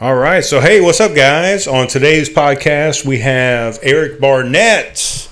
All 0.00 0.14
right. 0.14 0.44
So, 0.44 0.60
hey, 0.60 0.80
what's 0.80 1.00
up, 1.00 1.12
guys? 1.12 1.66
On 1.66 1.88
today's 1.88 2.30
podcast, 2.30 3.04
we 3.04 3.18
have 3.18 3.80
Eric 3.82 4.20
Barnett, 4.20 5.28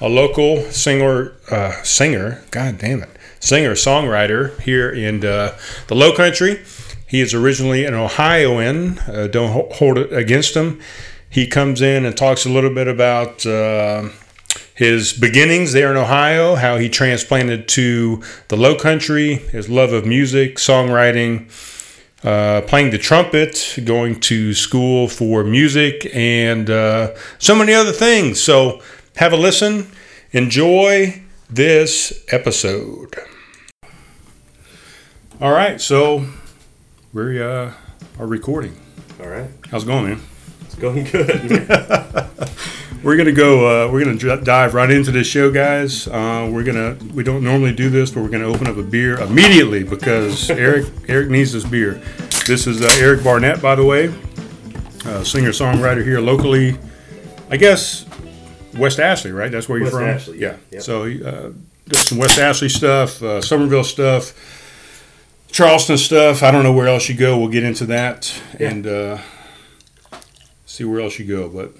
a 0.00 0.08
local 0.08 0.62
singer, 0.70 1.34
uh, 1.50 1.82
singer, 1.82 2.42
God 2.50 2.78
damn 2.78 3.02
it, 3.02 3.10
singer, 3.40 3.72
songwriter 3.72 4.58
here 4.62 4.88
in 4.88 5.22
uh, 5.22 5.54
the 5.88 5.94
Low 5.94 6.16
Country. 6.16 6.64
He 7.06 7.20
is 7.20 7.34
originally 7.34 7.84
an 7.84 7.92
Ohioan. 7.92 9.00
Uh, 9.00 9.26
don't 9.26 9.70
hold 9.74 9.98
it 9.98 10.10
against 10.14 10.56
him. 10.56 10.80
He 11.28 11.46
comes 11.46 11.82
in 11.82 12.06
and 12.06 12.16
talks 12.16 12.46
a 12.46 12.48
little 12.48 12.72
bit 12.72 12.88
about 12.88 13.44
uh, 13.44 14.08
his 14.74 15.12
beginnings 15.12 15.74
there 15.74 15.90
in 15.90 15.98
Ohio, 15.98 16.54
how 16.54 16.78
he 16.78 16.88
transplanted 16.88 17.68
to 17.68 18.22
the 18.48 18.56
Low 18.56 18.76
Country, 18.76 19.34
his 19.34 19.68
love 19.68 19.92
of 19.92 20.06
music, 20.06 20.56
songwriting 20.56 21.50
uh, 22.24 22.62
playing 22.62 22.90
the 22.90 22.98
trumpet, 22.98 23.78
going 23.84 24.18
to 24.20 24.52
school 24.54 25.08
for 25.08 25.44
music, 25.44 26.08
and 26.14 26.68
uh, 26.70 27.14
so 27.38 27.54
many 27.54 27.72
other 27.74 27.92
things. 27.92 28.40
So 28.40 28.80
have 29.16 29.32
a 29.32 29.36
listen. 29.36 29.90
Enjoy 30.32 31.22
this 31.48 32.24
episode. 32.28 33.14
All 35.40 35.52
right, 35.52 35.80
so 35.80 36.26
we 37.12 37.40
uh, 37.42 37.70
are 38.18 38.26
recording. 38.26 38.76
All 39.20 39.28
right, 39.28 39.50
How's 39.70 39.84
it 39.84 39.86
going, 39.86 40.04
man? 40.04 40.20
it's 40.62 40.74
going 40.74 41.04
good. 41.04 41.68
We're 43.02 43.16
gonna 43.16 43.30
go. 43.32 43.66
Uh, 43.86 43.92
we're 43.92 44.04
gonna 44.04 44.16
dr- 44.16 44.42
dive 44.44 44.74
right 44.74 44.90
into 44.90 45.12
this 45.12 45.26
show, 45.28 45.50
guys. 45.52 46.08
Uh, 46.08 46.48
we're 46.52 46.64
gonna. 46.64 46.96
We 47.14 47.22
don't 47.22 47.44
normally 47.44 47.72
do 47.72 47.88
this, 47.88 48.10
but 48.10 48.22
we're 48.22 48.28
gonna 48.30 48.46
open 48.46 48.66
up 48.66 48.76
a 48.78 48.82
beer 48.82 49.18
immediately 49.20 49.84
because 49.84 50.50
Eric 50.50 50.86
Eric 51.06 51.28
needs 51.28 51.52
this 51.52 51.64
beer. 51.64 52.02
This 52.46 52.66
is 52.66 52.82
uh, 52.82 52.88
Eric 53.00 53.22
Barnett, 53.22 53.62
by 53.62 53.76
the 53.76 53.84
way, 53.84 54.08
uh, 55.04 55.22
singer 55.22 55.50
songwriter 55.50 56.02
here 56.04 56.20
locally. 56.20 56.76
I 57.48 57.56
guess 57.58 58.06
West 58.76 58.98
Ashley, 58.98 59.30
right? 59.30 59.52
That's 59.52 59.68
where 59.68 59.78
you're 59.78 59.86
West 59.86 59.96
from. 59.96 60.04
Ashley, 60.04 60.40
yeah. 60.40 60.56
yep. 60.72 60.82
So 60.82 61.02
uh, 61.04 61.06
doing 61.06 62.04
some 62.04 62.18
West 62.18 62.38
Ashley 62.40 62.68
stuff, 62.68 63.22
uh, 63.22 63.40
Summerville 63.40 63.84
stuff, 63.84 64.32
Charleston 65.52 65.96
stuff. 65.98 66.42
I 66.42 66.50
don't 66.50 66.64
know 66.64 66.72
where 66.72 66.88
else 66.88 67.08
you 67.08 67.14
go. 67.14 67.38
We'll 67.38 67.48
get 67.50 67.62
into 67.62 67.86
that 67.86 68.34
Yeah. 68.58 68.70
and 68.70 68.86
uh, 68.86 69.18
see 70.64 70.82
where 70.82 71.00
else 71.00 71.20
you 71.20 71.24
go, 71.26 71.48
but. 71.48 71.72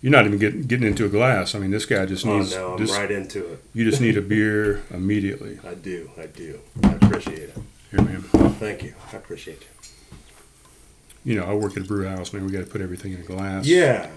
You're 0.00 0.12
not 0.12 0.26
even 0.26 0.38
getting 0.38 0.62
getting 0.62 0.86
into 0.86 1.04
a 1.04 1.08
glass. 1.08 1.54
I 1.54 1.58
mean, 1.58 1.70
this 1.72 1.84
guy 1.86 2.06
just 2.06 2.24
needs. 2.24 2.34
oh 2.34 2.38
needs. 2.38 2.54
no, 2.56 2.72
I'm 2.74 2.78
this- 2.78 2.90
right 2.92 3.10
into 3.10 3.44
it. 3.52 3.64
You 3.74 3.84
just 3.84 4.00
need 4.00 4.16
a 4.16 4.22
beer 4.22 4.82
immediately. 4.90 5.58
I 5.66 5.74
do, 5.74 6.10
I 6.16 6.26
do. 6.26 6.60
I 6.84 6.92
appreciate 6.92 7.38
it. 7.50 7.56
Here, 7.90 8.02
man. 8.02 8.20
Thank 8.60 8.82
you. 8.82 8.94
I 9.12 9.16
appreciate 9.16 9.60
you. 9.62 9.66
You 11.24 11.40
know, 11.40 11.46
I 11.46 11.54
work 11.54 11.76
at 11.76 11.82
a 11.82 11.86
brew 11.86 12.06
house, 12.06 12.32
man. 12.32 12.44
We 12.44 12.52
got 12.52 12.60
to 12.60 12.66
put 12.66 12.80
everything 12.80 13.12
in 13.12 13.20
a 13.20 13.24
glass. 13.24 13.66
Yeah. 13.66 14.08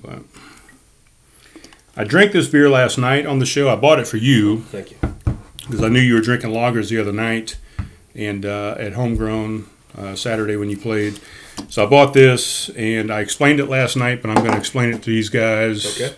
But 0.00 0.20
I 1.96 2.04
drank 2.04 2.32
this 2.32 2.48
beer 2.48 2.68
last 2.70 2.98
night 2.98 3.26
on 3.26 3.38
the 3.38 3.46
show. 3.46 3.68
I 3.68 3.76
bought 3.76 3.98
it 3.98 4.06
for 4.06 4.16
you 4.16 4.60
Thank 4.62 4.90
you. 4.92 4.98
because 5.66 5.82
I 5.82 5.88
knew 5.88 6.00
you 6.00 6.14
were 6.14 6.20
drinking 6.20 6.50
lagers 6.50 6.90
the 6.90 7.00
other 7.00 7.12
night 7.12 7.56
and 8.14 8.44
uh, 8.44 8.76
at 8.78 8.92
homegrown 8.94 9.66
uh, 9.96 10.14
Saturday 10.14 10.56
when 10.56 10.70
you 10.70 10.76
played. 10.76 11.18
So 11.68 11.84
I 11.84 11.86
bought 11.88 12.14
this 12.14 12.68
and 12.70 13.10
I 13.12 13.20
explained 13.20 13.60
it 13.60 13.66
last 13.66 13.96
night, 13.96 14.22
but 14.22 14.28
I'm 14.30 14.36
going 14.36 14.52
to 14.52 14.58
explain 14.58 14.94
it 14.94 15.02
to 15.02 15.10
these 15.10 15.28
guys 15.28 16.00
Okay. 16.00 16.14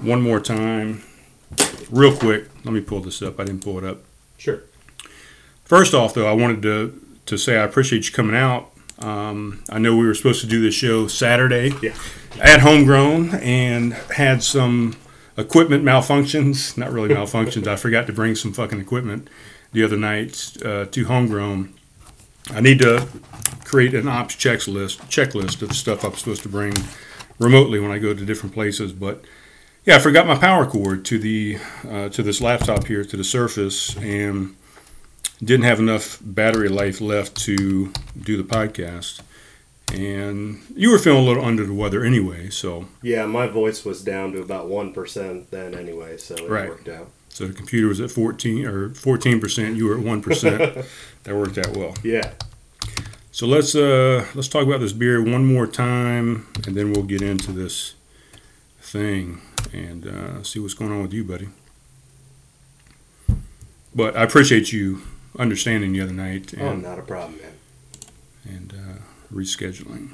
one 0.00 0.20
more 0.22 0.40
time, 0.40 1.02
real 1.90 2.16
quick. 2.16 2.46
Let 2.64 2.72
me 2.74 2.80
pull 2.80 3.00
this 3.00 3.22
up. 3.22 3.40
I 3.40 3.44
didn't 3.44 3.62
pull 3.64 3.78
it 3.78 3.84
up. 3.84 4.02
Sure. 4.38 4.60
First 5.64 5.94
off, 5.94 6.14
though, 6.14 6.26
I 6.26 6.32
wanted 6.32 6.62
to 6.62 6.98
to 7.26 7.36
say 7.38 7.56
I 7.56 7.62
appreciate 7.64 8.06
you 8.08 8.12
coming 8.12 8.34
out. 8.36 8.70
Um, 8.98 9.62
I 9.70 9.78
know 9.78 9.96
we 9.96 10.06
were 10.06 10.14
supposed 10.14 10.40
to 10.42 10.46
do 10.46 10.60
this 10.60 10.74
show 10.74 11.06
Saturday 11.06 11.72
Yeah. 11.80 11.94
at 12.40 12.60
Homegrown 12.60 13.34
and 13.36 13.92
had 14.16 14.42
some 14.42 14.96
equipment 15.36 15.84
malfunctions. 15.84 16.76
Not 16.76 16.92
really 16.92 17.08
malfunctions. 17.14 17.66
I 17.66 17.76
forgot 17.76 18.06
to 18.08 18.12
bring 18.12 18.34
some 18.34 18.52
fucking 18.52 18.80
equipment 18.80 19.28
the 19.72 19.82
other 19.84 19.96
night 19.96 20.52
uh, 20.64 20.84
to 20.86 21.04
Homegrown. 21.04 21.74
I 22.50 22.60
need 22.60 22.80
to 22.80 23.06
create 23.72 23.94
an 23.94 24.06
ops 24.06 24.36
checklist 24.36 24.98
checklist 25.08 25.62
of 25.62 25.74
stuff 25.74 26.04
I'm 26.04 26.12
supposed 26.14 26.42
to 26.42 26.48
bring 26.50 26.74
remotely 27.38 27.80
when 27.80 27.90
I 27.90 27.98
go 27.98 28.12
to 28.12 28.24
different 28.24 28.54
places. 28.54 28.92
But 28.92 29.24
yeah, 29.86 29.96
I 29.96 29.98
forgot 29.98 30.26
my 30.26 30.36
power 30.36 30.66
cord 30.66 31.06
to 31.06 31.18
the 31.18 31.56
uh, 31.88 32.10
to 32.10 32.22
this 32.22 32.40
laptop 32.42 32.86
here 32.86 33.02
to 33.02 33.16
the 33.16 33.24
Surface 33.24 33.96
and 33.96 34.54
didn't 35.42 35.64
have 35.64 35.80
enough 35.80 36.18
battery 36.20 36.68
life 36.68 37.00
left 37.00 37.34
to 37.46 37.92
do 38.20 38.36
the 38.36 38.44
podcast. 38.44 39.20
And 39.92 40.60
you 40.76 40.90
were 40.90 40.98
feeling 40.98 41.22
a 41.22 41.26
little 41.26 41.44
under 41.44 41.66
the 41.66 41.74
weather 41.74 42.04
anyway, 42.04 42.48
so 42.50 42.86
Yeah, 43.02 43.26
my 43.26 43.46
voice 43.46 43.84
was 43.84 44.02
down 44.02 44.32
to 44.32 44.40
about 44.42 44.68
one 44.68 44.92
percent 44.92 45.50
then 45.50 45.74
anyway, 45.74 46.18
so 46.18 46.34
it 46.34 46.48
Right. 46.48 46.68
worked 46.68 46.88
out. 46.88 47.10
so 47.30 47.46
the 47.46 47.52
computer 47.54 47.88
was 47.88 48.00
at 48.00 48.10
14 48.10 48.66
or 48.66 48.90
14 48.90 49.40
percent. 49.40 49.76
You 49.76 49.86
were 49.88 49.94
at 49.98 50.04
one 50.04 50.20
percent. 50.22 50.60
that 51.24 51.34
worked 51.34 51.56
out 51.58 51.74
well. 51.76 51.94
Yeah. 52.04 52.32
So 53.34 53.46
let's 53.46 53.74
uh 53.74 54.26
let's 54.34 54.48
talk 54.48 54.66
about 54.66 54.80
this 54.80 54.92
beer 54.92 55.22
one 55.22 55.46
more 55.46 55.66
time, 55.66 56.46
and 56.66 56.76
then 56.76 56.92
we'll 56.92 57.04
get 57.04 57.22
into 57.22 57.50
this 57.52 57.94
thing 58.80 59.40
and 59.72 60.06
uh, 60.06 60.42
see 60.42 60.58
what's 60.58 60.74
going 60.74 60.92
on 60.92 61.00
with 61.02 61.14
you, 61.14 61.24
buddy. 61.24 61.48
But 63.94 64.16
I 64.16 64.24
appreciate 64.24 64.70
you 64.72 65.02
understanding 65.38 65.92
the 65.92 66.02
other 66.02 66.12
night 66.12 66.52
Oh, 66.60 66.74
not 66.76 66.98
a 66.98 67.02
problem, 67.02 67.38
man. 67.40 67.52
and 68.44 68.72
uh, 68.74 69.02
rescheduling. 69.34 70.10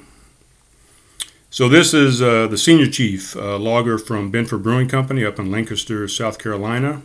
So 1.49 1.67
this 1.67 1.93
is 1.93 2.21
uh, 2.21 2.47
the 2.47 2.57
senior 2.57 2.87
chief 2.87 3.35
uh, 3.35 3.57
lager 3.57 3.97
from 3.97 4.31
Benford 4.31 4.63
Brewing 4.63 4.87
Company 4.87 5.25
up 5.25 5.39
in 5.39 5.51
Lancaster, 5.51 6.07
South 6.07 6.37
Carolina. 6.39 7.01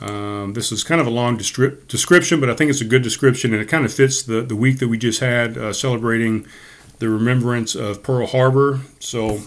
Um, 0.00 0.54
this 0.54 0.72
is 0.72 0.82
kind 0.82 1.00
of 1.00 1.06
a 1.06 1.10
long 1.10 1.38
descrip- 1.38 1.86
description, 1.86 2.40
but 2.40 2.48
I 2.48 2.54
think 2.54 2.70
it's 2.70 2.80
a 2.80 2.86
good 2.86 3.02
description, 3.02 3.52
and 3.52 3.62
it 3.62 3.68
kind 3.68 3.84
of 3.84 3.92
fits 3.92 4.22
the, 4.22 4.42
the 4.42 4.56
week 4.56 4.78
that 4.78 4.88
we 4.88 4.96
just 4.96 5.20
had 5.20 5.58
uh, 5.58 5.72
celebrating 5.72 6.46
the 6.98 7.08
remembrance 7.08 7.74
of 7.74 8.02
Pearl 8.02 8.26
Harbor. 8.26 8.80
So, 8.98 9.40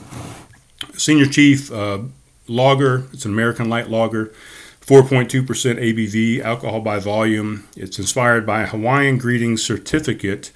senior 0.96 1.26
chief 1.26 1.72
uh, 1.72 2.00
lager, 2.48 3.06
it's 3.14 3.26
an 3.26 3.32
American 3.32 3.70
light 3.70 3.90
lager, 3.90 4.34
4.2% 4.82 5.46
ABV, 5.46 6.42
alcohol 6.42 6.82
by 6.82 7.00
volume. 7.00 7.68
It's 7.76 7.98
inspired 7.98 8.46
by 8.46 8.64
a 8.64 8.68
Hawaiian 8.68 9.18
greeting 9.18 9.58
certificate 9.58 10.52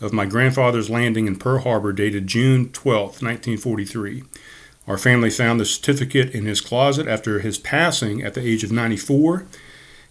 of 0.00 0.12
my 0.12 0.24
grandfather's 0.26 0.90
landing 0.90 1.26
in 1.26 1.36
Pearl 1.36 1.60
Harbor 1.60 1.92
dated 1.92 2.26
June 2.26 2.70
12, 2.70 3.22
1943. 3.22 4.24
Our 4.86 4.98
family 4.98 5.30
found 5.30 5.60
the 5.60 5.64
certificate 5.64 6.34
in 6.34 6.44
his 6.44 6.60
closet 6.60 7.06
after 7.06 7.38
his 7.38 7.58
passing 7.58 8.22
at 8.22 8.34
the 8.34 8.46
age 8.46 8.64
of 8.64 8.72
94. 8.72 9.46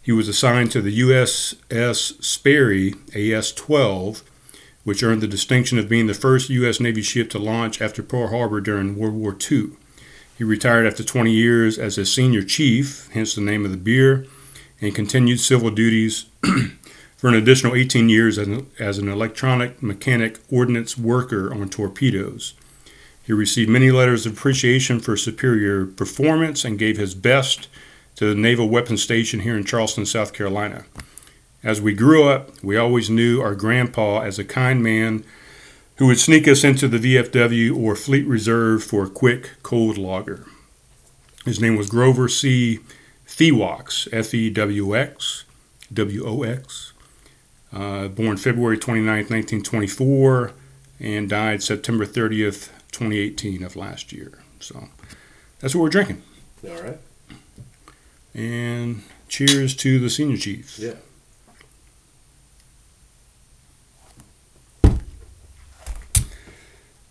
He 0.01 0.11
was 0.11 0.27
assigned 0.27 0.71
to 0.71 0.81
the 0.81 0.99
USS 1.01 2.23
Sperry 2.23 2.95
AS 3.13 3.51
12, 3.51 4.23
which 4.83 5.03
earned 5.03 5.21
the 5.21 5.27
distinction 5.27 5.77
of 5.77 5.89
being 5.89 6.07
the 6.07 6.13
first 6.13 6.49
U.S. 6.49 6.79
Navy 6.79 7.01
ship 7.01 7.29
to 7.31 7.39
launch 7.39 7.81
after 7.81 8.01
Pearl 8.01 8.29
Harbor 8.29 8.61
during 8.61 8.95
World 8.95 9.15
War 9.15 9.37
II. 9.51 9.71
He 10.37 10.43
retired 10.43 10.87
after 10.87 11.03
20 11.03 11.31
years 11.31 11.77
as 11.77 11.97
a 11.97 12.05
senior 12.05 12.41
chief, 12.41 13.09
hence 13.11 13.35
the 13.35 13.41
name 13.41 13.65
of 13.65 13.71
the 13.71 13.77
beer, 13.77 14.25
and 14.79 14.95
continued 14.95 15.39
civil 15.39 15.69
duties 15.69 16.25
for 17.17 17.27
an 17.27 17.35
additional 17.35 17.75
18 17.75 18.09
years 18.09 18.39
as 18.39 18.47
an, 18.47 18.71
as 18.79 18.97
an 18.97 19.07
electronic 19.07 19.83
mechanic 19.83 20.39
ordnance 20.49 20.97
worker 20.97 21.53
on 21.53 21.69
torpedoes. 21.69 22.55
He 23.23 23.33
received 23.33 23.69
many 23.69 23.91
letters 23.91 24.25
of 24.25 24.33
appreciation 24.33 24.99
for 24.99 25.15
superior 25.15 25.85
performance 25.85 26.65
and 26.65 26.79
gave 26.79 26.97
his 26.97 27.15
best 27.15 27.67
to 28.15 28.25
the 28.25 28.39
Naval 28.39 28.69
Weapons 28.69 29.03
Station 29.03 29.41
here 29.41 29.55
in 29.55 29.63
Charleston, 29.63 30.05
South 30.05 30.33
Carolina. 30.33 30.85
As 31.63 31.79
we 31.81 31.93
grew 31.93 32.27
up, 32.27 32.51
we 32.63 32.77
always 32.77 33.09
knew 33.09 33.41
our 33.41 33.55
grandpa 33.55 34.21
as 34.21 34.39
a 34.39 34.43
kind 34.43 34.81
man 34.81 35.23
who 35.97 36.07
would 36.07 36.19
sneak 36.19 36.47
us 36.47 36.63
into 36.63 36.87
the 36.87 36.97
VFW 36.97 37.78
or 37.78 37.96
Fleet 37.96 38.25
Reserve 38.25 38.84
for 38.84 39.05
a 39.05 39.09
quick 39.09 39.51
cold 39.61 39.97
lager. 39.97 40.46
His 41.46 41.61
name 41.61 41.75
was 41.75 41.90
Grover 41.90 42.28
C. 42.28 42.79
Fewox, 43.28 44.07
F 44.11 44.34
E 44.34 44.49
W 44.49 44.96
X, 44.96 45.46
W 45.93 46.25
O 46.25 46.43
X. 46.43 46.93
Uh, 47.73 48.07
born 48.09 48.35
February 48.35 48.78
29, 48.78 49.07
1924, 49.07 50.51
and 50.99 51.29
died 51.29 51.63
September 51.63 52.05
30th, 52.05 52.69
2018 52.91 53.64
of 53.64 53.76
last 53.76 54.11
year. 54.11 54.40
So 54.59 54.90
that's 55.59 55.73
what 55.76 55.82
we're 55.82 55.90
drinking. 55.90 56.22
All 56.67 56.82
right. 56.82 56.97
And 58.34 59.03
cheers 59.28 59.76
to 59.78 59.99
the 59.99 60.09
senior 60.09 60.38
chief. 60.38 60.78
Yeah. 60.79 60.93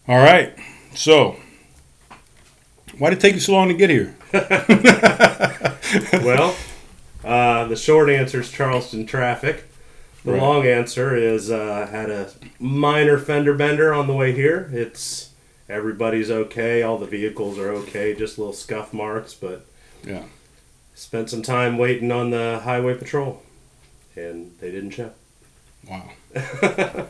All 0.08 0.18
right. 0.18 0.52
So, 0.94 1.36
why 2.98 3.10
did 3.10 3.18
it 3.18 3.20
take 3.22 3.34
you 3.34 3.40
so 3.40 3.52
long 3.52 3.68
to 3.68 3.74
get 3.74 3.90
here? 3.90 4.14
well, 6.24 6.56
uh, 7.24 7.64
the 7.66 7.76
short 7.76 8.10
answer 8.10 8.40
is 8.40 8.50
Charleston 8.50 9.06
traffic. 9.06 9.64
The 10.24 10.32
Right. 10.32 10.42
long 10.42 10.66
answer 10.66 11.16
is 11.16 11.50
uh, 11.50 11.88
had 11.90 12.10
a 12.10 12.30
minor 12.58 13.18
fender 13.18 13.54
bender 13.54 13.94
on 13.94 14.06
the 14.06 14.12
way 14.12 14.32
here. 14.32 14.68
It's 14.72 15.29
everybody's 15.70 16.30
okay. 16.30 16.82
All 16.82 16.98
the 16.98 17.06
vehicles 17.06 17.58
are 17.58 17.70
okay. 17.70 18.14
Just 18.14 18.38
little 18.38 18.52
scuff 18.52 18.92
marks, 18.92 19.34
but 19.34 19.64
Yeah. 20.04 20.24
spent 20.94 21.30
some 21.30 21.42
time 21.42 21.78
waiting 21.78 22.10
on 22.12 22.30
the 22.30 22.60
highway 22.64 22.94
patrol, 22.94 23.42
and 24.16 24.52
they 24.60 24.70
didn't 24.70 24.90
show. 24.90 25.12
Wow. 25.88 26.10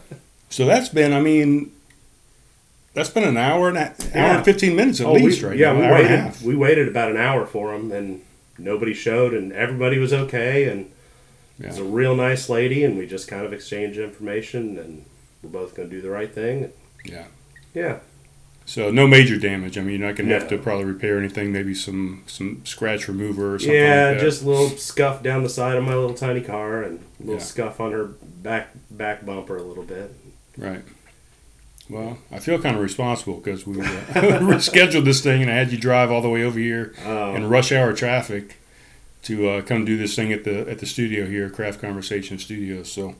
so 0.50 0.64
that's 0.66 0.88
been, 0.88 1.12
I 1.12 1.20
mean, 1.20 1.72
that's 2.94 3.10
been 3.10 3.24
an 3.24 3.36
hour 3.36 3.68
and 3.68 3.76
a, 3.78 3.80
hour 3.80 3.94
Yeah. 4.14 4.36
and 4.36 4.44
fifteen 4.44 4.76
minutes 4.76 5.00
at 5.00 5.06
Oh, 5.06 5.12
least, 5.14 5.42
we, 5.42 5.48
right? 5.48 5.56
Yeah, 5.58 5.72
now, 5.72 5.78
we 5.80 5.84
hour 5.86 5.94
and 5.96 6.06
a 6.06 6.26
waited. 6.28 6.46
We 6.46 6.56
waited 6.56 6.88
about 6.88 7.10
an 7.10 7.16
hour 7.16 7.46
for 7.46 7.72
them, 7.72 7.90
and 7.92 8.22
nobody 8.58 8.94
showed, 8.94 9.32
and 9.34 9.52
everybody 9.52 9.98
was 9.98 10.12
okay, 10.12 10.64
and 10.64 10.90
Yeah. 11.58 11.76
a 11.76 11.82
real 11.82 12.14
nice 12.14 12.48
lady, 12.48 12.84
and 12.84 12.96
we 12.96 13.06
just 13.06 13.28
kind 13.28 13.44
of 13.44 13.52
exchanged 13.52 13.98
information, 13.98 14.78
and 14.78 15.04
we're 15.42 15.50
both 15.50 15.74
going 15.74 15.88
to 15.90 15.94
do 15.96 16.00
the 16.02 16.10
right 16.10 16.32
thing. 16.32 16.70
Yeah. 17.04 17.24
Yeah, 17.74 17.98
So 18.70 18.88
no 18.92 19.08
major 19.08 19.36
damage. 19.36 19.76
I 19.76 19.80
mean, 19.80 19.98
you're 19.98 20.08
not 20.08 20.16
going 20.16 20.28
to 20.28 20.38
have 20.38 20.48
to 20.50 20.56
probably 20.56 20.84
repair 20.84 21.18
anything. 21.18 21.50
Maybe 21.52 21.74
some 21.74 22.22
some 22.28 22.64
scratch 22.64 23.08
remover 23.08 23.56
or 23.56 23.58
something. 23.58 23.74
yeah, 23.74 24.10
like 24.10 24.18
that. 24.18 24.20
just 24.20 24.44
a 24.44 24.48
little 24.48 24.68
scuff 24.68 25.24
down 25.24 25.42
the 25.42 25.48
side 25.48 25.76
of 25.76 25.82
my 25.82 25.96
little 25.96 26.14
tiny 26.14 26.40
car, 26.40 26.84
and 26.84 27.00
a 27.00 27.22
little 27.22 27.34
Yeah. 27.34 27.40
scuff 27.40 27.80
on 27.80 27.90
her 27.90 28.04
back 28.04 28.68
back 28.88 29.26
bumper 29.26 29.56
a 29.56 29.62
little 29.64 29.82
bit. 29.82 30.14
right. 30.56 30.82
Well, 31.88 32.18
I 32.30 32.38
feel 32.38 32.60
kind 32.60 32.76
of 32.76 32.82
responsible 32.82 33.38
because 33.38 33.66
we 33.66 33.80
uh, 33.80 33.84
rescheduled 34.38 35.04
this 35.04 35.20
thing, 35.20 35.42
and 35.42 35.50
I 35.50 35.54
had 35.54 35.72
you 35.72 35.78
drive 35.78 36.12
all 36.12 36.22
the 36.22 36.28
way 36.30 36.44
over 36.44 36.60
here 36.60 36.94
Um, 37.04 37.34
in 37.34 37.48
rush 37.48 37.72
hour 37.72 37.92
traffic 37.92 38.54
to 39.24 39.48
uh, 39.48 39.62
come 39.62 39.84
do 39.84 39.96
this 39.96 40.14
thing 40.14 40.32
at 40.32 40.44
the 40.44 40.70
at 40.70 40.78
the 40.78 40.86
studio 40.86 41.26
here, 41.26 41.50
Craft 41.50 41.80
Conversation 41.80 42.38
Studios. 42.38 42.92
So, 42.92 43.16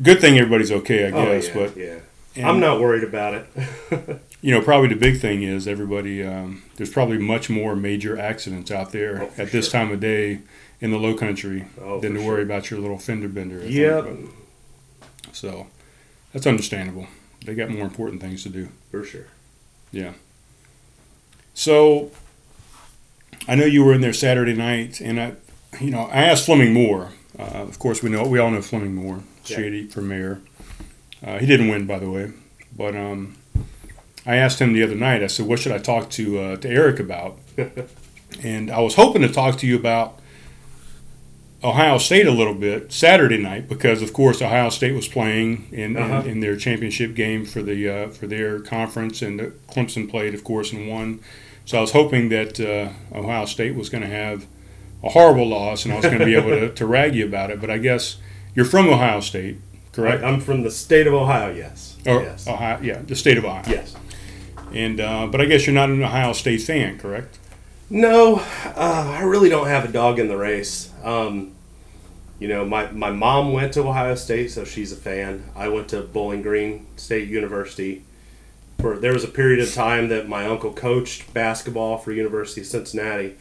good 0.00 0.20
thing 0.20 0.38
everybody's 0.38 0.70
okay, 0.70 1.06
I 1.06 1.10
oh, 1.10 1.24
guess. 1.24 1.48
yeah, 1.48 1.54
But 1.54 1.76
yeah, 1.76 1.94
and, 2.36 2.46
I'm 2.46 2.60
not 2.60 2.80
worried 2.80 3.04
about 3.04 3.34
it. 3.34 4.20
You 4.42 4.52
know, 4.52 4.60
probably 4.60 4.88
the 4.90 4.94
big 4.96 5.18
thing 5.18 5.42
is 5.42 5.66
everybody. 5.66 6.22
Um, 6.22 6.62
there's 6.76 6.90
probably 6.90 7.18
much 7.18 7.50
more 7.50 7.74
major 7.74 8.16
accidents 8.16 8.70
out 8.70 8.92
there 8.92 9.22
Oh, 9.24 9.30
at 9.38 9.50
this 9.50 9.70
sure. 9.70 9.80
time 9.80 9.90
of 9.90 9.98
day 9.98 10.40
in 10.80 10.92
the 10.92 10.98
Low 10.98 11.14
Country 11.14 11.64
Oh, 11.80 11.98
than 12.00 12.14
to 12.14 12.24
worry 12.24 12.42
about 12.44 12.70
your 12.70 12.78
little 12.78 12.98
fender 12.98 13.28
bender. 13.28 13.66
Yep, 13.66 14.06
so 15.32 15.66
that's 16.32 16.46
understandable. 16.46 17.08
They 17.44 17.54
got 17.56 17.70
more 17.70 17.84
important 17.86 18.20
things 18.20 18.44
to 18.44 18.48
do. 18.50 18.68
for 18.92 19.02
sure. 19.02 19.26
Yeah. 19.90 20.12
So 21.54 22.10
I 23.48 23.54
know 23.54 23.64
you 23.64 23.84
were 23.84 23.94
in 23.94 24.00
there 24.00 24.12
Saturday 24.12 24.54
night, 24.54 25.00
and 25.00 25.20
I, 25.20 25.32
you 25.80 25.90
know, 25.90 26.02
I 26.12 26.22
asked 26.24 26.46
Fleming 26.46 26.72
Moore. 26.72 27.10
Uh, 27.38 27.42
of 27.42 27.78
course, 27.80 28.02
we 28.02 28.10
know 28.10 28.24
we 28.28 28.38
all 28.38 28.50
know 28.50 28.62
Fleming 28.62 28.94
Moore, 28.94 29.20
Yeah. 29.46 29.56
Shady 29.56 29.86
for 29.88 30.02
mayor. 30.02 30.40
Uh, 31.26 31.38
he 31.38 31.46
didn't 31.46 31.68
win, 31.68 31.86
by 31.86 31.98
the 31.98 32.08
way, 32.10 32.30
but 32.76 32.94
um, 32.94 33.36
I 34.24 34.36
asked 34.36 34.60
him 34.60 34.72
the 34.72 34.82
other 34.84 34.94
night. 34.94 35.22
I 35.22 35.26
said, 35.26 35.46
"What 35.46 35.58
should 35.58 35.72
I 35.72 35.78
talk 35.78 36.08
to 36.10 36.38
uh, 36.38 36.56
to 36.58 36.68
Eric 36.68 37.00
about?" 37.00 37.38
and 38.42 38.70
I 38.70 38.80
was 38.80 38.94
hoping 38.94 39.22
to 39.22 39.28
talk 39.28 39.56
to 39.58 39.66
you 39.66 39.76
about 39.76 40.20
Ohio 41.64 41.98
State 41.98 42.26
a 42.26 42.30
little 42.30 42.54
bit 42.54 42.92
Saturday 42.92 43.38
night 43.38 43.68
because, 43.68 44.02
of 44.02 44.12
course, 44.12 44.40
Ohio 44.42 44.68
State 44.68 44.92
was 44.94 45.08
playing 45.08 45.66
in, 45.72 45.96
Uh-huh. 45.96 46.20
in, 46.24 46.30
in 46.32 46.40
their 46.40 46.56
championship 46.56 47.14
game 47.14 47.44
for 47.44 47.62
the 47.62 47.88
uh, 47.88 48.08
for 48.10 48.26
their 48.26 48.60
conference, 48.60 49.22
and 49.22 49.40
Clemson 49.68 50.08
played, 50.08 50.34
of 50.34 50.44
course, 50.44 50.72
and 50.72 50.88
won. 50.88 51.20
So 51.64 51.78
I 51.78 51.80
was 51.80 51.90
hoping 51.92 52.28
that 52.28 52.60
uh, 52.60 53.16
Ohio 53.16 53.46
State 53.46 53.74
was 53.74 53.88
going 53.88 54.02
to 54.02 54.08
have 54.10 54.46
a 55.02 55.08
horrible 55.08 55.48
loss, 55.48 55.84
and 55.84 55.92
I 55.92 55.96
was 55.96 56.04
going 56.06 56.18
to 56.20 56.24
be 56.24 56.34
able 56.36 56.50
to, 56.50 56.72
to 56.74 56.86
rag 56.86 57.14
you 57.16 57.26
about 57.26 57.50
it. 57.50 57.60
But 57.60 57.70
I 57.70 57.78
guess 57.78 58.18
you're 58.54 58.64
from 58.64 58.88
Ohio 58.88 59.20
State, 59.20 59.56
correct? 59.96 60.22
I, 60.22 60.28
am 60.28 60.40
from 60.40 60.62
the 60.62 60.70
state 60.70 61.06
of 61.06 61.14
Ohio. 61.14 61.52
Yes. 61.52 61.96
or 62.06 62.22
yes. 62.22 62.46
Ohio, 62.46 62.80
yeah, 62.82 63.02
the 63.02 63.16
state 63.16 63.38
of 63.38 63.44
Ohio. 63.44 63.64
yes. 63.66 63.96
And 64.72 65.00
uh, 65.00 65.26
but 65.26 65.40
I 65.40 65.46
guess 65.46 65.66
you're 65.66 65.74
not 65.74 65.90
an 65.90 66.02
Ohio 66.02 66.32
State 66.32 66.62
fan, 66.62 66.98
correct? 66.98 67.38
No, 67.88 68.36
uh, 68.64 69.16
I 69.16 69.22
really 69.22 69.48
don't 69.48 69.68
have 69.68 69.84
a 69.84 69.92
dog 69.92 70.18
in 70.18 70.28
the 70.28 70.36
race. 70.36 70.92
Um, 71.04 71.52
you 72.38 72.48
know, 72.48 72.64
my, 72.64 72.90
my 72.90 73.10
mom 73.10 73.52
went 73.52 73.72
to 73.74 73.80
Ohio 73.82 74.14
State, 74.14 74.50
so 74.50 74.64
she's 74.64 74.92
a 74.92 74.96
fan. 74.96 75.44
I 75.54 75.68
went 75.68 75.88
to 75.88 76.02
Bowling 76.02 76.42
Green 76.42 76.86
State 76.96 77.28
University. 77.28 78.04
For 78.78 78.98
there 78.98 79.12
was 79.12 79.24
a 79.24 79.28
period 79.28 79.60
of 79.60 79.72
time 79.72 80.08
that 80.08 80.28
my 80.28 80.46
uncle 80.46 80.72
coached 80.72 81.32
basketball 81.32 81.96
for 81.96 82.12
University 82.12 82.60
of 82.60 82.66
Cincinnati, 82.66 83.36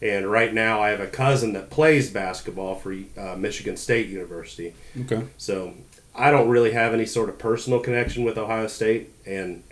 and 0.00 0.30
right 0.30 0.54
now 0.54 0.80
I 0.80 0.90
have 0.90 1.00
a 1.00 1.08
cousin 1.08 1.54
that 1.54 1.70
plays 1.70 2.10
basketball 2.10 2.76
for 2.76 2.94
uh, 3.18 3.34
Michigan 3.36 3.76
State 3.76 4.08
University. 4.08 4.74
Okay. 5.00 5.24
So 5.38 5.74
I 6.16 6.30
don't 6.30 6.48
really 6.48 6.72
have 6.72 6.94
any 6.94 7.06
sort 7.06 7.28
of 7.28 7.38
personal 7.38 7.80
connection 7.80 8.24
with 8.24 8.38
Ohio 8.38 8.66
State. 8.66 9.10
And 9.26 9.62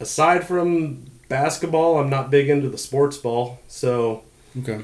aside 0.00 0.46
from 0.46 1.06
basketball, 1.28 1.98
I'm 1.98 2.10
not 2.10 2.30
big 2.30 2.48
into 2.48 2.68
the 2.68 2.78
sports 2.78 3.16
ball. 3.16 3.60
So 3.68 4.24
Okay. 4.58 4.80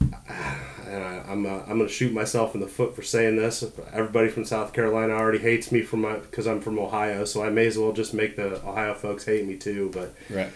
and 0.00 1.02
I, 1.04 1.24
I'm 1.28 1.46
uh, 1.46 1.60
I'm 1.68 1.78
gonna 1.78 1.88
shoot 1.88 2.12
myself 2.12 2.54
in 2.54 2.60
the 2.60 2.66
foot 2.68 2.94
for 2.96 3.02
saying 3.02 3.36
this. 3.36 3.64
Everybody 3.92 4.28
from 4.28 4.44
South 4.44 4.72
Carolina 4.72 5.12
already 5.14 5.38
hates 5.38 5.70
me 5.72 5.82
from 5.82 6.02
my 6.02 6.16
because 6.16 6.46
I'm 6.46 6.60
from 6.60 6.78
Ohio. 6.78 7.24
So 7.24 7.42
I 7.44 7.50
may 7.50 7.66
as 7.66 7.78
well 7.78 7.92
just 7.92 8.12
make 8.14 8.36
the 8.36 8.56
Ohio 8.66 8.94
folks 8.94 9.24
hate 9.24 9.46
me 9.46 9.56
too. 9.56 9.90
But 9.92 10.14
Right. 10.30 10.50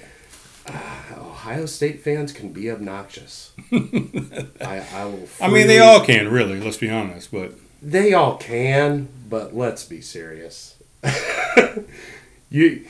Ohio 1.17 1.67
State 1.67 2.01
fans 2.03 2.33
can 2.33 2.53
be 2.53 2.71
obnoxious. 2.71 3.53
I, 3.73 4.85
I 4.95 5.05
will. 5.07 5.27
I 5.41 5.49
mean, 5.49 5.67
they 5.67 5.79
all 5.81 6.05
can 6.05 6.29
really. 6.29 6.61
Let's 6.61 6.77
be 6.77 6.91
honest, 6.91 7.33
but 7.33 7.53
They 7.83 8.13
all 8.13 8.37
can, 8.37 9.09
but 9.29 9.55
let's 9.55 9.85
be 9.85 10.01
serious. 10.01 10.77
you 12.51 12.87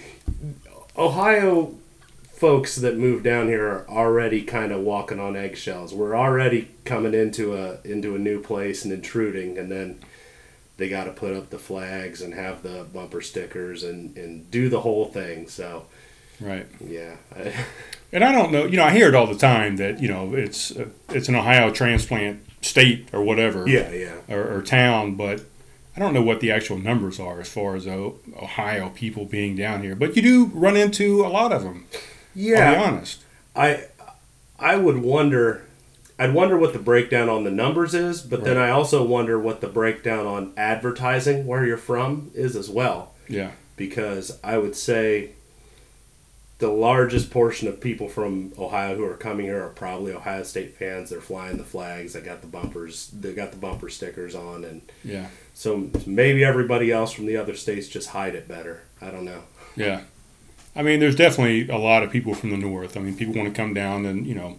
Ohio 0.96 1.74
folks 2.32 2.76
that 2.76 2.96
move 2.96 3.22
down 3.22 3.46
here 3.48 3.66
are 3.66 3.88
already 3.88 4.42
kind 4.42 4.72
of 4.72 4.80
walking 4.80 5.20
on 5.20 5.36
eggshells. 5.36 5.94
We're 5.94 6.16
already 6.16 6.70
coming 6.84 7.14
into 7.14 7.56
a 7.56 7.78
into 7.84 8.16
a 8.16 8.18
new 8.18 8.42
place 8.42 8.84
and 8.84 8.92
intruding 8.92 9.58
and 9.58 9.70
then 9.70 10.00
they 10.76 10.88
got 10.88 11.04
to 11.04 11.12
put 11.12 11.36
up 11.36 11.50
the 11.50 11.58
flags 11.58 12.22
and 12.22 12.32
have 12.32 12.62
the 12.62 12.86
bumper 12.92 13.20
stickers 13.20 13.84
and 13.84 14.16
and 14.16 14.50
do 14.50 14.68
the 14.68 14.80
whole 14.80 15.06
thing. 15.06 15.46
So, 15.46 15.86
right. 16.40 16.66
yeah. 16.80 17.16
And 18.12 18.24
I 18.24 18.32
don't 18.32 18.50
know. 18.50 18.64
You 18.64 18.76
know, 18.76 18.82
I 18.82 18.90
hear 18.90 19.06
it 19.06 19.14
all 19.14 19.28
the 19.28 19.38
time 19.38 19.76
that 19.76 20.00
you 20.00 20.08
know 20.08 20.34
it's 20.34 20.76
uh, 20.76 20.88
it's 21.10 21.28
an 21.28 21.36
Ohio 21.36 21.70
transplant 21.70 22.42
state 22.60 23.08
or 23.12 23.22
whatever. 23.22 23.68
yeah, 23.68 23.90
yeah. 23.92 24.16
Or, 24.28 24.58
or 24.58 24.62
town, 24.62 25.14
but 25.14 25.42
I 25.96 26.00
don't 26.00 26.14
know 26.14 26.22
what 26.22 26.40
the 26.40 26.50
actual 26.50 26.78
numbers 26.78 27.18
are 27.18 27.40
as 27.40 27.48
far 27.48 27.74
as 27.76 27.86
oh, 27.86 28.18
Ohio 28.40 28.90
people 28.90 29.24
being 29.24 29.56
down 29.56 29.82
here. 29.82 29.96
But 29.96 30.14
you 30.16 30.22
do 30.22 30.44
run 30.46 30.76
into 30.76 31.24
a 31.24 31.28
lot 31.28 31.52
of 31.52 31.62
them. 31.62 31.86
Yeah. 32.34 32.70
I'll 32.70 32.76
be 32.76 32.84
honest. 32.96 33.22
I 33.56 33.84
I 34.58 34.76
would 34.76 34.98
wonder 34.98 35.64
I'd 36.18 36.34
wonder 36.34 36.56
what 36.58 36.74
the 36.74 36.78
breakdown 36.78 37.28
on 37.30 37.44
the 37.44 37.50
numbers 37.50 37.94
is, 37.94 38.20
but 38.20 38.44
then 38.44 38.58
I 38.58 38.68
also 38.70 39.02
wonder 39.02 39.38
what 39.40 39.62
the 39.62 39.68
breakdown 39.68 40.26
on 40.26 40.52
advertising 40.56 41.46
where 41.46 41.64
you're 41.64 41.78
from 41.78 42.30
is 42.34 42.54
as 42.56 42.68
well 42.68 43.14
Yeah. 43.26 43.52
because 43.76 44.38
I 44.44 44.58
would 44.58 44.76
say 44.76 45.30
the 46.60 46.68
largest 46.68 47.30
portion 47.30 47.66
of 47.68 47.80
people 47.80 48.08
from 48.08 48.52
Ohio 48.58 48.94
who 48.94 49.04
are 49.04 49.16
coming 49.16 49.46
here 49.46 49.62
are 49.64 49.68
probably 49.70 50.12
Ohio 50.12 50.42
State 50.44 50.76
fans. 50.76 51.10
They're 51.10 51.20
flying 51.20 51.56
the 51.56 51.64
flags. 51.64 52.12
They 52.12 52.20
got 52.20 52.40
the 52.42 52.46
bumpers. 52.46 53.10
They 53.18 53.32
got 53.32 53.50
the 53.50 53.56
bumper 53.56 53.88
stickers 53.88 54.34
on, 54.34 54.64
and 54.64 54.82
Yeah. 55.04 55.26
so 55.54 55.90
maybe 56.06 56.44
everybody 56.44 56.92
else 56.92 57.12
from 57.12 57.26
the 57.26 57.36
other 57.36 57.54
states 57.56 57.88
just 57.88 58.10
hide 58.10 58.34
it 58.34 58.46
better. 58.46 58.82
I 59.00 59.10
don't 59.10 59.24
know. 59.24 59.42
Yeah. 59.74 60.02
I 60.76 60.82
mean, 60.82 61.00
there's 61.00 61.16
definitely 61.16 61.68
a 61.68 61.78
lot 61.78 62.02
of 62.04 62.10
people 62.10 62.34
from 62.34 62.50
the 62.50 62.56
north. 62.56 62.96
I 62.96 63.00
mean, 63.00 63.16
people 63.16 63.34
want 63.34 63.52
to 63.52 63.60
come 63.60 63.74
down 63.74 64.06
and, 64.06 64.26
you 64.26 64.34
know, 64.34 64.58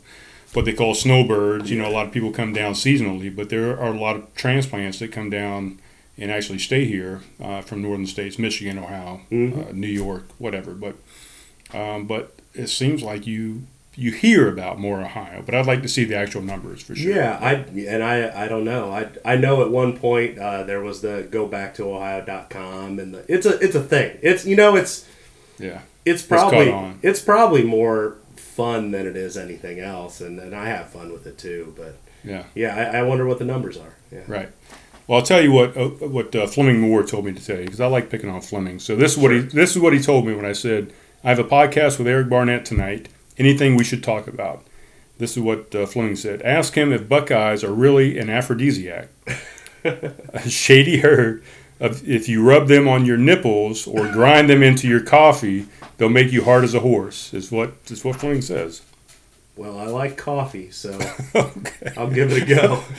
what 0.54 0.66
they 0.66 0.74
call 0.74 0.94
snowbirds. 0.94 1.72
You 1.72 1.78
know, 1.78 1.88
a 1.88 1.94
lot 1.94 2.08
of 2.08 2.12
people 2.12 2.32
come 2.32 2.52
down 2.52 2.74
seasonally, 2.74 3.34
but 3.34 3.50
there 3.50 3.80
are 3.80 3.94
a 3.94 4.00
lot 4.00 4.18
of 4.18 4.34
transplants 4.36 5.00
that 5.00 5.12
come 5.12 5.30
down 5.30 5.80
and 6.18 6.30
actually 6.30 6.60
stay 6.60 6.84
here 6.86 7.22
uh, 7.42 7.62
from 7.62 7.82
northern 7.82 8.06
states, 8.06 8.38
Michigan, 8.38 8.78
Ohio, 8.78 9.22
Mhm. 9.32 9.70
uh, 9.70 9.72
New 9.72 9.88
York, 9.88 10.26
whatever. 10.40 10.74
But 10.74 10.96
um, 11.74 12.08
but 12.08 12.34
it 12.54 12.68
seems 12.68 13.02
like 13.04 13.26
you 13.28 13.64
you 13.96 14.12
hear 14.12 14.48
about 14.48 14.80
more 14.80 15.02
Ohio, 15.02 15.44
but 15.46 15.54
I'd 15.54 15.66
like 15.68 15.82
to 15.82 15.90
see 15.90 16.06
the 16.06 16.16
actual 16.16 16.42
numbers 16.42 16.82
for 16.82 16.96
sure. 16.96 17.14
Yeah, 17.14 17.38
I 17.42 17.54
and 17.56 18.02
I 18.04 18.46
I 18.46 18.48
don't 18.48 18.64
know. 18.64 18.92
I 18.92 19.10
I 19.26 19.36
know 19.36 19.62
at 19.64 19.70
one 19.70 19.98
point 19.98 20.40
uh, 20.40 20.64
there 20.64 20.82
was 20.82 21.02
the 21.02 21.28
go 21.30 21.46
back 21.46 21.74
to 21.76 21.84
ohio.com 21.84 23.00
and 23.00 23.14
the, 23.14 23.26
it's 23.28 23.46
a 23.46 23.60
it's 23.60 23.76
a 23.76 23.84
thing. 23.84 24.18
It's 24.22 24.46
you 24.46 24.56
know 24.56 24.76
it's 24.76 25.06
Yeah. 25.60 25.82
it's 26.06 26.24
probably 26.24 26.72
on. 26.72 27.00
it's 27.04 27.22
probably 27.22 27.64
more 27.64 28.16
fun 28.38 28.92
than 28.92 29.06
it 29.08 29.16
is 29.16 29.38
anything 29.38 29.80
else 29.80 30.20
and, 30.22 30.40
and 30.40 30.54
I 30.56 30.66
have 30.68 30.90
fun 30.90 31.12
with 31.12 31.26
it 31.28 31.38
too, 31.38 31.74
but 31.78 31.96
Yeah. 32.24 32.44
yeah, 32.56 32.92
I, 32.94 33.00
I 33.00 33.04
wonder 33.04 33.26
what 33.26 33.40
the 33.40 33.46
numbers 33.46 33.78
are. 33.78 33.96
Yeah. 34.12 34.24
Right. 34.28 34.50
Well, 35.08 35.20
I'll 35.20 35.26
tell 35.26 35.42
you 35.42 35.52
what 35.52 35.76
uh, 35.76 35.90
what 35.90 36.34
uh, 36.36 36.48
Fleming 36.48 36.80
Moore 36.80 37.04
told 37.04 37.26
me 37.26 37.34
to 37.34 37.46
tell 37.46 37.58
you 37.58 37.66
because 37.66 37.82
I 37.82 37.88
like 37.88 38.10
picking 38.10 38.30
on 38.30 38.40
Fleming. 38.42 38.80
So 38.80 38.96
this 38.96 39.14
is 39.14 39.18
what 39.18 39.32
he 39.32 39.40
this 39.40 39.72
is 39.72 39.80
what 39.80 39.92
he 39.94 40.00
told 40.00 40.26
me 40.26 40.34
when 40.34 40.46
I 40.46 40.54
said 40.54 40.94
I 41.24 41.30
have 41.30 41.40
a 41.40 41.44
podcast 41.44 41.98
with 41.98 42.08
Eric 42.08 42.30
Barnett 42.30 42.66
tonight. 42.66 43.08
Anything 43.38 43.76
we 43.76 43.84
should 43.84 44.04
talk 44.04 44.28
about? 44.28 44.66
This 45.20 45.38
is 45.38 45.44
what 45.44 45.74
uh, 45.76 45.86
Fleming 45.86 46.16
said. 46.16 46.42
Ask 46.42 46.74
him 46.74 46.92
if 46.92 47.08
Buckeyes 47.08 47.64
are 47.64 47.72
really 47.74 48.18
an 48.18 48.30
aphrodisiac. 48.30 49.10
a 49.84 50.50
shady 50.50 50.98
herd 51.00 51.44
of 51.80 52.08
if 52.08 52.28
you 52.28 52.44
rub 52.48 52.68
them 52.68 52.88
on 52.88 53.06
your 53.06 53.18
nipples 53.18 53.86
or 53.88 54.12
grind 54.12 54.50
them 54.50 54.64
into 54.64 54.88
your 54.88 55.02
coffee, 55.02 55.68
they'll 55.98 56.10
make 56.10 56.32
you 56.32 56.44
hard 56.44 56.64
as 56.64 56.74
a 56.74 56.80
horse. 56.80 57.34
Is 57.34 57.52
what 57.52 57.74
is 57.88 58.04
what 58.04 58.16
Fling 58.16 58.42
says. 58.42 58.82
Well, 59.56 59.78
I 59.78 59.86
like 59.86 60.18
coffee, 60.18 60.72
so 60.72 60.98
okay. 61.36 61.94
I'll 61.98 62.10
give 62.10 62.32
it 62.32 62.44
a 62.44 62.46
go. 62.46 62.84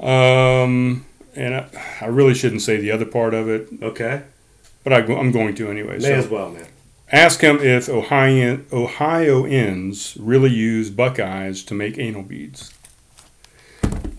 Um, 0.00 1.04
and 1.34 1.54
I, 1.56 1.68
I 2.00 2.06
really 2.06 2.34
shouldn't 2.34 2.62
say 2.62 2.76
the 2.76 2.92
other 2.92 3.04
part 3.04 3.34
of 3.34 3.48
it, 3.48 3.68
Okay. 3.82 4.22
but 4.84 4.92
I, 4.92 5.00
am 5.00 5.32
going 5.32 5.56
to 5.56 5.68
anyway. 5.68 5.94
May 5.94 6.00
So 6.04 6.14
as 6.14 6.28
well, 6.28 6.50
man. 6.50 6.66
Ask 7.12 7.40
him 7.40 7.60
if 7.60 7.88
Ohio, 7.88 8.60
Ohioans 8.72 10.16
really 10.18 10.50
use 10.50 10.90
Buckeyes 10.90 11.62
to 11.64 11.74
make 11.74 11.98
anal 11.98 12.22
beads. 12.22 12.72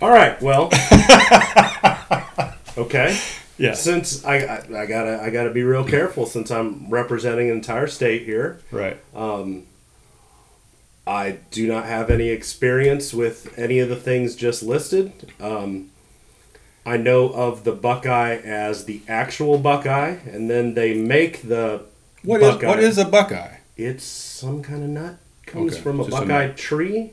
All 0.01 0.11
right. 0.11 0.41
Well. 0.41 0.65
okay. 2.77 3.17
Yeah. 3.57 3.73
Since 3.73 4.25
I, 4.25 4.37
I 4.37 4.81
I 4.81 4.85
gotta 4.85 5.21
I 5.21 5.29
gotta 5.29 5.51
be 5.51 5.63
real 5.63 5.85
careful 5.85 6.25
since 6.25 6.51
I'm 6.51 6.89
representing 6.89 7.49
an 7.49 7.55
entire 7.55 7.87
state 7.87 8.23
here. 8.23 8.59
Right. 8.71 8.99
Um, 9.15 9.63
I 11.05 11.39
do 11.51 11.67
not 11.67 11.85
have 11.85 12.09
any 12.09 12.29
experience 12.29 13.13
with 13.13 13.57
any 13.57 13.79
of 13.79 13.89
the 13.89 13.95
things 13.95 14.35
just 14.35 14.63
listed. 14.63 15.33
Um, 15.39 15.91
I 16.85 16.97
know 16.97 17.29
of 17.29 17.63
the 17.63 17.71
Buckeye 17.71 18.37
as 18.37 18.85
the 18.85 19.01
actual 19.07 19.57
Buckeye, 19.57 20.17
and 20.25 20.49
then 20.49 20.73
they 20.73 20.93
make 20.93 21.43
the 21.43 21.85
What 22.23 22.41
is 22.41 22.53
Buckeye. 22.55 22.67
what 22.67 22.79
is 22.79 22.97
a 22.97 23.05
Buckeye? 23.05 23.55
It's 23.77 24.03
some 24.03 24.61
kind 24.63 24.83
of 24.83 24.89
nut. 24.89 25.15
Comes 25.45 25.73
Okay, 25.73 25.81
from 25.81 25.99
a 25.99 26.03
just 26.05 26.15
Buckeye 26.17 26.47
nut. 26.47 26.57
tree, 26.57 27.11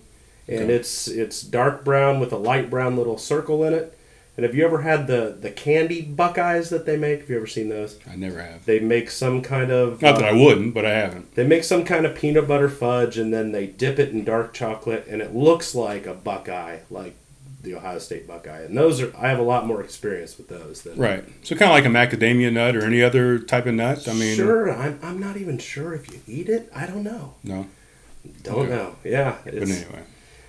and 0.48 0.64
Okay. 0.64 0.74
it's 0.74 1.08
it's 1.08 1.42
dark 1.42 1.84
brown 1.84 2.20
with 2.20 2.32
a 2.32 2.36
light 2.38 2.70
brown 2.70 2.96
little 2.96 3.18
circle 3.18 3.64
in 3.64 3.74
it. 3.74 3.96
And 4.36 4.46
have 4.46 4.54
you 4.54 4.64
ever 4.64 4.82
had 4.82 5.06
the 5.08 5.36
the 5.38 5.50
candy 5.50 6.00
Buckeyes 6.00 6.70
that 6.70 6.86
they 6.86 6.96
make? 6.96 7.20
Have 7.22 7.30
you 7.30 7.36
ever 7.36 7.46
seen 7.46 7.68
those? 7.68 7.98
I 8.10 8.14
never 8.16 8.40
have. 8.40 8.64
They 8.64 8.78
make 8.78 9.10
some 9.10 9.42
kind 9.42 9.70
of 9.72 10.00
Not 10.00 10.18
that 10.18 10.24
I 10.24 10.30
uh, 10.38 10.42
wouldn't, 10.44 10.72
but 10.72 10.86
I 10.86 10.90
haven't. 10.96 11.34
they 11.34 11.44
make 11.46 11.64
some 11.64 11.84
kind 11.84 12.06
of 12.06 12.14
peanut 12.14 12.46
butter 12.48 12.68
fudge, 12.68 13.18
and 13.18 13.34
then 13.34 13.52
they 13.52 13.66
dip 13.66 13.98
it 13.98 14.10
in 14.10 14.24
dark 14.24 14.54
chocolate, 14.54 15.06
and 15.10 15.20
it 15.20 15.34
looks 15.34 15.74
like 15.74 16.06
a 16.06 16.14
Buckeye, 16.14 16.78
like 16.88 17.16
the 17.62 17.74
Ohio 17.74 17.98
State 17.98 18.26
Buckeye. 18.26 18.62
And 18.62 18.76
those 18.76 19.00
are 19.02 19.12
I 19.16 19.28
have 19.28 19.38
a 19.38 19.42
lot 19.42 19.66
more 19.66 19.82
experience 19.82 20.36
with 20.38 20.48
those 20.48 20.82
than 20.82 20.96
Right. 20.98 21.24
So 21.42 21.54
kind 21.56 21.70
of 21.70 21.74
like 21.74 21.84
a 21.84 22.16
macadamia 22.16 22.52
nut 22.52 22.74
or 22.76 22.84
any 22.84 23.02
other 23.02 23.38
type 23.38 23.66
of 23.66 23.74
nut. 23.74 24.08
I 24.08 24.12
mean, 24.14 24.36
sure, 24.36 24.72
I'm, 24.72 24.98
I'm 25.02 25.18
not 25.20 25.36
even 25.36 25.58
sure 25.58 25.92
if 25.94 26.10
you 26.12 26.20
eat 26.26 26.48
it. 26.48 26.70
I 26.74 26.86
don't 26.86 27.02
know. 27.04 27.34
no. 27.44 27.66
Don't 28.42 28.58
Okay. 28.58 28.70
know. 28.70 28.96
Yeah, 29.02 29.36
But 29.44 29.54
anyway, 29.54 30.02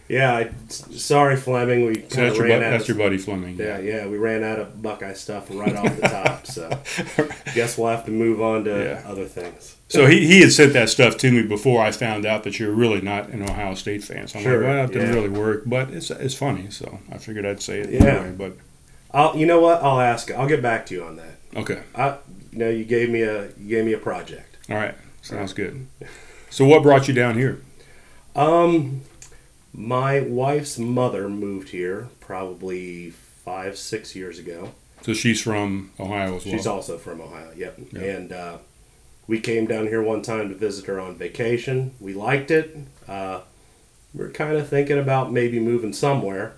yeah. 0.09 0.35
I, 0.35 0.51
sorry, 0.67 1.37
Fleming. 1.37 1.85
We 1.85 1.93
so 1.95 1.99
kind 2.01 2.09
that's 2.09 2.31
of 2.31 2.35
your 2.37 2.47
ran 2.47 2.59
bu- 2.59 2.65
out. 2.65 2.69
that's 2.71 2.83
Of, 2.83 2.89
your 2.89 2.97
buddy 2.97 3.17
Fleming. 3.17 3.55
yeah, 3.57 3.79
yeah. 3.79 4.07
We 4.07 4.17
ran 4.17 4.43
out 4.43 4.59
of 4.59 4.81
Buckeye 4.81 5.13
stuff 5.13 5.47
right 5.51 5.73
off 5.75 5.95
the 5.95 6.01
top. 6.07 6.47
So 6.47 6.69
guess 7.55 7.77
we'll 7.77 7.87
have 7.89 8.03
to 8.05 8.11
move 8.11 8.41
on 8.41 8.65
to 8.65 8.71
Yeah. 9.03 9.09
other 9.09 9.23
things. 9.25 9.77
So 9.91 10.07
he, 10.07 10.25
he 10.25 10.41
had 10.41 10.51
sent 10.53 10.73
that 10.73 10.89
stuff 10.89 11.17
to 11.17 11.31
me 11.31 11.43
before 11.43 11.81
I 11.81 11.91
found 11.91 12.25
out 12.25 12.43
that 12.45 12.59
you're 12.59 12.71
really 12.71 13.01
not 13.01 13.29
an 13.29 13.43
Ohio 13.43 13.75
State 13.75 14.03
fan. 14.03 14.27
So 14.27 14.39
I'm 14.39 14.43
Sure, 14.43 14.57
like, 14.59 14.67
well, 14.67 14.87
that 14.87 14.93
didn't 14.93 15.13
really 15.15 15.29
work, 15.29 15.63
but 15.65 15.89
it's 15.91 16.09
it's 16.11 16.33
funny. 16.35 16.69
So 16.71 16.99
I 17.11 17.17
figured 17.17 17.45
I'd 17.45 17.61
say 17.61 17.79
it 17.81 17.89
Yeah. 17.89 18.05
anyway. 18.05 18.31
But 18.37 18.57
I'll. 19.13 19.35
You 19.35 19.45
know 19.45 19.59
what? 19.59 19.81
I'll 19.83 19.99
ask. 19.99 20.31
I'll 20.31 20.47
get 20.47 20.61
back 20.61 20.85
to 20.87 20.93
you 20.95 21.03
on 21.03 21.17
that. 21.17 21.35
okay, 21.55 21.81
I. 21.95 22.17
You 22.53 22.57
know, 22.59 22.69
you 22.69 22.83
gave 22.85 23.09
me 23.09 23.21
a 23.21 23.43
you 23.59 23.67
gave 23.69 23.85
me 23.85 23.93
a 23.93 23.97
project. 23.97 24.57
all 24.69 24.75
right, 24.77 24.95
sounds 25.21 25.53
good. 25.53 25.87
So 26.49 26.65
what 26.65 26.83
brought 26.83 27.07
you 27.07 27.13
down 27.13 27.35
here? 27.35 27.61
Um, 28.35 29.01
my 29.73 30.19
wife's 30.21 30.77
mother 30.79 31.29
moved 31.29 31.69
here 31.69 32.07
probably 32.19 33.09
five, 33.11 33.77
six 33.77 34.15
years 34.15 34.37
ago. 34.39 34.71
So 35.01 35.13
she's 35.13 35.41
from 35.41 35.91
Ohio 35.99 36.35
as 36.35 36.45
well. 36.45 36.55
She's 36.55 36.67
also 36.67 36.97
from 36.97 37.21
Ohio. 37.21 37.51
Yep. 37.55 37.79
Yeah. 37.93 38.01
And 38.01 38.31
uh, 38.33 38.57
we 39.31 39.39
came 39.39 39.65
down 39.65 39.87
here 39.87 40.03
one 40.03 40.21
time 40.21 40.49
to 40.49 40.55
visit 40.55 40.87
her 40.87 40.99
on 40.99 41.15
vacation. 41.15 41.93
We 42.01 42.13
liked 42.13 42.51
it. 42.51 42.75
Uh, 43.07 43.39
we 44.13 44.25
are 44.25 44.29
kind 44.29 44.57
of 44.57 44.67
thinking 44.67 44.99
about 44.99 45.31
maybe 45.31 45.57
moving 45.57 45.93
somewhere. 45.93 46.55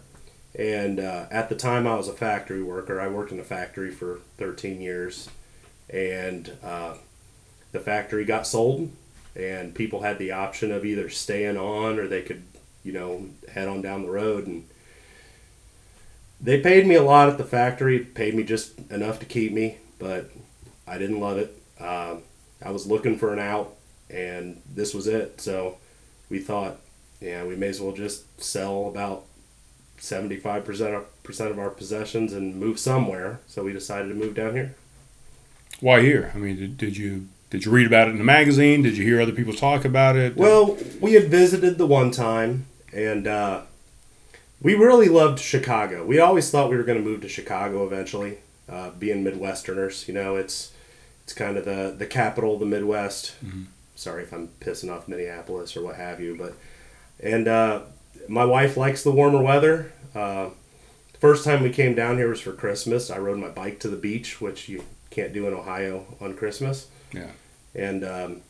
And 0.58 1.00
uh, 1.00 1.28
at 1.30 1.50
the 1.50 1.56
time, 1.56 1.86
I 1.86 1.94
was 1.94 2.08
a 2.08 2.14
factory 2.14 2.64
worker. 2.64 3.00
I 3.00 3.10
worked 3.10 3.32
in 3.32 3.40
a 3.40 3.44
factory 3.44 3.92
for 3.92 4.22
13 4.40 4.82
years, 4.82 5.30
and 5.88 6.52
uh, 6.64 6.96
the 7.74 7.80
factory 7.80 8.26
got 8.26 8.48
sold, 8.48 8.92
and 9.36 9.76
people 9.76 10.02
had 10.02 10.18
the 10.18 10.32
option 10.32 10.72
of 10.72 10.84
either 10.84 11.10
staying 11.10 11.58
on 11.58 12.00
or 12.00 12.08
they 12.08 12.24
could, 12.24 12.42
you 12.84 12.92
know, 12.92 13.28
head 13.54 13.68
on 13.68 13.84
down 13.84 14.02
the 14.02 14.10
road. 14.10 14.48
And 14.48 14.68
they 16.42 16.60
paid 16.60 16.88
me 16.88 16.96
a 16.96 17.04
lot 17.04 17.30
at 17.30 17.38
the 17.38 17.44
factory, 17.44 18.00
paid 18.00 18.34
me 18.34 18.42
just 18.42 18.80
enough 18.90 19.20
to 19.20 19.28
keep 19.28 19.52
me, 19.52 19.78
but 20.00 20.32
I 20.88 20.98
didn't 20.98 21.20
love 21.20 21.38
it. 21.38 21.56
Uh, 21.80 22.16
I 22.64 22.72
was 22.72 22.88
looking 22.88 23.18
for 23.18 23.34
an 23.34 23.40
out, 23.40 23.76
and 24.10 24.62
this 24.74 24.94
was 24.94 25.08
it. 25.08 25.42
So 25.42 25.78
we 26.30 26.40
thought, 26.40 26.78
yeah, 27.20 27.44
we 27.44 27.56
may 27.56 27.68
as 27.68 27.82
well 27.82 27.94
just 27.94 28.42
sell 28.42 28.88
about 28.88 29.26
75% 30.00 30.96
of, 30.96 31.24
percent 31.24 31.52
of 31.52 31.60
our 31.60 31.70
possessions 31.70 32.34
and 32.34 32.56
move 32.56 32.80
somewhere. 32.80 33.40
So 33.48 33.64
we 33.64 33.74
decided 33.74 34.10
to 34.10 34.16
move 34.16 34.36
down 34.36 34.54
here. 34.54 34.76
Why 35.80 36.02
here? 36.02 36.32
I 36.34 36.38
mean, 36.38 36.58
did, 36.58 36.78
did 36.78 36.98
you 36.98 37.28
did 37.50 37.66
you 37.66 37.72
read 37.72 37.86
about 37.86 38.08
it 38.08 38.12
in 38.12 38.18
the 38.18 38.24
magazine? 38.24 38.82
Did 38.82 38.98
you 38.98 39.06
hear 39.06 39.22
other 39.22 39.32
people 39.32 39.54
talk 39.54 39.86
about 39.86 40.16
it? 40.16 40.36
Well, 40.36 40.76
we 41.00 41.14
had 41.14 41.30
visited 41.30 41.78
the 41.78 41.86
one 41.86 42.10
time, 42.10 42.66
and 42.92 43.28
uh, 43.28 43.62
we 44.60 44.74
really 44.74 45.08
loved 45.08 45.40
Chicago. 45.40 46.04
We 46.04 46.20
always 46.20 46.50
thought 46.50 46.72
we 46.72 46.78
were 46.78 46.84
going 46.84 46.98
to 46.98 47.04
move 47.04 47.22
to 47.22 47.30
Chicago 47.30 47.86
eventually, 47.86 48.40
uh, 48.68 48.90
being 48.98 49.24
Midwesterners. 49.24 50.08
You 50.08 50.16
know, 50.16 50.36
it's 50.36 50.73
it's 51.24 51.34
kind 51.34 51.58
of 51.58 51.66
the 51.66 51.96
the 51.98 52.06
capital 52.06 52.56
of 52.56 52.60
the 52.60 52.66
Midwest. 52.66 53.36
Sorry 53.96 54.24
if 54.24 54.34
I'm 54.34 54.50
pissing 54.60 54.92
off 54.92 55.08
Minneapolis 55.08 55.78
or 55.78 55.84
what 55.84 55.96
have 55.96 56.20
you, 56.20 56.36
but 56.38 56.54
and 57.20 57.48
uh, 57.48 57.82
my 58.28 58.46
wife 58.46 58.76
likes 58.78 59.04
the 59.04 59.12
warmer 59.12 59.42
weather. 59.42 59.92
Uh, 60.14 60.50
first 61.20 61.46
time 61.46 61.64
we 61.64 61.70
came 61.70 61.96
down 61.96 62.18
here 62.18 62.30
was 62.30 62.42
for 62.42 62.54
Christmas. 62.54 63.10
I 63.10 63.18
rode 63.18 63.38
my 63.38 63.50
bike 63.50 63.80
to 63.80 63.88
the 63.88 63.96
beach, 63.98 64.42
which 64.42 64.68
you 64.68 64.84
can't 65.10 65.34
do 65.34 65.48
in 65.48 65.54
Ohio 65.54 66.06
on 66.20 66.36
Christmas. 66.36 66.88
Yeah. 67.14 67.32
And 67.76 68.04
um, 68.04 68.42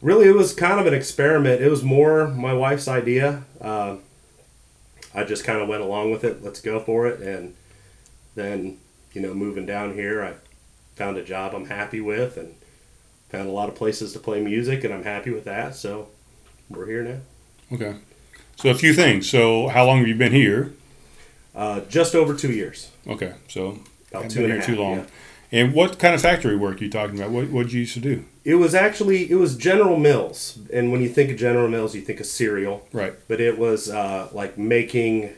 really, 0.00 0.26
it 0.26 0.34
was 0.34 0.54
kind 0.54 0.80
of 0.80 0.86
an 0.86 0.94
experiment. 0.94 1.60
It 1.60 1.68
was 1.68 1.82
more 1.82 2.28
my 2.28 2.54
wife's 2.54 2.88
idea. 2.88 3.44
Uh, 3.60 3.96
I 5.14 5.24
just 5.24 5.44
kind 5.44 5.60
of 5.60 5.68
went 5.68 5.82
along 5.82 6.10
with 6.10 6.24
it. 6.24 6.42
Let's 6.42 6.60
go 6.60 6.80
for 6.80 7.06
it. 7.06 7.20
And 7.20 7.54
then, 8.34 8.78
you 9.12 9.20
know, 9.20 9.34
moving 9.34 9.66
down 9.66 9.94
here, 9.94 10.24
I 10.24 10.34
found 10.96 11.16
a 11.16 11.24
job 11.24 11.54
I'm 11.54 11.66
happy 11.66 12.00
with 12.00 12.36
and 12.36 12.54
found 13.30 13.48
a 13.48 13.52
lot 13.52 13.68
of 13.68 13.74
places 13.74 14.12
to 14.12 14.18
play 14.18 14.42
music, 14.42 14.84
and 14.84 14.92
I'm 14.92 15.04
happy 15.04 15.30
with 15.30 15.44
that. 15.44 15.74
So 15.74 16.08
we're 16.68 16.86
here 16.86 17.02
now. 17.02 17.18
Okay. 17.74 17.96
So 18.56 18.68
a 18.70 18.74
few 18.74 18.92
things. 18.94 19.28
So 19.28 19.68
how 19.68 19.86
long 19.86 19.98
have 19.98 20.08
you 20.08 20.14
been 20.14 20.32
here? 20.32 20.72
Uh, 21.54 21.80
just 21.88 22.14
over 22.14 22.34
two 22.34 22.52
years. 22.52 22.90
Okay. 23.06 23.34
So 23.48 23.78
About 24.10 24.30
two 24.30 24.40
been 24.42 24.50
here 24.52 24.62
too 24.62 24.76
long. 24.76 24.98
yeah. 24.98 25.04
And 25.54 25.74
what 25.74 25.98
kind 25.98 26.14
of 26.14 26.22
factory 26.22 26.56
work 26.56 26.80
are 26.80 26.84
you 26.84 26.90
talking 26.90 27.16
about? 27.18 27.30
What 27.30 27.48
what 27.50 27.64
did 27.64 27.72
you 27.74 27.80
used 27.80 27.92
to 27.94 28.00
do? 28.00 28.24
It 28.44 28.54
was 28.54 28.74
actually 28.74 29.30
it 29.30 29.34
was 29.34 29.56
General 29.56 29.98
Mills, 29.98 30.58
and 30.72 30.90
when 30.92 31.02
you 31.02 31.08
think 31.10 31.30
of 31.30 31.36
General 31.36 31.68
Mills, 31.68 31.94
you 31.94 32.00
think 32.00 32.20
of 32.20 32.26
cereal. 32.26 32.86
Right. 32.92 33.14
but 33.28 33.38
it 33.40 33.58
was 33.58 33.90
uh, 33.90 34.28
like 34.32 34.56
making 34.56 35.30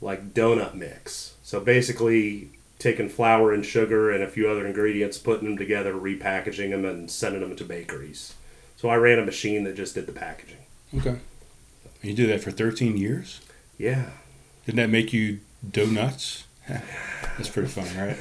like 0.00 0.32
donut 0.32 0.74
mix. 0.74 1.34
So 1.42 1.60
basically, 1.60 2.50
taking 2.78 3.08
flour 3.08 3.52
and 3.52 3.64
sugar 3.64 4.10
and 4.10 4.22
a 4.22 4.28
few 4.28 4.48
other 4.48 4.66
ingredients, 4.66 5.18
putting 5.18 5.48
them 5.48 5.56
together, 5.56 5.94
repackaging 5.94 6.70
them, 6.70 6.84
and 6.84 7.10
sending 7.10 7.40
them 7.40 7.56
to 7.56 7.64
bakeries. 7.64 8.34
So 8.76 8.88
I 8.88 8.96
ran 8.96 9.18
a 9.18 9.24
machine 9.24 9.64
that 9.64 9.76
just 9.76 9.94
did 9.94 10.06
the 10.06 10.12
packaging. 10.12 10.58
Okay. 10.96 11.16
You 12.02 12.14
did 12.14 12.28
that 12.30 12.42
for 12.42 12.50
13 12.50 12.96
years? 12.96 13.40
Yeah, 13.78 14.10
Didn't 14.64 14.76
that 14.78 14.90
make 14.90 15.12
you 15.12 15.40
donuts? 15.68 16.44
That's 16.68 17.48
pretty 17.48 17.68
fun, 17.68 17.86
right? 17.96 18.18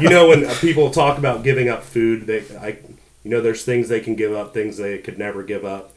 you 0.00 0.08
know 0.08 0.28
when 0.28 0.44
uh, 0.44 0.54
people 0.60 0.90
talk 0.90 1.16
about 1.18 1.42
giving 1.44 1.68
up 1.68 1.82
food, 1.82 2.26
they 2.26 2.42
I 2.58 2.78
you 3.24 3.30
know 3.30 3.40
there's 3.40 3.64
things 3.64 3.88
they 3.88 4.00
can 4.00 4.16
give 4.16 4.34
up, 4.34 4.52
things 4.52 4.76
they 4.76 4.98
could 4.98 5.18
never 5.18 5.42
give 5.42 5.64
up. 5.64 5.94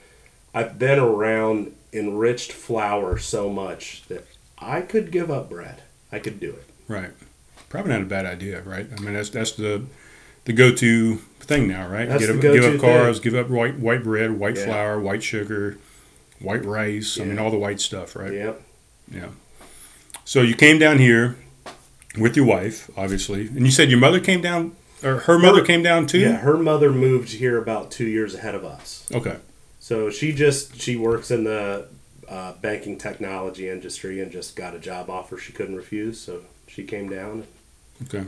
I've 0.54 0.78
been 0.80 1.00
around 1.00 1.74
enriched 1.92 2.52
flour 2.52 3.18
so 3.18 3.50
much 3.50 4.04
that 4.08 4.26
I 4.60 4.82
could 4.82 5.12
give 5.12 5.30
up 5.32 5.50
bread. 5.50 5.82
I 6.12 6.20
could 6.20 6.40
do 6.40 6.52
it. 6.52 6.70
Right. 6.88 7.12
Probably 7.70 7.92
not 7.92 8.02
a 8.02 8.06
bad 8.06 8.26
idea, 8.26 8.62
right? 8.62 8.88
I 8.96 9.00
mean, 9.02 9.14
that's 9.14 9.30
that's 9.30 9.54
the 9.54 9.84
the 10.46 10.54
go-to 10.54 11.16
thing 11.40 11.68
now, 11.68 11.88
right? 11.88 12.08
That's 12.08 12.26
Get 12.28 12.42
the 12.42 12.50
up, 12.50 12.56
give 12.56 12.76
up 12.76 12.82
carbs, 12.82 13.22
give 13.22 13.34
up 13.36 13.50
white 13.50 13.80
white 13.80 14.04
bread, 14.04 14.32
white 14.32 14.56
Yeah. 14.58 14.66
flour, 14.66 15.00
white 15.00 15.24
sugar, 15.24 15.78
white 16.40 16.64
rice. 16.66 17.20
I 17.20 17.26
mean, 17.26 17.40
all 17.40 17.50
the 17.52 17.58
white 17.58 17.80
stuff, 17.80 18.16
right? 18.16 18.34
Yeah. 18.34 18.54
Yeah. 19.12 19.30
So 20.26 20.42
you 20.42 20.56
came 20.56 20.80
down 20.80 21.00
here 21.00 21.36
with 22.18 22.36
your 22.36 22.46
wife, 22.46 22.90
obviously, 22.96 23.48
and 23.48 23.66
you 23.66 23.72
said 23.72 23.90
your 23.90 24.00
mother 24.00 24.20
came 24.20 24.42
down, 24.42 24.76
or 25.04 25.20
her 25.20 25.40
mother 25.40 25.64
came 25.66 25.82
down 25.84 26.06
too. 26.06 26.20
Yeah, 26.20 26.38
her 26.38 26.58
mother 26.58 26.92
moved 26.92 27.30
here 27.34 27.58
about 27.58 27.92
two 27.92 28.06
years 28.08 28.36
ahead 28.36 28.56
of 28.56 28.64
us. 28.64 29.08
Okay. 29.14 29.38
So 29.80 30.10
she 30.10 30.32
just 30.32 30.80
she 30.80 30.96
works 30.96 31.32
in 31.32 31.44
the 31.44 31.88
uh, 32.30 32.54
banking 32.62 32.98
technology 32.98 33.68
industry 33.70 34.22
and 34.22 34.32
just 34.32 34.56
got 34.56 34.74
a 34.76 34.80
job 34.80 35.10
offer 35.10 35.38
she 35.38 35.52
couldn't 35.52 35.76
refuse. 35.76 36.22
So 36.22 36.44
she 36.74 36.84
came 36.84 37.10
down. 37.10 37.46
Okay. 38.04 38.26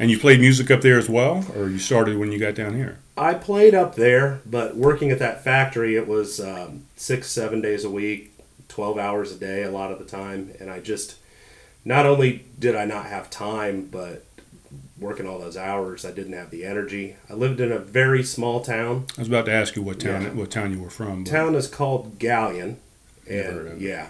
And 0.00 0.10
you 0.10 0.18
played 0.18 0.40
music 0.40 0.70
up 0.72 0.80
there 0.80 0.98
as 0.98 1.08
well, 1.08 1.44
or 1.56 1.68
you 1.68 1.78
started 1.78 2.18
when 2.18 2.32
you 2.32 2.38
got 2.38 2.56
down 2.56 2.74
here? 2.74 2.98
I 3.16 3.34
played 3.34 3.74
up 3.76 3.94
there, 3.94 4.40
but 4.44 4.76
working 4.76 5.10
at 5.12 5.20
that 5.20 5.44
factory, 5.44 5.94
it 5.94 6.08
was 6.08 6.40
um, 6.40 6.86
six, 6.96 7.30
seven 7.30 7.60
days 7.60 7.84
a 7.84 7.90
week, 7.90 8.32
12 8.68 8.98
hours 8.98 9.30
a 9.30 9.36
day, 9.36 9.62
a 9.62 9.70
lot 9.70 9.92
of 9.92 10.00
the 10.00 10.04
time. 10.04 10.50
And 10.58 10.68
I 10.68 10.80
just, 10.80 11.14
not 11.84 12.06
only 12.06 12.44
did 12.58 12.74
I 12.74 12.84
not 12.86 13.06
have 13.06 13.30
time, 13.30 13.86
but 13.86 14.24
working 14.98 15.28
all 15.28 15.38
those 15.38 15.56
hours, 15.56 16.04
I 16.04 16.10
didn't 16.10 16.32
have 16.32 16.50
the 16.50 16.64
energy. 16.64 17.14
I 17.30 17.34
lived 17.34 17.60
in 17.60 17.70
a 17.70 17.78
very 17.78 18.24
small 18.24 18.62
town. 18.64 19.06
I 19.16 19.20
was 19.20 19.28
about 19.28 19.44
to 19.46 19.52
ask 19.52 19.76
you 19.76 19.82
what 19.82 20.00
town 20.00 20.22
Yeah. 20.22 20.30
what 20.30 20.50
town 20.50 20.72
you 20.72 20.82
were 20.82 20.90
from. 20.90 21.22
town 21.24 21.54
is 21.54 21.68
called 21.68 22.18
Galion. 22.18 22.76
And 23.30 23.58
of 23.60 23.66
it. 23.68 23.78
yeah. 23.80 24.08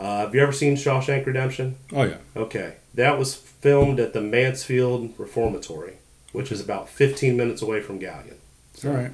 Uh, 0.00 0.20
have 0.20 0.34
you 0.34 0.40
ever 0.40 0.52
seen 0.52 0.74
Shawshank 0.76 1.26
Redemption? 1.26 1.76
Oh 1.92 2.04
yeah. 2.04 2.16
Okay. 2.34 2.76
That 2.98 3.16
was 3.16 3.32
filmed 3.36 4.00
at 4.00 4.12
the 4.12 4.20
Mansfield 4.20 5.14
Reformatory, 5.18 5.98
which 6.32 6.50
is 6.50 6.60
about 6.60 6.88
15 6.88 7.36
minutes 7.36 7.62
away 7.62 7.80
from 7.80 8.00
Galion. 8.00 8.38
All 8.84 8.90
right. 8.90 9.12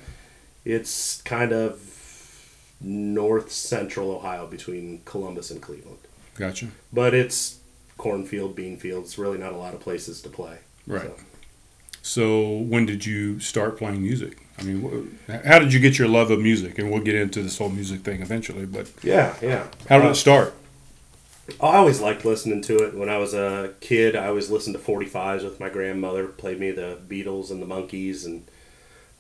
It's 0.65 1.21
kind 1.21 1.53
of 1.53 2.49
north 2.81 3.53
central 3.53 4.11
Ohio 4.11 4.47
between 4.47 5.03
Columbus 5.05 5.51
and 5.51 5.61
Cleveland. 5.61 5.99
Gotcha. 6.35 6.69
But 6.95 7.13
it's 7.13 7.59
cornfield, 7.99 8.57
bean 8.57 8.79
fields, 8.79 9.19
really 9.19 9.37
not 9.37 9.53
a 9.53 9.57
lot 9.59 9.75
of 9.75 9.81
places 9.81 10.23
to 10.23 10.31
play. 10.31 10.61
Right. 10.87 11.03
So, 11.03 11.17
So 12.01 12.57
when 12.57 12.87
did 12.87 13.05
you 13.05 13.39
start 13.39 13.77
playing 13.77 14.01
music? 14.01 14.39
I 14.59 14.63
mean, 14.63 15.19
how 15.45 15.59
did 15.59 15.75
you 15.75 15.79
get 15.81 15.99
your 15.99 16.09
love 16.09 16.31
of 16.31 16.41
music? 16.41 16.79
And 16.79 16.91
we'll 16.91 17.03
get 17.03 17.17
into 17.17 17.43
this 17.43 17.59
whole 17.59 17.69
music 17.69 18.01
thing 18.01 18.23
eventually. 18.23 18.65
But 18.65 18.91
yeah, 19.03 19.35
yeah. 19.43 19.67
how 19.91 19.99
did 19.99 20.07
Uh, 20.07 20.11
it 20.13 20.15
start? 20.15 20.55
I 21.61 21.77
always 21.77 22.01
liked 22.01 22.25
listening 22.25 22.63
to 22.63 22.85
it. 22.85 22.95
When 22.95 23.09
I 23.09 23.19
was 23.19 23.35
a 23.35 23.75
kid, 23.81 24.17
I 24.17 24.29
always 24.29 24.51
listened 24.51 24.77
to 24.77 24.83
45s 24.83 25.45
with 25.45 25.61
my 25.61 25.69
grandmother, 25.69 26.27
played 26.27 26.59
me 26.59 26.71
the 26.71 26.99
Beatles 27.07 27.51
and 27.51 27.61
the 27.61 27.67
Monkees 27.67 28.25
and 28.25 28.45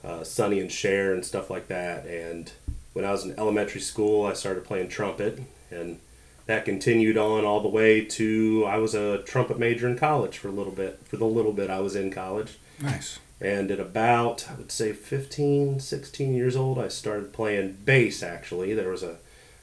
uh, 0.02 0.24
Sonny 0.24 0.60
and 0.60 0.72
Cher 0.72 1.12
and 1.12 1.24
stuff 1.24 1.50
like 1.50 1.68
that. 1.68 2.06
And 2.06 2.50
when 2.94 3.04
I 3.04 3.12
was 3.12 3.24
in 3.24 3.38
elementary 3.38 3.80
school, 3.80 4.26
I 4.26 4.32
started 4.32 4.64
playing 4.64 4.88
trumpet, 4.88 5.40
and 5.70 5.98
that 6.46 6.64
continued 6.64 7.16
on 7.18 7.44
all 7.44 7.60
the 7.60 7.68
way 7.68 8.04
to 8.04 8.64
I 8.66 8.76
was 8.78 8.94
a 8.94 9.22
trumpet 9.22 9.58
major 9.58 9.88
in 9.88 9.98
college 9.98 10.38
for 10.38 10.48
a 10.48 10.52
little 10.52 10.72
bit. 10.72 11.00
For 11.06 11.16
the 11.16 11.24
little 11.26 11.52
bit 11.52 11.70
I 11.70 11.80
was 11.80 11.96
in 11.96 12.10
college. 12.10 12.58
Nice. 12.80 13.18
And 13.40 13.70
at 13.70 13.80
about, 13.80 14.48
I 14.50 14.54
would 14.54 14.72
say 14.72 14.92
15, 14.92 15.80
16 15.80 16.34
years 16.34 16.56
old, 16.56 16.78
I 16.78 16.88
started 16.88 17.32
playing 17.32 17.78
bass 17.84 18.22
actually. 18.22 18.72
There 18.74 18.90
was 18.90 19.02
a 19.02 19.16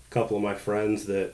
couple 0.10 0.38
of 0.38 0.44
my 0.44 0.54
friends 0.54 1.06
that, 1.06 1.34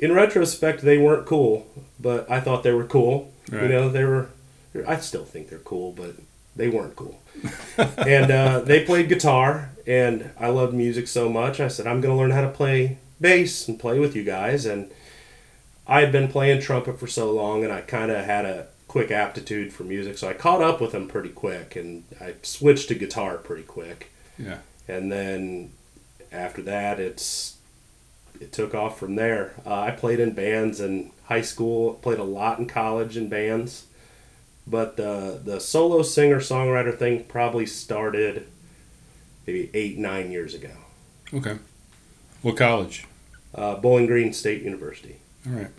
in 0.00 0.12
retrospect, 0.12 0.80
they 0.80 0.98
weren't 0.98 1.26
cool, 1.26 1.66
but 2.00 2.28
I 2.30 2.40
thought 2.40 2.62
they 2.62 2.72
were 2.72 2.84
cool. 2.84 3.32
You 3.52 3.68
know, 3.68 3.88
they 3.88 4.04
were, 4.04 4.28
I 4.86 4.96
still 4.96 5.24
think 5.24 5.50
they're 5.50 5.58
cool, 5.58 5.92
but 5.92 6.14
they 6.56 6.68
weren't 6.68 6.96
cool. 6.96 7.20
and 7.76 8.30
uh, 8.30 8.60
they 8.60 8.84
played 8.84 9.08
guitar, 9.08 9.70
and 9.86 10.30
I 10.38 10.48
loved 10.48 10.72
music 10.72 11.06
so 11.06 11.28
much, 11.28 11.60
I 11.60 11.68
said, 11.68 11.86
I'm 11.86 12.00
going 12.00 12.14
to 12.14 12.18
learn 12.18 12.30
how 12.30 12.40
to 12.42 12.48
play 12.48 12.98
bass 13.20 13.68
and 13.68 13.78
play 13.78 13.98
with 13.98 14.16
you 14.16 14.24
guys. 14.24 14.64
And 14.64 14.90
I 15.86 16.00
had 16.00 16.12
been 16.12 16.28
playing 16.28 16.62
trumpet 16.62 16.98
for 16.98 17.06
so 17.06 17.30
long, 17.30 17.62
and 17.62 17.72
I 17.72 17.82
kind 17.82 18.10
of 18.10 18.24
had 18.24 18.46
a 18.46 18.68
quick 18.88 19.10
aptitude 19.10 19.72
for 19.72 19.84
music, 19.84 20.16
so 20.16 20.28
I 20.28 20.32
caught 20.32 20.62
up 20.62 20.80
with 20.80 20.92
them 20.92 21.08
pretty 21.08 21.28
quick, 21.28 21.76
and 21.76 22.04
I 22.20 22.34
switched 22.42 22.88
to 22.88 22.94
guitar 22.94 23.36
pretty 23.36 23.64
quick. 23.64 24.10
Yeah. 24.38 24.58
And 24.88 25.12
then 25.12 25.72
after 26.32 26.62
that, 26.62 26.98
it's 26.98 27.56
it 28.40 28.52
took 28.52 28.74
off 28.74 28.98
from 28.98 29.16
there. 29.16 29.54
Uh, 29.64 29.80
I 29.80 29.90
played 29.90 30.20
in 30.20 30.32
bands 30.32 30.80
in 30.80 31.10
high 31.24 31.40
school, 31.42 31.94
played 31.94 32.18
a 32.18 32.24
lot 32.24 32.58
in 32.58 32.66
college 32.66 33.16
in 33.16 33.28
bands, 33.28 33.86
but 34.66 34.96
the 34.96 35.40
the 35.42 35.60
solo 35.60 36.02
singer 36.02 36.40
songwriter 36.40 36.96
thing 36.96 37.24
probably 37.24 37.66
started 37.66 38.46
maybe 39.46 39.70
eight 39.74 39.98
nine 39.98 40.30
years 40.30 40.54
ago. 40.54 40.72
Okay. 41.32 41.58
What 42.42 42.56
college? 42.56 43.06
Uh, 43.54 43.76
Bowling 43.76 44.06
Green 44.06 44.32
State 44.32 44.62
University. 44.62 45.16
All 45.46 45.52
right. 45.52 45.70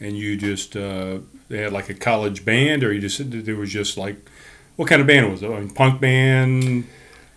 And 0.00 0.16
you 0.16 0.36
just 0.36 0.76
uh, 0.76 1.18
they 1.48 1.58
had 1.58 1.72
like 1.72 1.88
a 1.88 1.94
college 1.94 2.44
band, 2.44 2.84
or 2.84 2.92
you 2.92 3.00
just 3.00 3.20
there 3.30 3.56
was 3.56 3.72
just 3.72 3.96
like 3.96 4.16
what 4.76 4.88
kind 4.88 5.00
of 5.00 5.06
band 5.06 5.30
was 5.30 5.42
it? 5.42 5.50
I 5.50 5.60
mean, 5.60 5.70
punk 5.70 6.00
band. 6.00 6.86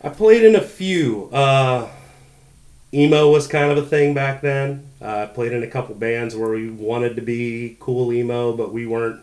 I 0.02 0.10
played 0.10 0.44
in 0.44 0.56
a 0.56 0.62
few. 0.62 1.30
Uh, 1.32 1.90
emo 2.94 3.30
was 3.32 3.48
kind 3.48 3.72
of 3.72 3.78
a 3.78 3.86
thing 3.86 4.14
back 4.14 4.42
then. 4.42 4.90
Uh, 5.02 5.24
I 5.24 5.26
played 5.28 5.52
in 5.52 5.64
a 5.64 5.68
couple 5.68 5.96
bands 5.96 6.36
where 6.36 6.50
we 6.50 6.70
wanted 6.70 7.16
to 7.16 7.22
be 7.22 7.78
cool 7.80 8.12
emo, 8.12 8.56
but 8.56 8.74
we 8.74 8.86
weren't 8.86 9.22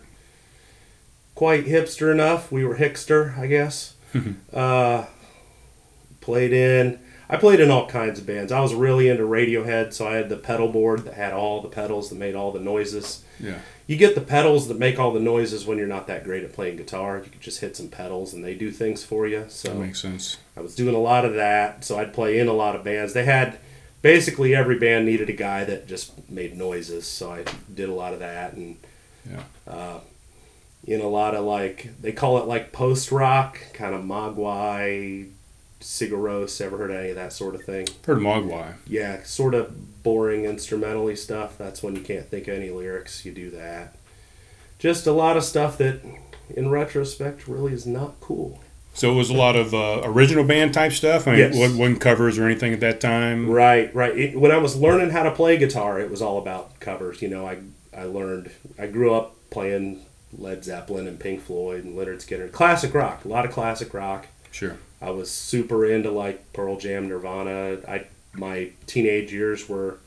quite 1.35 1.67
hipster 1.67 2.13
enough. 2.13 2.51
We 2.51 2.65
were 2.65 2.77
hickster, 2.77 3.39
I 3.39 3.47
guess. 3.47 3.95
uh, 4.53 5.07
played 6.21 6.53
in. 6.53 7.01
I 7.29 7.37
played 7.37 7.61
in 7.61 7.71
all 7.71 7.89
kinds 7.89 8.21
of 8.21 8.27
bands. 8.27 8.53
I 8.53 8.61
was 8.61 8.73
really 8.73 9.09
into 9.09 9.25
Radiohead, 9.25 9.93
so 9.93 10.07
I 10.07 10.15
had 10.15 10.29
the 10.29 10.37
pedal 10.37 10.69
board 10.69 11.05
that 11.05 11.15
had 11.15 11.33
all 11.33 11.61
the 11.61 11.69
pedals 11.69 12.09
that 12.11 12.17
made 12.17 12.37
all 12.37 12.53
the 12.53 12.61
noises. 12.61 13.25
Yeah. 13.41 13.59
You 13.87 13.97
get 13.97 14.15
the 14.15 14.21
pedals 14.21 14.67
that 14.69 14.79
make 14.79 14.99
all 14.99 15.13
the 15.13 15.21
noises 15.21 15.65
when 15.67 15.79
you're 15.79 15.87
not 15.87 16.07
that 16.09 16.25
great 16.25 16.43
at 16.43 16.53
playing 16.53 16.77
guitar. 16.77 17.19
You 17.25 17.31
can 17.31 17.41
just 17.41 17.61
hit 17.61 17.77
some 17.77 17.89
pedals 17.89 18.33
and 18.35 18.43
they 18.45 18.55
do 18.55 18.71
things 18.73 19.05
for 19.05 19.27
you. 19.29 19.45
So 19.49 19.69
That 19.69 19.79
makes 19.79 20.01
sense. 20.03 20.39
I 20.57 20.61
was 20.61 20.75
doing 20.75 20.95
a 20.95 20.99
lot 21.01 21.25
of 21.25 21.35
that, 21.35 21.85
so 21.85 21.99
I'd 21.99 22.13
play 22.13 22.39
in 22.39 22.49
a 22.49 22.53
lot 22.53 22.75
of 22.75 22.83
bands. 22.83 23.13
They 23.13 23.25
had 23.25 23.59
basically 24.03 24.55
every 24.57 24.79
band 24.79 25.07
needed 25.07 25.29
a 25.29 25.33
guy 25.35 25.65
that 25.65 25.87
just 25.87 26.29
made 26.31 26.57
noises, 26.57 27.07
so 27.07 27.31
I 27.33 27.45
did 27.73 27.89
a 27.89 27.95
lot 27.95 28.13
of 28.13 28.19
that 28.21 28.55
and 28.55 28.77
Yeah. 29.29 29.43
uh, 29.67 30.01
in 30.87 31.01
a 31.01 31.09
lot 31.09 31.35
of 31.35 31.45
like 31.45 31.91
they 32.01 32.13
call 32.13 32.39
it 32.39 32.47
like 32.47 32.73
post 32.73 33.11
rock, 33.13 33.59
kind 33.73 33.95
of 33.95 34.03
Mogwai, 34.03 35.31
Sigur 35.81 36.13
Rós. 36.13 36.61
Ever 36.61 36.77
heard 36.79 36.91
any 36.91 37.11
of 37.11 37.17
that 37.17 37.33
sort 37.33 37.55
of 37.55 37.65
thing? 37.65 37.87
Heard 38.07 38.19
of 38.19 38.23
Mogwai. 38.23 38.75
Yeah, 38.87 39.23
sort 39.25 39.55
of 39.55 39.75
boring 40.07 40.45
instrumentally 40.45 41.17
stuff. 41.17 41.59
That's 41.59 41.83
when 41.83 41.97
you 41.97 42.01
can't 42.03 42.29
think 42.29 42.47
of 42.47 42.55
any 42.55 42.71
lyrics. 42.71 43.25
You 43.27 43.33
do 43.33 43.51
that. 43.51 43.97
Just 44.79 45.07
a 45.07 45.13
lot 45.13 45.37
of 45.37 45.43
stuff 45.43 45.77
that, 45.79 46.01
in 46.55 46.71
retrospect, 46.71 47.49
really 47.49 47.73
is 47.73 47.87
not 47.87 48.21
cool. 48.21 48.61
So 48.95 49.13
it 49.13 49.17
was 49.17 49.29
a 49.31 49.35
lot 49.35 49.57
of 49.57 49.75
uh, 49.75 50.03
original 50.05 50.45
band 50.45 50.73
type 50.75 50.93
stuff. 50.93 51.27
I 51.27 51.33
mean, 51.33 51.41
Yes. 51.41 51.57
wasn't 51.59 52.01
covers 52.01 52.39
or 52.39 52.45
anything 52.47 52.73
at 52.73 52.81
that 52.81 53.01
time. 53.01 53.51
Right, 53.51 53.93
right. 53.95 54.17
It, 54.17 54.41
when 54.41 54.53
I 54.53 54.59
was 54.59 54.77
learning 54.77 55.11
how 55.11 55.25
to 55.25 55.33
play 55.33 55.57
guitar, 55.59 55.99
it 56.01 56.09
was 56.11 56.23
all 56.23 56.39
about 56.39 56.79
covers. 56.79 57.21
You 57.21 57.29
know, 57.29 57.45
I 57.47 57.59
I 57.95 58.05
learned. 58.05 58.51
I 58.79 58.87
grew 58.87 59.13
up 59.13 59.35
playing 59.51 60.03
Led 60.39 60.63
Zeppelin 60.65 61.07
and 61.09 61.19
Pink 61.19 61.43
Floyd 61.43 61.85
and 61.85 61.97
Lynyrd 61.97 62.25
Skynyrd, 62.25 62.53
classic 62.53 62.95
rock. 62.95 63.25
A 63.25 63.29
lot 63.29 63.45
of 63.45 63.51
classic 63.53 63.93
rock. 63.93 64.29
Sure. 64.53 64.77
I 65.03 65.11
was 65.11 65.31
super 65.31 65.85
into 65.85 66.11
like 66.11 66.53
Pearl 66.53 66.79
Jam, 66.79 67.09
Nirvana. 67.09 67.79
I 67.89 68.07
my 68.39 68.71
teenage 68.87 69.33
years 69.33 69.69
were 69.69 69.99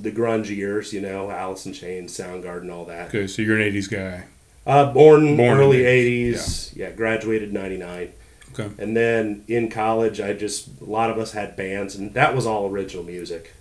the 0.00 0.10
grunge 0.10 0.48
years. 0.54 0.92
You 0.92 1.00
know, 1.00 1.30
Alice 1.30 1.66
in 1.66 1.72
Chains, 1.72 2.16
Soundgarden, 2.16 2.72
all 2.72 2.84
that. 2.86 3.08
Okay, 3.08 3.26
so 3.26 3.42
you're 3.42 3.58
an 3.58 3.72
'80s 3.72 3.90
guy. 3.90 4.24
Uh, 4.66 4.92
born, 4.92 5.36
Born 5.36 5.58
early 5.58 5.78
the 5.78 6.32
'80s. 6.32 6.74
Yeah. 6.76 6.90
graduated 6.90 7.52
'99. 7.52 8.12
Okay. 8.58 8.82
And 8.82 8.96
then 8.96 9.44
in 9.48 9.70
college, 9.70 10.20
I 10.20 10.32
just 10.32 10.80
a 10.80 10.84
lot 10.84 11.10
of 11.10 11.18
us 11.18 11.32
had 11.32 11.56
bands, 11.56 11.94
and 11.94 12.14
that 12.14 12.34
was 12.34 12.46
all 12.46 12.68
original 12.68 13.04
music. 13.04 13.52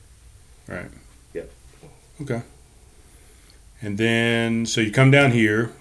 Right. 0.67 0.89
Yep. 1.33 1.51
Okay. 2.21 2.41
And 3.81 3.97
then, 3.97 4.65
so 4.65 4.81
you 4.81 4.91
come 4.91 5.11
down 5.11 5.31
here, 5.31 5.71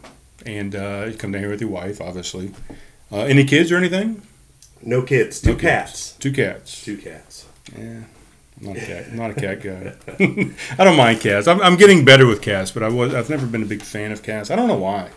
and 0.44 0.74
uh, 0.74 1.06
you 1.10 1.16
come 1.16 1.32
down 1.32 1.42
here 1.42 1.50
with 1.50 1.60
your 1.60 1.70
wife, 1.70 2.00
obviously. 2.00 2.52
Uh, 3.10 3.20
any 3.20 3.44
kids 3.44 3.70
or 3.70 3.76
anything? 3.76 4.20
No 4.86 5.02
kids, 5.02 5.40
two 5.40 5.50
No 5.50 5.54
kids. 5.54 5.62
cats, 5.62 6.12
Two 6.18 6.32
cats. 6.32 6.84
two 6.84 6.96
cats. 6.98 7.46
Yeah. 7.76 8.02
I'm 8.60 8.66
not 8.68 8.76
a 8.76 8.80
cat. 8.80 9.06
I'm 9.10 9.16
not 9.16 9.30
a 9.30 9.34
cat 9.34 9.60
guy. 9.62 9.94
I 10.78 10.84
don't 10.84 10.96
mind 10.96 11.20
cats. 11.20 11.48
I'm, 11.48 11.60
I'm 11.60 11.76
getting 11.76 12.04
better 12.04 12.26
with 12.26 12.40
cats, 12.42 12.70
but 12.70 12.82
I 12.84 12.88
was 12.88 13.12
I've 13.14 13.28
never 13.30 13.46
been 13.46 13.62
a 13.62 13.66
big 13.66 13.82
fan 13.82 14.12
of 14.12 14.22
cats. 14.22 14.50
I 14.50 14.56
don't 14.56 14.68
know 14.68 14.76
why. 14.78 15.10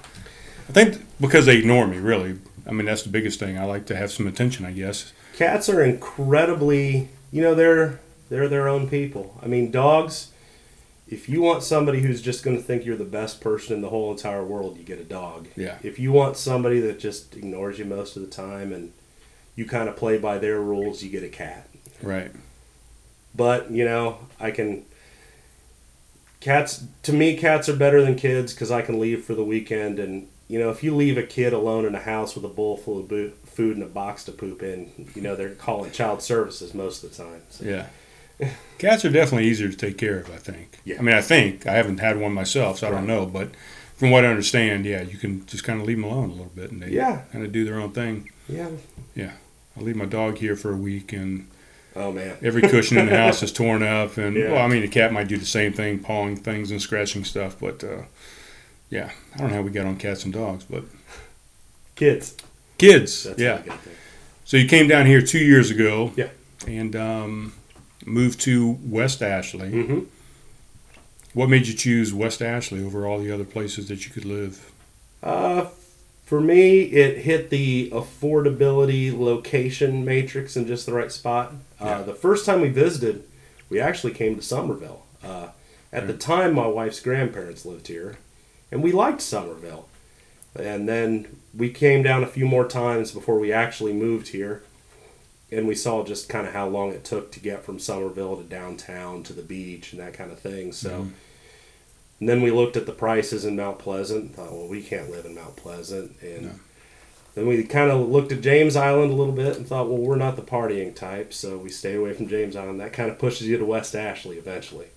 I 0.69 0.71
think 0.71 1.01
because 1.21 1.45
they 1.45 1.57
ignore 1.57 1.85
me. 1.87 1.97
Really. 1.97 2.39
I 2.65 2.71
mean, 2.71 2.85
that's 2.85 3.03
the 3.03 3.09
biggest 3.09 3.39
thing. 3.39 3.57
I 3.57 3.63
like 3.65 3.85
to 3.87 3.95
have 3.95 4.11
some 4.11 4.25
attention. 4.27 4.65
I 4.65 4.71
guess. 4.71 5.13
Cats 5.37 5.69
are 5.69 5.83
incredibly, 5.83 7.09
you 7.31 7.41
know, 7.41 7.53
they're 7.53 7.99
they're 8.29 8.47
their 8.49 8.67
own 8.67 8.89
people. 8.89 9.37
I 9.41 9.47
mean, 9.47 9.69
dogs. 9.71 10.31
If 11.07 11.29
you 11.29 11.41
want 11.41 11.63
somebody 11.63 12.01
who's 12.01 12.21
just 12.21 12.43
going 12.43 12.57
to 12.57 12.63
think 12.63 12.83
you're 12.83 12.97
the 12.97 13.05
best 13.05 13.39
person 13.39 13.73
in 13.75 13.81
the 13.81 13.87
whole 13.89 14.11
entire 14.11 14.43
world, 14.43 14.77
you 14.77 14.83
get 14.83 14.99
a 14.99 15.05
dog. 15.05 15.47
Yeah. 15.55 15.77
If 15.81 15.99
you 15.99 16.11
want 16.11 16.35
somebody 16.35 16.81
that 16.81 16.99
just 16.99 17.37
ignores 17.37 17.79
you 17.79 17.85
most 17.85 18.17
of 18.17 18.23
the 18.23 18.27
time 18.27 18.73
and 18.73 18.91
you 19.57 19.65
kind 19.65 19.89
of 19.89 19.97
play 19.97 20.17
by 20.17 20.37
their 20.37 20.61
rules, 20.61 21.03
you 21.03 21.09
get 21.09 21.23
a 21.23 21.27
cat. 21.27 21.67
Right. 22.01 22.31
But 23.35 23.69
you 23.71 23.83
know, 23.83 24.19
I 24.39 24.51
can. 24.51 24.85
Cats 26.39 26.83
to 27.03 27.11
me, 27.13 27.35
cats 27.35 27.67
are 27.67 27.75
better 27.75 28.01
than 28.03 28.15
kids 28.15 28.53
because 28.53 28.69
I 28.71 28.81
can 28.83 28.99
leave 28.99 29.25
for 29.25 29.33
the 29.33 29.43
weekend, 29.43 29.97
and 29.99 30.27
you 30.47 30.59
know, 30.59 30.69
if 30.69 30.83
you 30.83 30.95
leave 30.95 31.17
a 31.17 31.23
kid 31.23 31.51
alone 31.51 31.83
in 31.85 31.95
a 31.95 31.99
house 31.99 32.35
with 32.35 32.45
a 32.45 32.49
bowl 32.49 32.77
full 32.77 32.99
of 32.99 33.07
boo- 33.07 33.33
food 33.45 33.75
and 33.75 33.83
a 33.83 33.87
box 33.89 34.23
to 34.25 34.31
poop 34.31 34.61
in, 34.61 35.09
you 35.15 35.21
know, 35.21 35.35
they're 35.35 35.49
calling 35.55 35.91
child 35.91 36.21
services 36.21 36.73
most 36.75 37.03
of 37.03 37.09
the 37.09 37.17
time. 37.23 37.41
So, 37.49 37.65
Yeah. 37.65 37.87
Cats 38.77 39.03
are 39.03 39.09
definitely 39.09 39.47
easier 39.49 39.67
to 39.67 39.75
take 39.75 39.97
care 39.97 40.19
of, 40.19 40.29
I 40.31 40.37
think. 40.37 40.77
Yeah. 40.85 40.99
I 40.99 41.01
mean, 41.01 41.15
I 41.15 41.21
think 41.21 41.65
I 41.65 41.73
haven't 41.73 41.97
had 41.99 42.19
one 42.19 42.33
myself, 42.33 42.77
so 42.79 42.87
I 42.87 42.91
don't 42.91 43.07
know, 43.07 43.25
but 43.25 43.49
from 43.95 44.11
what 44.11 44.23
I 44.23 44.27
understand, 44.27 44.85
yeah, 44.85 45.01
you 45.01 45.17
can 45.17 45.43
just 45.47 45.63
kind 45.63 45.81
of 45.81 45.87
leave 45.87 45.97
them 45.97 46.05
alone 46.05 46.29
a 46.29 46.33
little 46.33 46.51
bit, 46.55 46.71
and 46.71 46.81
they 46.83 46.91
Yeah. 46.91 47.23
kind 47.33 47.43
of 47.43 47.51
do 47.51 47.65
their 47.65 47.79
own 47.79 47.91
thing. 47.91 48.29
Yeah. 48.47 48.69
Yeah. 49.15 49.31
I 49.77 49.81
leave 49.81 49.95
my 49.95 50.05
dog 50.05 50.37
here 50.37 50.55
for 50.55 50.71
a 50.71 50.75
week, 50.77 51.13
and 51.13 51.47
Oh 51.95 52.11
man. 52.11 52.37
every 52.43 52.61
cushion 52.63 52.97
in 52.97 53.05
the 53.07 53.17
house 53.17 53.43
is 53.43 53.51
torn 53.51 53.83
up. 53.83 54.17
And 54.17 54.35
Yeah. 54.35 54.51
well, 54.53 54.63
I 54.65 54.67
mean, 54.67 54.81
the 54.81 54.87
cat 54.87 55.11
might 55.13 55.27
do 55.27 55.37
the 55.37 55.45
same 55.45 55.73
thing, 55.73 55.99
pawing 55.99 56.35
things 56.37 56.71
and 56.71 56.81
scratching 56.81 57.23
stuff. 57.23 57.55
But 57.59 57.83
uh, 57.83 58.03
yeah, 58.89 59.11
I 59.35 59.37
don't 59.37 59.49
know 59.49 59.55
how 59.57 59.61
we 59.61 59.71
got 59.71 59.85
on 59.85 59.97
cats 59.97 60.23
and 60.23 60.33
dogs, 60.33 60.63
but 60.69 60.83
Kids. 61.95 62.35
kids, 62.77 63.23
That's 63.23 63.39
yeah. 63.39 63.53
what 63.53 63.61
I 63.63 63.67
got 63.67 63.83
there. 63.85 63.93
So 64.45 64.57
you 64.57 64.67
came 64.67 64.87
down 64.87 65.05
here 65.07 65.21
two 65.21 65.39
years 65.43 65.69
ago, 65.71 66.13
Yeah. 66.15 66.29
and 66.67 66.95
um, 66.95 67.53
moved 68.05 68.39
to 68.41 68.77
West 68.83 69.21
Ashley. 69.21 69.69
Mm-hmm. 69.71 69.99
What 71.33 71.49
made 71.49 71.67
you 71.67 71.73
choose 71.73 72.13
West 72.13 72.41
Ashley 72.41 72.83
over 72.83 73.05
all 73.05 73.19
the 73.19 73.31
other 73.31 73.43
places 73.43 73.87
that 73.89 74.05
you 74.07 74.11
could 74.13 74.25
live? 74.25 74.71
Uh, 75.21 75.65
for 76.27 76.41
me, 76.41 76.81
it 76.81 77.19
hit 77.19 77.49
the 77.49 77.89
affordability 77.91 79.17
location 79.17 80.03
matrix 80.03 80.57
in 80.57 80.67
just 80.67 80.85
the 80.85 80.91
right 80.91 81.09
spot. 81.09 81.53
Yeah. 81.79 81.99
Uh, 81.99 82.03
the 82.03 82.13
first 82.13 82.45
time 82.45 82.59
we 82.59 82.67
visited, 82.67 83.23
we 83.69 83.79
actually 83.79 84.11
came 84.11 84.35
to 84.35 84.41
Summerville. 84.41 85.05
Uh, 85.23 85.47
at 85.93 86.05
the 86.05 86.13
time, 86.13 86.53
my 86.53 86.67
wife's 86.67 86.99
grandparents 86.99 87.65
lived 87.65 87.87
here, 87.87 88.17
and 88.73 88.83
we 88.83 88.91
liked 88.91 89.21
Summerville. 89.21 89.87
And 90.53 90.85
then 90.89 91.37
we 91.55 91.69
came 91.69 92.03
down 92.03 92.23
a 92.23 92.27
few 92.27 92.45
more 92.45 92.67
times 92.67 93.13
before 93.13 93.39
we 93.39 93.53
actually 93.53 93.93
moved 93.93 94.27
here, 94.27 94.63
and 95.49 95.65
we 95.65 95.75
saw 95.75 96.03
just 96.03 96.27
kind 96.27 96.45
of 96.45 96.51
how 96.51 96.67
long 96.67 96.91
it 96.91 97.05
took 97.05 97.31
to 97.31 97.39
get 97.39 97.63
from 97.63 97.79
Summerville 97.79 98.35
to 98.35 98.43
downtown 98.43 99.23
to 99.23 99.31
the 99.31 99.41
beach 99.41 99.93
and 99.93 100.01
that 100.01 100.13
kind 100.13 100.29
of 100.29 100.39
thing. 100.39 100.73
So. 100.73 100.89
Mhm. 100.89 101.11
And 102.19 102.27
then 102.27 102.41
we 102.41 102.49
looked 102.51 102.75
at 102.77 102.85
the 102.85 102.91
prices 102.91 103.45
in 103.45 103.55
Mount 103.55 103.77
Pleasant. 103.79 104.23
and 104.25 104.35
Thought, 104.35 104.51
well, 104.51 104.67
we 104.67 104.81
can't 104.81 105.09
live 105.11 105.25
in 105.25 105.35
Mount 105.35 105.55
Pleasant, 105.55 106.15
and 106.21 106.41
No. 106.45 106.51
then 107.35 107.47
we 107.47 107.63
kind 107.63 107.91
of 107.91 108.09
looked 108.09 108.31
at 108.31 108.41
James 108.41 108.75
Island 108.75 109.11
a 109.11 109.15
little 109.15 109.33
bit 109.33 109.55
and 109.57 109.67
thought, 109.67 109.87
well, 109.87 109.97
we're 109.99 110.15
not 110.15 110.35
the 110.35 110.41
partying 110.41 110.95
type, 110.95 111.31
so 111.33 111.57
we 111.57 111.69
stay 111.69 111.93
away 111.95 112.13
from 112.13 112.27
James 112.27 112.55
Island. 112.55 112.79
That 112.79 112.93
kind 112.93 113.09
of 113.11 113.19
pushes 113.19 113.47
you 113.47 113.57
to 113.57 113.65
West 113.65 113.95
Ashley 113.95 114.37
eventually. 114.37 114.87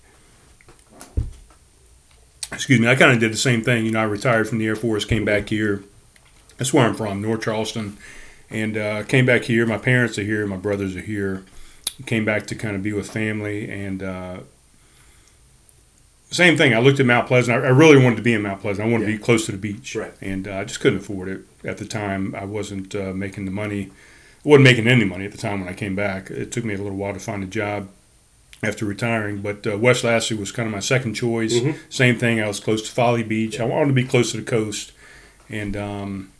excuse 2.51 2.79
me, 2.79 2.87
I 2.87 2.95
kind 2.95 3.11
of 3.13 3.19
did 3.19 3.31
the 3.31 3.37
same 3.37 3.61
thing. 3.63 3.85
You 3.85 3.91
know, 3.91 4.01
I 4.01 4.03
retired 4.05 4.49
from 4.49 4.57
the 4.57 4.67
Air 4.67 4.75
Force, 4.75 5.05
came 5.05 5.23
back 5.25 5.49
here. 5.49 5.83
That's 6.57 6.73
where 6.73 6.85
I'm 6.85 6.95
from, 6.95 7.21
North 7.21 7.41
Charleston, 7.43 7.97
and 8.49 8.77
uh, 8.77 9.03
came 9.03 9.25
back 9.25 9.43
here. 9.43 9.65
My 9.65 9.77
parents 9.77 10.17
are 10.19 10.23
here, 10.23 10.45
my 10.45 10.57
brothers 10.57 10.95
are 10.95 11.01
here. 11.01 11.43
Came 12.05 12.25
back 12.25 12.47
to 12.47 12.55
kind 12.55 12.75
of 12.75 12.81
be 12.83 12.93
with 12.93 13.09
family, 13.11 13.69
and 13.69 14.01
uh, 14.01 14.39
same 16.31 16.57
thing. 16.57 16.73
I 16.73 16.79
looked 16.79 16.99
at 16.99 17.05
Mount 17.05 17.27
Pleasant. 17.27 17.63
I, 17.63 17.67
I 17.67 17.71
really 17.71 18.01
wanted 18.01 18.15
to 18.17 18.21
be 18.21 18.33
in 18.33 18.41
Mount 18.41 18.61
Pleasant. 18.61 18.87
I 18.87 18.91
wanted 18.91 19.05
to 19.07 19.11
be 19.11 19.17
close 19.17 19.45
to 19.45 19.51
the 19.51 19.57
beach, 19.57 19.95
Right. 19.95 20.13
and 20.21 20.47
uh, 20.47 20.57
I 20.57 20.63
just 20.63 20.79
couldn't 20.79 20.99
afford 20.99 21.27
it 21.29 21.41
at 21.63 21.77
the 21.77 21.85
time. 21.85 22.33
I 22.35 22.45
wasn't 22.45 22.95
uh, 22.95 23.13
making 23.13 23.45
the 23.45 23.51
money. 23.51 23.91
I 24.45 24.49
wasn't 24.49 24.63
making 24.63 24.87
any 24.87 25.05
money 25.05 25.25
at 25.25 25.31
the 25.31 25.37
time 25.37 25.59
when 25.59 25.69
I 25.69 25.73
came 25.73 25.95
back. 25.95 26.31
It 26.31 26.51
took 26.51 26.65
me 26.65 26.73
a 26.73 26.77
little 26.77 26.97
while 26.97 27.13
to 27.13 27.19
find 27.19 27.43
a 27.43 27.47
job 27.47 27.89
after 28.63 28.85
retiring, 28.85 29.41
but 29.41 29.65
uh, 29.67 29.77
West 29.77 30.05
Ashley 30.05 30.37
was 30.37 30.51
kind 30.51 30.67
of 30.67 30.73
my 30.73 30.79
second 30.79 31.13
choice. 31.15 31.53
Mhm. 31.53 31.75
Same 31.89 32.17
thing. 32.17 32.39
I 32.39 32.47
was 32.47 32.59
close 32.59 32.81
to 32.83 32.91
Folly 32.91 33.23
Beach. 33.23 33.59
I 33.59 33.65
wanted 33.65 33.87
to 33.87 33.93
be 33.93 34.03
close 34.03 34.31
to 34.31 34.37
the 34.37 34.43
coast, 34.43 34.91
and 35.49 35.75
um, 35.75 36.31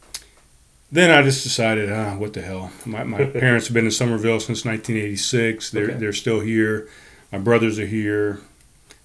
then 0.91 1.09
I 1.09 1.21
just 1.23 1.43
decided, 1.43 1.91
ah, 1.91 2.15
what 2.17 2.33
the 2.33 2.41
hell? 2.41 2.71
My, 2.85 3.03
my 3.03 3.25
parents 3.45 3.67
have 3.67 3.73
been 3.73 3.85
in 3.85 3.91
Summerville 3.91 4.39
since 4.39 4.63
1986. 4.65 5.71
They're 5.71 5.83
Okay. 5.85 5.93
they're 5.95 6.13
still 6.13 6.39
here. 6.41 6.87
My 7.31 7.39
brothers 7.39 7.79
are 7.79 7.85
here. 7.87 8.39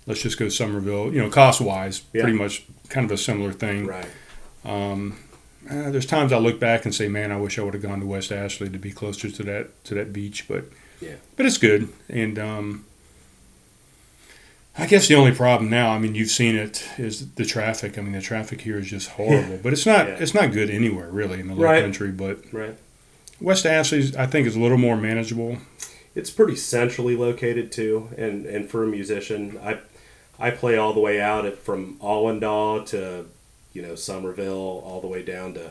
Let's 0.07 0.23
just 0.23 0.39
go 0.39 0.45
to 0.47 0.51
Summerville. 0.51 1.13
You 1.13 1.21
know, 1.23 1.31
cost 1.31 1.61
wise, 1.61 2.03
Yeah. 2.13 2.23
pretty 2.23 2.39
much 2.39 2.65
kind 2.89 3.05
of 3.05 3.11
a 3.13 3.17
similar 3.19 3.53
thing. 3.53 3.87
Right. 3.87 4.07
Um, 4.65 5.19
uh, 5.69 5.91
there's 5.91 6.07
times 6.07 6.33
I 6.33 6.39
look 6.39 6.61
back 6.61 6.85
and 6.85 6.95
say, 6.95 7.09
man, 7.09 7.33
I 7.33 7.37
wish 7.39 7.59
I 7.59 7.63
would 7.63 7.75
have 7.75 7.83
gone 7.83 8.01
to 8.01 8.07
West 8.07 8.31
Ashley 8.31 8.69
to 8.71 8.79
be 8.79 8.93
closer 8.93 9.29
to 9.31 9.43
that 9.45 9.85
to 9.85 9.95
that 9.95 10.13
beach, 10.13 10.47
but 10.49 10.65
Yeah. 11.01 11.15
but 11.37 11.45
it's 11.47 11.59
good. 11.59 11.89
And 12.09 12.39
um, 12.39 12.85
I 14.79 14.87
guess 14.87 15.09
the 15.09 15.15
only 15.15 15.33
problem 15.33 15.71
now, 15.71 15.91
I 15.91 15.99
mean, 15.99 16.15
you've 16.15 16.31
seen 16.31 16.55
it, 16.55 16.85
is 16.99 17.31
the 17.33 17.45
traffic. 17.47 17.97
I 17.99 18.03
mean, 18.03 18.13
the 18.13 18.21
traffic 18.21 18.61
here 18.61 18.79
is 18.79 18.89
just 18.89 19.09
horrible. 19.11 19.59
But 19.63 19.73
it's 19.73 19.87
not 19.87 20.07
Yeah. 20.07 20.17
it's 20.21 20.35
not 20.35 20.53
good 20.53 20.71
anywhere 20.71 21.09
really 21.11 21.41
in 21.41 21.49
the 21.49 21.55
low 21.55 21.65
Right. 21.65 21.83
country. 21.83 22.11
But 22.13 22.45
Right. 22.53 22.77
West 23.41 23.67
Ashley, 23.67 24.13
I 24.19 24.27
think, 24.27 24.47
is 24.47 24.55
a 24.55 24.61
little 24.61 24.79
more 24.79 24.97
manageable. 24.97 25.59
It's 26.15 26.31
pretty 26.31 26.57
centrally 26.57 27.17
located 27.17 27.73
too, 27.73 28.09
and 28.17 28.47
and 28.47 28.69
for 28.71 28.85
a 28.85 28.87
musician, 28.87 29.59
I 29.63 29.79
I 30.39 30.51
play 30.51 30.77
all 30.77 30.93
the 30.93 31.01
way 31.01 31.21
out 31.21 31.47
at 31.47 31.59
from 31.59 31.99
Allendale 32.03 32.85
to 32.85 33.27
you 33.73 33.83
know 33.83 33.95
Summerville, 33.95 34.83
all 34.85 35.01
the 35.01 35.07
way 35.07 35.23
down 35.23 35.55
to 35.55 35.71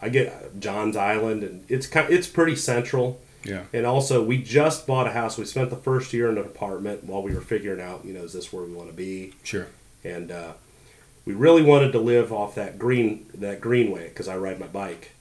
I 0.00 0.08
get 0.08 0.58
John's 0.58 0.96
Island, 0.96 1.44
and 1.44 1.64
it's 1.68 1.86
kind 1.86 2.12
it's 2.12 2.26
pretty 2.26 2.56
central. 2.56 3.20
Yeah. 3.44 3.64
And 3.72 3.86
also, 3.86 4.22
we 4.22 4.42
just 4.42 4.86
bought 4.86 5.06
a 5.06 5.12
house. 5.12 5.36
We 5.36 5.44
spent 5.44 5.70
the 5.70 5.76
first 5.76 6.12
year 6.12 6.30
in 6.30 6.38
an 6.38 6.44
apartment 6.44 7.04
while 7.04 7.22
we 7.22 7.34
were 7.34 7.40
figuring 7.40 7.80
out, 7.80 8.04
you 8.04 8.12
know, 8.12 8.22
is 8.22 8.32
this 8.32 8.52
where 8.52 8.62
we 8.62 8.72
want 8.72 8.88
to 8.88 8.94
be? 8.94 9.34
Sure. 9.42 9.66
And 10.04 10.30
uh, 10.30 10.52
we 11.24 11.34
really 11.34 11.62
wanted 11.62 11.92
to 11.92 11.98
live 11.98 12.32
off 12.32 12.54
that 12.56 12.78
green 12.78 13.26
that 13.34 13.60
greenway 13.60 14.08
because 14.08 14.28
I 14.28 14.36
ride 14.36 14.58
my 14.60 14.66
bike, 14.66 15.12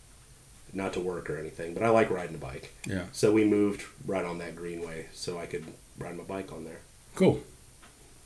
not 0.74 0.94
to 0.94 1.00
work 1.00 1.30
or 1.30 1.38
anything, 1.38 1.74
but 1.74 1.84
I 1.84 1.90
like 1.90 2.10
riding 2.10 2.36
a 2.36 2.40
bike. 2.40 2.74
Yeah. 2.86 3.06
So 3.12 3.32
we 3.32 3.46
moved 3.46 3.84
right 4.06 4.26
on 4.26 4.40
that 4.40 4.56
greenway 4.56 5.08
so 5.14 5.40
I 5.40 5.46
could 5.46 5.66
ride 5.98 6.18
my 6.18 6.24
bike 6.24 6.52
on 6.52 6.66
there. 6.66 6.80
Cool. 7.16 7.42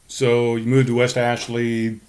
So 0.07 0.55
you 0.55 0.65
moved 0.65 0.87
to 0.87 0.95
West 0.95 1.17
Ashley. 1.17 1.99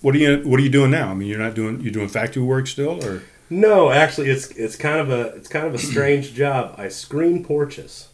What 0.00 0.14
are 0.14 0.18
you 0.18 0.38
What 0.48 0.60
are 0.60 0.62
you 0.62 0.70
doing 0.70 0.90
now? 0.90 1.10
I 1.10 1.14
mean, 1.14 1.28
you're 1.28 1.38
not 1.38 1.54
doing 1.54 1.80
you're 1.80 1.92
doing 1.92 2.08
factory 2.08 2.42
work 2.42 2.66
still, 2.66 3.04
or 3.04 3.22
No, 3.50 3.90
actually, 3.90 4.30
it's 4.30 4.48
it's 4.52 4.76
kind 4.76 5.00
of 5.00 5.10
a 5.10 5.34
it's 5.36 5.48
kind 5.48 5.66
of 5.66 5.74
a 5.74 5.78
strange 5.78 6.34
job. 6.42 6.74
I 6.78 6.88
screen 6.88 7.44
porches. 7.44 8.08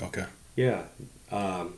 okay. 0.00 0.26
Yeah. 0.56 0.82
Um, 1.30 1.74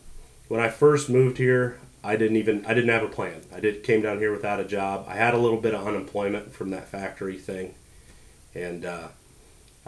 when 0.49 0.61
I 0.61 0.69
first 0.69 1.09
moved 1.09 1.39
here, 1.39 1.79
I 2.03 2.17
didn't 2.17 2.37
even 2.37 2.65
I 2.67 2.75
didn't 2.75 2.91
have 2.91 3.03
a 3.03 3.09
plan. 3.09 3.43
I 3.55 3.61
did 3.61 3.83
came 3.85 4.03
down 4.03 4.19
here 4.19 4.33
without 4.33 4.59
a 4.59 4.65
job. 4.65 5.05
I 5.09 5.15
had 5.15 5.35
a 5.35 5.39
little 5.39 5.61
bit 5.61 5.75
of 5.75 5.87
unemployment 5.87 6.53
from 6.55 6.71
that 6.71 6.89
factory 6.89 7.39
thing, 7.39 7.75
and 8.55 8.85
uh, 8.85 9.09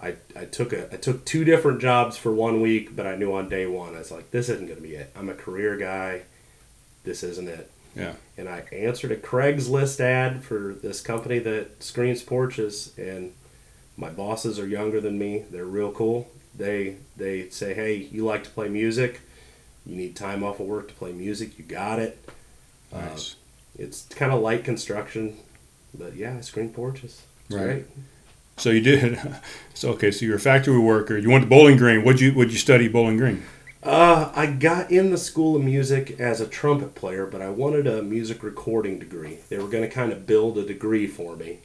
I 0.00 0.16
I 0.36 0.44
took 0.44 0.72
a 0.72 0.92
I 0.92 0.96
took 0.98 1.24
two 1.24 1.44
different 1.44 1.80
jobs 1.80 2.16
for 2.16 2.32
one 2.32 2.60
week. 2.60 2.94
But 2.94 3.06
I 3.06 3.16
knew 3.16 3.32
on 3.34 3.48
day 3.48 3.66
one 3.66 3.96
I 3.96 3.98
was 3.98 4.12
like, 4.12 4.30
this 4.30 4.48
isn't 4.50 4.66
going 4.66 4.76
to 4.76 4.82
be 4.86 4.94
it. 4.94 5.10
I'm 5.16 5.28
a 5.30 5.34
career 5.34 5.76
guy. 5.76 6.22
This 7.04 7.22
isn't 7.22 7.48
it. 7.48 7.70
Yeah. 7.94 8.14
And 8.36 8.48
I 8.48 8.64
answered 8.72 9.12
a 9.12 9.16
Craigslist 9.16 10.00
ad 10.00 10.42
for 10.42 10.74
this 10.82 11.00
company 11.00 11.38
that 11.40 11.82
screens 11.82 12.22
porches, 12.22 12.92
and 12.98 13.32
my 13.96 14.10
bosses 14.10 14.58
are 14.58 14.66
younger 14.66 15.00
than 15.00 15.18
me. 15.18 15.44
They're 15.50 15.64
real 15.64 15.92
cool. 15.92 16.28
They 16.56 16.96
they 17.16 17.48
say, 17.50 17.74
hey, 17.74 17.94
you 17.94 18.24
like 18.24 18.42
to 18.44 18.50
play 18.50 18.68
music. 18.68 19.20
You 19.86 19.96
need 19.96 20.16
time 20.16 20.42
off 20.42 20.60
of 20.60 20.66
work 20.66 20.88
to 20.88 20.94
play 20.94 21.12
music. 21.12 21.58
You 21.58 21.64
got 21.64 21.98
it. 21.98 22.18
Uh, 22.92 23.00
Nice. 23.00 23.36
it's 23.78 24.06
kind 24.06 24.32
of 24.32 24.40
light 24.40 24.64
construction, 24.64 25.36
but 25.96 26.16
yeah, 26.16 26.36
I 26.38 26.40
screen 26.40 26.70
porches. 26.70 27.22
It's 27.46 27.54
Right. 27.56 27.64
great. 27.66 27.84
So 28.56 28.70
you 28.70 28.80
did. 28.80 29.18
So 29.74 29.90
okay. 29.90 30.10
So 30.12 30.24
you're 30.24 30.36
a 30.36 30.40
factory 30.40 30.78
worker. 30.78 31.18
You 31.18 31.28
went 31.30 31.42
to 31.44 31.50
Bowling 31.50 31.76
Green. 31.76 32.04
What'd 32.04 32.20
you 32.20 32.32
What'd 32.32 32.52
you 32.52 32.58
study 32.58 32.86
Bowling 32.88 33.16
Green? 33.18 33.42
Uh, 33.84 34.32
I 34.34 34.46
got 34.46 34.90
in 34.90 35.10
the 35.10 35.18
school 35.18 35.56
of 35.56 35.62
music 35.62 36.18
as 36.18 36.40
a 36.40 36.46
trumpet 36.46 36.94
player, 36.94 37.26
but 37.26 37.42
I 37.42 37.50
wanted 37.50 37.86
a 37.86 38.02
music 38.02 38.42
recording 38.42 38.98
degree. 38.98 39.38
They 39.50 39.58
were 39.58 39.68
going 39.68 39.82
to 39.82 39.94
kind 39.94 40.10
of 40.10 40.26
build 40.26 40.56
a 40.56 40.64
degree 40.64 41.06
for 41.06 41.36
me. 41.36 41.58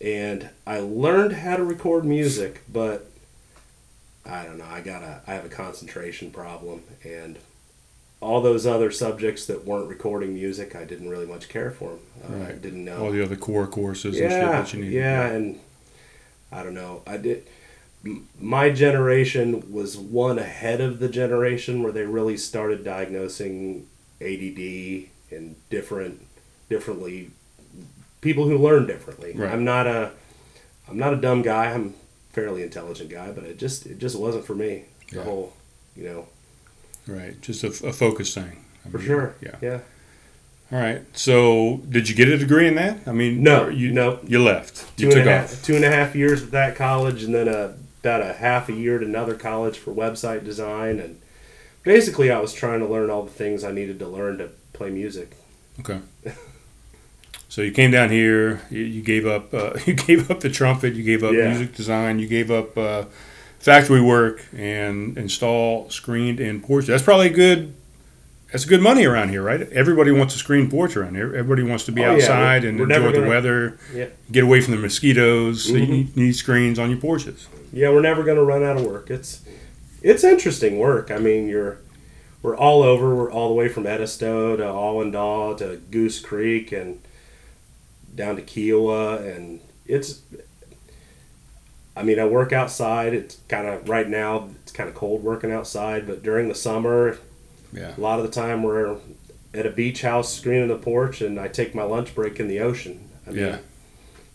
And 0.00 0.50
I 0.66 0.80
learned 0.80 1.32
how 1.32 1.56
to 1.56 1.64
record 1.64 2.04
music, 2.04 2.60
but 2.70 3.10
I 4.26 4.44
don't 4.44 4.58
know, 4.58 4.66
I 4.68 4.82
got 4.82 5.02
a 5.02 5.22
I 5.26 5.32
have 5.34 5.46
a 5.46 5.48
concentration 5.48 6.30
problem 6.30 6.82
and 7.02 7.38
all 8.20 8.40
those 8.42 8.66
other 8.66 8.90
subjects 8.90 9.46
that 9.46 9.64
weren't 9.64 9.88
recording 9.88 10.34
music, 10.34 10.74
I 10.76 10.84
didn't 10.84 11.08
really 11.08 11.24
much 11.24 11.48
care 11.48 11.70
for 11.70 11.90
them. 11.90 12.00
Uh, 12.22 12.36
I 12.36 12.46
Right. 12.48 12.60
didn't 12.62 12.84
know 12.84 13.04
All 13.06 13.12
the 13.12 13.22
other 13.24 13.36
core 13.36 13.66
courses 13.68 14.18
and 14.20 14.30
shit 14.30 14.40
yeah, 14.42 14.50
that 14.60 14.72
you 14.74 14.82
need. 14.84 14.92
yeah, 14.92 15.28
and 15.28 15.60
I 16.52 16.62
don't 16.62 16.74
know. 16.74 17.02
I 17.06 17.16
did. 17.16 17.46
My 18.40 18.70
generation 18.70 19.72
was 19.72 19.96
one 19.96 20.38
ahead 20.38 20.80
of 20.80 20.98
the 20.98 21.08
generation 21.08 21.82
where 21.82 21.92
they 21.92 22.02
really 22.04 22.36
started 22.36 22.84
diagnosing 22.84 23.86
ADD 24.20 25.08
and 25.30 25.56
different, 25.70 26.26
differently, 26.68 27.30
people 28.20 28.44
who 28.48 28.56
learn 28.58 28.86
differently. 28.86 29.32
Right. 29.34 29.52
I'm 29.52 29.64
not 29.64 29.86
a, 29.86 30.12
I'm 30.88 30.98
not 30.98 31.12
a 31.12 31.16
dumb 31.16 31.42
guy. 31.42 31.66
I'm 31.72 31.94
a 32.30 32.34
fairly 32.34 32.62
intelligent 32.62 33.10
guy, 33.10 33.30
but 33.32 33.44
it 33.44 33.58
just, 33.58 33.86
it 33.86 33.98
just 33.98 34.18
wasn't 34.18 34.44
for 34.44 34.54
me. 34.54 34.84
The 35.10 35.16
Yeah. 35.18 35.24
whole, 35.24 35.52
you 35.96 36.04
know, 36.04 36.26
Right. 37.06 37.40
Just 37.40 37.64
a, 37.64 37.68
a 37.86 37.92
focus 37.92 38.34
thing. 38.34 38.64
I 38.84 38.90
for 38.90 38.98
mean, 38.98 39.06
sure. 39.06 39.34
Yeah. 39.40 39.56
Yeah. 39.62 39.80
All 40.70 40.78
right. 40.78 41.02
So 41.16 41.80
did 41.88 42.08
you 42.10 42.14
get 42.14 42.28
a 42.28 42.36
degree 42.36 42.68
in 42.68 42.74
that? 42.74 42.98
I 43.06 43.12
mean, 43.12 43.42
No, 43.42 43.68
you 43.68 43.90
no. 43.92 44.20
You 44.26 44.42
left. 44.44 44.84
two 44.98 45.06
You 45.06 45.12
took 45.12 45.24
a 45.26 45.44
off. 45.44 45.62
two 45.64 45.74
and 45.76 45.84
a 45.86 45.90
half 45.90 46.14
years 46.14 46.42
at 46.42 46.50
that 46.50 46.76
college, 46.76 47.22
and 47.22 47.34
then 47.34 47.48
a, 47.48 47.74
about 48.00 48.20
a 48.22 48.32
half 48.34 48.68
a 48.68 48.72
year 48.72 48.96
at 48.96 49.02
another 49.02 49.34
college 49.34 49.78
for 49.78 49.92
website 49.92 50.44
design. 50.44 50.98
And 51.00 51.20
basically, 51.82 52.30
I 52.30 52.38
was 52.40 52.52
trying 52.52 52.80
to 52.80 52.86
learn 52.86 53.10
all 53.10 53.22
the 53.24 53.30
things 53.30 53.64
I 53.64 53.72
needed 53.72 53.98
to 54.00 54.08
learn 54.08 54.38
to 54.38 54.50
play 54.72 54.90
music. 54.90 55.36
Okay. 55.80 56.00
So 57.50 57.62
you 57.62 57.72
came 57.72 57.90
down 57.90 58.10
here. 58.10 58.60
You, 58.70 59.00
gave 59.00 59.26
up. 59.26 59.54
Uh, 59.54 59.72
you 59.86 59.94
gave 59.94 60.30
up 60.30 60.40
the 60.40 60.50
trumpet. 60.50 60.94
You 60.94 61.02
gave 61.02 61.24
up 61.24 61.32
Yeah. 61.32 61.48
music 61.48 61.74
design. 61.74 62.18
You 62.18 62.28
gave 62.28 62.50
up 62.50 62.76
uh, 62.76 63.04
factory 63.58 64.02
work 64.02 64.44
and 64.54 65.16
install 65.16 65.88
screened 65.88 66.40
in 66.40 66.60
porch. 66.60 66.84
That's 66.86 67.02
probably 67.02 67.30
good. 67.30 67.74
That's 68.52 68.66
good 68.66 68.82
money 68.82 69.06
around 69.06 69.30
here, 69.30 69.42
right? 69.42 69.62
Everybody 69.72 70.10
wants 70.12 70.34
a 70.34 70.38
screened 70.38 70.70
porch 70.70 70.94
around 70.94 71.14
here. 71.14 71.34
Everybody 71.34 71.62
wants 71.62 71.84
to 71.86 71.92
be 71.92 72.04
Oh, 72.04 72.10
yeah. 72.10 72.22
outside 72.22 72.62
We're- 72.64 72.68
and 72.68 72.78
we're 72.80 72.84
enjoy 72.94 73.06
the 73.12 73.18
gonna- 73.18 73.28
weather. 73.30 73.78
Yeah. 73.94 74.06
Get 74.30 74.44
away 74.44 74.60
from 74.60 74.74
the 74.74 74.80
mosquitoes. 74.80 75.64
So 75.64 75.74
you 75.76 75.86
Mhm. 75.86 75.88
need, 75.88 76.16
need 76.18 76.32
screens 76.36 76.78
on 76.78 76.90
your 76.90 76.98
porches. 77.00 77.48
Yeah, 77.72 77.90
we're 77.90 78.00
never 78.00 78.22
going 78.24 78.36
to 78.38 78.44
run 78.44 78.62
out 78.62 78.76
of 78.76 78.84
work. 78.84 79.10
It's 79.10 79.42
it's 80.02 80.24
interesting 80.24 80.78
work. 80.78 81.10
I 81.10 81.18
mean, 81.18 81.48
you're 81.48 81.78
we're 82.42 82.56
all 82.56 82.82
over. 82.82 83.14
We're 83.14 83.30
all 83.32 83.48
the 83.48 83.54
way 83.54 83.68
from 83.68 83.84
Edisto 83.86 84.56
to 84.56 84.64
Allendale 84.64 85.56
to 85.56 85.76
Goose 85.90 86.20
Creek 86.20 86.72
and 86.72 87.00
down 88.14 88.36
to 88.36 88.42
Kiawah, 88.42 89.34
and 89.36 89.60
it's. 89.86 90.22
I 91.96 92.04
mean, 92.04 92.20
I 92.20 92.26
work 92.26 92.52
outside. 92.52 93.12
It's 93.12 93.38
kind 93.48 93.66
of 93.66 93.88
right 93.88 94.08
now. 94.08 94.50
It's 94.62 94.70
kind 94.72 94.88
of 94.88 94.94
cold 94.94 95.22
working 95.24 95.50
outside, 95.50 96.06
but 96.06 96.22
during 96.22 96.48
the 96.48 96.54
summer, 96.54 97.18
Yeah. 97.72 97.92
a 97.96 98.00
lot 98.00 98.20
of 98.20 98.24
the 98.24 98.30
time 98.30 98.62
we're 98.62 98.98
at 99.52 99.66
a 99.66 99.70
beach 99.70 100.02
house 100.02 100.32
screening 100.32 100.68
the 100.68 100.76
porch, 100.76 101.20
and 101.20 101.40
I 101.40 101.48
take 101.48 101.74
my 101.74 101.82
lunch 101.82 102.14
break 102.14 102.38
in 102.38 102.46
the 102.46 102.60
ocean. 102.60 103.08
I 103.26 103.30
mean, 103.30 103.38
Yeah. 103.44 103.58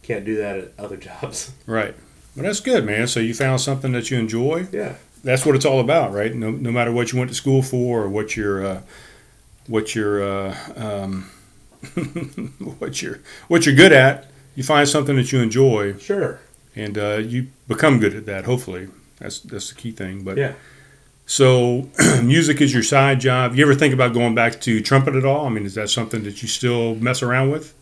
can't 0.02 0.26
do 0.26 0.36
that 0.36 0.58
at 0.58 0.72
other 0.78 0.98
jobs. 1.08 1.52
Right. 1.66 1.96
Well, 2.36 2.46
that's 2.46 2.60
good, 2.60 2.86
man. 2.86 3.08
So 3.08 3.20
you 3.20 3.34
found 3.34 3.62
something 3.62 3.92
that 3.94 4.10
you 4.12 4.18
enjoy. 4.20 4.68
Yeah. 4.72 4.96
That's 5.24 5.46
what 5.46 5.56
it's 5.56 5.66
all 5.66 5.80
about, 5.80 6.12
right? 6.14 6.34
No, 6.36 6.52
no 6.52 6.72
matter 6.72 6.92
what 6.92 7.12
you 7.12 7.20
went 7.20 7.30
to 7.30 7.36
school 7.36 7.62
for 7.62 8.04
or 8.04 8.10
what 8.10 8.36
your, 8.36 8.66
uh, 8.66 8.82
what 9.68 9.96
your, 9.96 10.22
uh, 10.24 10.56
um, 10.76 11.30
what 12.80 13.02
you're, 13.02 13.20
what 13.48 13.66
you're 13.66 13.76
good 13.76 13.92
at, 13.94 14.28
you 14.56 14.64
find 14.64 14.88
something 14.88 15.16
that 15.16 15.32
you 15.32 15.40
enjoy, 15.40 15.98
Sure. 15.98 16.40
and 16.76 16.98
uh, 16.98 17.16
you 17.18 17.48
become 17.68 18.00
good 18.00 18.16
at 18.16 18.26
that. 18.26 18.46
Hopefully, 18.46 18.88
that's 19.20 19.40
that's 19.40 19.70
the 19.70 19.76
key 19.76 19.92
thing. 19.92 20.24
But 20.24 20.38
Yeah. 20.38 20.54
so, 21.26 21.90
music 22.24 22.62
is 22.62 22.74
your 22.74 22.84
side 22.84 23.20
job. 23.20 23.56
You 23.56 23.64
ever 23.64 23.74
think 23.76 23.94
about 23.94 24.14
going 24.14 24.36
back 24.36 24.62
to 24.62 24.80
trumpet 24.82 25.16
at 25.16 25.26
all? 25.26 25.46
I 25.48 25.50
mean, 25.50 25.66
is 25.66 25.74
that 25.76 25.90
something 25.90 26.24
that 26.24 26.42
you 26.42 26.48
still 26.48 26.96
mess 26.96 27.24
around 27.24 27.50
with? 27.52 27.74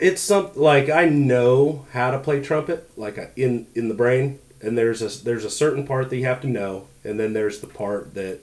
It's 0.00 0.20
some 0.22 0.50
like 0.54 0.88
I 0.90 1.04
know 1.06 1.86
how 1.92 2.10
to 2.10 2.18
play 2.18 2.40
trumpet, 2.40 2.90
like 2.96 3.18
I- 3.18 3.30
in 3.36 3.66
in 3.74 3.88
the 3.88 3.94
brain, 3.94 4.38
and 4.60 4.76
there's 4.76 5.02
a 5.02 5.24
there's 5.24 5.44
a 5.44 5.50
certain 5.50 5.86
part 5.86 6.10
that 6.10 6.16
you 6.16 6.24
have 6.24 6.40
to 6.42 6.48
know, 6.48 6.86
and 7.04 7.18
then 7.20 7.32
there's 7.32 7.60
the 7.60 7.66
part 7.66 8.14
that 8.14 8.40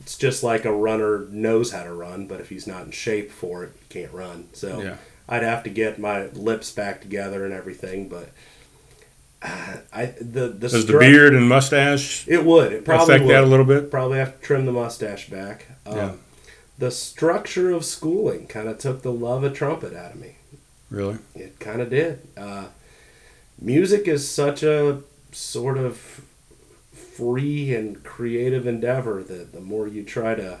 it's 0.00 0.16
just 0.18 0.42
like 0.42 0.64
a 0.64 0.72
runner 0.72 1.26
knows 1.30 1.72
how 1.72 1.82
to 1.84 1.92
run, 1.92 2.26
but 2.26 2.40
if 2.40 2.48
he's 2.50 2.66
not 2.66 2.84
in 2.84 2.90
shape 2.90 3.30
for 3.30 3.64
it, 3.64 3.72
he 3.88 4.00
can't 4.00 4.12
run. 4.12 4.48
So 4.52 4.80
Yeah. 4.82 4.96
I'd 5.28 5.42
have 5.42 5.62
to 5.64 5.70
get 5.70 5.98
my 5.98 6.26
lips 6.26 6.70
back 6.70 7.00
together 7.00 7.44
and 7.46 7.54
everything, 7.54 8.08
but 8.08 8.28
uh, 9.42 9.76
I 9.92 10.06
the 10.20 10.48
the 10.48 10.68
Does 10.68 10.86
the 10.86 10.98
beard 10.98 11.34
and 11.34 11.48
mustache 11.48 12.26
it 12.28 12.44
would 12.44 12.72
it 12.72 12.84
probably 12.84 13.14
affect 13.14 13.24
would. 13.26 13.34
that 13.34 13.44
a 13.44 13.46
little 13.46 13.64
bit? 13.66 13.90
probably 13.90 14.18
have 14.18 14.38
to 14.38 14.44
trim 14.46 14.66
the 14.66 14.72
mustache 14.72 15.28
back. 15.28 15.66
Um, 15.86 15.96
Yeah. 15.96 16.12
The 16.76 16.90
structure 16.90 17.70
of 17.70 17.84
schooling 17.84 18.46
kind 18.48 18.68
of 18.68 18.78
took 18.78 19.02
the 19.02 19.12
love 19.12 19.44
of 19.44 19.54
trumpet 19.54 19.94
out 19.94 20.10
of 20.12 20.20
me. 20.20 20.36
Really? 20.90 21.18
It 21.34 21.58
kind 21.58 21.80
of 21.80 21.90
did. 21.90 22.26
Uh, 22.36 22.66
music 23.60 24.06
is 24.06 24.28
such 24.28 24.62
a 24.62 25.02
sort 25.32 25.78
of 25.78 26.22
free 26.92 27.74
and 27.74 28.02
creative 28.04 28.66
endeavor 28.66 29.22
that 29.22 29.52
the 29.52 29.60
more 29.60 29.86
you 29.88 30.04
try 30.04 30.34
to 30.34 30.60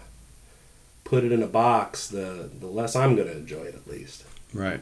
put 1.04 1.24
it 1.24 1.32
in 1.32 1.42
a 1.42 1.46
box, 1.46 2.08
the 2.08 2.50
the 2.58 2.66
less 2.66 2.96
I'm 2.96 3.14
going 3.14 3.28
to 3.28 3.36
enjoy 3.36 3.64
it. 3.64 3.74
At 3.74 3.86
least. 3.86 4.24
Right. 4.52 4.80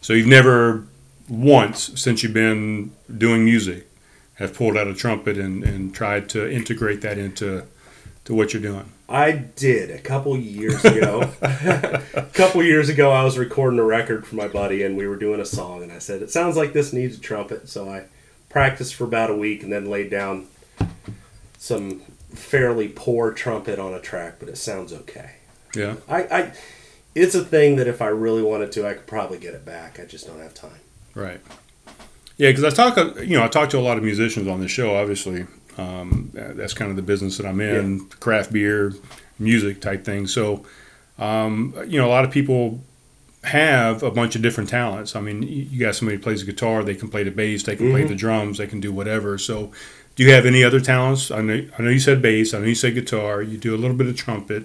So 0.00 0.12
you've 0.12 0.26
never 0.26 0.84
once 1.28 2.00
since 2.00 2.22
you've 2.22 2.32
been 2.32 2.92
doing 3.16 3.44
music 3.44 3.88
have 4.34 4.54
pulled 4.54 4.76
out 4.76 4.86
a 4.86 4.94
trumpet 4.94 5.36
and, 5.36 5.64
and 5.64 5.92
tried 5.92 6.28
to 6.30 6.50
integrate 6.50 7.00
that 7.02 7.18
into 7.18 7.64
to 8.28 8.34
what 8.34 8.52
you're 8.52 8.60
doing. 8.60 8.84
I 9.08 9.32
did 9.32 9.90
a 9.90 9.98
couple 9.98 10.36
years 10.36 10.84
ago. 10.84 11.32
a 11.40 12.28
couple 12.34 12.62
years 12.62 12.90
ago, 12.90 13.10
I 13.10 13.24
was 13.24 13.38
recording 13.38 13.78
a 13.78 13.84
record 13.84 14.26
for 14.26 14.36
my 14.36 14.46
buddy, 14.46 14.82
and 14.82 14.98
we 14.98 15.06
were 15.06 15.16
doing 15.16 15.40
a 15.40 15.46
song, 15.46 15.82
and 15.82 15.90
I 15.90 15.98
said, 15.98 16.20
"It 16.20 16.30
sounds 16.30 16.54
like 16.54 16.74
this 16.74 16.92
needs 16.92 17.16
a 17.16 17.20
trumpet." 17.20 17.70
So 17.70 17.88
I 17.88 18.04
practiced 18.50 18.94
for 18.96 19.04
about 19.04 19.30
a 19.30 19.34
week, 19.34 19.62
and 19.62 19.72
then 19.72 19.88
laid 19.88 20.10
down 20.10 20.46
some 21.56 22.00
fairly 22.34 22.88
poor 22.88 23.32
trumpet 23.32 23.78
on 23.78 23.94
a 23.94 24.00
track, 24.00 24.34
but 24.38 24.50
it 24.50 24.58
sounds 24.58 24.92
okay. 24.92 25.36
Yeah. 25.74 25.96
I, 26.06 26.22
I 26.24 26.52
it's 27.14 27.34
a 27.34 27.42
thing 27.42 27.76
that 27.76 27.86
if 27.86 28.02
I 28.02 28.08
really 28.08 28.42
wanted 28.42 28.72
to, 28.72 28.86
I 28.86 28.92
could 28.92 29.06
probably 29.06 29.38
get 29.38 29.54
it 29.54 29.64
back. 29.64 29.98
I 29.98 30.04
just 30.04 30.26
don't 30.26 30.40
have 30.40 30.52
time. 30.52 30.80
Right. 31.14 31.40
Yeah, 32.36 32.50
because 32.50 32.64
I 32.64 32.70
talk, 32.70 33.16
you 33.20 33.38
know, 33.38 33.44
I 33.44 33.48
talk 33.48 33.70
to 33.70 33.78
a 33.78 33.80
lot 33.80 33.96
of 33.96 34.04
musicians 34.04 34.46
on 34.48 34.60
the 34.60 34.68
show. 34.68 34.94
Obviously, 34.96 35.46
um, 35.78 36.30
that's 36.34 36.74
kind 36.74 36.90
of 36.90 36.96
the 36.96 37.02
business 37.02 37.36
that 37.38 37.46
I'm 37.46 37.60
in, 37.60 38.06
craft 38.20 38.52
beer, 38.52 38.92
music 39.38 39.80
type 39.80 40.04
thing. 40.04 40.26
So, 40.26 40.64
um, 41.18 41.74
you 41.86 41.98
know, 41.98 42.06
a 42.06 42.10
lot 42.10 42.24
of 42.24 42.30
people 42.30 42.80
have 43.44 44.02
a 44.02 44.10
bunch 44.10 44.34
of 44.36 44.42
different 44.42 44.68
talents. 44.68 45.14
I 45.14 45.20
mean, 45.20 45.42
you 45.44 45.78
got 45.78 45.94
somebody 45.94 46.16
who 46.16 46.22
plays 46.22 46.44
the 46.44 46.50
guitar, 46.52 46.82
they 46.82 46.94
can 46.96 47.08
play 47.08 47.22
the 47.22 47.30
bass, 47.30 47.62
they 47.62 47.76
can 47.76 47.90
play 47.90 48.02
Mhm. 48.02 48.08
the 48.08 48.14
drums, 48.16 48.58
they 48.58 48.66
can 48.66 48.80
do 48.80 48.92
whatever. 48.92 49.38
So, 49.38 49.70
do 50.16 50.24
you 50.24 50.32
have 50.32 50.44
any 50.44 50.64
other 50.64 50.80
talents? 50.80 51.30
I 51.30 51.40
know, 51.42 51.64
I 51.78 51.82
know 51.82 51.90
you 51.90 52.00
said 52.00 52.20
bass. 52.20 52.52
I 52.52 52.58
know 52.58 52.66
you 52.66 52.74
said 52.74 52.94
guitar. 52.94 53.40
You 53.40 53.56
do 53.56 53.74
a 53.74 53.78
little 53.78 53.96
bit 53.96 54.08
of 54.08 54.16
trumpet. 54.16 54.64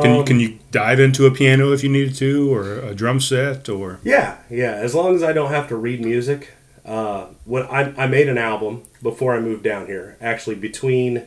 Can 0.00 0.10
Um, 0.18 0.24
can 0.24 0.38
you 0.38 0.58
dive 0.70 1.00
into 1.00 1.26
a 1.26 1.30
piano 1.32 1.72
if 1.72 1.82
you 1.82 1.88
needed 1.88 2.14
to, 2.16 2.52
or 2.54 2.78
a 2.80 2.94
drum 2.94 3.18
set, 3.20 3.68
or 3.68 3.98
Yeah, 4.04 4.34
yeah. 4.50 4.72
As 4.74 4.94
long 4.94 5.16
as 5.16 5.22
I 5.24 5.32
don't 5.32 5.50
have 5.50 5.66
to 5.68 5.76
read 5.76 6.04
music. 6.04 6.50
Uh, 6.86 7.26
when 7.44 7.64
I, 7.64 7.92
I 8.04 8.06
made 8.06 8.28
an 8.28 8.38
album 8.38 8.84
before 9.02 9.34
I 9.34 9.40
moved 9.40 9.64
down 9.64 9.86
here, 9.86 10.16
actually 10.20 10.54
between 10.54 11.24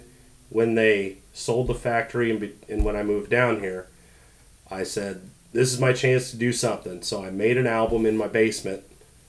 when 0.48 0.76
they 0.76 1.18
sold 1.34 1.68
the 1.68 1.76
factory 1.76 2.32
and, 2.32 2.40
be, 2.40 2.56
and 2.70 2.86
when 2.86 2.96
I 2.96 3.04
moved 3.04 3.30
down 3.30 3.60
here, 3.60 3.88
I 4.72 4.84
said 4.84 5.30
this 5.52 5.74
is 5.74 5.80
my 5.80 5.92
chance 5.92 6.32
to 6.32 6.38
do 6.38 6.54
something. 6.54 7.02
So 7.02 7.24
I 7.26 7.30
made 7.30 7.58
an 7.58 7.68
album 7.68 8.06
in 8.06 8.16
my 8.18 8.28
basement, 8.28 8.84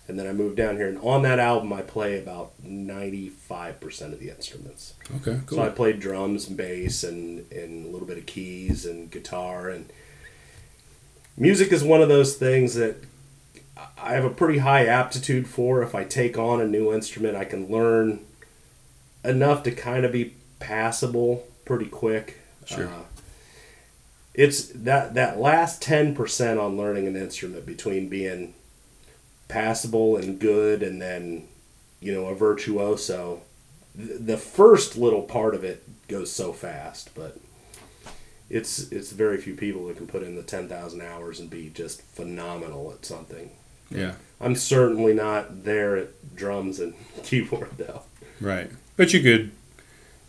and 0.06 0.18
then 0.18 0.26
I 0.28 0.32
moved 0.32 0.56
down 0.56 0.76
here. 0.76 0.88
And 0.88 0.98
on 0.98 1.22
that 1.22 1.38
album, 1.40 1.72
I 1.72 1.82
play 1.82 2.18
about 2.18 2.52
ninety 2.62 3.28
five 3.28 3.80
percent 3.80 4.12
of 4.12 4.20
the 4.20 4.30
instruments. 4.30 4.94
okay, 5.16 5.40
cool. 5.46 5.58
So 5.58 5.62
I 5.64 5.70
played 5.70 5.98
drums 5.98 6.46
and 6.46 6.56
bass 6.56 7.02
and, 7.02 7.50
and 7.50 7.86
a 7.86 7.88
little 7.88 8.06
bit 8.06 8.18
of 8.18 8.26
keys 8.26 8.86
and 8.86 9.10
guitar 9.10 9.68
and 9.68 9.92
music 11.36 11.72
is 11.72 11.82
one 11.82 12.02
of 12.02 12.08
those 12.08 12.36
things 12.36 12.74
that 12.74 12.96
I 14.02 14.14
have 14.14 14.24
a 14.24 14.30
pretty 14.30 14.58
high 14.58 14.86
aptitude 14.86 15.46
for. 15.48 15.82
If 15.82 15.94
I 15.94 16.04
take 16.04 16.38
on 16.38 16.60
a 16.60 16.66
new 16.66 16.92
instrument, 16.92 17.36
I 17.36 17.44
can 17.44 17.70
learn 17.70 18.20
enough 19.24 19.62
to 19.64 19.70
kind 19.70 20.04
of 20.04 20.12
be 20.12 20.34
passable 20.58 21.46
pretty 21.64 21.86
quick. 21.86 22.38
Sure. 22.64 22.86
Uh, 22.88 23.02
it's 24.34 24.66
that 24.68 25.14
that 25.14 25.38
last 25.38 25.82
ten 25.82 26.14
percent 26.14 26.58
on 26.60 26.76
learning 26.76 27.06
an 27.06 27.16
instrument 27.16 27.66
between 27.66 28.08
being 28.08 28.54
passable 29.48 30.16
and 30.16 30.38
good, 30.38 30.82
and 30.82 31.00
then 31.02 31.48
you 32.00 32.12
know 32.14 32.26
a 32.26 32.34
virtuoso. 32.34 33.42
th- 33.96 34.20
The 34.20 34.38
first 34.38 34.96
little 34.96 35.22
part 35.22 35.54
of 35.54 35.64
it 35.64 35.82
goes 36.08 36.30
so 36.32 36.52
fast, 36.52 37.10
but 37.14 37.38
it's 38.48 38.90
it's 38.92 39.12
very 39.12 39.38
few 39.38 39.54
people 39.54 39.86
that 39.88 39.96
can 39.96 40.06
put 40.06 40.22
in 40.22 40.36
the 40.36 40.42
ten 40.42 40.68
thousand 40.68 41.02
hours 41.02 41.40
and 41.40 41.50
be 41.50 41.68
just 41.68 42.00
phenomenal 42.02 42.92
at 42.92 43.04
something. 43.04 43.50
Yeah. 43.90 44.12
I'm 44.40 44.54
certainly 44.56 45.12
not 45.12 45.64
there 45.64 45.96
at 45.96 46.34
drums 46.36 46.80
and 46.80 46.94
keyboard 47.24 47.70
though. 47.76 48.02
Right, 48.40 48.70
but 48.96 49.12
you 49.12 49.20
could 49.20 49.50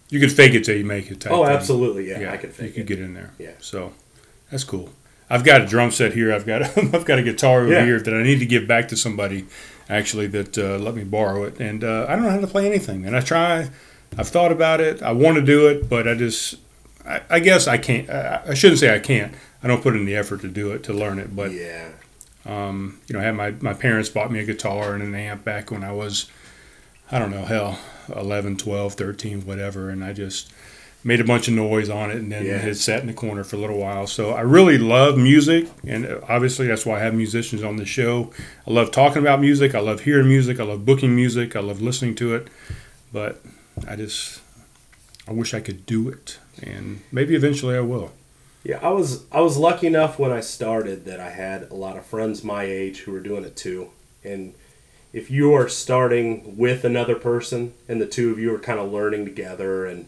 you 0.10 0.20
could 0.20 0.32
fake 0.32 0.54
it 0.54 0.66
till 0.66 0.78
you 0.78 0.84
make 0.86 1.10
it. 1.10 1.22
Type 1.22 1.32
Oh, 1.32 1.46
absolutely, 1.46 2.10
yeah, 2.10 2.32
I 2.34 2.38
could 2.38 2.50
You 2.60 2.70
could 2.72 2.78
it. 2.82 2.88
get 2.88 3.00
in 3.00 3.14
there. 3.14 3.32
Yeah. 3.40 3.52
So 3.60 3.94
that's 4.50 4.64
cool. 4.66 4.90
I've 5.30 5.46
got 5.46 5.62
a 5.62 5.66
drum 5.66 5.92
set 5.92 6.12
here. 6.14 6.34
I've 6.34 6.46
got 6.46 6.62
I've 6.78 7.06
got 7.06 7.20
a 7.20 7.24
guitar 7.24 7.62
over 7.62 7.72
Yeah. 7.72 7.86
here 7.86 8.00
that 8.02 8.14
I 8.14 8.22
need 8.24 8.40
to 8.40 8.46
give 8.46 8.68
back 8.68 8.90
to 8.90 8.98
somebody 8.98 9.46
actually 9.90 10.28
that 10.28 10.58
uh, 10.58 10.78
let 10.78 10.96
me 10.96 11.04
borrow 11.06 11.44
it, 11.44 11.60
and 11.60 11.84
uh, 11.84 12.06
I 12.10 12.16
don't 12.16 12.24
know 12.26 12.32
how 12.32 12.40
to 12.40 12.48
play 12.48 12.66
anything. 12.66 13.06
And 13.06 13.16
I 13.16 13.22
try. 13.22 13.70
I've 14.18 14.28
thought 14.28 14.52
about 14.52 14.82
it. 14.82 15.02
I 15.02 15.14
want 15.14 15.36
to 15.38 15.42
do 15.42 15.68
it, 15.70 15.88
but 15.88 16.06
I 16.06 16.16
just 16.16 16.56
I, 17.08 17.22
I 17.30 17.40
guess 17.40 17.66
I 17.68 17.78
can't. 17.78 18.10
I, 18.10 18.42
I 18.50 18.54
shouldn't 18.56 18.80
say 18.82 18.94
I 18.94 19.00
can't. 19.00 19.34
I 19.64 19.68
don't 19.68 19.82
put 19.82 19.96
in 19.96 20.04
the 20.06 20.18
effort 20.18 20.42
to 20.42 20.50
do 20.50 20.72
it 20.74 20.84
to 20.84 20.94
learn 20.94 21.18
it, 21.20 21.34
but 21.34 21.52
yeah, 21.54 21.90
um, 22.46 23.00
you 23.08 23.14
know, 23.14 23.20
I 23.20 23.24
had 23.24 23.36
my, 23.36 23.52
my 23.62 23.74
parents 23.74 24.10
bought 24.10 24.32
me 24.32 24.40
a 24.40 24.46
guitar 24.46 24.94
and 24.94 25.04
an 25.04 25.14
amp 25.16 25.44
back 25.44 25.72
when 25.72 25.84
I 25.84 25.92
was, 25.92 26.30
I 27.12 27.20
don't 27.20 27.32
know, 27.32 27.46
hell, 27.46 27.78
11, 28.16 28.58
12, 28.58 28.94
13, 28.96 29.42
whatever. 29.46 29.90
And 29.90 30.04
I 30.04 30.14
just 30.14 30.52
made 31.04 31.20
a 31.20 31.24
bunch 31.24 31.48
of 31.48 31.54
noise 31.56 31.90
on 31.90 32.12
it 32.12 32.18
and 32.18 32.32
then 32.32 32.46
Yeah. 32.46 32.58
it 32.66 32.76
sat 32.76 33.02
in 33.02 33.08
the 33.08 33.14
corner 33.14 33.44
for 33.44 33.56
a 33.56 33.60
little 33.60 33.78
while. 33.80 34.06
So 34.08 34.32
I 34.32 34.42
really 34.42 34.78
love 34.78 35.18
music. 35.18 35.68
And 35.86 36.06
uh, 36.06 36.20
obviously, 36.30 36.68
that's 36.68 36.86
why 36.86 36.98
I 36.98 37.04
have 37.04 37.14
musicians 37.14 37.64
on 37.64 37.78
the 37.78 37.86
show. 37.86 38.32
I 38.68 38.72
love 38.72 38.92
talking 38.92 39.22
about 39.22 39.40
music. 39.42 39.74
I 39.76 39.80
love 39.80 40.02
hearing 40.02 40.28
music. 40.28 40.60
I 40.60 40.64
love 40.64 40.86
booking 40.86 41.16
music. 41.16 41.56
I 41.56 41.60
love 41.60 41.82
listening 41.82 42.16
to 42.16 42.36
it. 42.36 42.48
But 43.14 43.42
I 43.88 43.96
just, 43.96 44.42
I 45.28 45.32
wish 45.34 45.54
I 45.54 45.60
could 45.60 45.86
do 45.86 46.08
it. 46.10 46.38
And 46.62 47.02
maybe 47.12 47.36
eventually 47.36 47.76
I 47.76 47.82
will. 47.82 48.12
Yeah, 48.64 48.80
I 48.82 48.90
was 48.90 49.26
I 49.32 49.42
was 49.42 49.58
lucky 49.58 49.88
enough 49.88 50.20
when 50.20 50.32
I 50.32 50.40
started 50.40 51.06
that 51.06 51.20
I 51.20 51.32
had 51.32 51.64
a 51.72 51.74
lot 51.76 51.98
of 51.98 52.06
friends 52.06 52.44
my 52.44 52.64
age 52.64 53.00
who 53.00 53.12
were 53.12 53.20
doing 53.20 53.44
it 53.44 53.56
too. 53.56 53.90
And 54.24 54.54
if 55.14 55.32
you 55.32 55.54
are 55.54 55.68
starting 55.68 56.58
with 56.58 56.86
another 56.86 57.16
person 57.16 57.74
and 57.90 58.00
the 58.00 58.06
two 58.06 58.32
of 58.32 58.40
you 58.40 58.54
are 58.54 58.60
kind 58.60 58.80
of 58.80 58.92
learning 58.92 59.26
together 59.26 59.86
and 59.86 60.08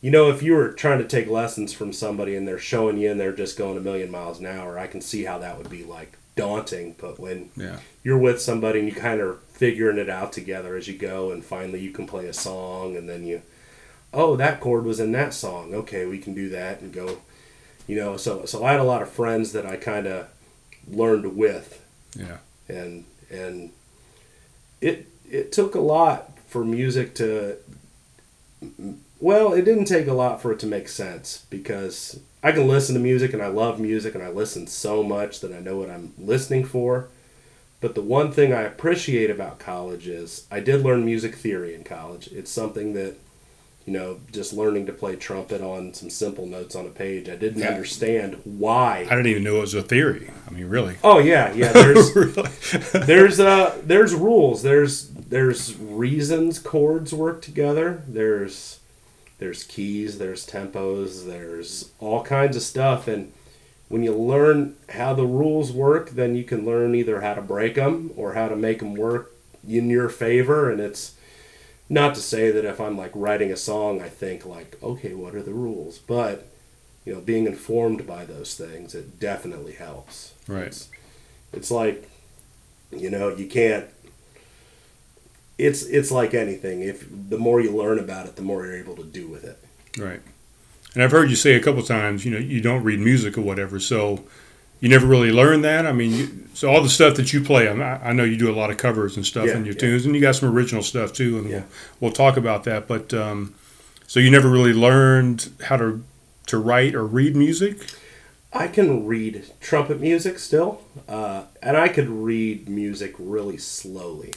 you 0.00 0.10
know 0.10 0.28
if 0.30 0.42
you 0.42 0.52
were 0.54 0.70
trying 0.72 0.98
to 0.98 1.08
take 1.08 1.28
lessons 1.28 1.72
from 1.72 1.92
somebody 1.92 2.36
and 2.36 2.46
they're 2.46 2.58
showing 2.58 2.98
you 2.98 3.10
and 3.10 3.18
they're 3.18 3.32
just 3.32 3.56
going 3.56 3.76
a 3.78 3.80
million 3.80 4.10
miles 4.10 4.38
an 4.38 4.46
hour, 4.46 4.78
I 4.78 4.86
can 4.86 5.00
see 5.00 5.24
how 5.24 5.38
that 5.38 5.56
would 5.56 5.70
be 5.70 5.82
like 5.84 6.18
daunting, 6.36 6.94
but 7.00 7.18
when 7.18 7.50
Yeah. 7.56 7.78
you're 8.04 8.18
with 8.18 8.40
somebody 8.40 8.80
and 8.80 8.88
you 8.88 8.94
kind 8.94 9.20
of 9.20 9.40
figuring 9.52 9.98
it 9.98 10.10
out 10.10 10.32
together 10.32 10.76
as 10.76 10.88
you 10.88 10.96
go 10.98 11.30
and 11.30 11.44
finally 11.44 11.80
you 11.80 11.90
can 11.90 12.06
play 12.06 12.26
a 12.26 12.32
song 12.32 12.96
and 12.96 13.08
then 13.08 13.24
you 13.24 13.42
oh 14.12 14.34
that 14.36 14.58
chord 14.60 14.84
was 14.84 14.98
in 14.98 15.12
that 15.12 15.32
song 15.32 15.72
okay 15.74 16.04
we 16.04 16.18
can 16.18 16.34
do 16.34 16.48
that 16.48 16.80
and 16.80 16.92
go 16.92 17.18
you 17.86 17.96
know 17.96 18.16
so 18.16 18.44
so 18.44 18.64
i 18.64 18.70
had 18.72 18.80
a 18.80 18.84
lot 18.84 19.02
of 19.02 19.08
friends 19.10 19.52
that 19.52 19.66
i 19.66 19.76
kind 19.76 20.06
of 20.06 20.28
learned 20.88 21.36
with. 21.36 21.80
Yeah. 22.16 22.38
and 22.68 23.04
and 23.30 23.70
it 24.80 25.08
it 25.30 25.52
took 25.52 25.74
a 25.74 25.80
lot 25.80 26.36
for 26.46 26.64
music 26.64 27.14
to 27.14 27.56
well 29.20 29.52
it 29.52 29.64
didn't 29.64 29.86
take 29.86 30.06
a 30.06 30.12
lot 30.12 30.42
for 30.42 30.52
it 30.52 30.58
to 30.60 30.66
make 30.66 30.88
sense 30.88 31.46
because 31.48 32.20
i 32.42 32.52
can 32.52 32.68
listen 32.68 32.94
to 32.94 33.00
music 33.00 33.32
and 33.32 33.42
i 33.42 33.46
love 33.46 33.80
music 33.80 34.14
and 34.14 34.22
i 34.22 34.28
listen 34.28 34.66
so 34.66 35.02
much 35.02 35.40
that 35.40 35.52
i 35.52 35.60
know 35.60 35.76
what 35.78 35.90
i'm 35.90 36.12
listening 36.18 36.64
for. 36.64 37.08
But 37.80 37.96
the 37.96 38.02
one 38.02 38.30
thing 38.30 38.52
i 38.52 38.62
appreciate 38.62 39.30
about 39.30 39.58
college 39.58 40.06
is 40.06 40.46
i 40.50 40.60
did 40.60 40.82
learn 40.84 41.04
music 41.04 41.34
theory 41.34 41.74
in 41.74 41.82
college. 41.84 42.28
It's 42.28 42.50
something 42.50 42.92
that 42.94 43.16
you 43.86 43.92
know 43.92 44.20
just 44.32 44.52
learning 44.52 44.86
to 44.86 44.92
play 44.92 45.16
trumpet 45.16 45.60
on 45.60 45.92
some 45.94 46.08
simple 46.10 46.46
notes 46.46 46.74
on 46.76 46.86
a 46.86 46.90
page. 46.90 47.28
I 47.28 47.36
didn't 47.36 47.62
Yeah. 47.62 47.68
understand 47.70 48.40
why. 48.44 49.06
I 49.10 49.14
didn't 49.16 49.26
even 49.28 49.44
know 49.44 49.56
it 49.56 49.60
was 49.62 49.74
a 49.74 49.82
theory. 49.82 50.30
I 50.46 50.50
mean, 50.52 50.66
really. 50.66 50.96
oh 51.02 51.18
yeah 51.18 51.52
yeah 51.52 51.72
there's 51.72 52.12
there's 52.92 53.40
uh 53.40 53.76
there's 53.84 54.14
rules. 54.14 54.62
There's 54.62 55.08
there's 55.10 55.76
reasons 55.78 56.58
chords 56.58 57.12
work 57.12 57.42
together. 57.42 58.02
There's 58.06 58.78
there's 59.38 59.64
keys 59.64 60.18
there's 60.18 60.46
tempos 60.46 61.26
there's 61.26 61.90
all 61.98 62.22
kinds 62.22 62.56
of 62.56 62.62
stuff. 62.62 63.08
And 63.08 63.32
when 63.88 64.02
you 64.02 64.14
learn 64.14 64.76
how 64.90 65.12
the 65.14 65.26
rules 65.26 65.72
work 65.72 66.10
then 66.10 66.34
you 66.36 66.44
can 66.44 66.64
learn 66.64 66.94
either 66.94 67.20
how 67.20 67.34
to 67.34 67.42
break 67.42 67.74
them 67.74 68.10
or 68.16 68.34
how 68.34 68.48
to 68.48 68.56
make 68.56 68.78
them 68.78 68.94
work 68.94 69.32
in 69.68 69.90
your 69.90 70.08
favor. 70.08 70.70
And 70.70 70.80
it's 70.80 71.14
not 71.88 72.14
to 72.14 72.20
say 72.20 72.50
that 72.50 72.64
if 72.64 72.80
i'm 72.80 72.96
like 72.96 73.10
writing 73.14 73.50
a 73.52 73.56
song 73.56 74.00
i 74.00 74.08
think 74.08 74.44
like 74.46 74.76
okay 74.82 75.14
what 75.14 75.34
are 75.34 75.42
the 75.42 75.52
rules 75.52 75.98
but 75.98 76.48
you 77.04 77.12
know 77.12 77.20
being 77.20 77.46
informed 77.46 78.06
by 78.06 78.24
those 78.24 78.54
things 78.56 78.94
it 78.94 79.18
definitely 79.20 79.72
helps 79.72 80.34
Right. 80.48 80.66
it's, 80.68 80.88
it's 81.52 81.70
like 81.70 82.08
you 82.90 83.10
know 83.10 83.28
you 83.34 83.46
can't 83.46 83.86
it's 85.58 85.82
it's 85.84 86.10
like 86.10 86.34
anything 86.34 86.80
if 86.82 87.06
the 87.28 87.38
more 87.38 87.60
you 87.60 87.70
learn 87.70 87.98
about 87.98 88.26
it 88.26 88.36
the 88.36 88.42
more 88.42 88.64
you're 88.64 88.76
able 88.76 88.96
to 88.96 89.04
do 89.04 89.26
with 89.28 89.44
it 89.44 89.58
Right. 89.98 90.20
And 90.94 91.02
I've 91.02 91.10
heard 91.10 91.28
you 91.28 91.36
say 91.36 91.54
a 91.54 91.60
couple 91.60 91.82
times, 91.82 92.24
you 92.24 92.30
know, 92.30 92.38
you 92.38 92.60
don't 92.62 92.82
read 92.82 92.98
music 93.00 93.36
or 93.36 93.42
whatever, 93.42 93.78
so 93.78 94.24
you 94.82 94.88
never 94.90 95.06
really 95.06 95.32
learned 95.32 95.64
that. 95.64 95.86
I 95.86 95.92
mean, 95.92 96.12
you, 96.12 96.48
so 96.52 96.68
all 96.70 96.82
the 96.82 96.90
stuff 96.90 97.16
that 97.16 97.32
you 97.32 97.40
play, 97.42 97.68
I, 97.68 97.72
I 97.72 98.10
I 98.10 98.12
know 98.12 98.24
you 98.24 98.36
do 98.36 98.50
a 98.50 98.58
lot 98.60 98.70
of 98.70 98.76
covers 98.76 99.16
and 99.16 99.24
stuff 99.24 99.46
Yeah, 99.46 99.56
in 99.56 99.64
your 99.64 99.74
yeah. 99.74 99.80
tunes, 99.80 100.04
and 100.04 100.14
you 100.14 100.20
got 100.20 100.36
some 100.36 100.50
original 100.54 100.82
stuff 100.82 101.14
too, 101.14 101.38
and 101.38 101.48
Yeah. 101.48 101.56
we'll, 101.56 101.64
we'll 102.00 102.12
talk 102.12 102.36
about 102.36 102.64
that. 102.64 102.86
But 102.86 103.14
um, 103.14 103.54
so 104.06 104.20
you 104.20 104.30
never 104.30 104.50
really 104.50 104.74
learned 104.74 105.48
how 105.64 105.78
to 105.78 106.04
to 106.48 106.58
write 106.58 106.94
or 106.94 107.06
read 107.06 107.34
music. 107.36 107.76
i 108.52 108.66
can 108.68 109.06
read 109.06 109.44
trumpet 109.60 109.98
music 110.00 110.38
still 110.38 110.82
uh, 111.08 111.44
and 111.62 111.76
i 111.76 111.88
could 111.88 112.08
read 112.10 112.68
music 112.68 113.14
really 113.18 113.56
slowly 113.56 114.32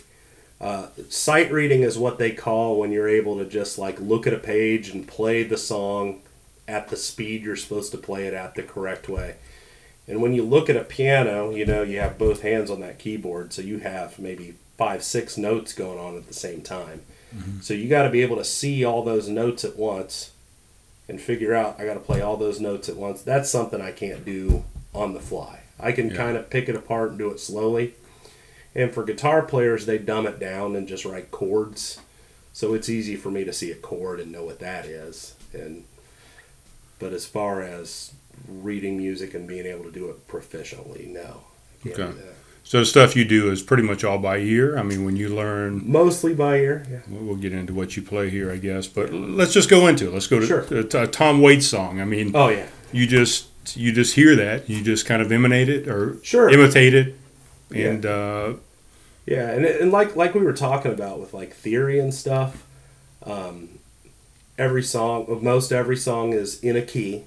uh, 0.61 0.87
sight 1.09 1.51
reading 1.51 1.81
is 1.81 1.97
what 1.97 2.17
they 2.17 2.31
call 2.31 2.79
when 2.79 2.91
you're 2.91 3.09
able 3.09 3.37
to 3.39 3.43
just 3.45 3.77
like 3.77 3.99
look 3.99 4.25
at 4.27 4.33
a 4.33 4.37
page 4.37 4.87
and 4.89 5.05
play 5.07 5.43
the 5.43 5.57
song 5.57 6.21
at 6.67 6.87
the 6.89 6.95
speed 6.95 7.41
you're 7.43 7.57
supposed 7.57 7.91
to 7.91 7.97
play 7.97 8.25
it 8.27 8.33
at 8.33 8.53
the 8.55 8.63
correct 8.63 9.09
way 9.09 9.35
And 10.07 10.21
when 10.21 10.33
you 10.33 10.43
look 10.43 10.69
at 10.69 10.75
a 10.77 10.83
piano, 10.83 11.49
you 11.49 11.65
know, 11.65 11.81
you 11.81 11.99
have 11.99 12.17
both 12.17 12.41
hands 12.41 12.69
on 12.69 12.79
that 12.81 12.99
keyboard, 12.99 13.53
so 13.53 13.61
you 13.61 13.79
have 13.79 14.19
maybe 14.19 14.55
five, 14.77 15.03
six 15.03 15.37
notes 15.37 15.73
going 15.73 15.97
on 15.97 16.15
at 16.15 16.27
the 16.27 16.33
same 16.33 16.61
time. 16.61 17.01
Mm-hmm. 17.35 17.61
So 17.61 17.73
you 17.73 17.89
got 17.89 18.03
to 18.03 18.09
be 18.09 18.21
able 18.21 18.35
to 18.37 18.43
see 18.43 18.83
all 18.85 19.03
those 19.03 19.27
notes 19.29 19.65
at 19.65 19.77
once 19.77 20.31
and 21.09 21.19
figure 21.19 21.53
out 21.53 21.79
I 21.79 21.85
got 21.85 21.95
to 21.95 21.99
play 21.99 22.21
all 22.21 22.37
those 22.37 22.59
notes 22.59 22.87
at 22.89 22.95
once. 22.95 23.21
That's 23.21 23.49
something 23.49 23.81
I 23.81 23.91
can't 23.91 24.23
do 24.25 24.63
on 24.93 25.13
the 25.13 25.19
fly. 25.19 25.61
I 25.79 25.91
can 25.91 26.09
Yeah. 26.09 26.15
kind 26.17 26.37
of 26.37 26.49
pick 26.49 26.69
it 26.69 26.75
apart 26.75 27.09
and 27.09 27.19
do 27.19 27.31
it 27.31 27.39
slowly. 27.39 27.95
And 28.73 28.91
for 28.91 29.03
guitar 29.03 29.41
players, 29.41 29.85
they 29.85 29.97
dumb 29.97 30.27
it 30.27 30.39
down 30.39 30.75
and 30.75 30.87
just 30.87 31.05
write 31.05 31.31
chords. 31.31 31.99
So 32.53 32.73
it's 32.73 32.89
easy 32.89 33.15
for 33.15 33.29
me 33.31 33.43
to 33.43 33.53
see 33.53 33.71
a 33.71 33.75
chord 33.75 34.19
and 34.19 34.31
know 34.31 34.43
what 34.43 34.59
that 34.59 34.85
is. 34.85 35.33
And 35.53 35.83
but 36.99 37.11
as 37.11 37.25
far 37.25 37.61
as 37.61 38.13
reading 38.47 38.97
music 38.97 39.33
and 39.33 39.47
being 39.47 39.65
able 39.65 39.83
to 39.85 39.91
do 39.91 40.09
it 40.09 40.27
proficiently, 40.27 41.07
no. 41.11 41.41
Okay. 41.85 42.11
So 42.63 42.79
the 42.79 42.85
stuff 42.85 43.15
you 43.15 43.25
do 43.25 43.51
is 43.51 43.61
pretty 43.61 43.83
much 43.83 44.03
all 44.03 44.17
by 44.17 44.37
ear. 44.37 44.75
I 44.77 44.81
mean, 44.81 45.05
when 45.05 45.15
you 45.15 45.29
learn, 45.29 45.83
Mostly 45.89 46.33
by 46.33 46.57
ear. 46.57 46.85
Yeah. 46.89 46.99
we'll 47.09 47.35
get 47.35 47.53
into 47.53 47.73
what 47.75 47.95
you 47.95 48.01
play 48.01 48.29
here, 48.31 48.51
I 48.51 48.57
guess. 48.57 48.87
But 48.87 49.13
let's 49.13 49.53
just 49.53 49.69
go 49.69 49.85
into 49.87 50.07
it. 50.07 50.13
Let's 50.13 50.25
go 50.27 50.39
to 50.39 50.45
Sure. 50.47 50.61
a 51.03 51.07
Tom 51.07 51.41
Waits 51.41 51.67
song. 51.67 52.01
I 52.01 52.05
mean, 52.05 52.31
Oh 52.35 52.47
yeah. 52.49 52.65
you 52.91 53.05
just 53.05 53.47
you 53.75 53.91
just 53.91 54.15
hear 54.15 54.35
that, 54.35 54.67
you 54.69 54.83
just 54.83 55.05
kind 55.05 55.21
of 55.21 55.31
emanate 55.31 55.69
it 55.69 55.87
or 55.87 56.17
Sure. 56.23 56.49
imitate 56.49 56.93
it, 56.95 57.15
Yeah. 57.71 57.85
and 57.89 58.05
uh, 58.05 58.53
Yeah, 59.27 59.49
and, 59.51 59.63
and 59.65 59.91
like 59.91 60.15
like 60.15 60.33
we 60.33 60.41
were 60.41 60.53
talking 60.53 60.91
about 60.91 61.19
with 61.19 61.33
like 61.35 61.53
theory 61.53 61.99
and 61.99 62.13
stuff, 62.13 62.63
um, 63.23 63.69
every 64.57 64.83
song, 64.83 65.39
most 65.43 65.71
every 65.71 65.97
song 65.97 66.33
is 66.33 66.59
in 66.63 66.75
a 66.75 66.81
key, 66.81 67.23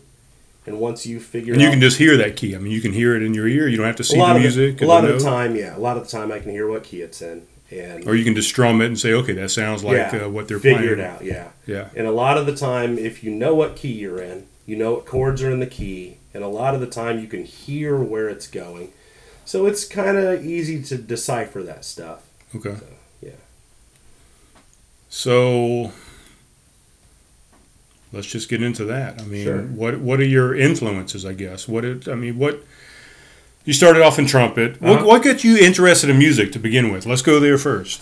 and 0.68 0.78
once 0.78 1.06
you 1.06 1.18
figure 1.18 1.54
and 1.54 1.62
you 1.62 1.68
out 1.68 1.72
can 1.72 1.80
just 1.80 1.98
hear 1.98 2.16
that 2.18 2.36
key. 2.36 2.54
I 2.54 2.58
mean, 2.58 2.72
you 2.72 2.80
can 2.80 2.92
hear 2.92 3.16
it 3.16 3.22
in 3.22 3.34
your 3.34 3.48
ear. 3.48 3.66
You 3.66 3.76
don't 3.76 3.86
have 3.86 3.96
to 3.96 4.04
see 4.04 4.18
the 4.18 4.38
music. 4.38 4.78
the, 4.78 4.84
a 4.84 4.86
lot 4.86 5.04
of 5.04 5.18
the 5.18 5.24
time, 5.24 5.56
yeah, 5.56 5.76
a 5.76 5.78
lot 5.78 5.96
of 5.96 6.04
the 6.04 6.10
time 6.10 6.30
I 6.30 6.38
can 6.38 6.50
hear 6.50 6.68
what 6.68 6.84
key 6.84 7.00
it's 7.00 7.22
in, 7.22 7.46
and 7.70 8.06
or 8.06 8.14
you 8.14 8.24
can 8.24 8.34
just 8.34 8.48
strum 8.48 8.80
it 8.80 8.86
and 8.86 8.98
say, 8.98 9.12
okay, 9.14 9.32
that 9.32 9.50
sounds 9.50 9.82
like 9.82 9.96
yeah, 9.96 10.24
uh, 10.24 10.28
what 10.28 10.46
they're 10.46 10.58
figure 10.58 10.94
playing. 10.94 11.00
it 11.00 11.00
out. 11.00 11.24
Yeah, 11.24 11.48
Yeah, 11.66 11.88
and 11.96 12.06
a 12.06 12.12
lot 12.12 12.36
of 12.36 12.46
the 12.46 12.54
time, 12.54 12.98
if 12.98 13.24
you 13.24 13.30
know 13.30 13.54
what 13.54 13.76
key 13.76 13.92
you're 13.92 14.20
in, 14.20 14.46
you 14.66 14.76
know 14.76 14.92
what 14.92 15.06
chords 15.06 15.42
are 15.42 15.50
in 15.50 15.60
the 15.60 15.66
key, 15.66 16.18
and 16.34 16.44
a 16.44 16.48
lot 16.48 16.74
of 16.74 16.80
the 16.80 16.86
time 16.86 17.18
you 17.18 17.26
can 17.26 17.44
hear 17.44 17.98
where 17.98 18.28
it's 18.28 18.46
going, 18.46 18.92
so 19.44 19.66
it's 19.66 19.86
kind 19.86 20.18
of 20.18 20.44
easy 20.44 20.82
to 20.82 20.98
decipher 20.98 21.62
that 21.62 21.84
stuff. 21.84 22.28
okay. 22.54 22.74
So, 22.74 22.86
yeah. 23.22 23.30
So 25.08 25.92
let's 28.12 28.26
just 28.26 28.48
get 28.48 28.62
into 28.62 28.84
that. 28.86 29.20
I 29.20 29.24
mean, 29.24 29.44
Sure. 29.44 29.62
what 29.62 29.98
what 30.00 30.20
are 30.20 30.24
your 30.24 30.54
influences? 30.54 31.24
I 31.26 31.32
guess. 31.34 31.66
What 31.68 31.84
it, 31.84 32.08
I 32.08 32.14
mean, 32.14 32.38
what 32.38 32.62
you 33.64 33.72
started 33.72 34.02
off 34.02 34.18
in 34.18 34.26
trumpet. 34.26 34.80
What 34.80 34.90
Uh-huh. 34.98 35.06
what 35.06 35.22
got 35.22 35.44
you 35.44 35.56
interested 35.58 36.10
in 36.10 36.18
music 36.18 36.52
to 36.52 36.58
begin 36.58 36.92
with? 36.92 37.06
Let's 37.06 37.22
go 37.22 37.38
there 37.40 37.58
first. 37.58 38.00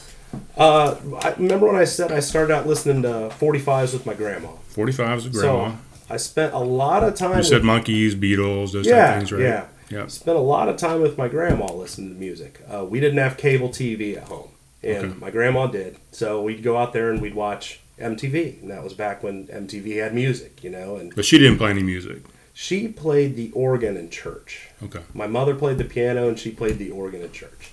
Uh, 0.57 0.97
I 1.23 1.35
remember 1.39 1.67
when 1.67 1.77
I 1.77 1.85
said 1.85 2.13
I 2.13 2.21
started 2.21 2.53
out 2.55 2.67
listening 2.67 3.03
to 3.03 3.31
45s 3.39 3.93
with 3.93 4.05
my 4.07 4.13
grandma. 4.15 4.49
Forty 4.69 4.93
five 4.93 5.19
is 5.19 5.29
grandma. 5.29 5.71
So 5.71 5.77
I 6.11 6.17
spent 6.19 6.53
a 6.55 6.59
lot 6.59 7.03
of 7.05 7.15
time. 7.15 7.37
you 7.39 7.43
said 7.45 7.63
with, 7.63 7.71
Monkees, 7.71 8.13
Beatles, 8.15 8.73
those 8.73 8.87
type 8.87 8.95
of 9.13 9.19
things, 9.19 9.33
right? 9.33 9.43
yeah. 9.43 9.65
Yeah. 9.89 10.07
Spent 10.09 10.37
a 10.37 10.41
lot 10.41 10.69
of 10.69 10.77
time 10.77 11.01
with 11.01 11.17
my 11.17 11.29
grandma 11.29 11.73
listening 11.73 12.13
to 12.15 12.19
music. 12.19 12.61
Uh, 12.69 12.85
we 12.85 12.99
didn't 12.99 13.19
have 13.19 13.37
cable 13.37 13.69
TV 13.69 14.17
at 14.17 14.25
home, 14.25 14.49
and 14.83 14.97
Okay. 15.05 15.15
my 15.21 15.31
grandma 15.31 15.69
did. 15.69 15.97
So 16.11 16.43
we'd 16.43 16.63
go 16.65 16.77
out 16.77 16.93
there 16.93 17.11
and 17.11 17.21
we'd 17.23 17.37
watch 17.37 17.79
MTV, 18.01 18.61
and 18.63 18.71
that 18.71 18.83
was 18.85 18.93
back 18.95 19.23
when 19.23 19.47
MTV 19.49 20.03
had 20.03 20.15
music, 20.15 20.63
you 20.63 20.71
know. 20.71 20.97
And 20.97 21.15
But 21.15 21.25
she 21.25 21.39
didn't 21.39 21.59
play 21.59 21.71
any 21.71 21.83
music. 21.83 22.23
she 22.53 22.89
played 22.89 23.37
the 23.37 23.51
organ 23.53 23.97
in 23.97 24.11
church. 24.11 24.69
Okay. 24.83 25.01
My 25.15 25.27
mother 25.27 25.55
played 25.55 25.79
the 25.79 25.85
piano, 25.85 26.29
and 26.29 26.39
she 26.39 26.51
played 26.51 26.79
the 26.79 26.91
organ 26.91 27.23
in 27.23 27.33
church. 27.33 27.73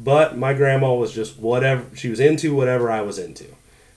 But 0.00 0.36
my 0.36 0.52
grandma 0.54 0.94
was 0.94 1.12
just 1.12 1.38
whatever 1.38 1.84
she 1.96 2.08
was 2.08 2.20
into, 2.20 2.54
whatever 2.54 2.90
I 2.90 3.02
was 3.02 3.18
into. 3.18 3.46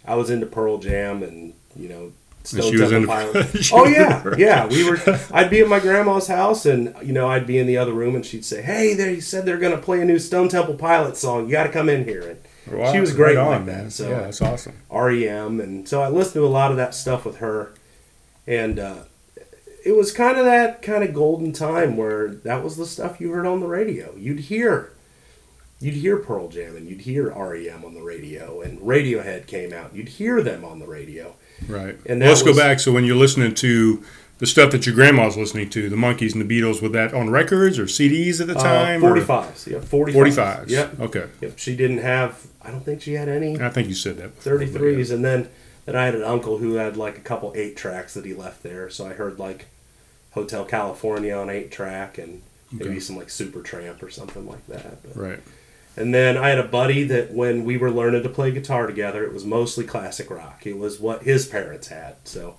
I 0.05 0.15
was 0.15 0.30
into 0.30 0.45
Pearl 0.45 0.78
Jam 0.78 1.23
and 1.23 1.53
you 1.76 1.89
know 1.89 2.03
And 2.03 2.13
Stone 2.43 2.71
she 2.71 2.80
was 2.80 2.91
Temple 2.91 3.11
into- 3.17 3.34
Pilots. 3.34 3.57
she 3.65 3.73
oh 3.76 3.86
yeah, 3.88 4.23
yeah. 4.38 4.67
We 4.67 4.88
were. 4.89 4.99
I'd 5.34 5.49
be 5.49 5.61
at 5.61 5.67
my 5.67 5.80
grandma's 5.80 6.28
house, 6.28 6.65
and 6.65 6.93
you 7.03 7.11
know 7.11 7.28
I'd 7.28 7.47
be 7.47 7.57
in 7.57 7.65
the 7.67 7.78
other 7.78 7.91
room, 7.93 8.15
and 8.15 8.23
she'd 8.26 8.45
say, 8.45 8.61
"Hey, 8.61 8.93
they 8.93 9.19
said 9.19 9.45
they're 9.45 9.57
gonna 9.57 9.78
play 9.78 9.99
a 10.01 10.05
new 10.05 10.19
Stone 10.19 10.49
Temple 10.49 10.76
Pilots 10.76 11.19
song. 11.19 11.45
You 11.47 11.51
got 11.51 11.63
to 11.63 11.69
come 11.69 11.89
in 11.89 12.03
here." 12.05 12.21
And 12.30 12.39
Wow, 12.72 12.91
she 12.91 12.99
was 12.99 13.13
great 13.13 13.36
right 13.38 13.47
like 13.47 13.59
on, 13.61 13.66
that, 13.68 13.78
man. 13.78 13.89
so- 13.91 14.09
yeah, 14.09 14.22
that's 14.22 14.41
awesome. 14.41 14.74
REM, 14.91 15.59
and 15.59 15.88
so 15.88 16.01
I 16.01 16.09
listened 16.09 16.34
to 16.36 16.45
a 16.45 16.47
lot 16.47 16.72
of 16.72 16.78
that 16.78 16.95
stuff 16.95 17.26
with 17.26 17.38
her, 17.38 17.74
and 18.47 18.80
uh, 18.80 19.03
it 19.86 19.95
was 19.95 20.11
kind 20.11 20.38
of 20.38 20.45
that 20.45 20.82
kind 20.82 21.03
of 21.03 21.13
golden 21.13 21.51
time 21.51 21.95
where 21.95 22.28
that 22.30 22.63
was 22.63 22.76
the 22.78 22.86
stuff 22.86 23.22
you 23.22 23.32
heard 23.32 23.45
on 23.45 23.59
the 23.59 23.68
radio. 23.68 24.16
You'd 24.16 24.39
hear, 24.39 24.91
you'd 25.80 25.93
hear 25.93 26.18
Pearl 26.18 26.47
Jam, 26.47 26.76
and 26.76 26.89
you'd 26.89 27.01
hear 27.01 27.30
REM 27.30 27.86
on 27.86 27.93
the 27.93 28.01
radio, 28.01 28.61
and 28.61 28.80
Radiohead 28.80 29.45
came 29.45 29.72
out. 29.72 29.95
You'd 29.95 30.09
hear 30.09 30.41
them 30.41 30.66
on 30.66 30.80
the 30.80 30.88
radio. 30.88 31.36
Right. 31.68 31.97
And 32.07 32.20
Well, 32.20 32.30
let's 32.30 32.41
that 32.41 32.51
go 32.51 32.57
back. 32.57 32.80
So 32.80 32.91
when 32.91 33.05
you're 33.05 33.16
listening 33.16 33.53
to 33.55 34.03
the 34.39 34.45
stuff 34.45 34.71
that 34.71 34.86
your 34.86 34.93
grandma 34.95 35.25
was 35.25 35.38
listening 35.38 35.69
to, 35.69 35.89
the 35.89 35.95
Monkees 35.95 36.33
and 36.36 36.47
the 36.47 36.61
Beatles, 36.61 36.81
with 36.81 36.91
that 36.93 37.13
on 37.13 37.29
records 37.29 37.79
or 37.79 37.86
CDs 37.86 38.41
at 38.41 38.47
the 38.47 38.53
time? 38.53 39.03
uh, 39.03 39.07
or- 39.09 39.15
45s. 39.17 39.67
Yeah, 39.67 39.77
45s. 39.79 40.13
45s. 40.13 40.69
Yep. 40.69 40.99
Okay. 40.99 41.25
Yep. 41.41 41.53
She 41.57 41.75
didn't 41.75 41.99
have. 41.99 42.45
I 42.61 42.71
don't 42.71 42.83
think 42.83 43.01
she 43.01 43.13
had 43.13 43.29
any 43.29 43.59
I 43.61 43.69
think 43.69 43.88
you 43.88 43.93
said 43.95 44.17
that. 44.17 44.36
before, 44.36 44.57
but 44.57 44.67
33s, 44.67 45.11
and 45.13 45.23
then 45.23 45.49
then 45.86 45.95
I 45.95 46.05
had 46.05 46.15
an 46.15 46.23
uncle 46.23 46.57
who 46.57 46.73
had 46.75 46.97
like 46.97 47.17
a 47.17 47.21
couple 47.21 47.53
eight 47.55 47.77
tracks 47.77 48.15
that 48.15 48.25
he 48.25 48.33
left 48.33 48.63
there. 48.63 48.89
So 48.89 49.05
I 49.05 49.13
heard 49.13 49.38
like 49.39 49.67
Hotel 50.31 50.65
California 50.65 51.33
on 51.36 51.49
eight 51.49 51.71
track 51.71 52.17
and 52.17 52.41
maybe 52.71 52.89
Okay. 52.91 52.99
some 52.99 53.15
like 53.17 53.27
Supertramp 53.27 54.01
or 54.01 54.09
something 54.09 54.47
like 54.47 54.65
that. 54.67 55.03
But, 55.03 55.15
Right. 55.15 55.39
And 55.95 56.13
then 56.13 56.36
I 56.38 56.49
had 56.49 56.57
a 56.59 56.67
buddy 56.67 57.03
that 57.03 57.31
when 57.33 57.63
we 57.63 57.77
were 57.77 57.89
learning 57.91 58.23
to 58.23 58.29
play 58.29 58.51
guitar 58.51 58.86
together, 58.88 59.23
it 59.23 59.31
was 59.31 59.45
mostly 59.45 59.86
classic 59.86 60.29
rock. 60.29 60.65
It 60.65 60.77
was 60.77 60.99
what 60.99 61.23
his 61.23 61.45
parents 61.45 61.88
had. 61.88 62.15
So 62.25 62.55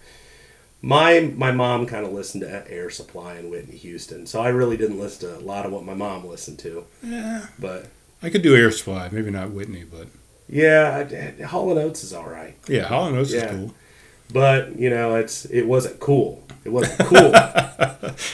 my 0.82 1.32
my 1.36 1.52
mom 1.52 1.86
kind 1.86 2.04
of 2.06 2.12
listened 2.12 2.42
to 2.42 2.70
Air 2.70 2.90
Supply 2.90 3.34
and 3.34 3.50
Whitney 3.50 3.76
Houston. 3.76 4.26
So 4.26 4.40
I 4.40 4.48
really 4.48 4.76
didn't 4.76 4.98
listen 4.98 5.28
to 5.30 5.38
a 5.38 5.40
lot 5.44 5.66
of 5.66 5.72
what 5.72 5.84
my 5.84 5.94
mom 5.94 6.26
listened 6.26 6.58
to. 6.60 6.84
Yeah. 7.02 7.46
But 7.58 7.86
I 8.22 8.30
could 8.30 8.42
do 8.42 8.54
Air 8.56 8.70
Supply, 8.70 9.08
maybe 9.10 9.30
not 9.30 9.50
Whitney, 9.50 9.84
but 9.84 10.08
yeah, 10.48 11.06
I- 11.40 11.42
Hall 11.42 11.70
and 11.70 11.78
Oates 11.78 12.04
is 12.04 12.12
all 12.12 12.28
right. 12.28 12.56
yeah, 12.68 12.84
Hall 12.84 13.08
and 13.08 13.16
Oates 13.16 13.32
Yeah. 13.32 13.46
is 13.46 13.50
cool. 13.56 13.74
But 14.32 14.78
you 14.78 14.90
know, 14.90 15.16
it's 15.16 15.44
it 15.46 15.66
wasn't 15.66 15.98
cool. 16.00 16.42
It 16.64 16.70
wasn't 16.70 16.98
cool. 17.08 17.32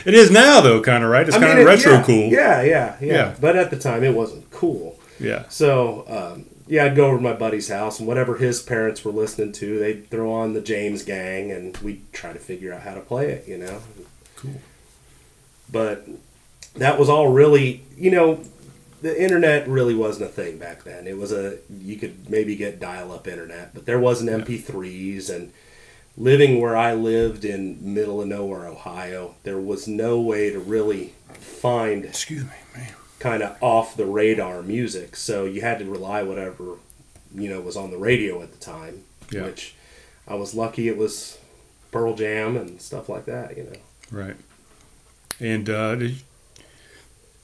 It 0.05 0.15
is 0.15 0.31
now 0.31 0.61
though, 0.61 0.81
kind 0.81 1.03
of 1.03 1.11
right. 1.11 1.27
It's 1.27 1.37
kind 1.37 1.59
of 1.59 1.67
retro 1.67 1.93
yeah, 1.95 2.03
cool. 2.05 2.29
Yeah, 2.29 2.63
yeah, 2.63 2.97
yeah, 3.01 3.13
Yeah. 3.13 3.35
But 3.41 3.57
at 3.57 3.71
the 3.71 3.79
time, 3.79 4.05
it 4.05 4.15
wasn't 4.15 4.49
cool. 4.51 4.99
Yeah. 5.19 5.45
So 5.49 6.05
um, 6.09 6.45
yeah, 6.73 6.87
I'd 6.87 6.97
go 6.97 7.09
over 7.09 7.19
to 7.19 7.23
my 7.23 7.35
buddy's 7.35 7.69
house, 7.69 7.99
and 7.99 8.09
whatever 8.09 8.39
his 8.39 8.63
parents 8.63 9.05
were 9.05 9.13
listening 9.13 9.53
to, 9.53 9.79
they'd 9.79 10.09
throw 10.09 10.33
on 10.33 10.55
the 10.55 10.63
James 10.63 11.03
Gang, 11.03 11.51
and 11.51 11.77
we'd 11.77 12.11
try 12.15 12.33
to 12.33 12.39
figure 12.39 12.73
out 12.73 12.81
how 12.81 12.95
to 12.95 13.01
play 13.01 13.31
it. 13.31 13.47
You 13.47 13.59
know. 13.59 13.81
Cool. 14.37 14.59
But 15.71 16.09
that 16.75 16.99
was 16.99 17.11
all 17.11 17.29
really, 17.29 17.85
you 17.95 18.11
know, 18.11 18.41
the 19.03 19.23
internet 19.23 19.69
really 19.69 19.95
wasn't 19.95 20.31
a 20.31 20.33
thing 20.33 20.57
back 20.57 20.85
then. 20.85 21.07
It 21.07 21.19
was 21.19 21.31
a 21.31 21.59
you 21.71 21.97
could 21.97 22.31
maybe 22.31 22.57
get 22.57 22.81
dial-up 22.81 23.29
internet, 23.29 23.75
but 23.75 23.85
there 23.85 24.01
wasn't 24.01 24.31
MP3s 24.31 25.29
and 25.29 25.53
living 26.17 26.59
where 26.59 26.75
I 26.75 26.95
lived 26.95 27.45
in 27.45 27.81
middle 27.83 28.23
of 28.23 28.29
nowhere, 28.29 28.67
Ohio, 28.67 29.35
there 29.43 29.61
was 29.61 29.87
no 29.87 30.19
way 30.19 30.49
to 30.49 30.59
really 30.59 31.13
find 31.33 32.07
Excuse 32.07 32.45
me, 32.45 32.51
man. 32.75 32.95
Kind 33.23 33.43
of 33.43 33.57
off 33.63 33.97
the 33.97 34.05
radar 34.07 34.63
music. 34.63 35.15
So 35.17 35.45
you 35.45 35.61
had 35.61 35.79
to 35.79 35.85
rely 35.85 36.23
whatever 36.23 36.77
you 37.35 37.49
know 37.49 37.61
was 37.61 37.77
on 37.77 37.91
the 37.91 37.97
radio 37.99 38.43
at 38.43 38.51
the 38.53 38.59
time. 38.59 39.05
Yeah. 39.31 39.45
Which 39.45 39.75
I 40.29 40.35
was 40.35 40.55
lucky 40.55 40.89
it 40.89 40.97
was 40.99 41.39
Pearl 41.93 42.15
Jam 42.15 42.57
and 42.57 42.81
stuff 42.81 43.09
like 43.09 43.25
that. 43.27 43.57
You 43.57 43.65
know. 43.65 43.79
Right. 44.11 44.37
And 45.41 45.71
uh, 45.71 45.97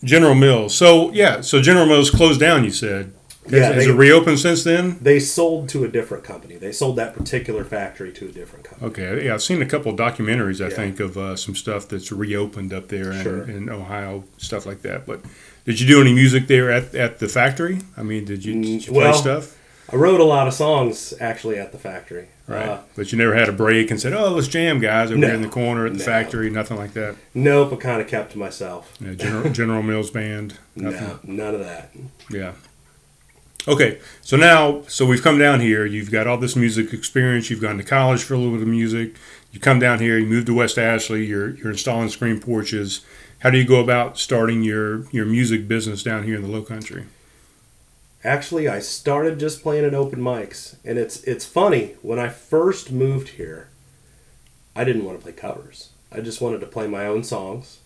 General 0.05 0.35
Mills. 0.35 0.74
So 0.74 1.11
yeah, 1.12 1.41
so 1.41 1.61
General 1.62 1.87
Mills 1.87 2.11
closed 2.11 2.41
down. 2.41 2.64
You 2.64 2.70
said. 2.70 3.12
Yeah, 3.51 3.61
Has, 3.68 3.74
has 3.76 3.87
it 3.87 3.93
reopened 3.95 4.39
since 4.39 4.62
then? 4.62 4.99
They 5.01 5.18
sold 5.20 5.70
to 5.70 5.83
a 5.83 5.89
different 5.89 6.22
company. 6.22 6.57
They 6.57 6.70
sold 6.70 6.97
that 6.97 7.14
particular 7.14 7.64
factory 7.64 8.12
to 8.12 8.26
a 8.26 8.31
different 8.31 8.66
company. 8.66 8.91
Okay, 8.91 9.24
yeah, 9.24 9.33
I've 9.33 9.43
seen 9.43 9.62
a 9.62 9.66
couple 9.66 9.91
of 9.91 9.97
documentaries. 9.99 10.62
I 10.62 10.68
Yeah. 10.68 10.76
think 10.76 11.01
of 11.01 11.16
uh, 11.16 11.35
some 11.35 11.55
stuff 11.55 11.89
that's 11.89 12.12
reopened 12.12 12.74
up 12.74 12.89
there 12.89 13.11
in, 13.11 13.22
Sure. 13.22 13.43
in 13.49 13.70
Ohio, 13.70 14.24
stuff 14.37 14.66
like 14.66 14.83
that. 14.83 15.07
But 15.07 15.22
did 15.68 15.80
you 15.80 15.86
do 15.86 16.00
any 16.00 16.14
music 16.14 16.46
there 16.46 16.70
at, 16.72 16.94
at 16.94 17.18
the 17.18 17.28
factory? 17.28 17.80
I 17.94 18.02
mean, 18.02 18.24
did 18.24 18.42
you, 18.42 18.54
did 18.62 18.86
you 18.86 18.92
play 18.94 19.12
stuff? 19.12 19.54
I 19.92 19.96
wrote 19.96 20.18
a 20.18 20.24
lot 20.24 20.48
of 20.48 20.54
songs 20.54 21.12
actually 21.20 21.58
at 21.58 21.72
the 21.72 21.78
factory. 21.78 22.28
Right, 22.46 22.66
Uh, 22.66 22.78
but 22.96 23.12
you 23.12 23.18
never 23.18 23.34
had 23.34 23.50
a 23.50 23.52
break 23.52 23.90
and 23.90 24.00
said, 24.00 24.14
"Oh, 24.14 24.30
let's 24.30 24.48
jam, 24.48 24.80
guys, 24.80 25.10
over 25.10 25.18
No. 25.18 25.26
here 25.26 25.36
in 25.36 25.42
the 25.42 25.48
corner 25.48 25.84
at 25.84 25.92
the 25.92 25.98
No. 25.98 26.04
factory." 26.06 26.48
Nothing 26.48 26.78
like 26.78 26.94
that. 26.94 27.16
Nope, 27.34 27.74
I 27.74 27.76
kind 27.76 28.00
of 28.00 28.08
kept 28.08 28.32
to 28.32 28.38
myself. 28.38 28.94
Yeah, 29.00 29.12
General, 29.12 29.50
General 29.60 29.82
Mills 29.82 30.10
band. 30.10 30.54
Nothing. 30.74 31.18
No, 31.36 31.44
none 31.44 31.54
of 31.54 31.60
that. 31.60 31.90
Yeah. 32.30 32.52
Okay, 33.66 33.98
so 34.22 34.38
now, 34.38 34.82
so 34.88 35.04
we've 35.04 35.22
come 35.22 35.38
down 35.38 35.60
here. 35.60 35.84
You've 35.84 36.10
got 36.10 36.26
all 36.26 36.38
this 36.38 36.56
music 36.56 36.94
experience. 36.94 37.50
You've 37.50 37.60
gone 37.60 37.76
to 37.76 37.84
college 37.84 38.22
for 38.22 38.32
a 38.32 38.38
little 38.38 38.54
bit 38.54 38.62
of 38.62 38.68
music. 38.68 39.14
You 39.52 39.60
come 39.60 39.78
down 39.78 39.98
here. 39.98 40.16
You 40.16 40.24
move 40.24 40.46
to 40.46 40.54
West 40.54 40.78
Ashley. 40.78 41.26
You're 41.26 41.50
you're 41.50 41.70
installing 41.72 42.08
screen 42.08 42.40
porches. 42.40 43.02
How 43.41 43.51
do 43.51 43.59
you 43.59 43.64
go 43.64 43.80
about 43.80 44.18
starting 44.18 44.62
your 44.62 45.05
your 45.11 45.24
music 45.26 45.68
business 45.68 46.03
down 46.03 46.24
here 46.24 46.36
in 46.36 46.43
the 46.43 46.49
Low 46.49 46.62
Country? 46.62 47.05
Actually, 48.24 48.68
I 48.68 48.80
started 48.80 49.39
just 49.39 49.62
playing 49.62 49.84
at 49.84 49.95
open 49.95 50.20
mics, 50.20 50.76
and 50.84 50.99
it's 50.99 51.22
it's 51.24 51.45
funny. 51.47 51.95
When 52.03 52.18
I 52.18 52.28
first 52.28 52.91
moved 52.91 53.30
here, 53.30 53.68
I 54.74 54.84
didn't 54.84 55.05
want 55.05 55.18
to 55.18 55.22
play 55.22 55.32
covers. 55.32 55.91
I 56.11 56.20
just 56.20 56.41
wanted 56.41 56.61
to 56.61 56.66
play 56.66 56.86
my 56.89 57.07
own 57.07 57.22
songs. 57.22 57.78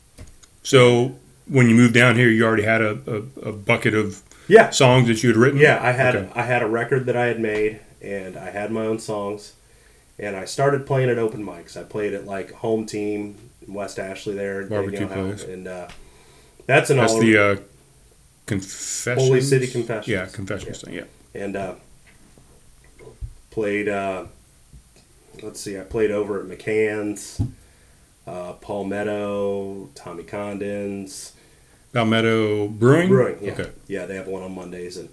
So 0.63 1.17
when 1.47 1.69
you 1.69 1.75
moved 1.75 1.93
down 1.95 2.17
here, 2.17 2.31
you 2.31 2.45
already 2.47 2.63
had 2.63 2.81
a, 2.81 2.99
a, 3.07 3.49
a 3.49 3.53
bucket 3.53 3.95
of 3.95 4.23
Yeah, 4.49 4.71
songs 4.71 5.09
that 5.09 5.23
you 5.23 5.29
had 5.29 5.37
written. 5.37 5.61
yeah. 5.61 5.81
I 5.83 5.93
had 5.93 6.17
Okay. 6.17 6.31
I 6.35 6.43
had 6.45 6.63
a 6.63 6.69
record 6.69 7.05
that 7.07 7.17
I 7.17 7.27
had 7.27 7.41
made, 7.41 7.81
and 8.01 8.37
I 8.39 8.51
had 8.51 8.71
my 8.71 8.87
own 8.87 9.01
songs, 9.01 9.53
and 10.19 10.35
I 10.35 10.47
started 10.47 10.87
playing 10.87 11.11
at 11.11 11.19
open 11.19 11.45
mics. 11.45 11.77
I 11.77 11.83
played 11.83 12.15
at 12.15 12.25
like 12.25 12.53
home 12.53 12.87
team 12.87 13.37
West 13.69 13.99
Ashley 13.99 14.35
there, 14.35 14.65
Barbecue 14.67 15.07
place. 15.07 15.45
and 15.45 15.67
uh, 15.69 15.89
that's 16.67 16.91
an 16.91 16.97
That's 16.99 17.13
all 17.13 17.21
the 17.21 17.39
uh, 17.39 17.57
confessions. 18.47 19.27
Holy 19.29 19.41
City 19.41 19.67
Confession. 19.67 20.13
Yeah, 20.13 20.27
confessions 20.27 20.83
thing. 20.83 20.95
Yeah. 20.95 21.05
and 21.35 21.57
uh, 21.57 21.75
played. 23.51 23.89
Uh, 23.89 24.27
let's 25.43 25.61
see, 25.61 25.79
I 25.79 25.83
played 25.83 26.11
over 26.11 26.41
at 26.41 26.47
McCann's, 26.47 27.41
uh, 28.27 28.53
Palmetto, 28.55 29.91
Tommy 29.95 30.23
Condon's, 30.25 31.33
Palmetto 31.93 32.69
Brewing. 32.69 33.09
Brewing. 33.09 33.39
Yeah, 33.43 33.53
Okay. 33.53 33.71
yeah, 33.87 34.07
they 34.07 34.15
have 34.17 34.27
one 34.29 34.43
on 34.43 34.55
Mondays, 34.55 34.97
and 34.97 35.09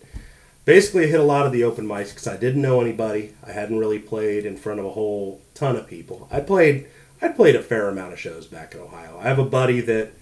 basically 0.65 1.07
hit 1.09 1.19
a 1.19 1.23
lot 1.23 1.45
of 1.45 1.51
the 1.51 1.63
open 1.63 1.85
mics 1.87 2.09
because 2.09 2.27
I 2.27 2.37
didn't 2.37 2.61
know 2.61 2.81
anybody. 2.81 3.33
I 3.45 3.51
hadn't 3.51 3.79
really 3.79 3.99
played 3.99 4.45
in 4.45 4.55
front 4.57 4.79
of 4.79 4.85
a 4.85 4.91
whole 4.91 5.41
ton 5.53 5.75
of 5.75 5.87
people. 5.87 6.27
I 6.31 6.39
played. 6.41 6.85
I 7.21 7.29
played 7.29 7.55
a 7.55 7.61
fair 7.61 7.89
amount 7.89 8.13
of 8.13 8.19
shows 8.19 8.47
back 8.47 8.73
in 8.73 8.79
Ohio. 8.79 9.19
I 9.19 9.23
have 9.23 9.39
a 9.39 9.45
buddy 9.45 9.81
that 9.81 10.13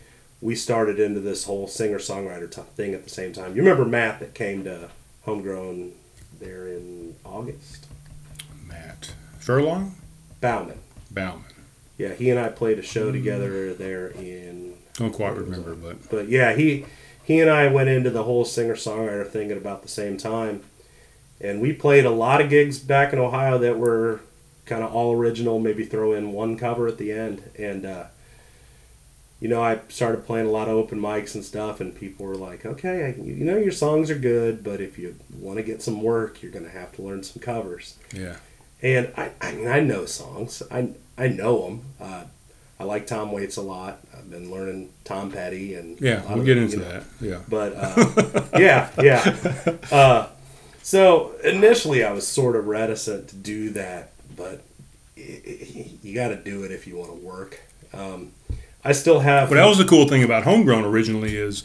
we 0.42 0.56
started 0.56 1.00
into 1.00 1.20
this 1.20 1.46
whole 1.46 1.68
singer 1.68 2.00
songwriter 2.00 2.50
t- 2.50 2.62
thing 2.76 2.94
at 2.94 3.04
the 3.04 3.10
same 3.10 3.34
time. 3.34 3.56
You 3.56 3.62
remember 3.62 3.86
Matt 3.86 4.20
that 4.20 4.34
came 4.34 4.64
to 4.64 4.90
Homegrown 5.24 5.94
there 6.40 6.68
in 6.68 7.16
August? 7.26 7.88
Matt 8.68 9.14
Furlong. 9.40 9.96
Bauman. 10.42 10.80
Bauman. 11.12 11.44
Yeah, 11.98 12.14
he 12.14 12.30
and 12.30 12.40
I 12.40 12.50
played 12.50 12.80
a 12.80 12.84
show 12.84 13.08
hmm. 13.08 13.14
together 13.14 13.74
there 13.74 14.08
in. 14.08 14.76
Don't 14.96 15.14
quite 15.14 15.36
remember, 15.36 15.76
but 15.76 16.10
But 16.10 16.30
yeah, 16.30 16.56
he 16.56 16.86
he 17.24 17.40
and 17.40 17.50
I 17.50 17.68
went 17.68 17.90
into 17.90 18.10
the 18.10 18.24
whole 18.24 18.46
singer 18.46 18.76
songwriter 18.76 19.28
thing 19.28 19.52
at 19.52 19.58
about 19.58 19.82
the 19.82 19.88
same 19.88 20.18
time, 20.18 20.64
and 21.42 21.62
we 21.62 21.74
played 21.74 22.06
a 22.06 22.12
lot 22.12 22.42
of 22.42 22.50
gigs 22.50 22.80
back 22.80 23.14
in 23.14 23.20
Ohio 23.20 23.58
that 23.58 23.78
were 23.78 24.22
kind 24.68 24.84
of 24.84 24.94
all 24.94 25.14
original. 25.16 25.60
Maybe 25.60 25.86
throw 25.86 26.14
in 26.14 26.32
one 26.32 26.58
cover 26.58 26.88
at 26.88 26.98
the 26.98 27.12
end, 27.12 27.44
and 27.58 27.86
uh, 27.86 28.06
you 29.40 29.48
know 29.48 29.62
I 29.64 29.80
started 29.90 30.26
playing 30.26 30.48
a 30.48 30.52
lot 30.52 30.68
of 30.68 30.76
open 30.76 31.00
mics 31.00 31.34
and 31.36 31.44
stuff, 31.44 31.80
and 31.82 31.96
people 31.96 32.26
were 32.26 32.36
like, 32.36 32.66
"Okay, 32.66 33.06
I, 33.06 33.22
you 33.22 33.46
know 33.46 33.58
your 33.58 33.72
songs 33.72 34.12
are 34.12 34.20
good, 34.20 34.64
but 34.64 34.82
if 34.82 35.00
you 35.00 35.16
want 35.40 35.58
to 35.58 35.64
get 35.64 35.82
some 35.82 36.02
work, 36.04 36.44
you're 36.44 36.52
gonna 36.52 36.70
have 36.70 36.92
to 36.98 37.02
learn 37.02 37.24
some 37.24 37.42
covers." 37.42 37.96
yeah. 38.14 38.36
And 38.80 39.12
I, 39.18 39.32
I 39.42 39.54
mean, 39.54 39.68
I 39.68 39.80
know 39.80 40.06
songs. 40.06 40.62
I, 40.70 40.90
I 41.18 41.30
know 41.30 41.64
them. 41.66 41.82
Uh, 42.00 42.24
I 42.80 42.84
like 42.84 43.08
Tom 43.08 43.32
Waits 43.32 43.58
a 43.58 43.62
lot. 43.64 44.00
I've 44.16 44.30
been 44.30 44.52
learning 44.52 44.92
Tom 45.04 45.32
Petty 45.32 45.74
and 45.74 46.00
Yeah, 46.00 46.22
we'll 46.32 46.46
get 46.46 46.58
into 46.58 46.78
you 46.78 46.84
know, 46.84 46.92
that. 46.92 47.04
Yeah. 47.20 47.42
But 47.50 47.74
uh, 47.76 48.46
yeah, 48.60 48.92
yeah. 49.02 49.76
Uh, 49.92 50.28
so 50.84 51.32
initially, 51.44 52.04
I 52.04 52.12
was 52.12 52.28
sort 52.28 52.56
of 52.56 52.68
reticent 52.68 53.30
to 53.30 53.36
do 53.36 53.72
that, 53.72 54.12
but 54.38 54.62
i 55.18 55.22
i 55.22 55.98
you 56.02 56.16
got 56.16 56.30
to 56.30 56.38
do 56.38 56.64
it 56.64 56.72
if 56.72 56.88
you 56.88 56.96
want 56.96 57.12
to 57.12 57.18
work. 57.18 57.60
Um, 57.94 58.32
I 58.86 58.94
still 58.94 59.20
have. 59.20 59.50
But 59.50 59.56
that 59.56 59.66
was 59.66 59.78
the 59.78 59.86
cool 59.86 60.08
thing 60.08 60.24
about 60.24 60.44
Homegrown 60.44 60.86
originally 60.86 61.36
is 61.36 61.64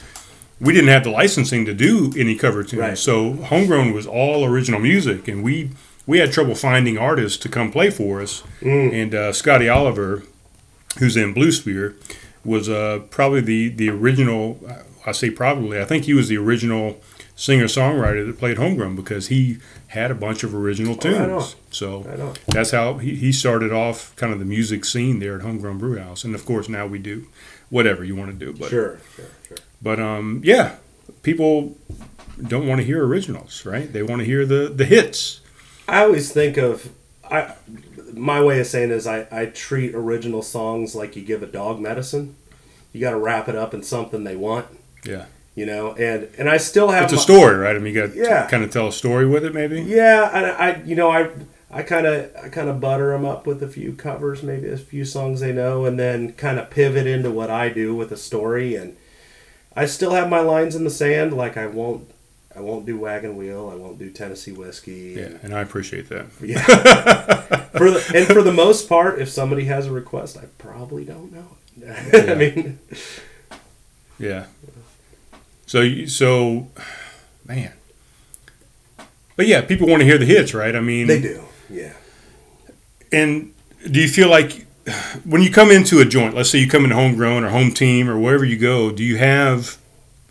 we 0.60 0.72
didn't 0.72 0.88
have 0.88 1.04
the 1.04 1.10
licensing 1.10 1.64
to 1.66 1.74
do 1.74 2.12
any 2.16 2.36
cover 2.36 2.64
tunes. 2.64 2.80
Right. 2.80 2.98
So 2.98 3.34
Homegrown 3.34 3.92
was 3.92 4.06
all 4.06 4.44
original 4.44 4.80
music, 4.80 5.28
and 5.28 5.44
we 5.44 5.70
we 6.06 6.18
had 6.18 6.32
trouble 6.32 6.54
finding 6.54 6.98
artists 6.98 7.38
to 7.38 7.48
come 7.48 7.70
play 7.70 7.90
for 7.90 8.20
us. 8.20 8.42
Mm. 8.60 8.92
And 8.92 9.14
uh, 9.14 9.32
Scotty 9.32 9.68
Oliver, 9.68 10.24
who's 10.98 11.16
in 11.16 11.32
Blue 11.32 11.52
Spear, 11.52 11.94
was 12.44 12.68
uh, 12.68 13.00
probably 13.10 13.40
the 13.40 13.68
the 13.68 13.90
original. 13.90 14.58
I 15.04 15.12
say 15.12 15.30
probably. 15.30 15.80
I 15.80 15.84
think 15.84 16.04
he 16.04 16.14
was 16.14 16.28
the 16.28 16.38
original 16.38 17.00
singer 17.42 17.64
songwriter 17.64 18.24
that 18.24 18.38
played 18.38 18.56
Homegrown 18.56 18.94
because 18.94 19.26
he 19.26 19.58
had 19.88 20.12
a 20.12 20.14
bunch 20.14 20.44
of 20.44 20.54
original 20.54 20.94
tunes. 20.94 21.16
right. 21.18 21.54
So 21.70 22.02
Right 22.02 22.38
that's 22.46 22.70
how 22.70 22.98
he, 22.98 23.16
he 23.16 23.32
started 23.32 23.72
off 23.72 24.14
kind 24.14 24.32
of 24.32 24.38
the 24.38 24.44
music 24.44 24.84
scene 24.84 25.18
there 25.18 25.34
at 25.36 25.42
Homegrown 25.42 25.78
Brew 25.78 25.98
House. 25.98 26.22
And 26.22 26.34
of 26.36 26.46
course 26.46 26.68
now 26.68 26.86
we 26.86 26.98
do 27.00 27.26
whatever 27.68 28.04
you 28.04 28.14
want 28.14 28.30
to 28.38 28.46
do. 28.46 28.52
But 28.56 28.70
Sure, 28.70 28.98
sure, 29.16 29.24
sure. 29.48 29.56
but 29.82 29.98
um 29.98 30.40
yeah, 30.44 30.76
people 31.22 31.76
don't 32.46 32.68
want 32.68 32.80
to 32.80 32.84
hear 32.86 33.04
originals, 33.04 33.66
right? 33.66 33.92
They 33.92 34.04
want 34.04 34.20
to 34.20 34.24
hear 34.24 34.46
the 34.46 34.68
the 34.68 34.84
hits. 34.84 35.40
I 35.88 36.04
always 36.04 36.32
think 36.32 36.56
of 36.56 36.90
I 37.28 37.54
my 38.12 38.40
way 38.44 38.60
of 38.60 38.66
saying 38.68 38.90
is 38.92 39.06
I, 39.06 39.26
I 39.32 39.46
treat 39.46 39.94
original 39.96 40.42
songs 40.42 40.94
like 40.94 41.16
you 41.16 41.22
give 41.22 41.42
a 41.42 41.46
dog 41.46 41.80
medicine. 41.80 42.36
You 42.92 43.00
got 43.00 43.12
to 43.12 43.18
wrap 43.18 43.48
it 43.48 43.56
up 43.56 43.72
in 43.74 43.82
something 43.82 44.22
they 44.22 44.36
want, 44.36 44.66
Yeah. 45.04 45.24
You 45.54 45.66
know. 45.66 45.92
And 45.94 46.28
and 46.38 46.48
I 46.48 46.56
still 46.56 46.88
have 46.90 47.04
It's 47.04 47.12
a 47.12 47.16
my- 47.16 47.22
story, 47.22 47.56
right? 47.56 47.76
I 47.76 47.78
mean, 47.78 47.94
you 47.94 48.06
got 48.06 48.14
Yeah. 48.16 48.44
to 48.44 48.50
kind 48.50 48.62
of 48.64 48.70
tell 48.70 48.88
a 48.88 48.92
story 48.92 49.26
with 49.26 49.44
it, 49.44 49.54
maybe. 49.54 49.82
Yeah, 49.82 50.30
and 50.36 50.46
I, 50.46 50.82
you 50.84 50.94
know, 50.96 51.10
I, 51.10 51.30
I 51.70 51.82
kind 51.82 52.06
of, 52.06 52.30
I 52.42 52.48
kind 52.48 52.68
of 52.68 52.80
butter 52.80 53.12
them 53.12 53.24
up 53.24 53.46
with 53.46 53.62
a 53.62 53.68
few 53.68 53.92
covers, 53.94 54.42
maybe 54.42 54.68
a 54.68 54.76
few 54.76 55.04
songs 55.04 55.40
they 55.40 55.52
know, 55.52 55.84
and 55.86 55.98
then 55.98 56.32
kind 56.34 56.58
of 56.58 56.68
pivot 56.70 57.06
into 57.06 57.30
what 57.30 57.50
I 57.50 57.68
do 57.70 57.94
with 57.94 58.12
a 58.12 58.16
story. 58.16 58.74
And 58.76 58.96
I 59.74 59.86
still 59.86 60.12
have 60.12 60.28
my 60.28 60.40
lines 60.40 60.74
in 60.76 60.84
the 60.84 60.90
sand. 60.90 61.32
Like 61.32 61.56
I 61.56 61.66
won't, 61.66 62.10
I 62.54 62.60
won't 62.60 62.84
do 62.84 62.98
Wagon 62.98 63.36
Wheel. 63.36 63.70
I 63.72 63.76
won't 63.76 63.98
do 63.98 64.10
Tennessee 64.10 64.52
Whiskey. 64.52 65.14
Yeah, 65.18 65.38
and 65.42 65.54
I 65.54 65.60
appreciate 65.62 66.10
that. 66.10 66.26
Yeah. 66.42 66.60
for 67.78 67.90
the, 67.90 68.12
and 68.14 68.26
for 68.26 68.42
the 68.42 68.52
most 68.52 68.86
part, 68.86 69.18
if 69.18 69.30
somebody 69.30 69.64
has 69.64 69.86
a 69.86 69.92
request, 69.92 70.36
I 70.36 70.44
probably 70.58 71.06
don't 71.06 71.32
know. 71.32 71.56
it. 71.80 72.28
I 72.30 72.34
mean, 72.34 72.78
Yeah. 74.18 74.44
So, 75.72 76.04
so, 76.04 76.68
man. 77.46 77.72
But 79.36 79.46
yeah, 79.46 79.62
people 79.62 79.88
want 79.88 80.00
to 80.00 80.04
hear 80.04 80.18
the 80.18 80.26
hits, 80.26 80.52
right? 80.52 80.76
I 80.76 80.80
mean, 80.80 81.06
they 81.06 81.18
do. 81.18 81.44
Yeah. 81.70 81.94
And 83.10 83.54
do 83.90 83.98
you 83.98 84.08
feel 84.08 84.28
like 84.28 84.66
when 85.24 85.40
you 85.40 85.50
come 85.50 85.70
into 85.70 86.00
a 86.00 86.04
joint, 86.04 86.34
let's 86.34 86.50
say 86.50 86.58
you 86.58 86.68
come 86.68 86.84
into 86.84 86.94
homegrown 86.94 87.42
or 87.42 87.48
home 87.48 87.72
team 87.72 88.10
or 88.10 88.18
wherever 88.18 88.44
you 88.44 88.58
go, 88.58 88.92
do 88.92 89.02
you 89.02 89.16
have 89.16 89.78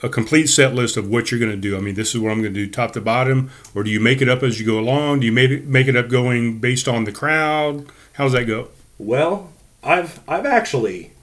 a 0.03 0.09
complete 0.09 0.45
set 0.45 0.75
list 0.75 0.95
of 0.95 1.09
what 1.09 1.31
you're 1.31 1.39
going 1.39 1.51
to 1.51 1.57
do? 1.57 1.75
I 1.75 1.79
mean, 1.79 1.95
this 1.95 2.13
is 2.13 2.21
what 2.21 2.31
I'm 2.31 2.43
going 2.43 2.53
to 2.53 2.65
do 2.67 2.69
top 2.69 2.91
to 2.91 3.01
bottom, 3.01 3.49
or 3.73 3.81
do 3.81 3.89
you 3.89 3.99
make 3.99 4.21
it 4.21 4.29
up 4.29 4.43
as 4.43 4.59
you 4.59 4.65
go 4.67 4.77
along? 4.77 5.21
Do 5.21 5.25
you 5.25 5.31
make 5.31 5.49
it, 5.49 5.65
make 5.65 5.87
it 5.87 5.95
up 5.95 6.07
going 6.07 6.59
based 6.59 6.87
on 6.87 7.05
the 7.05 7.11
crowd? 7.11 7.87
How 8.13 8.25
does 8.25 8.33
that 8.33 8.43
go? 8.43 8.67
Well, 8.99 9.51
I've 9.83 10.19
I've 10.27 10.45
actually 10.45 11.13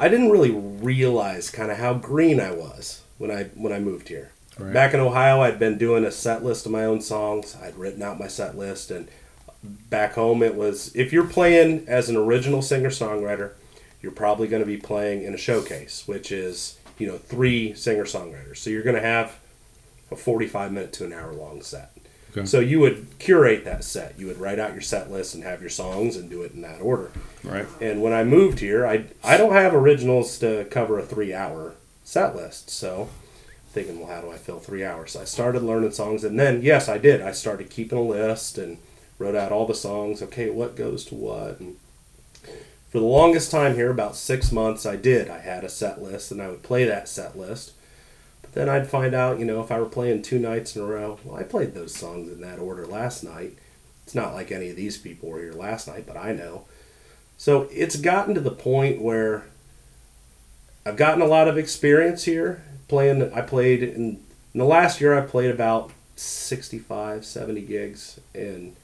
I 0.00 0.08
didn't 0.08 0.30
really 0.30 0.50
realize 0.50 1.50
kind 1.50 1.70
of 1.70 1.76
how 1.76 1.94
green 1.94 2.40
I 2.40 2.52
was 2.52 3.02
when 3.18 3.30
I 3.30 3.44
when 3.54 3.72
I 3.72 3.78
moved 3.78 4.08
here. 4.08 4.32
Right. 4.58 4.72
Back 4.72 4.94
in 4.94 5.00
Ohio, 5.00 5.40
I'd 5.40 5.58
been 5.58 5.78
doing 5.78 6.04
a 6.04 6.10
set 6.10 6.42
list 6.42 6.66
of 6.66 6.72
my 6.72 6.84
own 6.84 7.00
songs. 7.00 7.56
I'd 7.62 7.76
written 7.76 8.02
out 8.02 8.18
my 8.18 8.26
set 8.26 8.56
list, 8.56 8.90
and 8.90 9.08
back 9.62 10.14
home, 10.14 10.42
it 10.42 10.54
was 10.54 10.94
if 10.94 11.12
you're 11.12 11.26
playing 11.26 11.84
as 11.86 12.08
an 12.08 12.16
original 12.16 12.62
singer 12.62 12.90
songwriter, 12.90 13.52
you're 14.02 14.12
probably 14.12 14.48
going 14.48 14.62
to 14.62 14.66
be 14.66 14.76
playing 14.76 15.22
in 15.22 15.34
a 15.34 15.38
showcase, 15.38 16.04
which 16.06 16.32
is 16.32 16.78
you 16.98 17.06
know 17.06 17.18
three 17.18 17.74
singer 17.74 18.04
songwriters. 18.04 18.56
So 18.56 18.70
you're 18.70 18.82
going 18.82 18.96
to 18.96 19.02
have 19.02 19.38
a 20.10 20.16
45 20.16 20.72
minute 20.72 20.92
to 20.94 21.04
an 21.04 21.12
hour 21.12 21.32
long 21.32 21.62
set. 21.62 21.92
Okay. 22.30 22.46
So 22.46 22.60
you 22.60 22.80
would 22.80 23.18
curate 23.18 23.64
that 23.64 23.82
set. 23.82 24.18
You 24.18 24.26
would 24.28 24.38
write 24.38 24.58
out 24.58 24.72
your 24.72 24.80
set 24.80 25.10
list 25.10 25.34
and 25.34 25.42
have 25.42 25.60
your 25.60 25.70
songs 25.70 26.16
and 26.16 26.30
do 26.30 26.42
it 26.42 26.52
in 26.52 26.62
that 26.62 26.80
order. 26.80 27.10
Right. 27.42 27.66
And 27.80 28.02
when 28.02 28.12
I 28.12 28.24
moved 28.24 28.60
here, 28.60 28.86
I 28.86 29.06
I 29.24 29.36
don't 29.36 29.52
have 29.52 29.74
originals 29.74 30.38
to 30.38 30.64
cover 30.70 30.98
a 30.98 31.04
three 31.04 31.34
hour 31.34 31.74
set 32.04 32.36
list. 32.36 32.70
So 32.70 33.08
thinking, 33.72 33.98
well, 34.00 34.14
how 34.14 34.20
do 34.20 34.30
I 34.30 34.36
fill 34.36 34.60
three 34.60 34.84
hours? 34.84 35.12
So 35.12 35.20
I 35.20 35.24
started 35.24 35.62
learning 35.62 35.92
songs, 35.92 36.24
and 36.24 36.38
then 36.38 36.62
yes, 36.62 36.88
I 36.88 36.98
did. 36.98 37.20
I 37.20 37.32
started 37.32 37.70
keeping 37.70 37.98
a 37.98 38.02
list 38.02 38.58
and 38.58 38.78
wrote 39.18 39.34
out 39.34 39.52
all 39.52 39.66
the 39.66 39.74
songs. 39.74 40.22
Okay, 40.22 40.50
what 40.50 40.76
goes 40.76 41.04
to 41.06 41.14
what? 41.14 41.60
And 41.60 41.76
for 42.90 42.98
the 42.98 43.04
longest 43.04 43.50
time 43.50 43.74
here, 43.74 43.90
about 43.90 44.16
six 44.16 44.50
months, 44.50 44.84
I 44.84 44.96
did. 44.96 45.30
I 45.30 45.38
had 45.38 45.62
a 45.62 45.68
set 45.68 46.02
list, 46.02 46.32
and 46.32 46.42
I 46.42 46.48
would 46.48 46.62
play 46.62 46.84
that 46.84 47.08
set 47.08 47.38
list. 47.38 47.72
Then 48.52 48.68
I'd 48.68 48.88
find 48.88 49.14
out, 49.14 49.38
you 49.38 49.44
know, 49.44 49.60
if 49.60 49.70
I 49.70 49.78
were 49.78 49.86
playing 49.86 50.22
two 50.22 50.38
nights 50.38 50.74
in 50.74 50.82
a 50.82 50.86
row, 50.86 51.18
well, 51.24 51.38
I 51.38 51.44
played 51.44 51.74
those 51.74 51.94
songs 51.94 52.30
in 52.30 52.40
that 52.40 52.58
order 52.58 52.86
last 52.86 53.22
night. 53.22 53.56
It's 54.04 54.14
not 54.14 54.34
like 54.34 54.50
any 54.50 54.70
of 54.70 54.76
these 54.76 54.98
people 54.98 55.28
were 55.28 55.38
here 55.38 55.52
last 55.52 55.86
night, 55.86 56.04
but 56.06 56.16
I 56.16 56.32
know. 56.32 56.64
So 57.38 57.68
it's 57.70 57.96
gotten 57.96 58.34
to 58.34 58.40
the 58.40 58.50
point 58.50 59.00
where 59.00 59.46
I've 60.84 60.96
gotten 60.96 61.22
a 61.22 61.26
lot 61.26 61.48
of 61.48 61.56
experience 61.56 62.24
here 62.24 62.62
playing. 62.88 63.32
I 63.32 63.42
played 63.42 63.82
in, 63.82 64.20
in 64.52 64.58
the 64.58 64.64
last 64.64 65.00
year, 65.00 65.16
I 65.16 65.24
played 65.24 65.50
about 65.50 65.92
65, 66.16 67.24
70 67.24 67.60
gigs. 67.62 68.20
And 68.34 68.74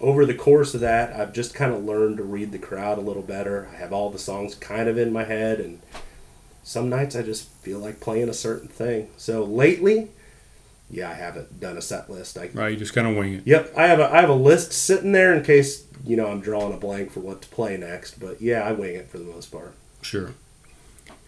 over 0.00 0.24
the 0.24 0.34
course 0.34 0.74
of 0.74 0.80
that, 0.80 1.12
I've 1.14 1.32
just 1.32 1.54
kind 1.54 1.74
of 1.74 1.84
learned 1.84 2.18
to 2.18 2.22
read 2.22 2.52
the 2.52 2.58
crowd 2.58 2.98
a 2.98 3.02
little 3.02 3.22
better. 3.22 3.68
I 3.72 3.76
have 3.76 3.92
all 3.92 4.10
the 4.10 4.18
songs 4.18 4.54
kind 4.54 4.88
of 4.88 4.96
in 4.96 5.12
my 5.12 5.24
head. 5.24 5.60
And 5.60 5.80
some 6.66 6.88
nights 6.88 7.14
I 7.14 7.22
just 7.22 7.48
feel 7.62 7.78
like 7.78 8.00
playing 8.00 8.28
a 8.28 8.34
certain 8.34 8.66
thing. 8.66 9.08
So 9.16 9.44
lately, 9.44 10.08
yeah, 10.90 11.08
I 11.08 11.14
haven't 11.14 11.60
done 11.60 11.76
a 11.76 11.80
set 11.80 12.10
list. 12.10 12.36
I 12.36 12.50
Right. 12.52 12.72
You 12.72 12.76
just 12.76 12.92
kind 12.92 13.06
of 13.06 13.16
wing 13.16 13.34
it. 13.34 13.46
Yep, 13.46 13.74
I 13.76 13.86
have 13.86 14.00
a 14.00 14.12
I 14.12 14.20
have 14.20 14.28
a 14.28 14.34
list 14.34 14.72
sitting 14.72 15.12
there 15.12 15.32
in 15.32 15.44
case 15.44 15.84
you 16.04 16.16
know 16.16 16.26
I'm 16.26 16.40
drawing 16.40 16.74
a 16.74 16.76
blank 16.76 17.12
for 17.12 17.20
what 17.20 17.40
to 17.42 17.48
play 17.48 17.76
next. 17.76 18.18
But 18.18 18.42
yeah, 18.42 18.62
I 18.62 18.72
wing 18.72 18.96
it 18.96 19.08
for 19.08 19.18
the 19.18 19.24
most 19.24 19.52
part. 19.52 19.74
Sure. 20.02 20.32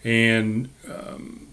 And 0.03 0.69
um, 0.89 1.47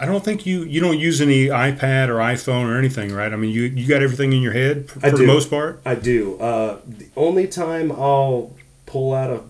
I 0.00 0.04
don't 0.04 0.24
think 0.24 0.44
you 0.44 0.64
you 0.64 0.80
don't 0.80 0.98
use 0.98 1.20
any 1.20 1.46
iPad 1.46 2.08
or 2.08 2.16
iPhone 2.16 2.68
or 2.68 2.76
anything, 2.76 3.14
right? 3.14 3.32
I 3.32 3.36
mean, 3.36 3.52
you 3.52 3.62
you 3.62 3.86
got 3.86 4.02
everything 4.02 4.32
in 4.32 4.42
your 4.42 4.54
head 4.54 4.90
for, 4.90 4.98
for 4.98 5.16
the 5.16 5.24
most 5.26 5.50
part. 5.50 5.80
I 5.84 5.94
do. 5.94 6.36
Uh, 6.40 6.80
the 6.84 7.06
only 7.16 7.46
time 7.46 7.92
I'll 7.92 8.56
pull 8.86 9.14
out 9.14 9.30
a 9.30 9.42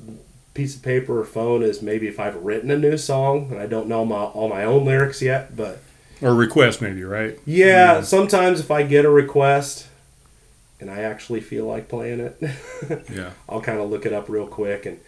piece 0.58 0.74
of 0.76 0.82
paper 0.82 1.20
or 1.20 1.24
phone 1.24 1.62
is 1.62 1.80
maybe 1.80 2.08
if 2.08 2.18
I've 2.18 2.34
written 2.36 2.68
a 2.70 2.76
new 2.76 2.96
song 2.98 3.48
and 3.52 3.60
I 3.60 3.66
don't 3.66 3.86
know 3.86 4.04
my, 4.04 4.16
all 4.16 4.48
my 4.48 4.64
own 4.64 4.84
lyrics 4.84 5.22
yet. 5.22 5.56
But 5.56 5.80
Or 6.20 6.34
request, 6.34 6.82
maybe, 6.82 7.04
right? 7.04 7.38
yeah, 7.46 8.00
sometimes 8.00 8.58
if 8.58 8.70
I 8.70 8.82
get 8.82 9.04
a 9.04 9.10
request 9.10 9.86
and 10.80 10.90
I 10.90 11.02
actually 11.02 11.40
feel 11.40 11.64
like 11.66 11.88
playing 11.88 12.18
it, 12.20 12.36
Yeah. 13.08 13.30
I'll 13.48 13.60
kind 13.60 13.78
of 13.78 13.88
look 13.88 14.04
it 14.04 14.12
up 14.12 14.28
real 14.28 14.48
quick. 14.48 14.84
And 14.84 14.98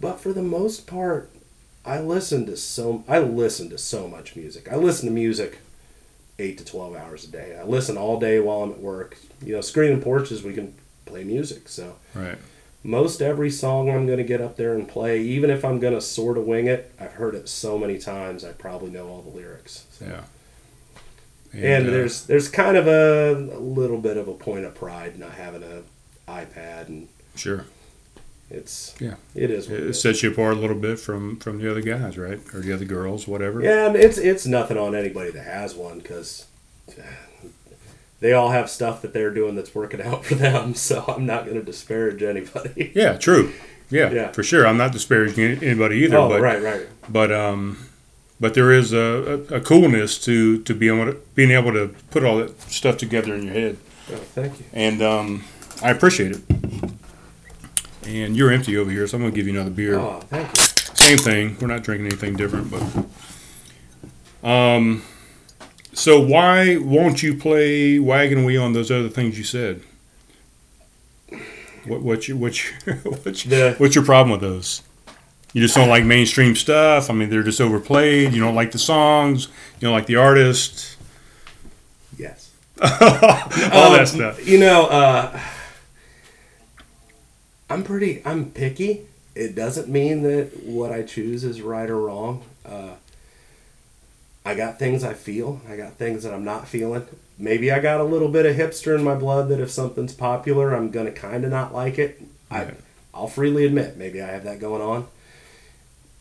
but 0.00 0.20
for 0.20 0.32
the 0.32 0.42
most 0.42 0.86
part, 0.88 1.30
I 1.84 2.00
listen 2.00 2.44
to 2.46 2.56
so 2.56 3.04
I 3.08 3.20
listen 3.20 3.70
to 3.70 3.78
so 3.78 4.08
much 4.08 4.34
music. 4.34 4.70
I 4.72 4.74
listen 4.76 5.06
to 5.08 5.14
music 5.14 5.58
eight 6.40 6.58
to 6.58 6.64
twelve 6.64 6.96
hours 6.96 7.22
a 7.24 7.30
day. 7.30 7.56
I 7.58 7.62
listen 7.62 7.96
all 7.96 8.18
day 8.18 8.40
while 8.40 8.62
I'm 8.64 8.72
at 8.72 8.80
work. 8.80 9.16
You 9.40 9.54
know, 9.54 9.60
screening 9.60 10.02
porches 10.02 10.42
we 10.42 10.52
can 10.52 10.74
play 11.04 11.22
music. 11.22 11.68
So 11.68 11.94
Right. 12.12 12.38
Most 12.82 13.20
every 13.20 13.50
song 13.50 13.90
I'm 13.90 14.06
going 14.06 14.18
to 14.18 14.24
get 14.24 14.40
up 14.40 14.56
there 14.56 14.74
and 14.74 14.88
play, 14.88 15.20
even 15.20 15.50
if 15.50 15.64
I'm 15.64 15.80
going 15.80 15.94
to 15.94 16.00
sort 16.00 16.38
of 16.38 16.44
wing 16.44 16.66
it, 16.66 16.92
I've 17.00 17.12
heard 17.12 17.34
it 17.34 17.48
so 17.48 17.78
many 17.78 17.98
times 17.98 18.44
I 18.44 18.52
probably 18.52 18.90
know 18.90 19.08
all 19.08 19.22
the 19.22 19.36
lyrics. 19.36 19.86
So. 19.92 20.04
Yeah. 20.06 20.24
And, 21.52 21.88
uh, 21.88 21.90
there's 21.90 22.26
there's 22.26 22.48
kind 22.48 22.76
of 22.76 22.86
a, 22.86 23.32
a 23.54 23.58
little 23.58 23.98
bit 23.98 24.16
of 24.16 24.28
a 24.28 24.34
point 24.34 24.64
of 24.66 24.74
pride 24.74 25.18
not 25.18 25.32
having 25.32 25.62
a 25.62 25.82
iPad 26.30 26.88
and 26.88 27.08
sure. 27.34 27.64
it's 28.50 28.94
Yeah. 29.00 29.14
it 29.34 29.50
is 29.50 29.68
what 29.68 29.80
it 29.80 29.86
It 29.88 29.94
sets 29.94 30.22
you 30.22 30.32
apart 30.32 30.56
a 30.56 30.60
little 30.60 30.76
bit 30.76 30.98
from 30.98 31.38
from 31.38 31.58
the 31.58 31.70
other 31.70 31.80
guys, 31.80 32.18
right? 32.18 32.40
Or 32.52 32.60
the 32.60 32.72
other 32.74 32.84
girls, 32.84 33.26
whatever. 33.26 33.62
Yeah, 33.62 33.86
and 33.86 33.96
it's 33.96 34.18
it's 34.18 34.44
nothing 34.44 34.76
on 34.76 34.94
anybody 34.94 35.30
that 35.30 35.44
has 35.44 35.74
one 35.74 35.98
because 35.98 36.46
they 38.20 38.32
all 38.32 38.50
have 38.50 38.68
stuff 38.70 39.02
that 39.02 39.12
they're 39.12 39.30
doing 39.32 39.54
that's 39.56 39.74
working 39.74 40.00
out 40.02 40.24
for 40.24 40.34
them. 40.36 40.74
So 40.88 41.04
I'm 41.08 41.26
not 41.26 41.44
going 41.44 41.56
to 41.58 41.62
disparage 41.62 42.22
anybody. 42.22 42.92
Yeah, 42.94 43.16
true. 43.18 43.52
Yeah, 43.90 44.10
Yeah. 44.10 44.32
for 44.32 44.42
sure. 44.42 44.66
I'm 44.66 44.76
not 44.78 44.92
disparaging 44.92 45.62
anybody 45.62 45.96
either, 45.98 46.16
oh, 46.18 46.28
but 46.28 46.40
right, 46.40 46.62
right. 46.62 46.86
but 47.08 47.30
um, 47.30 47.78
but 48.40 48.54
there 48.54 48.72
is 48.72 48.92
a, 48.92 48.98
a, 49.50 49.56
a 49.56 49.60
coolness 49.60 50.18
to 50.24 50.60
to 50.64 50.74
be 50.74 50.88
able 50.88 51.06
to 51.12 51.18
being 51.34 51.50
able 51.52 51.72
to 51.72 51.94
put 52.10 52.24
all 52.24 52.38
that 52.38 52.60
stuff 52.62 52.96
together 52.96 53.34
in 53.34 53.42
your 53.44 53.52
head, 53.54 53.76
Oh, 54.12 54.16
thank 54.16 54.58
you. 54.58 54.64
and 54.72 55.00
um, 55.02 55.44
I 55.82 55.90
appreciate 55.90 56.32
it. 56.32 56.40
And 58.06 58.36
you're 58.36 58.50
empty 58.52 58.76
over 58.76 58.90
here, 58.90 59.06
so 59.06 59.16
I'm 59.16 59.22
gonna 59.22 59.34
give 59.34 59.46
you 59.46 59.52
another 59.54 59.70
beer. 59.70 59.98
Oh, 59.98 60.20
thank 60.30 60.48
you. 60.48 60.96
Same 60.96 61.18
thing. 61.18 61.56
We're 61.60 61.66
not 61.68 61.82
drinking 61.84 62.06
anything 62.06 62.34
different, 62.34 62.70
but 62.70 62.82
um, 64.48 65.02
so 65.96 66.20
why 66.20 66.76
won't 66.76 67.22
you 67.22 67.34
play 67.36 67.98
wagon 67.98 68.44
wheel 68.44 68.62
on 68.62 68.72
those 68.74 68.90
other 68.90 69.08
things 69.08 69.38
you 69.38 69.44
said? 69.44 69.82
What 71.86 72.02
what's 72.02 72.28
your 72.28 72.36
what's 72.36 72.64
your 72.86 72.94
what's 73.04 73.46
your, 73.46 73.72
what's 73.74 73.94
your 73.94 74.04
problem 74.04 74.30
with 74.32 74.40
those? 74.40 74.82
You 75.52 75.62
just 75.62 75.74
don't 75.74 75.88
like 75.88 76.04
mainstream 76.04 76.54
stuff. 76.54 77.08
I 77.08 77.14
mean, 77.14 77.30
they're 77.30 77.42
just 77.42 77.60
overplayed. 77.60 78.34
You 78.34 78.40
don't 78.42 78.54
like 78.54 78.72
the 78.72 78.78
songs. 78.78 79.46
You 79.46 79.86
don't 79.88 79.94
like 79.94 80.06
the 80.06 80.16
artist. 80.16 80.96
Yes. 82.18 82.50
All 82.82 82.88
Um, 82.90 83.96
that 83.96 84.08
stuff. 84.08 84.46
You 84.46 84.58
know, 84.60 84.86
uh, 84.86 85.40
I'm 87.70 87.82
pretty. 87.84 88.20
I'm 88.26 88.50
picky. 88.50 89.06
It 89.34 89.54
doesn't 89.54 89.88
mean 89.88 90.22
that 90.24 90.64
what 90.64 90.92
I 90.92 91.02
choose 91.02 91.42
is 91.44 91.62
right 91.62 91.88
or 91.88 92.00
wrong. 92.00 92.42
Uh, 92.64 92.90
I 94.46 94.54
got 94.54 94.78
things 94.78 95.02
I 95.02 95.12
feel. 95.12 95.60
I 95.68 95.76
got 95.76 95.94
things 95.94 96.22
that 96.22 96.32
I'm 96.32 96.44
not 96.44 96.68
feeling. 96.68 97.04
Maybe 97.36 97.72
I 97.72 97.80
got 97.80 98.00
a 98.00 98.04
little 98.04 98.28
bit 98.28 98.46
of 98.46 98.56
hipster 98.56 98.96
in 98.96 99.02
my 99.02 99.16
blood 99.16 99.48
that 99.48 99.60
if 99.60 99.70
something's 99.70 100.14
popular, 100.14 100.72
I'm 100.72 100.90
gonna 100.90 101.10
kind 101.10 101.44
of 101.44 101.50
not 101.50 101.74
like 101.74 101.98
it. 101.98 102.22
I, 102.50 102.68
I'll 103.12 103.26
freely 103.26 103.66
admit 103.66 103.96
maybe 103.96 104.22
I 104.22 104.28
have 104.28 104.44
that 104.44 104.60
going 104.60 104.80
on. 104.80 105.08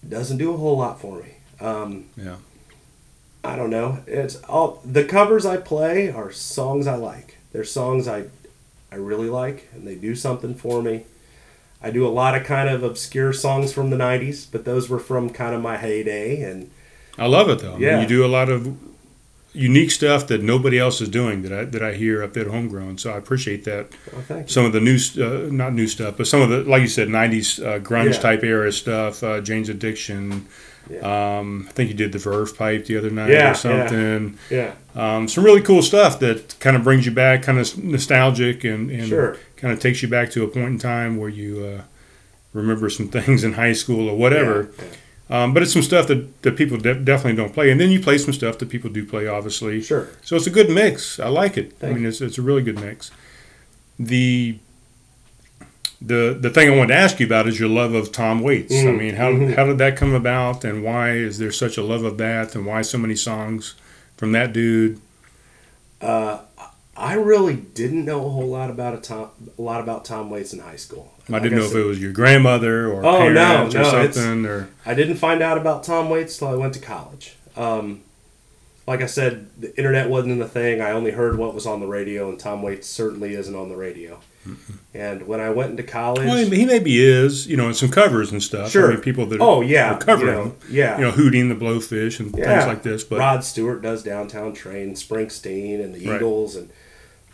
It 0.02 0.10
doesn't 0.10 0.38
do 0.38 0.54
a 0.54 0.58
whole 0.58 0.78
lot 0.78 1.00
for 1.00 1.22
me. 1.22 1.36
Um, 1.60 2.06
Yeah. 2.18 2.38
I 3.44 3.56
don't 3.56 3.70
know. 3.70 4.00
It's 4.08 4.38
all 4.38 4.82
the 4.84 5.04
covers 5.04 5.46
I 5.46 5.58
play 5.58 6.10
are 6.10 6.32
songs 6.32 6.88
I 6.88 6.96
like. 6.96 7.38
They're 7.54 7.64
songs 7.64 8.08
I 8.08 8.26
I 8.92 8.96
I 8.96 8.96
really 8.96 9.30
like, 9.30 9.68
and 9.74 9.86
they 9.86 9.96
do 9.96 10.16
something 10.16 10.56
for 10.56 10.82
me. 10.82 11.06
I 11.82 11.92
do 11.92 12.08
a 12.08 12.10
lot 12.10 12.36
of 12.36 12.44
kind 12.44 12.70
of 12.70 12.82
obscure 12.82 13.34
songs 13.34 13.72
from 13.72 13.92
the 13.92 13.98
'90s, 13.98 14.48
but 14.52 14.66
those 14.66 14.90
were 14.90 15.00
from 15.00 15.30
kind 15.30 15.54
of 15.54 15.62
my 15.62 15.78
heyday, 15.78 16.42
and 16.42 16.72
I 17.18 17.28
love 17.28 17.50
it 17.50 17.60
though. 17.60 17.70
I 17.72 17.74
mean, 17.74 17.82
Yeah. 17.82 18.02
you 18.02 18.08
do 18.08 18.26
a 18.26 18.28
lot 18.28 18.50
of 18.50 18.76
unique 19.54 19.90
stuff 19.90 20.28
that 20.28 20.44
nobody 20.44 20.78
else 20.78 21.00
is 21.00 21.08
doing 21.08 21.42
that 21.44 21.54
I 21.54 21.64
that 21.66 21.82
I 21.82 21.94
hear 21.94 22.22
up 22.24 22.36
at 22.36 22.48
homegrown. 22.48 22.98
So 22.98 23.12
I 23.12 23.18
appreciate 23.18 23.64
that. 23.66 23.88
well, 24.12 24.22
thank 24.28 24.48
you. 24.50 24.54
Some 24.54 24.66
of 24.66 24.74
the 24.74 24.82
new, 24.82 24.98
uh, 25.18 25.48
not 25.52 25.74
new 25.74 25.88
stuff, 25.88 26.16
but 26.18 26.28
some 26.28 26.42
of 26.42 26.50
the, 26.50 26.64
like 26.70 26.82
you 26.82 26.88
said, 26.90 27.08
'90s 27.08 27.60
uh, 27.60 27.80
grunge 27.80 28.14
Yeah. 28.16 28.20
type 28.20 28.44
era 28.44 28.72
stuff. 28.72 29.24
Uh, 29.24 29.40
Jane's 29.42 29.70
Addiction. 29.70 30.46
Um, 31.02 31.66
I 31.68 31.72
think 31.72 31.90
you 31.90 31.96
did 31.96 32.12
the 32.12 32.20
Verve 32.20 32.56
Pipe 32.56 32.86
the 32.86 32.96
other 32.98 33.10
night 33.10 33.30
Yeah, 33.32 33.36
yeah. 33.40 33.52
or 33.52 33.56
something. 33.56 34.38
Yeah, 34.52 34.72
yeah. 34.96 35.16
Um, 35.16 35.28
some 35.28 35.44
really 35.44 35.62
cool 35.62 35.82
stuff 35.82 36.20
that 36.20 36.56
kind 36.60 36.76
of 36.76 36.84
brings 36.84 37.08
you 37.08 37.12
back, 37.12 37.42
kind 37.42 37.58
of 37.58 37.84
nostalgic, 37.84 38.64
and, 38.64 38.92
and 38.92 39.08
Sure. 39.08 39.36
kind 39.58 39.74
of 39.74 39.80
takes 39.80 40.04
you 40.04 40.08
back 40.10 40.30
to 40.32 40.44
a 40.44 40.48
point 40.48 40.68
in 40.68 40.78
time 40.78 41.18
where 41.18 41.30
you 41.30 41.66
uh, 41.66 41.82
remember 42.54 42.88
some 42.92 43.08
things 43.18 43.44
in 43.44 43.54
high 43.54 43.74
school 43.74 44.08
or 44.10 44.16
whatever. 44.16 44.70
Um, 45.30 45.54
but 45.56 45.64
it's 45.64 45.74
some 45.74 45.82
stuff 45.82 46.08
that, 46.08 46.42
that 46.44 46.56
people 46.56 46.78
de- 46.78 47.00
definitely 47.00 47.36
don't 47.36 47.54
play, 47.54 47.72
and 47.72 47.82
then 47.82 47.90
you 47.90 48.00
play 48.00 48.18
some 48.20 48.34
stuff 48.34 48.60
that 48.60 48.70
people 48.70 48.92
do 48.92 49.04
play, 49.06 49.28
obviously. 49.28 49.82
Sure. 49.82 50.08
So 50.22 50.36
it's 50.36 50.46
a 50.46 50.52
good 50.52 50.70
mix. 50.70 51.20
I 51.20 51.30
like 51.30 51.58
it. 51.58 51.74
I 51.82 51.88
mean, 51.88 52.06
it's, 52.06 52.22
it's 52.22 52.38
a 52.38 52.44
really 52.44 52.62
good 52.62 52.80
mix. 52.80 53.10
The 54.00 54.60
the 56.02 56.38
the 56.40 56.50
thing 56.50 56.72
I 56.72 56.76
wanted 56.76 56.90
to 56.94 57.00
ask 57.00 57.20
you 57.20 57.26
about 57.26 57.48
is 57.48 57.60
your 57.60 57.70
love 57.70 57.94
of 57.94 58.12
Tom 58.12 58.42
Waits. 58.42 58.74
I 58.74 58.78
Mm, 58.88 59.00
mean, 59.00 59.16
how 59.16 59.32
mhm. 59.32 59.56
how 59.56 59.66
did 59.66 59.78
that 59.80 59.98
come 59.98 60.14
about, 60.14 60.64
and 60.64 60.84
why 60.84 61.12
is 61.12 61.38
there 61.38 61.52
such 61.52 61.78
a 61.78 61.84
love 61.84 62.04
of 62.04 62.18
that, 62.18 62.54
and 62.56 62.66
why 62.66 62.82
so 62.82 62.98
many 62.98 63.16
songs 63.16 63.76
from 64.18 64.32
that 64.34 64.54
dude? 64.54 65.00
Uh, 66.02 66.40
I 66.98 67.14
really 67.16 67.56
didn't 67.56 68.06
know 68.06 68.26
a 68.26 68.30
whole 68.30 68.48
lot 68.48 68.70
about 68.70 68.94
a 68.94 68.98
Tom, 68.98 69.30
a 69.58 69.62
lot 69.62 69.82
about 69.82 70.06
Tom 70.06 70.30
Waits 70.30 70.54
in 70.54 70.60
high 70.60 70.76
school. 70.76 71.14
I 71.32 71.40
didn't 71.40 71.58
know 71.58 71.66
if 71.66 71.74
it 71.76 71.84
was 71.84 72.00
your 72.02 72.12
grandmother 72.12 72.88
or 72.92 73.06
Oh, 73.06 73.30
no, 73.30 73.34
parents 73.46 73.76
or 73.76 73.80
no, 73.80 73.88
it's- 74.00 74.16
something, 74.16 74.46
or 74.46 74.70
I 74.86 74.94
didn't 74.94 75.16
find 75.18 75.42
out 75.42 75.58
about 75.58 75.84
Tom 75.84 76.10
Waits 76.10 76.38
till 76.38 76.48
I 76.50 76.56
went 76.56 76.74
to 76.76 76.80
college. 76.80 77.36
Um, 77.58 78.02
like 78.88 79.02
I 79.02 79.08
said, 79.08 79.48
the 79.60 79.76
internet 79.78 80.10
wasn't 80.10 80.40
a 80.42 80.48
thing. 80.48 80.82
I 80.82 80.92
only 80.92 81.12
heard 81.12 81.38
what 81.38 81.56
was 81.56 81.66
on 81.66 81.80
the 81.80 81.88
radio, 81.88 82.30
and 82.30 82.40
Tom 82.40 82.62
Waits 82.62 82.88
certainly 82.88 83.34
isn't 83.34 83.56
on 83.56 83.70
the 83.70 83.76
radio. 83.76 84.20
And 84.94 85.26
when 85.26 85.40
I 85.40 85.50
went 85.50 85.72
into 85.72 85.82
college, 85.82 86.28
well, 86.28 86.38
he 86.38 86.66
maybe 86.66 87.04
is, 87.04 87.48
you 87.48 87.58
know, 87.58 87.68
in 87.68 87.74
some 87.74 87.90
covers 87.90 88.32
and 88.32 88.44
stuff. 88.44 88.70
Sure. 88.70 88.90
I 88.92 88.94
mean, 88.94 89.02
people 89.02 89.26
that 89.26 89.42
oh 89.42 89.62
yeah, 89.62 89.96
are 89.96 90.00
covering 90.00 90.28
you 90.30 90.44
know, 90.44 90.56
yeah, 90.70 90.98
you 91.00 91.04
know, 91.04 91.12
Hootie 91.12 91.50
the 91.50 91.56
Blowfish 91.56 92.20
and 92.20 92.32
yeah, 92.38 92.60
things 92.60 92.68
like 92.68 92.84
this. 92.84 93.04
But 93.04 93.18
Rod 93.18 93.44
Stewart 93.44 93.82
does 93.82 94.04
Downtown 94.04 94.54
Train, 94.54 94.94
Springsteen, 94.94 95.84
and 95.84 95.96
the 95.96 96.08
Right. 96.08 96.18
Eagles, 96.18 96.56
and 96.56 96.70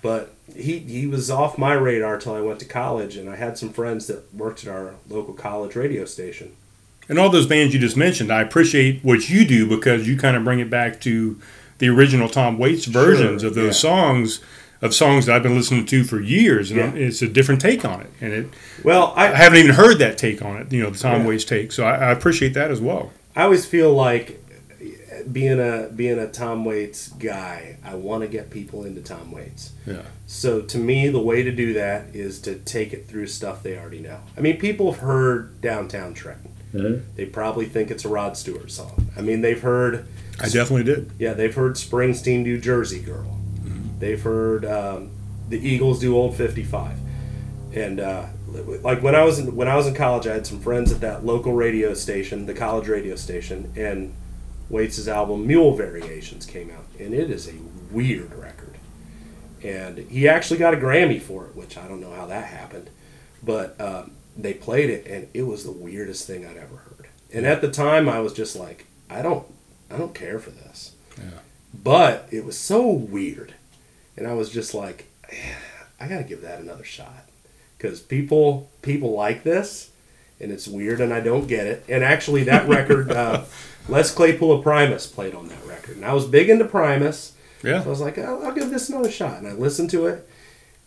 but 0.01 0.33
he 0.55 0.79
he 0.79 1.07
was 1.07 1.29
off 1.31 1.57
my 1.57 1.73
radar 1.73 2.17
till 2.17 2.33
I 2.33 2.41
went 2.41 2.59
to 2.59 2.65
college, 2.65 3.15
and 3.17 3.29
I 3.29 3.35
had 3.35 3.57
some 3.57 3.69
friends 3.71 4.07
that 4.07 4.33
worked 4.33 4.63
at 4.65 4.69
our 4.73 4.95
local 5.09 5.33
college 5.33 5.75
radio 5.75 6.05
station. 6.05 6.51
and 7.09 7.19
all 7.19 7.29
those 7.29 7.47
bands 7.47 7.73
you 7.73 7.79
just 7.79 7.97
mentioned, 7.97 8.31
I 8.31 8.41
appreciate 8.41 9.03
what 9.03 9.29
you 9.29 9.45
do 9.45 9.67
because 9.67 10.07
you 10.07 10.17
kind 10.17 10.37
of 10.37 10.43
bring 10.43 10.59
it 10.59 10.69
back 10.69 11.01
to 11.01 11.39
the 11.79 11.89
original 11.89 12.29
Tom 12.29 12.57
Waits 12.57 12.85
versions 12.85 13.41
Sure, 13.41 13.49
of 13.49 13.55
those 13.55 13.65
yeah. 13.83 13.89
songs, 13.89 14.39
of 14.81 14.93
songs 14.93 15.25
that 15.25 15.35
I've 15.35 15.43
been 15.43 15.55
listening 15.55 15.85
to 15.87 16.03
for 16.03 16.21
years, 16.21 16.71
and 16.71 16.79
Yeah. 16.79 16.93
it's 17.07 17.21
a 17.21 17.27
different 17.27 17.59
take 17.59 17.83
on 17.83 18.01
it. 18.01 18.09
And 18.21 18.31
it, 18.33 18.47
Well, 18.83 19.13
I 19.17 19.27
I 19.31 19.35
haven't 19.35 19.59
even 19.59 19.71
heard 19.75 19.97
that 19.99 20.17
take 20.17 20.41
on 20.43 20.57
it, 20.57 20.71
you 20.71 20.81
know, 20.83 20.89
the 20.91 20.97
Tom 20.99 21.21
Yeah. 21.21 21.27
Waits 21.27 21.43
take. 21.43 21.71
So 21.71 21.83
I, 21.85 21.95
I 21.95 22.11
appreciate 22.11 22.53
that 22.53 22.71
as 22.71 22.79
well. 22.79 23.11
I 23.35 23.43
always 23.43 23.65
feel 23.65 23.93
like 23.93 24.40
being 25.31 25.59
a 25.59 25.89
being 25.95 26.19
a 26.19 26.27
Tom 26.27 26.65
Waits 26.65 27.09
guy, 27.09 27.77
I 27.83 27.95
want 27.95 28.21
to 28.21 28.27
get 28.27 28.49
people 28.49 28.85
into 28.85 29.01
Tom 29.01 29.31
Waits. 29.31 29.73
Yeah. 29.85 30.03
So 30.27 30.61
to 30.61 30.77
me, 30.77 31.09
the 31.09 31.19
way 31.19 31.43
to 31.43 31.51
do 31.51 31.73
that 31.73 32.15
is 32.15 32.39
to 32.41 32.55
take 32.55 32.93
it 32.93 33.07
through 33.07 33.27
stuff 33.27 33.63
they 33.63 33.77
already 33.77 33.99
know. 33.99 34.19
I 34.37 34.41
mean, 34.41 34.57
people 34.57 34.91
have 34.91 35.01
heard 35.01 35.61
Downtown 35.61 36.13
Train. 36.13 36.37
They 37.15 37.25
probably 37.25 37.65
think 37.65 37.91
it's 37.91 38.05
a 38.05 38.07
Rod 38.09 38.37
Stewart 38.37 38.71
song. 38.71 39.11
I 39.17 39.21
mean, 39.21 39.41
they've 39.41 39.61
heard 39.61 40.07
I 40.39 40.47
definitely 40.47 40.85
did. 40.85 41.11
yeah, 41.19 41.33
they've 41.33 41.53
heard 41.53 41.75
Springsteen 41.75 42.45
do 42.45 42.57
Jersey 42.59 43.01
Girl. 43.01 43.37
They've 43.99 44.21
heard 44.21 44.65
um, 44.65 45.11
the 45.49 45.59
Eagles 45.59 45.99
do 45.99 46.15
Old 46.15 46.35
55. 46.35 46.97
And 47.73 47.99
uh, 47.99 48.25
like 48.81 49.03
when 49.03 49.15
I 49.15 49.23
was 49.23 49.39
in, 49.39 49.55
when 49.55 49.67
I 49.67 49.75
was 49.75 49.85
in 49.85 49.93
college, 49.93 50.27
I 50.27 50.33
had 50.33 50.47
some 50.47 50.59
friends 50.59 50.91
at 50.91 51.01
that 51.01 51.25
local 51.25 51.53
radio 51.53 51.93
station, 51.93 52.45
the 52.45 52.53
college 52.53 52.87
radio 52.87 53.15
station, 53.15 53.71
and 53.75 54.13
Waits' 54.71 55.07
album 55.07 55.45
Mule 55.45 55.75
Variations 55.75 56.45
came 56.45 56.71
out, 56.71 56.85
and 56.99 57.13
it 57.13 57.29
is 57.29 57.47
a 57.47 57.55
weird 57.91 58.33
record. 58.33 58.77
And 59.63 59.97
he 60.09 60.27
actually 60.27 60.57
got 60.57 60.73
a 60.73 60.77
Grammy 60.77 61.21
for 61.21 61.45
it, 61.45 61.55
which 61.55 61.77
I 61.77 61.87
don't 61.87 62.01
know 62.01 62.13
how 62.13 62.25
that 62.27 62.45
happened, 62.45 62.89
but 63.43 63.79
um, 63.79 64.11
they 64.35 64.53
played 64.53 64.89
it, 64.89 65.05
and 65.05 65.27
it 65.33 65.43
was 65.43 65.63
the 65.63 65.71
weirdest 65.71 66.25
thing 66.25 66.45
I'd 66.45 66.57
ever 66.57 66.77
heard. 66.77 67.07
And 67.33 67.45
at 67.45 67.61
the 67.61 67.69
time, 67.69 68.09
I 68.09 68.19
was 68.19 68.33
just 68.33 68.55
like, 68.55 68.87
I 69.09 69.21
don't, 69.21 69.45
I 69.89 69.97
don't 69.97 70.15
care 70.15 70.39
for 70.39 70.49
this. 70.49 70.95
Yeah. 71.17 71.39
But 71.73 72.27
it 72.31 72.45
was 72.45 72.57
so 72.57 72.89
weird, 72.89 73.53
and 74.17 74.25
I 74.25 74.33
was 74.33 74.49
just 74.49 74.73
like, 74.73 75.07
I 75.99 76.07
gotta 76.07 76.23
give 76.23 76.41
that 76.41 76.59
another 76.59 76.83
shot 76.83 77.29
because 77.77 78.01
people 78.01 78.69
people 78.81 79.13
like 79.13 79.43
this, 79.43 79.90
and 80.41 80.51
it's 80.51 80.67
weird, 80.67 81.01
and 81.01 81.13
I 81.13 81.19
don't 81.19 81.47
get 81.47 81.67
it. 81.67 81.85
And 81.87 82.03
actually, 82.03 82.43
that 82.43 82.67
record, 82.67 83.11
uh, 83.11 83.45
Les 83.87 84.13
Claypool 84.13 84.51
of 84.51 84.63
Primus 84.63 85.07
played 85.07 85.35
on 85.35 85.47
that 85.49 85.65
record, 85.65 85.97
and 85.97 86.05
I 86.05 86.13
was 86.13 86.25
big 86.25 86.49
into 86.49 86.65
Primus. 86.65 87.33
Yeah. 87.63 87.81
So 87.81 87.87
I 87.87 87.89
was 87.89 88.01
like, 88.01 88.17
I'll, 88.17 88.45
I'll 88.45 88.53
give 88.53 88.69
this 88.69 88.89
another 88.89 89.11
shot, 89.11 89.37
and 89.37 89.47
I 89.47 89.53
listened 89.53 89.89
to 89.91 90.07
it, 90.07 90.27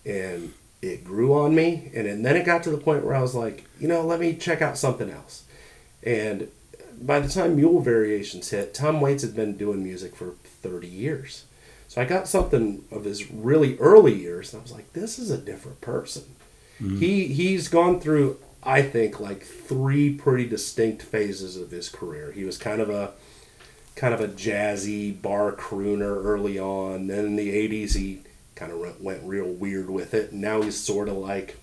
and 0.04 0.52
it 0.82 1.04
grew 1.04 1.32
on 1.34 1.54
me, 1.54 1.90
and, 1.94 2.06
and 2.06 2.26
then 2.26 2.36
it 2.36 2.44
got 2.44 2.62
to 2.64 2.70
the 2.70 2.78
point 2.78 3.04
where 3.04 3.14
I 3.14 3.22
was 3.22 3.34
like, 3.34 3.64
you 3.78 3.88
know, 3.88 4.02
let 4.02 4.20
me 4.20 4.34
check 4.34 4.60
out 4.60 4.76
something 4.76 5.10
else, 5.10 5.44
and 6.02 6.48
by 7.00 7.20
the 7.20 7.28
time 7.28 7.56
Mule 7.56 7.80
Variations 7.80 8.50
hit, 8.50 8.74
Tom 8.74 9.00
Waits 9.00 9.22
had 9.22 9.34
been 9.34 9.56
doing 9.56 9.82
music 9.82 10.14
for 10.14 10.34
30 10.44 10.86
years. 10.86 11.44
So 11.88 12.00
I 12.00 12.04
got 12.04 12.28
something 12.28 12.84
of 12.90 13.04
his 13.04 13.30
really 13.30 13.76
early 13.78 14.14
years, 14.14 14.52
and 14.52 14.60
I 14.60 14.62
was 14.62 14.72
like, 14.72 14.92
this 14.92 15.18
is 15.18 15.30
a 15.30 15.38
different 15.38 15.80
person. 15.80 16.24
He 16.98 17.28
he's 17.28 17.68
gone 17.68 18.00
through, 18.00 18.38
I 18.64 18.82
think, 18.82 19.20
like 19.20 19.44
three 19.44 20.14
pretty 20.14 20.46
distinct 20.48 21.02
phases 21.02 21.56
of 21.56 21.70
his 21.70 21.88
career. 21.88 22.32
He 22.32 22.44
was 22.44 22.58
kind 22.58 22.80
of 22.80 22.90
a 22.90 23.12
kind 23.94 24.14
of 24.14 24.20
a 24.20 24.28
jazzy 24.28 25.20
bar 25.20 25.52
crooner 25.52 26.24
early 26.24 26.58
on. 26.58 27.06
Then 27.06 27.26
in 27.26 27.36
the 27.36 27.50
80s, 27.50 27.94
he 27.94 28.20
kind 28.54 28.72
of 28.72 29.00
went, 29.00 29.22
real 29.22 29.46
weird 29.46 29.90
with 29.90 30.14
it. 30.14 30.32
Now 30.32 30.62
he's 30.62 30.78
sort 30.78 31.08
of 31.08 31.16
like 31.16 31.58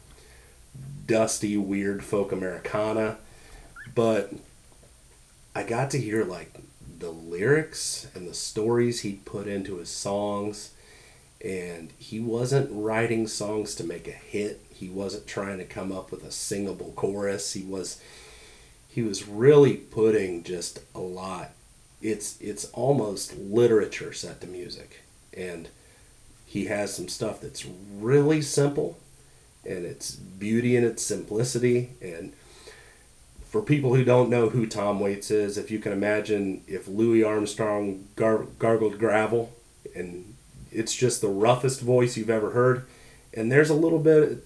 dusty, 1.05 1.57
weird 1.57 2.03
folk 2.03 2.31
Americana. 2.31 3.17
But 3.93 4.33
I 5.55 5.63
got 5.63 5.91
to 5.91 5.99
hear 5.99 6.23
like 6.23 6.53
the 6.99 7.11
lyrics 7.11 8.07
and 8.15 8.27
the 8.27 8.33
stories 8.33 9.01
he'd 9.01 9.25
put 9.25 9.47
into 9.47 9.77
his 9.77 9.89
songs. 9.89 10.71
And 11.43 11.91
he 11.97 12.19
wasn't 12.19 12.69
writing 12.71 13.27
songs 13.27 13.75
to 13.75 13.83
make 13.83 14.07
a 14.07 14.11
hit. 14.11 14.63
He 14.81 14.89
wasn't 14.89 15.27
trying 15.27 15.59
to 15.59 15.63
come 15.63 15.91
up 15.91 16.09
with 16.09 16.23
a 16.23 16.31
singable 16.31 16.91
chorus. 16.95 17.53
He 17.53 17.61
was 17.61 18.01
he 18.87 19.03
was 19.03 19.27
really 19.27 19.77
putting 19.77 20.41
just 20.41 20.79
a 20.95 20.99
lot. 20.99 21.51
It's 22.01 22.41
it's 22.41 22.65
almost 22.73 23.37
literature 23.37 24.11
set 24.11 24.41
to 24.41 24.47
music. 24.47 25.03
And 25.37 25.69
he 26.47 26.65
has 26.65 26.95
some 26.95 27.07
stuff 27.07 27.39
that's 27.41 27.63
really 27.63 28.41
simple 28.41 28.97
and 29.63 29.85
it's 29.85 30.15
beauty 30.15 30.75
in 30.75 30.83
its 30.83 31.03
simplicity. 31.03 31.91
And 32.01 32.33
for 33.45 33.61
people 33.61 33.93
who 33.93 34.03
don't 34.03 34.31
know 34.31 34.49
who 34.49 34.65
Tom 34.65 34.99
Waits 34.99 35.29
is 35.29 35.59
if 35.59 35.69
you 35.69 35.77
can 35.77 35.91
imagine 35.91 36.63
if 36.67 36.87
Louis 36.87 37.23
Armstrong 37.23 38.07
gar- 38.15 38.47
gargled 38.57 38.97
gravel 38.97 39.53
and 39.95 40.33
it's 40.71 40.95
just 40.95 41.21
the 41.21 41.27
roughest 41.27 41.81
voice 41.81 42.17
you've 42.17 42.31
ever 42.31 42.49
heard. 42.49 42.87
And 43.31 43.51
there's 43.51 43.69
a 43.69 43.75
little 43.75 43.99
bit 43.99 44.43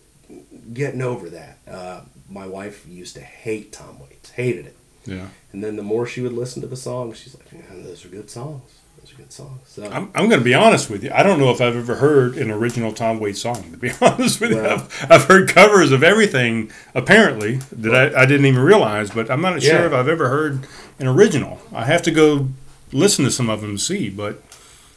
getting 0.73 1.01
over 1.01 1.29
that 1.29 1.57
uh, 1.69 2.01
my 2.29 2.47
wife 2.47 2.85
used 2.87 3.15
to 3.15 3.21
hate 3.21 3.71
Tom 3.71 3.99
Waits 3.99 4.31
hated 4.31 4.65
it 4.65 4.77
Yeah. 5.05 5.27
and 5.53 5.63
then 5.63 5.75
the 5.75 5.83
more 5.83 6.05
she 6.07 6.21
would 6.21 6.33
listen 6.33 6.61
to 6.61 6.67
the 6.67 6.75
songs, 6.77 7.17
she's 7.19 7.35
like, 7.35 7.51
"Man, 7.53 7.83
those 7.83 8.03
are 8.05 8.09
good 8.09 8.29
songs. 8.29 8.63
Those 8.99 9.13
are 9.13 9.17
good 9.17 9.31
songs." 9.31 9.61
So 9.67 9.83
I'm, 9.85 10.09
I'm 10.15 10.27
going 10.27 10.39
to 10.39 10.43
be 10.43 10.55
honest 10.55 10.89
with 10.89 11.03
you. 11.03 11.11
I 11.13 11.21
don't 11.23 11.37
know 11.39 11.51
if 11.51 11.61
I've 11.61 11.75
ever 11.75 11.95
heard 11.95 12.37
an 12.37 12.49
original 12.49 12.91
Tom 12.91 13.19
Waits 13.19 13.41
song, 13.41 13.71
to 13.71 13.77
be 13.77 13.91
honest 14.01 14.41
with 14.41 14.51
you. 14.51 14.65
I've, 14.65 15.07
I've 15.09 15.25
heard 15.25 15.47
covers 15.49 15.91
of 15.91 16.01
everything, 16.03 16.71
apparently, 16.95 17.57
that 17.71 17.93
I, 18.15 18.23
I 18.23 18.25
didn't 18.25 18.47
even 18.47 18.61
realize, 18.63 19.11
but 19.11 19.29
I'm 19.29 19.41
not 19.41 19.61
sure 19.61 19.85
if 19.85 19.93
I've 19.93 20.07
ever 20.07 20.29
heard 20.29 20.65
an 20.99 21.07
original. 21.07 21.59
I 21.71 21.85
have 21.85 22.01
to 22.03 22.11
go 22.11 22.49
listen 22.91 23.25
to 23.25 23.31
some 23.31 23.49
of 23.49 23.61
them 23.61 23.71
and 23.71 23.79
see, 23.81 24.09
but 24.09 24.41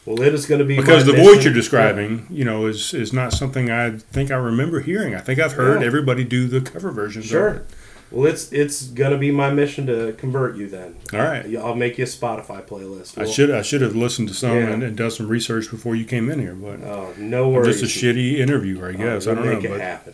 well, 0.09 0.21
it 0.23 0.33
is 0.33 0.47
going 0.47 0.57
to 0.59 0.65
be 0.65 0.75
because 0.75 1.05
the 1.05 1.13
voice 1.13 1.43
you're 1.43 1.53
describing, 1.53 2.25
you 2.31 2.43
know, 2.43 2.65
is, 2.65 2.95
is 2.95 3.13
not 3.13 3.31
something 3.31 3.69
I 3.69 3.91
think 3.91 4.31
I 4.31 4.37
remember 4.37 4.79
hearing. 4.79 5.13
I 5.13 5.19
think 5.19 5.39
I've 5.39 5.53
heard 5.53 5.81
Yeah. 5.81 5.87
everybody 5.87 6.23
do 6.23 6.47
the 6.47 6.61
cover 6.61 6.89
versions 6.91 7.25
Sure. 7.25 7.47
of 7.47 7.55
it. 7.57 7.65
Well, 8.11 8.25
it's 8.25 8.51
it's 8.51 8.87
gonna 8.87 9.19
be 9.19 9.29
my 9.29 9.51
mission 9.51 9.85
to 9.85 10.13
convert 10.13 10.55
you. 10.57 10.67
Then 10.67 10.95
All 11.13 11.19
right. 11.19 11.45
I'll 11.57 11.75
make 11.75 11.99
you 11.99 12.05
a 12.05 12.07
Spotify 12.07 12.65
playlist. 12.67 13.19
I 13.19 13.21
We'll- 13.25 13.31
should 13.31 13.51
I 13.51 13.61
should 13.61 13.81
have 13.81 13.95
listened 13.95 14.29
to 14.29 14.33
some 14.33 14.55
Yeah. 14.57 14.69
and, 14.69 14.81
and 14.81 14.97
done 14.97 15.11
some 15.11 15.27
research 15.27 15.69
before 15.69 15.95
you 15.95 16.05
came 16.05 16.27
in 16.31 16.39
here, 16.39 16.55
but 16.55 16.81
Oh, 16.83 17.13
no 17.19 17.45
I'm 17.45 17.53
worries. 17.53 17.79
just 17.81 17.95
a 17.95 17.99
shitty 17.99 18.39
interviewer, 18.39 18.89
I 18.89 18.93
guess. 18.93 19.27
Oh, 19.27 19.31
I 19.31 19.35
don't 19.35 19.43
we'll 19.43 19.53
know, 19.53 19.59
make 19.61 19.65
it 19.65 19.69
but 19.69 19.81
happen. 19.81 20.13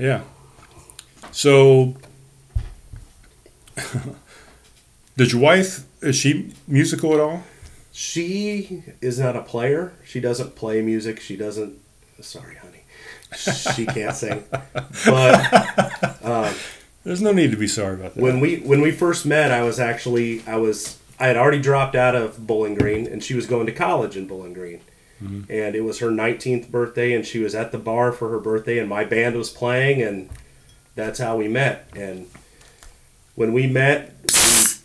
yeah. 0.04 0.22
So, 1.30 1.94
did 5.16 5.32
your 5.32 5.40
wife 5.40 5.84
is 6.00 6.16
she 6.16 6.52
musical 6.66 7.14
at 7.14 7.20
all? 7.20 7.44
She 7.92 8.82
is 9.00 9.18
not 9.18 9.36
a 9.36 9.42
player. 9.42 9.92
She 10.04 10.18
doesn't 10.20 10.56
play 10.56 10.80
music. 10.82 11.20
She 11.20 11.36
doesn't. 11.36 11.78
Sorry, 12.20 12.56
honey. 12.56 12.84
She 13.74 13.86
can't 13.86 14.14
sing. 14.14 14.44
But 15.06 16.24
um, 16.24 16.54
There's 17.04 17.20
no 17.22 17.32
need 17.32 17.50
to 17.50 17.56
be 17.56 17.66
sorry 17.68 17.94
about 17.94 18.14
that. 18.14 18.22
when 18.22 18.40
we 18.40 18.56
when 18.60 18.80
we 18.80 18.90
first 18.90 19.26
met, 19.26 19.50
I 19.50 19.62
was 19.62 19.78
actually 19.80 20.42
I 20.46 20.56
was 20.56 20.98
I 21.20 21.26
had 21.26 21.36
already 21.36 21.60
dropped 21.60 21.94
out 21.94 22.14
of 22.14 22.46
Bowling 22.46 22.74
Green, 22.74 23.06
and 23.06 23.22
she 23.22 23.34
was 23.34 23.46
going 23.46 23.66
to 23.66 23.72
college 23.72 24.16
in 24.16 24.26
Bowling 24.26 24.52
Green. 24.54 24.80
And 25.48 25.76
it 25.76 25.82
was 25.84 26.00
her 26.00 26.08
19th 26.08 26.68
birthday, 26.68 27.12
and 27.14 27.24
she 27.24 27.38
was 27.38 27.54
at 27.54 27.70
the 27.70 27.78
bar 27.78 28.10
for 28.10 28.30
her 28.30 28.40
birthday, 28.40 28.78
and 28.80 28.88
my 28.88 29.04
band 29.04 29.36
was 29.36 29.50
playing, 29.50 30.02
and 30.02 30.28
that's 30.96 31.20
how 31.20 31.36
we 31.36 31.46
met. 31.46 31.86
And 31.94 32.28
when 33.36 33.52
we 33.52 33.68
met, 33.68 34.16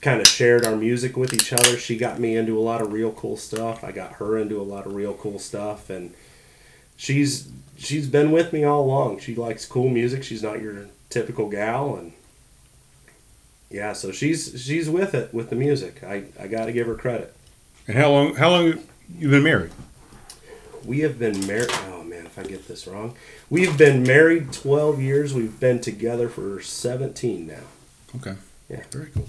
kind 0.02 0.22
of 0.22 0.28
shared 0.28 0.66
our 0.66 0.76
music 0.76 1.18
with 1.18 1.34
each 1.34 1.52
other. 1.54 1.78
She 1.78 1.98
got 1.98 2.20
me 2.20 2.36
into 2.36 2.58
a 2.58 2.62
lot 2.62 2.82
of 2.82 2.94
real 2.94 3.12
cool 3.12 3.38
stuff. 3.38 3.84
I 3.84 3.92
got 3.92 4.14
her 4.14 4.38
into 4.38 4.62
a 4.62 4.64
lot 4.64 4.86
of 4.86 4.94
real 4.94 5.14
cool 5.14 5.40
stuff, 5.40 5.90
and 5.90 6.14
she's 6.96 7.50
she's 7.78 8.08
been 8.08 8.32
with 8.32 8.54
me 8.54 8.64
all 8.64 8.82
along. 8.84 9.20
She 9.20 9.36
likes 9.36 9.66
cool 9.66 9.90
music. 9.90 10.24
She's 10.24 10.44
not 10.44 10.62
your 10.62 10.88
typical 11.10 11.50
gal, 11.50 11.96
and 11.96 12.14
yeah, 13.70 13.94
so 13.94 14.12
she's 14.12 14.62
she's 14.64 14.90
with 14.90 15.14
it 15.14 15.34
with 15.34 15.50
the 15.50 15.56
music. 15.56 16.04
I 16.04 16.26
I 16.40 16.48
got 16.48 16.66
to 16.66 16.72
give 16.72 16.88
her 16.88 16.96
credit. 16.96 17.34
and 17.88 17.98
how 17.98 18.12
long 18.12 18.36
how 18.36 18.50
long 18.50 18.84
you 19.18 19.30
been 19.30 19.44
married? 19.44 19.72
We 20.86 21.00
have 21.02 21.20
been 21.20 21.46
married. 21.46 21.72
Oh 21.90 22.04
man, 22.04 22.26
if 22.26 22.38
I 22.40 22.44
get 22.44 22.68
this 22.68 22.88
wrong, 22.88 23.16
we've 23.50 23.78
been 23.78 24.04
married 24.04 24.54
twelve 24.54 25.02
years. 25.02 25.34
We've 25.34 25.60
been 25.60 25.82
together 25.82 26.30
for 26.30 26.62
seventeen 26.62 27.48
now. 27.48 27.64
Okay. 28.16 28.36
Yeah. 28.70 28.84
Very 28.92 29.08
cool. 29.08 29.28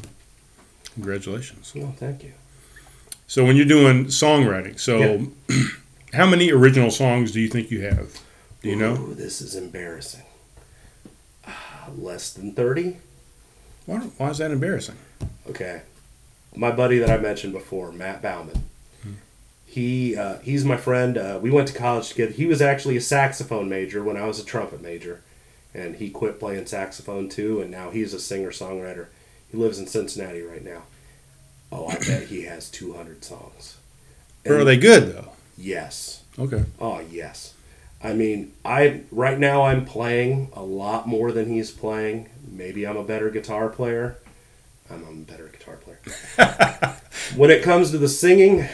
Congratulations. 0.98 1.72
Oh, 1.76 1.94
thank 1.96 2.24
you. 2.24 2.32
So 3.28 3.44
when 3.44 3.54
you're 3.54 3.66
doing 3.66 4.06
songwriting, 4.06 4.80
so 4.80 5.28
how 6.12 6.26
many 6.26 6.50
original 6.50 6.90
songs 6.90 7.30
do 7.30 7.40
you 7.40 7.48
think 7.48 7.70
you 7.70 7.82
have? 7.82 8.20
Do 8.62 8.68
you 8.70 8.74
know? 8.74 8.94
Ooh, 8.96 9.14
this 9.14 9.40
is 9.40 9.54
embarrassing. 9.54 10.24
Ah, 11.46 11.90
Less 11.96 12.32
than 12.32 12.52
thirty. 12.52 12.96
Why, 13.86 13.98
why 13.98 14.30
is 14.30 14.38
that 14.38 14.50
embarrassing? 14.50 14.96
Okay. 15.48 15.82
My 16.56 16.72
buddy 16.72 16.98
that 16.98 17.10
I 17.10 17.18
mentioned 17.18 17.52
before, 17.52 17.92
Matt 17.92 18.20
Bauman. 18.20 18.64
He 19.64 20.16
uh, 20.16 20.38
he's 20.38 20.64
my 20.64 20.76
friend. 20.78 21.16
Uh, 21.16 21.38
we 21.40 21.50
went 21.50 21.68
to 21.68 21.74
college 21.74 22.08
together. 22.08 22.32
He 22.32 22.46
was 22.46 22.60
actually 22.60 22.96
a 22.96 23.00
saxophone 23.02 23.68
major 23.68 24.02
when 24.02 24.16
I 24.16 24.26
was 24.26 24.40
a 24.40 24.44
trumpet 24.44 24.82
major, 24.82 25.20
and 25.72 25.94
he 25.96 26.10
quit 26.10 26.40
playing 26.40 26.66
saxophone 26.66 27.28
too. 27.28 27.60
And 27.60 27.70
now 27.70 27.90
he's 27.90 28.12
a 28.14 28.18
singer 28.18 28.50
songwriter. 28.50 29.06
He 29.50 29.56
lives 29.56 29.78
in 29.78 29.86
Cincinnati 29.86 30.42
right 30.42 30.64
now. 30.64 30.82
Oh, 31.70 31.86
I 31.86 31.98
bet 31.98 32.24
he 32.24 32.44
has 32.44 32.70
two 32.70 32.94
hundred 32.94 33.24
songs. 33.24 33.76
Or 34.46 34.58
are 34.58 34.64
they 34.64 34.76
good 34.76 35.14
though? 35.14 35.32
Yes. 35.56 36.22
Okay. 36.38 36.64
Oh 36.80 37.00
yes. 37.00 37.54
I 38.02 38.12
mean, 38.12 38.52
I 38.64 39.02
right 39.10 39.38
now 39.38 39.62
I'm 39.62 39.84
playing 39.84 40.50
a 40.54 40.62
lot 40.62 41.08
more 41.08 41.32
than 41.32 41.48
he's 41.48 41.70
playing. 41.70 42.28
Maybe 42.50 42.86
I'm 42.86 42.96
a 42.96 43.04
better 43.04 43.30
guitar 43.30 43.68
player. 43.68 44.18
I'm 44.90 45.04
a 45.04 45.12
better 45.30 45.48
guitar 45.48 45.76
player. 45.76 46.96
when 47.36 47.50
it 47.50 47.62
comes 47.62 47.90
to 47.90 47.98
the 47.98 48.08
singing, 48.08 48.66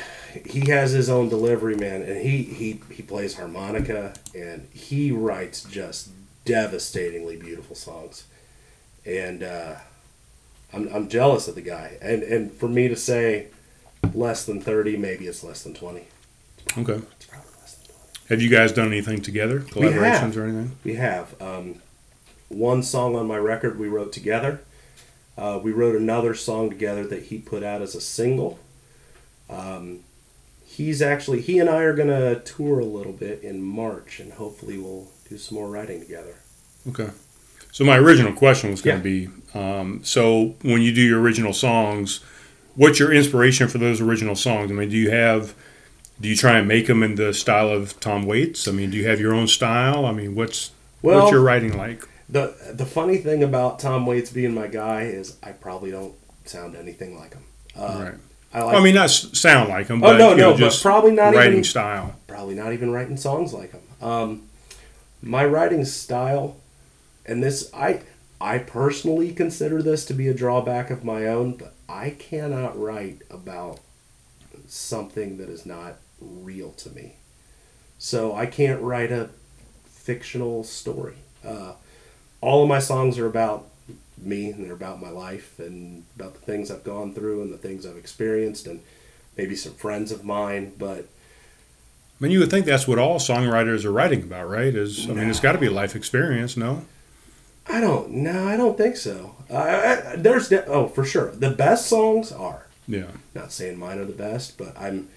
he 0.47 0.71
has 0.71 0.93
his 0.93 1.09
own 1.09 1.29
delivery, 1.29 1.75
man, 1.75 2.03
and 2.03 2.19
he 2.19 2.43
he 2.43 2.81
he 2.91 3.03
plays 3.03 3.35
harmonica 3.35 4.15
and 4.35 4.69
he 4.73 5.11
writes 5.11 5.65
just 5.65 6.11
devastatingly 6.45 7.37
beautiful 7.37 7.75
songs. 7.75 8.25
And 9.07 9.43
uh, 9.43 9.77
I'm 10.73 10.89
I'm 10.95 11.09
jealous 11.09 11.49
of 11.49 11.55
the 11.55 11.63
guy. 11.63 11.99
And 12.01 12.23
and 12.23 12.53
for 12.53 12.69
me 12.69 12.89
to 12.89 12.97
say 12.97 13.49
less 14.13 14.45
than 14.45 14.61
30, 14.61 14.97
maybe 14.97 15.27
it's 15.27 15.45
less 15.45 15.63
than 15.63 15.75
20. 15.75 16.01
Okay. 16.79 16.95
It's 17.17 17.27
probably 17.27 17.51
less 17.61 17.75
than 17.75 17.95
20. 17.95 18.29
Have 18.29 18.43
you 18.43 18.49
guys 18.49 18.73
done 18.73 18.89
anything 18.89 19.21
together? 19.21 19.61
Collaborations 19.61 20.37
or 20.37 20.45
anything? 20.45 20.73
We 20.85 20.95
have 20.95 21.41
um, 21.41 21.77
one 22.49 22.83
song 22.83 23.17
on 23.17 23.27
my 23.27 23.39
record 23.39 23.79
we 23.79 23.89
wrote 23.89 24.13
together. 24.13 24.63
Uh, 25.37 25.59
we 25.63 25.73
wrote 25.73 25.97
another 25.97 26.35
song 26.35 26.71
together 26.71 27.07
that 27.07 27.25
he 27.25 27.39
put 27.39 27.63
out 27.63 27.83
as 27.83 27.95
a 27.95 28.01
single. 28.01 28.59
Um, 29.51 30.01
he's 30.65 31.03
actually 31.03 31.41
he 31.41 31.59
and 31.59 31.69
I 31.69 31.83
are 31.83 31.95
gonna 31.95 32.41
tour 32.41 32.79
a 32.79 32.85
little 32.85 33.13
bit 33.13 33.43
in 33.43 33.63
March, 33.63 34.21
and 34.21 34.33
hopefully 34.33 34.79
we'll 34.79 35.09
do 35.29 35.37
some 35.39 35.57
more 35.59 35.69
writing 35.69 36.01
together. 36.01 36.37
Okay. 36.89 37.11
So 37.75 37.83
my 37.83 37.97
original 37.99 38.33
question 38.33 38.71
was 38.71 38.81
going 38.81 38.99
Yeah. 38.99 39.03
to 39.03 39.27
be, 39.53 39.59
um, 39.59 39.99
so 40.05 40.55
when 40.63 40.81
you 40.81 40.95
do 40.95 41.01
your 41.03 41.21
original 41.21 41.53
songs, 41.53 42.21
what's 42.77 43.01
your 43.01 43.13
inspiration 43.13 43.67
for 43.67 43.79
those 43.79 44.01
original 44.01 44.37
songs? 44.37 44.71
I 44.71 44.75
mean, 44.75 44.91
do 44.91 44.97
you 44.97 45.11
have, 45.11 45.55
do 46.21 46.29
you 46.29 46.37
try 46.37 46.57
and 46.59 46.69
make 46.69 46.87
them 46.87 47.03
in 47.03 47.17
the 47.17 47.35
style 47.35 47.69
of 47.69 47.99
Tom 47.99 48.27
Waits? 48.27 48.69
I 48.69 48.71
mean, 48.71 48.91
do 48.91 48.97
you 48.97 49.09
have 49.09 49.19
your 49.19 49.35
own 49.35 49.49
style? 49.49 50.07
I 50.07 50.13
mean, 50.13 50.37
what's 50.37 50.71
Well, 51.03 51.19
what's 51.23 51.33
your 51.33 51.41
writing 51.41 51.77
like? 51.77 52.07
the 52.29 52.55
the 52.73 52.87
funny 52.87 53.17
thing 53.19 53.43
about 53.43 53.81
Tom 53.81 54.07
Waits 54.07 54.31
being 54.31 54.55
my 54.55 54.69
guy 54.69 55.03
is 55.03 55.37
I 55.43 55.51
probably 55.51 55.91
don't 55.91 56.15
sound 56.45 56.77
anything 56.77 57.19
like 57.19 57.35
him. 57.35 57.43
Uh, 57.77 58.01
right. 58.05 58.15
I 58.55 58.63
like 58.63 58.77
I 58.77 58.81
mean, 58.85 58.95
not 58.95 59.11
sound 59.11 59.69
like 59.69 59.89
them, 59.89 59.99
Oh, 60.03 60.07
but 60.13 60.19
no, 60.19 60.31
you 60.31 60.37
know, 60.37 60.51
no, 60.57 60.59
but 60.69 60.79
probably 60.81 61.11
not 61.11 61.29
even 61.35 61.39
writing 61.39 61.53
even- 61.55 61.65
style. 61.65 62.15
probably 62.29 62.55
not 62.55 62.73
even 62.73 62.93
writing 62.93 63.17
songs 63.17 63.53
like 63.53 63.73
him. 63.73 63.81
Um, 64.01 64.43
my 65.23 65.45
writing 65.45 65.85
style, 65.85 66.57
and 67.27 67.43
this 67.43 67.71
I 67.75 68.03
I 68.41 68.59
personally 68.59 69.33
consider 69.33 69.83
this 69.83 70.05
to 70.07 70.15
be 70.15 70.29
a 70.29 70.35
drawback 70.35 70.91
of 70.91 71.05
my 71.05 71.27
own, 71.27 71.57
but 71.57 71.75
I 71.89 72.11
cannot 72.11 72.79
write 72.79 73.23
about 73.31 73.81
something 74.67 75.39
that 75.39 75.49
is 75.49 75.65
not 75.65 75.97
real 76.21 76.73
to 76.73 76.91
me. 76.91 77.17
So 77.99 78.35
I 78.35 78.47
can't 78.47 78.83
write 78.83 79.13
a 79.13 79.31
fictional 79.87 80.65
story. 80.65 81.17
Uh, 81.45 81.73
all 82.41 82.63
of 82.63 82.69
my 82.69 82.79
songs 82.79 83.19
are 83.19 83.27
about 83.27 83.67
me 84.19 84.51
and 84.51 84.65
they're 84.65 84.73
about 84.73 85.01
my 85.01 85.11
life 85.11 85.59
and 85.59 86.05
about 86.17 86.35
the 86.35 86.41
things 86.41 86.71
I've 86.71 86.85
gone 86.85 87.15
through 87.15 87.43
and 87.43 87.53
the 87.53 87.59
things 87.59 87.87
I've 87.87 87.97
experienced 87.97 88.67
and 88.67 88.81
maybe 89.37 89.57
some 89.57 89.75
friends 89.75 90.13
of 90.13 90.25
mine, 90.25 90.73
but 90.79 91.09
I 92.21 92.25
mean, 92.25 92.31
you 92.31 92.39
would 92.39 92.51
think 92.51 92.65
that's 92.65 92.87
what 92.87 92.99
all 92.99 93.19
songwriters 93.19 93.85
are 93.85 93.93
writing 93.93 94.23
about, 94.23 94.49
right? 94.49 94.75
Is 94.75 95.11
I 95.11 95.15
mean, 95.15 95.29
it's 95.29 95.41
got 95.41 95.53
to 95.53 95.59
be 95.59 95.67
a 95.67 95.71
life 95.71 95.97
experience, 95.97 96.57
no? 96.57 96.85
I 97.67 97.81
don't. 97.81 98.11
No, 98.11 98.47
I 98.47 98.57
don't 98.57 98.77
think 98.77 98.97
so. 98.97 99.35
I, 99.51 100.13
I, 100.13 100.17
there's 100.17 100.49
de- 100.49 100.67
oh 100.67 100.87
for 100.89 101.05
sure 101.05 101.31
the 101.33 101.51
best 101.51 101.87
songs 101.87 102.31
are. 102.33 102.67
Yeah. 102.87 103.07
Not 103.35 103.53
saying 103.53 103.79
mine 103.79 103.99
are 103.99 104.05
the 104.05 104.13
best, 104.13 104.59
but 104.59 104.79
I'm. 104.79 105.09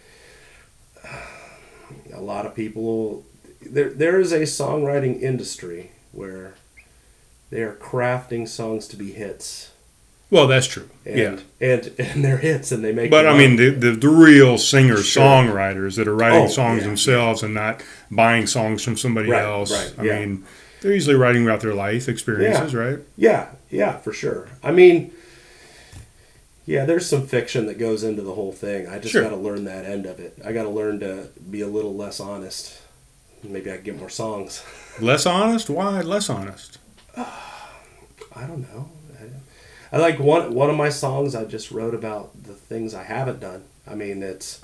A 2.13 2.21
lot 2.21 2.45
of 2.45 2.55
people. 2.55 3.25
There, 3.61 3.89
there 3.89 4.19
is 4.19 4.31
a 4.31 4.41
songwriting 4.41 5.21
industry 5.21 5.91
where 6.11 6.55
they 7.49 7.61
are 7.61 7.73
crafting 7.73 8.47
songs 8.47 8.87
to 8.89 8.97
be 8.97 9.11
hits, 9.11 9.71
Well, 10.29 10.47
that's 10.47 10.67
true. 10.67 10.89
and 11.05 11.17
yeah. 11.17 11.39
and 11.61 11.91
and 11.97 12.23
they're 12.25 12.37
hits, 12.37 12.71
and 12.71 12.83
they 12.83 12.91
make. 12.93 13.09
But 13.11 13.27
I 13.27 13.37
mean, 13.37 13.55
the, 13.55 13.69
the, 13.71 13.91
the 13.91 14.09
real 14.09 14.57
singer 14.57 14.97
Sure. 14.97 15.23
songwriters 15.23 15.95
that 15.97 16.07
are 16.07 16.15
writing 16.15 16.43
Oh, 16.43 16.47
songs 16.47 16.81
yeah, 16.81 16.87
themselves 16.87 17.43
and 17.43 17.53
not 17.53 17.81
buying 18.11 18.47
songs 18.47 18.83
from 18.83 18.95
somebody 18.97 19.29
Right, 19.31 19.43
else. 19.43 19.71
right, 19.71 19.93
I 19.97 20.03
yeah. 20.03 20.19
mean, 20.19 20.45
they're 20.81 20.93
usually 20.93 21.15
writing 21.15 21.43
about 21.43 21.61
their 21.61 21.73
life 21.73 22.07
experiences, 22.09 22.73
right? 22.75 22.99
Yeah, 23.15 23.49
yeah, 23.69 23.97
for 23.97 24.13
sure. 24.13 24.47
I 24.63 24.71
mean, 24.71 25.11
yeah, 26.65 26.85
there's 26.85 27.07
some 27.07 27.25
fiction 27.25 27.65
that 27.67 27.77
goes 27.79 28.03
into 28.03 28.21
the 28.21 28.33
whole 28.33 28.51
thing. 28.51 28.87
I 28.87 28.99
just 28.99 29.11
Sure. 29.13 29.23
got 29.23 29.29
to 29.29 29.35
learn 29.37 29.63
that 29.65 29.85
end 29.85 30.05
of 30.05 30.19
it. 30.19 30.37
I 30.45 30.51
got 30.51 30.63
to 30.63 30.69
learn 30.69 30.99
to 30.99 31.29
be 31.49 31.61
a 31.61 31.67
little 31.67 31.95
less 31.95 32.19
honest. 32.19 32.81
Maybe 33.43 33.71
I 33.71 33.75
can 33.75 33.83
get 33.83 33.97
more 33.99 34.09
songs. 34.09 34.63
Less 34.99 35.25
honest? 35.27 35.69
Why 35.69 36.01
less 36.01 36.27
honest? 36.29 36.79
I 38.35 38.41
don't 38.47 38.61
know. 38.73 38.89
I, 39.91 39.95
I 39.95 39.99
like 39.99 40.19
one 40.19 40.53
one 40.55 40.69
of 40.71 40.75
my 40.75 40.89
songs. 40.89 41.35
I 41.35 41.45
just 41.45 41.69
wrote 41.71 41.93
about 41.93 42.31
the 42.43 42.53
things 42.53 42.93
I 42.95 43.03
haven't 43.03 43.39
done. 43.39 43.63
I 43.87 43.93
mean, 43.95 44.23
it's 44.23 44.59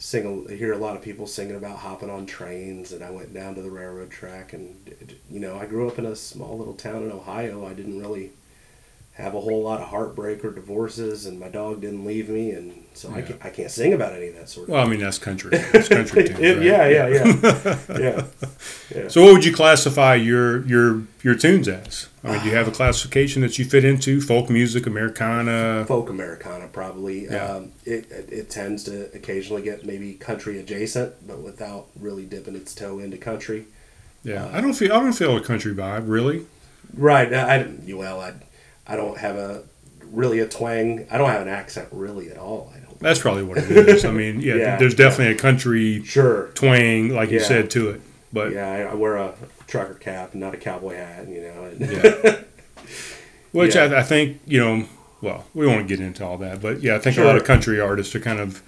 sing. 0.00 0.48
Hear 0.48 0.72
a 0.72 0.78
lot 0.78 0.96
of 0.96 1.02
people 1.02 1.26
singing 1.26 1.54
about 1.54 1.78
hopping 1.78 2.10
on 2.10 2.26
trains, 2.26 2.90
and 2.92 3.04
I 3.04 3.10
went 3.10 3.32
down 3.32 3.54
to 3.54 3.62
the 3.62 3.70
railroad 3.70 4.10
track, 4.10 4.52
and 4.52 4.74
you 5.30 5.38
know, 5.38 5.56
I 5.56 5.66
grew 5.66 5.86
up 5.86 5.98
in 5.98 6.06
a 6.06 6.16
small 6.16 6.58
little 6.58 6.74
town 6.74 7.04
in 7.04 7.12
Ohio. 7.12 7.64
I 7.66 7.74
didn't 7.74 8.00
really 8.00 8.32
have 9.20 9.34
a 9.34 9.40
whole 9.40 9.62
lot 9.62 9.80
of 9.80 9.88
heartbreak 9.88 10.44
or 10.44 10.50
divorces, 10.52 11.26
and 11.26 11.38
my 11.38 11.48
dog 11.48 11.80
didn't 11.80 12.04
leave 12.04 12.28
me, 12.28 12.50
and 12.52 12.84
so 12.94 13.10
I 13.12 13.22
can't 13.22 13.44
I 13.44 13.50
can't 13.50 13.70
sing 13.70 13.92
about 13.92 14.12
any 14.14 14.28
of 14.28 14.34
that 14.36 14.48
sort 14.48 14.68
of. 14.68 14.72
Well, 14.74 14.84
I 14.84 14.88
mean 14.88 15.00
that's 15.00 15.18
country. 15.18 15.50
It's 15.52 15.88
country 15.88 16.24
tunes, 16.28 16.40
It- 16.40 16.56
right? 16.58 16.64
yeah, 16.66 16.86
yeah, 16.88 17.76
yeah, 17.98 18.24
yeah. 18.94 19.08
So, 19.08 19.22
what 19.24 19.32
would 19.34 19.44
you 19.44 19.54
classify 19.54 20.14
your 20.14 20.66
your 20.66 21.02
your 21.22 21.34
tunes 21.34 21.68
as? 21.68 22.08
I 22.22 22.32
mean, 22.32 22.42
do 22.42 22.48
you 22.50 22.54
have 22.56 22.68
a 22.68 22.70
classification 22.70 23.40
that 23.42 23.58
you 23.58 23.64
fit 23.64 23.84
into? 23.84 24.20
Folk 24.20 24.50
music, 24.50 24.86
Americana. 24.86 25.84
folk 25.88 26.10
Americana 26.10 26.68
probably. 26.68 27.24
Yeah. 27.24 27.44
Um, 27.46 27.72
it, 27.84 28.10
it 28.10 28.28
it 28.30 28.50
tends 28.50 28.84
to 28.84 29.10
occasionally 29.14 29.62
get 29.62 29.86
maybe 29.86 30.14
country 30.14 30.58
adjacent, 30.58 31.26
but 31.26 31.38
without 31.40 31.86
really 31.98 32.26
dipping 32.26 32.56
its 32.56 32.74
toe 32.74 32.98
into 32.98 33.16
country. 33.16 33.66
Yeah, 34.22 34.50
I 34.52 34.60
don't 34.60 34.74
feel 34.74 34.92
I 34.92 35.00
don't 35.00 35.14
feel 35.14 35.36
a 35.36 35.40
country 35.40 35.74
vibe 35.74 36.04
really. 36.08 36.46
Right. 36.92 37.32
I, 37.32 37.60
I 37.60 37.94
well, 37.94 38.20
I 38.20 38.34
I 38.90 38.96
don't 38.96 39.16
have 39.18 39.36
a 39.36 39.62
really 40.10 40.40
a 40.40 40.48
twang. 40.48 41.06
I 41.10 41.16
don't 41.18 41.30
have 41.30 41.42
an 41.42 41.48
accent 41.48 41.88
really 41.92 42.30
at 42.30 42.36
all. 42.36 42.72
I 42.74 42.80
don't. 42.80 42.98
That's 42.98 43.20
probably 43.20 43.44
what 43.44 43.58
it 43.58 43.70
is. 43.70 44.04
I 44.04 44.10
mean, 44.10 44.40
yeah, 44.42 44.54
Yeah. 44.56 44.76
there's 44.76 44.94
definitely 44.94 45.34
a 45.34 45.38
country 45.38 46.02
Sure. 46.04 46.48
twang, 46.54 47.10
like 47.10 47.30
you 47.30 47.40
said, 47.40 47.70
to 47.70 47.90
it. 47.90 48.00
But 48.32 48.52
Yeah, 48.52 48.68
I, 48.68 48.80
I 48.82 48.94
wear 48.94 49.16
a 49.16 49.34
trucker 49.66 49.94
cap, 49.94 50.32
and 50.32 50.40
not 50.40 50.52
a 50.54 50.56
cowboy 50.58 50.96
hat. 50.96 51.28
You 51.28 51.42
know. 51.42 51.64
and- 51.64 51.80
Yeah. 51.80 52.40
which 53.52 53.74
Yeah. 53.74 53.84
I, 53.84 54.00
I 54.00 54.02
think 54.02 54.40
you 54.46 54.60
know. 54.60 54.86
Well, 55.22 55.44
we 55.52 55.66
won't 55.66 55.86
get 55.86 56.00
into 56.00 56.24
all 56.24 56.38
that, 56.38 56.62
but 56.62 56.80
yeah, 56.82 56.94
I 56.96 56.98
think 56.98 57.18
a 57.18 57.22
lot 57.24 57.36
of 57.36 57.44
country 57.44 57.78
artists 57.78 58.14
are 58.14 58.20
kind 58.20 58.40
of 58.40 58.62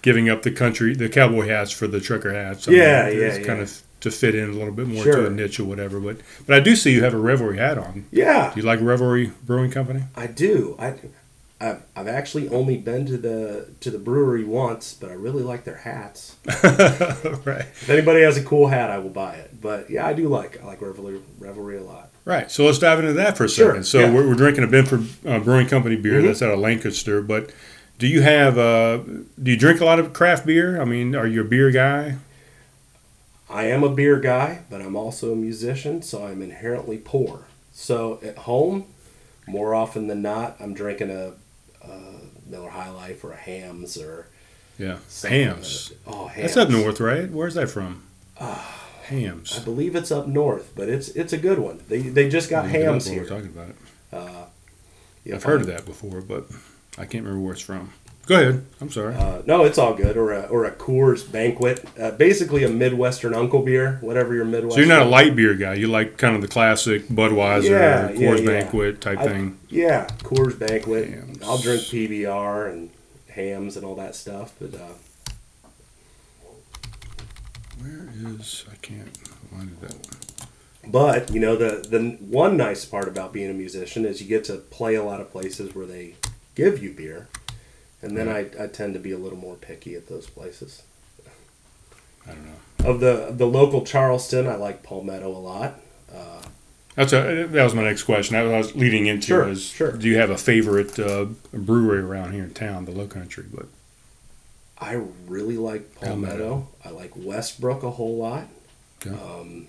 giving 0.00 0.28
up 0.28 0.42
the 0.44 0.52
country, 0.52 0.94
the 0.94 1.08
cowboy 1.08 1.48
hats 1.48 1.72
for 1.72 1.88
the 1.88 2.00
trucker 2.00 2.32
hats. 2.32 2.68
I 2.68 2.72
Yeah, 2.72 3.08
mean, 3.08 3.18
yeah, 3.18 3.26
it's 3.26 3.44
kind 3.46 3.58
yeah. 3.58 3.64
of 3.64 3.82
to 4.04 4.10
fit 4.10 4.34
in 4.34 4.48
a 4.48 4.52
little 4.52 4.72
bit 4.72 4.86
more 4.86 5.02
to 5.04 5.26
a 5.26 5.30
niche 5.30 5.58
or 5.60 5.64
whatever. 5.64 5.98
But 6.00 6.18
but 6.46 6.54
I 6.56 6.60
do 6.60 6.76
see 6.76 6.92
you 6.92 7.02
have 7.04 7.12
a 7.14 7.18
Revelry 7.18 7.58
hat 7.58 7.76
on. 7.76 8.06
yeah, 8.12 8.52
Do 8.54 8.60
you 8.60 8.66
like 8.66 8.80
Revelry 8.80 9.32
Brewing 9.44 9.70
Company? 9.72 10.04
I 10.16 10.28
do. 10.28 10.76
I. 10.78 10.94
I've, 11.60 11.82
I've 11.96 12.08
actually 12.08 12.48
only 12.48 12.76
been 12.76 13.06
to 13.06 13.16
the 13.16 13.68
to 13.80 13.90
the 13.90 13.98
brewery 13.98 14.44
once, 14.44 14.92
but 14.92 15.08
I 15.10 15.14
really 15.14 15.42
like 15.42 15.64
their 15.64 15.76
hats. 15.76 16.36
right. 16.46 17.60
If 17.62 17.88
anybody 17.88 18.22
has 18.22 18.36
a 18.36 18.42
cool 18.44 18.66
hat, 18.66 18.90
I 18.90 18.98
will 18.98 19.08
buy 19.10 19.34
it. 19.36 19.60
But 19.62 19.88
yeah, 19.88 20.04
I 20.06 20.12
do 20.12 20.28
like 20.28 20.62
I 20.62 20.66
like 20.66 20.82
Revelry 20.82 21.20
Revelry 21.38 21.78
a 21.78 21.82
lot. 21.82 22.10
Right. 22.24 22.50
So 22.50 22.66
let's 22.66 22.78
dive 22.80 22.98
into 22.98 23.12
that 23.14 23.36
for 23.38 23.44
a 23.44 23.48
Sure, 23.48 23.68
second. 23.70 23.84
So 23.84 24.00
yeah. 24.00 24.12
we're, 24.12 24.28
we're 24.28 24.34
drinking 24.34 24.64
a 24.64 24.66
Benford 24.66 25.08
uh, 25.26 25.38
Brewing 25.42 25.68
Company 25.68 25.96
beer 25.96 26.20
Mhm. 26.20 26.26
that's 26.26 26.42
out 26.42 26.52
of 26.52 26.58
Lancaster. 26.58 27.22
But 27.22 27.50
do 27.98 28.08
you 28.08 28.20
have 28.22 28.58
uh, 28.58 28.98
do 29.42 29.50
you 29.52 29.56
drink 29.56 29.80
a 29.80 29.84
lot 29.86 29.98
of 30.00 30.12
craft 30.12 30.44
beer? 30.44 30.82
I 30.82 30.84
mean, 30.84 31.14
are 31.14 31.26
you 31.26 31.40
a 31.40 31.44
beer 31.44 31.70
guy? 31.70 32.16
I 33.54 33.66
am 33.66 33.84
a 33.84 33.88
beer 33.88 34.18
guy, 34.18 34.62
but 34.68 34.80
I'm 34.80 34.96
also 34.96 35.32
a 35.32 35.36
musician, 35.36 36.02
so 36.02 36.26
I'm 36.26 36.42
inherently 36.42 36.98
poor. 36.98 37.46
So 37.72 38.18
at 38.22 38.36
home, 38.38 38.86
more 39.46 39.74
often 39.76 40.08
than 40.08 40.22
not, 40.22 40.56
I'm 40.58 40.74
drinking 40.74 41.10
a, 41.10 41.34
a 41.86 41.98
Miller 42.46 42.70
High 42.70 42.90
Life 42.90 43.22
or 43.22 43.30
a 43.32 43.36
Hamm's 43.36 43.96
or 43.96 44.26
Yeah. 44.76 44.98
Hamm's. 45.22 45.92
like. 46.04 46.14
Oh, 46.16 46.26
Hamm's. 46.26 46.54
That's 46.54 46.56
up 46.56 46.70
north, 46.70 46.98
right? 47.00 47.30
Where's 47.30 47.54
that 47.54 47.70
from? 47.70 48.02
I 48.40 48.60
Hamm's. 49.04 49.60
I 49.60 49.62
believe 49.62 49.94
it's 49.94 50.10
up 50.10 50.26
north, 50.26 50.72
but 50.74 50.88
it's 50.88 51.08
it's 51.10 51.32
a 51.32 51.38
good 51.38 51.60
one. 51.60 51.80
They 51.88 52.00
they 52.00 52.28
just 52.28 52.50
got 52.50 52.64
Look 52.64 52.74
it 52.74 52.78
up 52.82 52.90
Hamm's 52.92 53.06
here. 53.06 53.22
We're 53.22 53.28
talking 53.28 53.46
about 53.50 53.68
it. 53.68 53.76
Uh, 54.12 54.44
yeah, 55.24 55.36
I've 55.36 55.44
heard 55.44 55.60
of 55.60 55.66
that 55.68 55.84
before, 55.84 56.20
but 56.22 56.46
I 56.98 57.04
can't 57.04 57.22
remember 57.24 57.40
where 57.44 57.52
it's 57.52 57.62
from. 57.62 57.92
Go 58.26 58.40
ahead. 58.40 58.64
I'm 58.80 58.90
sorry. 58.90 59.14
Uh, 59.14 59.42
no, 59.44 59.64
it's 59.64 59.76
all 59.76 59.92
good. 59.92 60.16
Or 60.16 60.32
a, 60.32 60.42
or 60.44 60.64
a 60.64 60.72
Coors 60.72 61.30
Banquet, 61.30 61.84
uh, 62.00 62.12
basically 62.12 62.64
a 62.64 62.70
Midwestern 62.70 63.34
Uncle 63.34 63.62
beer, 63.62 63.98
whatever 64.00 64.34
your 64.34 64.46
Midwestern. 64.46 64.70
so 64.70 64.78
you're 64.78 64.88
not 64.98 65.06
a 65.06 65.10
light 65.10 65.36
beer 65.36 65.54
guy. 65.54 65.74
You 65.74 65.88
like 65.88 66.16
kind 66.16 66.34
of 66.34 66.40
the 66.40 66.48
classic 66.48 67.06
Budweiser, 67.08 67.68
Yeah, 67.68 68.10
yeah, 68.10 68.16
Coors 68.18 68.38
yeah. 68.40 68.46
Banquet 68.46 69.00
type 69.02 69.18
I- 69.18 69.26
thing. 69.28 69.58
Yeah, 69.68 70.06
Coors 70.22 70.58
Banquet. 70.58 71.10
Hamm's. 71.10 71.42
I'll 71.42 71.58
drink 71.58 71.82
PBR 71.82 72.70
and 72.72 72.90
Hamm's 73.28 73.76
and 73.76 73.84
all 73.84 73.96
that 73.96 74.14
stuff, 74.14 74.54
but 74.58 74.74
uh, 74.74 74.94
Where 77.80 78.08
is 78.38 78.64
I 78.72 78.76
can't 78.76 79.14
find 79.50 79.68
it 79.70 79.80
that 79.82 79.92
one. 79.92 80.90
but 80.90 81.30
you 81.34 81.40
know 81.40 81.56
the 81.56 81.86
the 81.86 82.16
one 82.24 82.56
nice 82.56 82.84
part 82.86 83.08
about 83.08 83.32
being 83.34 83.50
a 83.50 83.54
musician 83.54 84.04
is 84.06 84.22
you 84.22 84.28
get 84.28 84.44
to 84.44 84.54
play 84.56 84.94
a 84.94 85.02
lot 85.02 85.20
of 85.20 85.30
places 85.30 85.74
where 85.74 85.84
they 85.86 86.14
give 86.54 86.82
you 86.82 86.92
beer, 86.92 87.28
and 88.04 88.16
then 88.16 88.28
I, 88.28 88.46
I 88.62 88.66
tend 88.66 88.94
to 88.94 89.00
be 89.00 89.12
a 89.12 89.18
little 89.18 89.38
more 89.38 89.54
picky 89.56 89.94
at 89.94 90.08
those 90.08 90.28
places. 90.28 90.82
I 92.26 92.32
don't 92.32 92.44
know. 92.44 92.90
Of 92.90 93.00
the 93.00 93.32
the 93.34 93.46
local 93.46 93.84
Charleston, 93.84 94.46
I 94.46 94.56
like 94.56 94.82
Palmetto 94.82 95.28
a 95.28 95.38
lot. 95.38 95.80
Uh, 96.14 96.42
That's 96.94 97.12
a, 97.12 97.46
that 97.46 97.64
was 97.64 97.74
my 97.74 97.82
next 97.82 98.04
question. 98.04 98.34
That 98.34 98.42
was 98.42 98.52
I 98.52 98.58
was 98.58 98.76
leading 98.76 99.06
into 99.06 99.26
Sure, 99.26 99.48
is 99.48 99.64
sure. 99.64 99.92
do 99.92 100.08
you 100.08 100.18
have 100.18 100.30
a 100.30 100.38
favorite 100.38 100.98
uh, 100.98 101.26
brewery 101.52 102.00
around 102.00 102.32
here 102.32 102.44
in 102.44 102.54
town, 102.54 102.84
the 102.84 102.92
Low 102.92 103.06
Country? 103.06 103.44
But 103.52 103.66
I 104.78 105.02
really 105.26 105.56
like 105.56 105.94
Palmetto. 106.00 106.68
I 106.84 106.90
like 106.90 107.12
Westbrook 107.16 107.82
a 107.82 107.90
whole 107.90 108.16
lot. 108.16 108.48
Okay. 109.04 109.14
Um, 109.16 109.66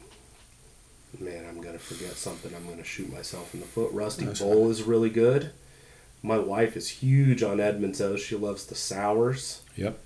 man, 1.20 1.46
I'm 1.50 1.62
gonna 1.62 1.80
forget 1.80 2.14
something. 2.14 2.54
I'm 2.56 2.68
gonna 2.70 2.84
shoot 2.84 3.12
myself 3.12 3.54
in 3.54 3.60
the 3.62 3.66
foot. 3.66 3.92
Rusty 3.94 4.26
That's 4.26 4.42
Bull 4.42 4.70
is 4.70 4.84
really 4.84 5.10
good. 5.10 5.52
My 6.26 6.38
wife 6.40 6.76
is 6.76 6.90
huge 6.90 7.44
on 7.44 7.60
Edmund's. 7.60 8.02
She 8.22 8.36
loves 8.36 8.66
the 8.66 8.76
sours. 8.76 9.62
Yep. 9.76 10.00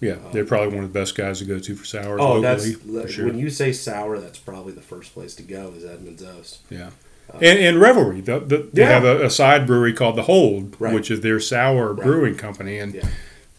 Yeah, 0.00 0.12
um, 0.12 0.20
they're 0.32 0.44
probably 0.44 0.74
one 0.76 0.84
of 0.84 0.92
the 0.92 0.98
best 0.98 1.16
guys 1.16 1.40
to 1.40 1.44
go 1.44 1.58
to 1.58 1.74
for 1.74 1.84
sours 1.84 2.20
Oh, 2.22 2.38
locally. 2.38 2.74
that's 2.86 3.12
sure. 3.12 3.26
when 3.26 3.38
you 3.38 3.50
say 3.50 3.72
sour, 3.72 4.18
that's 4.20 4.38
probably 4.38 4.72
the 4.72 4.80
first 4.80 5.12
place 5.12 5.34
to 5.36 5.42
go 5.42 5.72
is 5.76 5.84
Edmund's 5.84 6.22
Oast. 6.22 6.60
Yeah. 6.70 6.90
Uh, 7.34 7.38
and, 7.38 7.58
and 7.58 7.80
Revelry, 7.80 8.20
the, 8.20 8.38
the, 8.38 8.68
they 8.72 8.82
Yeah. 8.82 8.88
have 8.90 9.04
a, 9.04 9.26
a 9.26 9.30
side 9.30 9.66
brewery 9.66 9.92
called 9.92 10.16
the 10.16 10.22
Hold, 10.22 10.76
Right. 10.80 10.94
which 10.94 11.10
is 11.10 11.20
their 11.22 11.40
sour 11.40 11.92
Right. 11.94 12.04
brewing 12.06 12.36
company, 12.36 12.78
and 12.78 12.94
Yeah. 12.94 13.08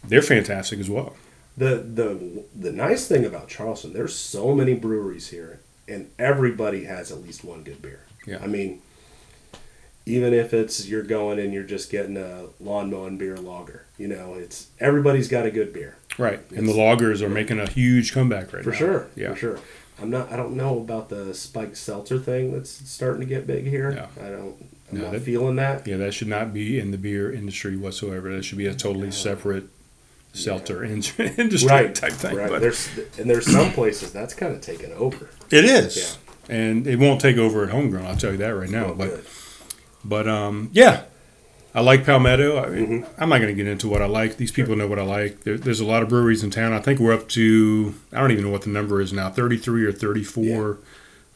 they're 0.07 0.21
fantastic 0.21 0.79
as 0.79 0.89
well. 0.89 1.15
The 1.57 1.75
the 1.75 2.43
the 2.57 2.71
nice 2.71 3.05
thing 3.05 3.25
about 3.25 3.49
Charleston, 3.49 3.91
there's 3.91 4.15
so 4.15 4.55
many 4.55 4.73
breweries 4.73 5.27
here, 5.27 5.59
and 5.89 6.07
everybody 6.17 6.85
has 6.85 7.11
at 7.11 7.21
least 7.21 7.43
one 7.43 7.63
good 7.63 7.81
beer. 7.81 7.99
Yeah. 8.25 8.39
I 8.41 8.47
mean, 8.47 8.81
even 10.09 10.33
if 10.33 10.53
it's 10.53 10.87
you're 10.87 11.03
going 11.03 11.39
and 11.39 11.53
you're 11.53 11.63
just 11.63 11.89
getting 11.91 12.17
a 12.17 12.45
lawn 12.59 12.89
mowing 12.89 13.17
beer 13.17 13.37
lager, 13.37 13.85
you 13.97 14.07
know, 14.07 14.33
it's 14.33 14.67
everybody's 14.79 15.27
got 15.27 15.45
a 15.45 15.51
good 15.51 15.71
beer 15.73 15.95
Right. 16.17 16.41
And 16.53 16.67
the 16.67 16.73
lagers 16.73 17.21
are 17.21 17.29
making 17.29 17.59
a 17.59 17.69
huge 17.69 18.11
comeback 18.13 18.51
right 18.51 18.57
now. 18.57 18.63
for 18.63 18.71
now. 18.71 18.75
sure. 18.77 19.07
Yeah. 19.15 19.29
for 19.31 19.35
sure. 19.37 19.59
I'm 20.01 20.09
not. 20.09 20.31
I 20.31 20.35
don't 20.37 20.55
know 20.55 20.79
about 20.79 21.09
the 21.09 21.33
spiked 21.33 21.77
seltzer 21.77 22.17
thing 22.19 22.51
that's 22.53 22.69
starting 22.69 23.19
to 23.21 23.25
get 23.27 23.45
big 23.47 23.65
here. 23.67 23.91
Yeah. 23.91 24.25
I 24.25 24.29
don't. 24.29 24.55
I'm 24.91 24.97
No, 24.97 25.03
not 25.03 25.11
that- 25.13 25.21
feeling 25.21 25.55
that. 25.57 25.85
Yeah, 25.87 25.97
that 25.97 26.13
should 26.13 26.27
not 26.29 26.53
be 26.53 26.79
in 26.79 26.91
the 26.91 26.97
beer 26.97 27.31
industry 27.31 27.75
whatsoever. 27.77 28.33
That 28.35 28.43
should 28.43 28.57
be 28.57 28.65
a 28.65 28.73
totally 28.73 29.11
separate 29.11 29.65
seltzer 30.33 30.83
in- 30.85 31.03
industry 31.37 31.69
Right. 31.69 31.93
type 31.95 32.13
thing. 32.13 32.35
Right. 32.35 32.49
But 32.49 32.61
There's 32.61 32.89
and 33.17 33.29
there's 33.29 33.45
some 33.51 33.71
places 33.71 34.11
that's 34.13 34.33
kind 34.33 34.53
of 34.55 34.61
taken 34.61 34.91
over. 34.93 35.29
it 35.51 35.65
is. 35.65 35.97
Yeah. 35.97 36.55
And 36.55 36.87
it 36.87 36.97
won't 36.97 37.21
take 37.21 37.37
over 37.37 37.63
at 37.63 37.69
homegrown, 37.69 38.05
I'll 38.07 38.15
tell 38.17 38.31
you 38.31 38.37
that 38.37 38.49
right 38.55 38.69
now. 38.69 38.87
Oh, 38.87 38.95
but 38.95 39.09
good. 39.09 39.25
But 40.05 40.27
um, 40.27 40.69
yeah, 40.73 41.03
I 41.75 41.81
like 41.81 42.05
Palmetto. 42.05 42.57
I 42.57 42.67
Mhm. 42.67 43.05
I'm 43.17 43.29
not 43.29 43.37
going 43.39 43.55
to 43.55 43.63
get 43.63 43.69
into 43.69 43.87
what 43.89 44.01
I 44.01 44.05
like. 44.05 44.37
These 44.37 44.51
people 44.51 44.75
know 44.75 44.87
what 44.87 44.99
I 44.99 45.03
like. 45.03 45.41
There, 45.43 45.57
there's 45.57 45.79
a 45.81 45.85
lot 45.85 46.01
of 46.03 46.09
breweries 46.09 46.43
in 46.43 46.49
town. 46.51 46.73
I 46.73 46.79
think 46.79 46.99
we're 46.99 47.13
up 47.13 47.27
to 47.29 47.93
I 48.13 48.19
don't 48.19 48.31
even 48.31 48.45
know 48.45 48.51
what 48.51 48.61
the 48.63 48.69
number 48.69 49.01
is 49.01 49.11
now, 49.13 49.29
33 49.29 49.85
or 49.85 49.91
34 49.91 50.77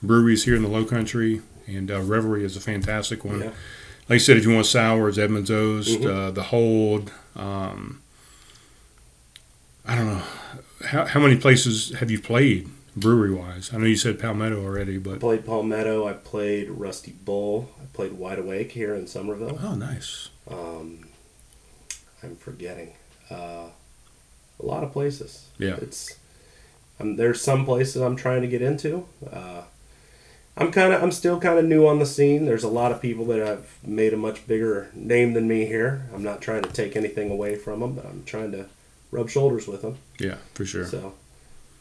breweries 0.01 0.45
here 0.45 0.55
in 0.55 0.61
the 0.64 0.70
Low 0.70 0.86
Country, 0.86 1.41
and 1.68 1.89
uh, 1.91 2.01
Revelry 2.01 2.43
is 2.43 2.55
a 2.57 2.61
fantastic 2.61 3.24
one. 3.24 3.39
Yeah. 3.41 3.45
Like 4.09 4.16
I 4.16 4.18
said, 4.18 4.36
if 4.38 4.43
you 4.45 4.53
want 4.53 4.66
sours, 4.66 5.18
Edmund's 5.18 5.49
Oast, 5.51 5.99
Mhm. 6.01 6.28
uh, 6.28 6.32
the 6.32 6.43
Hold. 6.43 7.11
Um, 7.36 7.99
I 9.86 9.95
don't 9.95 10.07
know 10.07 10.22
how 10.88 11.05
how 11.05 11.20
many 11.20 11.36
places 11.38 11.93
have 11.99 12.09
you 12.11 12.20
played 12.20 12.70
brewery 12.96 13.34
wise. 13.34 13.74
I 13.74 13.78
know 13.78 13.86
you 13.86 13.96
said 13.96 14.20
Palmetto 14.20 14.64
already, 14.64 14.98
but 14.98 15.20
played 15.20 15.46
Palmetto. 15.46 16.08
I 16.08 16.14
played 16.14 16.70
Rusty 16.70 17.12
Bull. 17.12 17.70
I 17.82 17.86
played 17.94 18.14
Wide 18.14 18.39
Awake 18.39 18.72
here 18.72 18.96
in 18.96 19.08
Summerville. 19.08 19.60
oh, 19.62 19.76
nice. 19.76 20.30
Um, 20.50 21.08
I'm 22.22 22.36
forgetting 22.36 22.94
uh, 23.30 23.68
a 24.60 24.66
lot 24.66 24.84
of 24.84 24.91
places. 24.91 25.48
Yeah. 25.58 25.76
it's 25.82 26.16
um, 27.00 27.16
there's 27.16 27.41
some 27.41 27.66
places 27.66 28.02
I'm 28.02 28.16
trying 28.16 28.41
to 28.41 28.48
get 28.48 28.62
into. 28.62 29.08
Uh, 29.32 29.64
I'm 30.56 30.72
kind 30.72 30.94
of 30.94 31.02
I'm 31.02 31.12
still 31.12 31.39
kind 31.39 31.58
of 31.58 31.66
new 31.66 31.88
on 31.88 32.00
the 32.00 32.06
scene. 32.06 32.46
There's 32.46 32.64
a 32.64 32.70
lot 32.70 32.91
of 32.91 33.02
people 33.02 33.26
that 33.26 33.39
have 33.39 33.68
made 33.84 34.14
a 34.14 34.18
much 34.18 34.46
bigger 34.48 34.91
name 34.94 35.34
than 35.34 35.48
me 35.48 35.66
here. 35.66 36.08
I'm 36.14 36.24
not 36.24 36.41
trying 36.41 36.62
to 36.62 36.72
take 36.72 36.96
anything 36.96 37.32
away 37.32 37.56
from 37.56 37.80
them, 37.80 37.94
but 37.94 38.06
I'm 38.06 38.24
trying 38.24 38.52
to 38.52 38.68
rub 39.12 39.30
shoulders 39.30 39.68
with 39.68 39.82
them. 39.82 39.98
Yeah, 40.20 40.38
for 40.54 40.66
sure. 40.66 40.86
So 40.86 41.14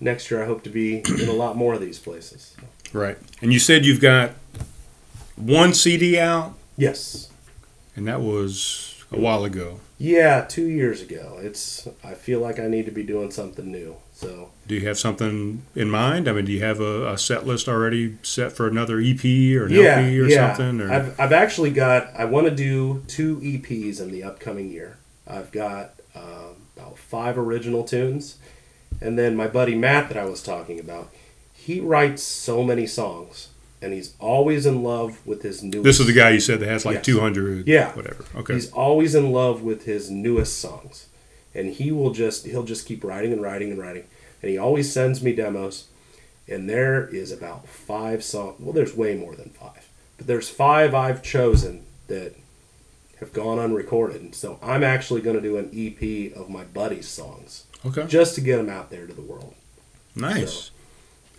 next 0.03 0.31
year 0.31 0.43
I 0.43 0.47
hope 0.47 0.63
to 0.65 0.71
be 0.71 0.99
in 0.99 1.29
a 1.29 1.33
lot 1.33 1.57
more 1.57 1.75
of 1.75 1.81
these 1.81 1.99
places. 1.99 2.57
Right. 2.93 3.17
And 3.41 3.53
you 3.53 3.59
said 3.59 3.87
you've 3.87 4.01
got 4.01 4.33
one 5.37 5.73
CD 5.75 6.19
out, 6.19 6.55
Yes. 6.77 7.31
and 7.97 8.07
that 8.07 8.21
was 8.21 9.03
a 9.11 9.19
while 9.19 9.45
ago. 9.45 9.81
Yeah, 9.99 10.45
two 10.49 10.67
years 10.69 11.01
ago. 11.01 11.39
It's. 11.41 11.87
I 12.03 12.15
feel 12.15 12.41
like 12.41 12.59
I 12.59 12.67
need 12.67 12.87
to 12.87 12.91
be 12.91 13.05
doing 13.05 13.31
something 13.31 13.71
new. 13.71 13.97
So 14.13 14.51
Do 14.67 14.75
you 14.75 14.87
have 14.89 14.99
something 14.99 15.63
in 15.77 15.91
mind? 15.91 16.29
I 16.29 16.33
mean, 16.33 16.45
do 16.45 16.53
you 16.53 16.63
have 16.65 16.81
a, 16.81 17.13
a 17.13 17.19
set 17.19 17.47
list 17.47 17.69
already 17.69 18.19
set 18.23 18.51
for 18.53 18.67
another 18.67 18.99
EP 18.99 19.25
or 19.25 19.67
an 19.67 19.71
yeah, 19.73 19.99
LP 20.01 20.21
or 20.21 20.25
yeah. 20.27 20.55
something? 20.55 20.81
Or 20.81 20.93
I've, 20.93 21.21
I've 21.21 21.33
actually 21.33 21.71
got. 21.71 22.09
I 22.17 22.25
want 22.25 22.49
to 22.49 22.55
do 22.55 23.05
two 23.07 23.37
EPs 23.37 24.01
in 24.01 24.11
the 24.11 24.25
upcoming 24.25 24.71
year. 24.71 24.99
I've 25.27 25.53
got 25.53 25.95
um 26.17 26.57
about 26.77 26.99
five 26.99 27.39
original 27.39 27.85
tunes, 27.85 28.39
and 29.03 29.19
then 29.19 29.37
my 29.37 29.47
buddy 29.49 29.75
Matt 29.75 30.09
that 30.09 30.17
I 30.17 30.25
was 30.25 30.43
talking 30.43 30.79
about. 30.81 31.13
He 31.53 31.79
writes 31.81 32.23
so 32.23 32.63
many 32.65 32.87
songs, 32.87 33.49
and 33.81 33.93
he's 33.93 34.15
always 34.19 34.67
in 34.67 34.83
love 34.83 35.25
with 35.27 35.43
his 35.43 35.63
newest. 35.63 35.85
this 35.85 36.01
is 36.01 36.07
the 36.07 36.13
guy 36.13 36.31
you 36.31 36.41
said 36.41 36.61
that 36.61 36.69
has 36.69 36.85
like 36.85 36.97
Yes. 36.97 37.05
200, 37.07 37.67
Yeah. 37.69 37.93
whatever. 37.95 38.25
Okay. 38.35 38.55
He's 38.55 38.71
always 38.73 39.15
in 39.15 39.31
love 39.33 39.63
with 39.63 39.85
his 39.85 40.11
newest 40.11 40.59
songs, 40.59 41.07
and 41.55 41.69
he 41.71 41.93
will 41.93 42.11
just 42.13 42.47
he'll 42.47 42.65
just 42.65 42.87
keep 42.87 43.05
writing 43.05 43.33
and 43.33 43.41
writing 43.43 43.71
and 43.71 43.79
writing, 43.81 44.05
and 44.43 44.51
he 44.51 44.59
always 44.59 44.93
sends 44.93 45.23
me 45.23 45.33
demos, 45.33 45.87
and 46.49 46.69
there 46.69 47.07
is 47.09 47.31
about 47.31 47.69
five 47.69 48.25
songs. 48.25 48.57
Well, 48.59 48.73
there's 48.73 48.97
way 48.97 49.15
more 49.15 49.37
than 49.37 49.51
five, 49.51 49.89
but 50.19 50.27
there's 50.27 50.49
five 50.49 50.95
I've 50.95 51.23
chosen 51.23 51.85
that 52.09 52.35
have 53.21 53.33
gone 53.33 53.61
unrecorded, 53.61 54.35
so 54.35 54.59
I'm 54.61 54.83
actually 54.83 55.21
going 55.21 55.37
to 55.37 55.43
do 55.43 55.57
an 55.57 55.71
EP 55.73 56.33
of 56.37 56.51
my 56.51 56.65
buddy's 56.65 57.07
songs 57.07 57.67
okay. 57.87 58.07
just 58.07 58.35
to 58.37 58.41
get 58.41 58.57
them 58.59 58.69
out 58.69 58.91
there 58.91 59.07
to 59.07 59.13
the 59.13 59.23
world. 59.23 59.55
Nice. 60.15 60.53
So, 60.53 60.71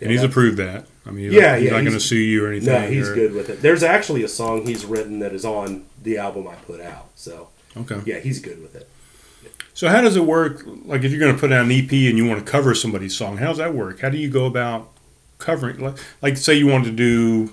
and 0.00 0.10
he's 0.10 0.22
approved 0.22 0.56
that. 0.58 0.86
I 1.06 1.10
mean, 1.10 1.26
he's 1.26 1.34
Yeah, 1.34 1.52
not, 1.52 1.58
he's 1.58 1.64
yeah, 1.66 1.76
not 1.76 1.80
going 1.84 1.92
to 1.92 2.00
sue 2.00 2.16
you 2.16 2.44
or 2.44 2.48
anything. 2.48 2.72
No, 2.72 2.80
he's 2.88 3.08
or- 3.08 3.14
good 3.14 3.32
with 3.32 3.48
it. 3.48 3.62
There's 3.62 3.82
actually 3.82 4.22
a 4.24 4.28
song 4.28 4.66
he's 4.66 4.84
written 4.84 5.20
that 5.20 5.32
is 5.32 5.44
on 5.44 5.86
the 6.02 6.18
album 6.18 6.48
I 6.48 6.54
put 6.56 6.80
out. 6.80 7.08
So 7.14 7.48
Okay. 7.76 8.00
yeah, 8.04 8.18
he's 8.18 8.40
good 8.40 8.60
with 8.62 8.74
it. 8.74 8.88
So 9.72 9.88
how 9.88 10.00
does 10.00 10.16
it 10.16 10.24
work? 10.24 10.62
Like 10.84 11.02
if 11.04 11.10
you're 11.10 11.20
going 11.20 11.34
to 11.34 11.40
put 11.40 11.52
out 11.52 11.64
an 11.64 11.72
EP 11.72 11.90
and 11.90 12.16
you 12.18 12.26
want 12.26 12.44
to 12.44 12.50
cover 12.50 12.74
somebody's 12.74 13.16
song, 13.16 13.36
how 13.38 13.48
does 13.48 13.58
that 13.58 13.74
work? 13.74 14.00
How 14.00 14.08
do 14.08 14.18
you 14.18 14.28
go 14.30 14.46
about 14.46 14.88
covering? 15.38 15.80
Like, 15.80 15.96
like 16.22 16.36
say 16.36 16.54
you 16.54 16.66
wanted 16.66 16.84
to 16.86 16.92
do 16.92 17.52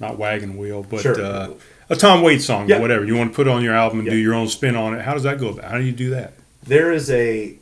not 0.00 0.18
Wagon 0.18 0.56
Wheel, 0.58 0.82
but 0.82 1.00
Sure. 1.00 1.20
uh, 1.22 1.50
a 1.88 1.96
Tom 1.96 2.22
Waits 2.22 2.44
song 2.44 2.68
Yeah. 2.68 2.78
or 2.78 2.80
whatever. 2.80 3.04
You 3.04 3.16
want 3.16 3.30
to 3.32 3.36
put 3.36 3.46
on 3.48 3.62
your 3.62 3.74
album 3.74 4.00
and 4.00 4.08
do 4.10 4.16
your 4.16 4.34
own 4.34 4.48
spin 4.48 4.74
on 4.76 4.94
it. 4.94 5.02
How 5.02 5.14
does 5.14 5.22
that 5.22 5.38
go 5.38 5.48
about? 5.48 5.70
How 5.70 5.78
do 5.78 5.84
you 5.84 5.92
do 5.92 6.10
that? 6.10 6.34
there 6.64 6.92
is 6.92 7.10
a 7.10 7.54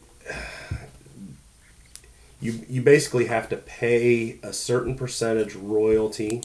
you 2.40 2.64
you 2.68 2.82
basically 2.82 3.26
have 3.26 3.48
to 3.48 3.56
pay 3.56 4.38
a 4.42 4.52
certain 4.52 4.94
percentage 4.96 5.54
royalty 5.54 6.42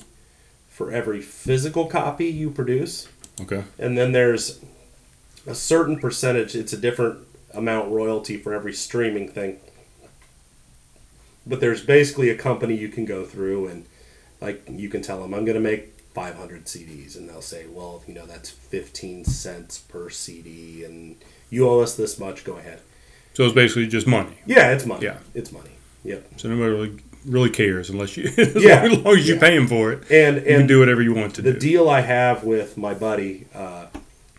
for 0.69 0.91
every 0.91 1.21
physical 1.21 1.85
copy 1.87 2.25
you 2.25 2.49
produce 2.49 3.07
Okay. 3.41 3.63
and 3.79 3.97
then 3.97 4.11
there's 4.11 4.59
a 5.47 5.55
certain 5.55 5.99
percentage 5.99 6.55
it's 6.55 6.73
a 6.73 6.77
different 6.77 7.19
amount 7.53 7.91
royalty 7.91 8.37
for 8.37 8.53
every 8.53 8.73
streaming 8.73 9.29
thing 9.29 9.59
but 11.47 11.59
there's 11.59 11.83
basically 11.83 12.29
a 12.29 12.35
company 12.35 12.75
you 12.75 12.89
can 12.89 13.05
go 13.05 13.23
through 13.25 13.67
and 13.67 13.85
like 14.41 14.63
you 14.69 14.89
can 14.89 15.01
tell 15.01 15.21
them 15.21 15.33
i'm 15.33 15.45
going 15.45 15.55
to 15.55 15.61
make 15.61 15.93
500 16.13 16.65
cds 16.65 17.15
and 17.17 17.29
they'll 17.29 17.41
say 17.41 17.65
well 17.67 18.01
you 18.07 18.13
know 18.13 18.25
that's 18.25 18.49
15 18.49 19.25
cents 19.25 19.77
per 19.79 20.09
cd 20.09 20.83
and 20.83 21.17
you 21.49 21.67
owe 21.67 21.79
us 21.81 21.95
this 21.95 22.17
much 22.19 22.43
go 22.43 22.57
ahead 22.57 22.79
So 23.33 23.43
it's 23.45 23.53
basically 23.53 23.87
just 23.87 24.07
money. 24.07 24.37
yeah, 24.45 24.71
it's 24.71 24.85
money. 24.85 25.03
Yeah. 25.05 25.17
it's 25.33 25.51
money. 25.51 25.71
Yep. 26.05 26.27
So 26.37 26.47
nobody 26.49 26.69
really, 26.71 26.99
really 27.25 27.49
cares 27.49 27.89
unless 27.89 28.15
you, 28.15 28.25
as 28.37 28.55
Yeah. 28.55 28.83
long 28.83 28.91
as, 28.91 28.97
long 28.99 29.17
as 29.17 29.27
you 29.27 29.35
pay 29.37 29.57
them 29.57 29.67
for 29.67 29.91
it. 29.91 30.09
And 30.11 30.37
You 30.37 30.41
can 30.43 30.59
and 30.61 30.67
do 30.67 30.79
whatever 30.79 31.01
you 31.01 31.13
want 31.13 31.35
to 31.35 31.41
do. 31.41 31.51
the 31.51 31.59
do. 31.59 31.67
deal 31.71 31.89
I 31.89 32.01
have 32.01 32.43
with 32.43 32.77
my 32.77 32.93
buddy 32.93 33.47
uh, 33.53 33.87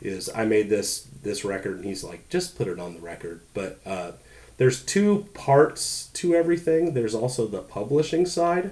is 0.00 0.30
I 0.34 0.44
made 0.44 0.70
this 0.70 1.06
this 1.22 1.44
record, 1.44 1.76
and 1.76 1.84
he's 1.84 2.04
like, 2.04 2.28
just 2.28 2.56
put 2.56 2.68
it 2.68 2.78
on 2.78 2.94
the 2.94 3.00
record. 3.00 3.40
But 3.52 3.80
uh, 3.84 4.12
there's 4.58 4.80
two 4.84 5.26
parts 5.34 6.08
to 6.14 6.34
everything. 6.36 6.94
There's 6.94 7.14
also 7.16 7.46
the 7.48 7.62
publishing 7.62 8.26
side. 8.26 8.70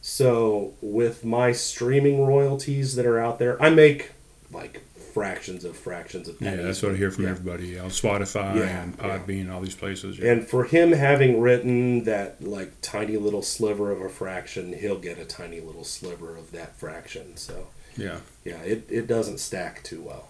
So 0.00 0.74
with 0.82 1.24
my 1.24 1.52
streaming 1.52 2.26
royalties 2.26 2.94
that 2.96 3.06
are 3.06 3.18
out 3.18 3.38
there, 3.38 3.60
I 3.62 3.70
make 3.70 4.10
like 4.52 4.82
fractions 5.18 5.64
of 5.64 5.76
fractions 5.76 6.28
of 6.28 6.40
yeah, 6.40 6.54
that's 6.56 6.80
what 6.80 6.92
I 6.92 6.96
hear 6.96 7.10
from 7.10 7.24
Yeah. 7.24 7.30
everybody. 7.30 7.78
On 7.78 7.90
Spotify 7.90 8.54
Yeah, 8.56 8.82
and 8.82 8.96
yeah. 8.96 9.18
Podbean, 9.18 9.52
all 9.52 9.60
these 9.60 9.74
places. 9.74 10.16
Yeah. 10.18 10.30
And 10.32 10.46
for 10.46 10.62
him 10.64 10.92
having 10.92 11.40
written 11.40 12.04
that 12.04 12.40
like 12.40 12.70
tiny 12.82 13.16
little 13.16 13.42
sliver 13.42 13.90
of 13.90 14.00
a 14.00 14.08
fraction, 14.08 14.72
he'll 14.72 14.98
get 14.98 15.18
a 15.18 15.24
tiny 15.24 15.60
little 15.60 15.82
sliver 15.82 16.36
of 16.36 16.52
that 16.52 16.76
fraction. 16.76 17.36
So 17.36 17.66
yeah. 17.96 18.18
yeah, 18.44 18.60
it, 18.62 18.86
it 18.88 19.06
doesn't 19.08 19.38
stack 19.38 19.82
too 19.82 20.02
well. 20.02 20.28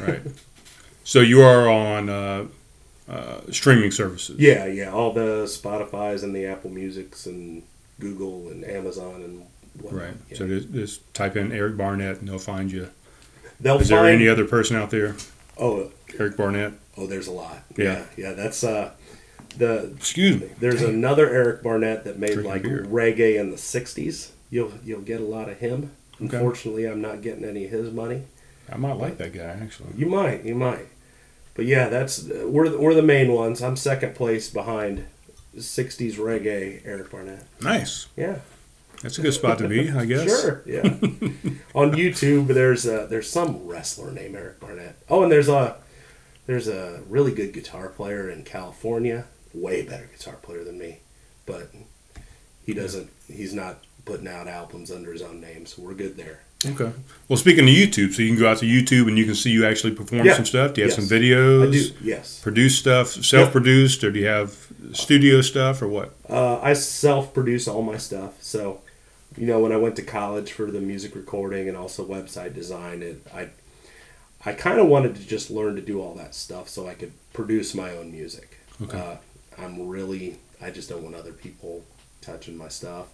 Right. 0.00 0.22
so 1.04 1.20
you 1.20 1.42
are 1.42 1.68
on 1.68 2.08
uh, 2.08 2.46
uh, 3.08 3.40
streaming 3.50 3.90
services. 3.90 4.38
Yeah, 4.40 4.64
yeah, 4.66 4.90
all 4.92 5.12
the 5.12 5.44
Spotify's 5.44 6.22
and 6.22 6.34
the 6.34 6.46
Apple 6.46 6.70
Musics 6.70 7.26
and 7.26 7.62
Google 8.00 8.48
and 8.48 8.64
Amazon 8.64 9.22
and 9.22 9.46
whatnot. 9.78 10.02
Right. 10.02 10.14
Yeah. 10.30 10.38
So 10.38 10.46
just, 10.48 10.72
just 10.72 11.14
type 11.14 11.36
in 11.36 11.52
Eric 11.52 11.76
Barnett 11.76 12.20
and 12.20 12.28
they'll 12.28 12.38
find 12.38 12.72
you. 12.72 12.88
They'll 13.62 13.78
Is 13.78 13.88
there 13.88 14.04
any 14.06 14.28
other 14.28 14.44
person 14.44 14.76
out 14.76 14.90
there? 14.90 15.16
oh 15.58 15.90
Eric 16.18 16.36
Barnett. 16.36 16.72
oh 16.96 17.06
there's 17.06 17.26
a 17.28 17.32
lot. 17.32 17.62
Yeah. 17.76 17.84
yeah, 17.84 18.04
yeah 18.16 18.32
that's 18.32 18.62
uh 18.64 18.90
the 19.56 19.92
Excuse 19.96 20.40
me. 20.40 20.48
there's 20.60 20.82
another 20.82 21.28
Eric 21.28 21.62
Barnett 21.62 22.04
that 22.04 22.18
made 22.18 22.36
like 22.38 22.62
beer. 22.62 22.84
reggae 22.88 23.38
in 23.38 23.50
the 23.50 23.56
'60s. 23.56 24.30
You'll 24.50 24.72
you'll 24.84 25.00
get 25.02 25.20
a 25.20 25.24
lot 25.24 25.48
of 25.48 25.58
him. 25.58 25.92
Okay. 26.20 26.36
Unfortunately, 26.36 26.84
I'm 26.86 27.00
not 27.00 27.22
getting 27.22 27.44
any 27.44 27.64
of 27.66 27.70
his 27.70 27.90
money. 27.92 28.24
I 28.70 28.76
might 28.76 28.96
like 28.96 29.18
that 29.18 29.32
guy 29.32 29.58
actually. 29.62 29.90
You 29.96 30.06
might, 30.06 30.44
you 30.44 30.54
might. 30.54 30.86
But 31.54 31.66
yeah, 31.66 31.88
that's 31.88 32.22
we're 32.24 32.76
we're 32.78 32.94
the 32.94 33.02
main 33.02 33.32
ones. 33.32 33.62
I'm 33.62 33.76
second 33.76 34.14
place 34.14 34.48
behind 34.50 35.04
'60s 35.56 36.14
reggae 36.14 36.80
Eric 36.86 37.10
Barnett. 37.10 37.44
Nice. 37.60 38.06
Yeah, 38.16 38.38
That's 39.02 39.18
a 39.18 39.22
good 39.22 39.34
spot 39.34 39.58
to 39.58 39.68
be, 39.68 39.90
I 39.90 40.04
guess. 40.12 40.40
sure. 40.42 40.62
Yeah. 40.66 40.82
On 41.74 41.90
YouTube, 41.92 42.46
there's 42.48 42.86
a, 42.86 43.06
there's 43.08 43.28
some 43.28 43.66
wrestler 43.66 44.10
named 44.12 44.36
Eric 44.36 44.60
Barnett. 44.60 44.96
Oh, 45.10 45.22
and 45.22 45.30
there's 45.32 45.48
a 45.48 45.76
there's 46.46 46.68
a 46.68 47.02
really 47.08 47.32
good 47.32 47.52
guitar 47.52 47.88
player 47.88 48.30
in 48.30 48.44
California. 48.44 49.26
Way 49.54 49.82
better 49.84 50.08
guitar 50.16 50.36
player 50.36 50.64
than 50.64 50.78
me, 50.78 51.00
but 51.46 51.70
he 52.64 52.72
doesn't. 52.74 53.10
He's 53.30 53.52
not 53.52 53.84
putting 54.04 54.26
out 54.28 54.48
albums 54.48 54.90
under 54.90 55.12
his 55.12 55.20
own 55.22 55.40
name, 55.40 55.66
so 55.66 55.82
we're 55.82 55.94
good 55.94 56.16
there. 56.16 56.40
Okay. 56.64 56.92
Well, 57.28 57.36
speaking 57.36 57.64
of 57.64 57.70
YouTube, 57.74 58.14
so 58.14 58.22
you 58.22 58.28
can 58.28 58.38
go 58.38 58.48
out 58.48 58.58
to 58.58 58.66
YouTube 58.66 59.08
and 59.08 59.18
you 59.18 59.24
can 59.24 59.34
see 59.34 59.50
you 59.50 59.66
actually 59.66 59.94
perform 59.94 60.24
Yeah. 60.24 60.34
some 60.36 60.44
stuff. 60.46 60.74
Do 60.74 60.80
you 60.80 60.88
have 60.88 60.96
Yes. 60.96 61.08
some 61.08 61.18
videos? 61.18 61.68
I 61.68 61.70
do. 61.72 61.90
Yes. 62.08 62.40
Produce 62.40 62.78
stuff, 62.78 63.08
self-produced, 63.08 64.04
or 64.04 64.12
do 64.12 64.20
you 64.20 64.26
have 64.26 64.56
studio 64.92 65.40
stuff, 65.40 65.82
or 65.82 65.88
what? 65.88 66.14
Uh, 66.30 66.60
I 66.60 66.72
self-produce 66.74 67.66
all 67.68 67.82
my 67.82 67.96
stuff. 67.96 68.34
So, 68.40 68.80
you 69.36 69.46
know, 69.46 69.60
when 69.60 69.72
I 69.72 69.76
went 69.76 69.96
to 69.96 70.02
college 70.02 70.52
for 70.52 70.70
the 70.70 70.80
music 70.80 71.14
recording 71.14 71.68
and 71.68 71.76
also 71.76 72.04
website 72.06 72.54
design, 72.54 73.02
it 73.02 73.26
I 73.34 73.48
I 74.44 74.52
kind 74.52 74.80
of 74.80 74.86
wanted 74.88 75.14
to 75.16 75.26
just 75.26 75.50
learn 75.50 75.76
to 75.76 75.82
do 75.82 76.00
all 76.00 76.14
that 76.14 76.34
stuff 76.34 76.68
so 76.68 76.88
I 76.88 76.94
could 76.94 77.12
produce 77.32 77.74
my 77.74 77.90
own 77.96 78.10
music. 78.12 78.58
Okay. 78.82 78.98
Uh, 78.98 79.16
I'm 79.58 79.88
really 79.88 80.38
I 80.60 80.70
just 80.70 80.88
don't 80.88 81.02
want 81.02 81.14
other 81.14 81.32
people 81.32 81.84
touching 82.20 82.56
my 82.56 82.68
stuff, 82.68 83.06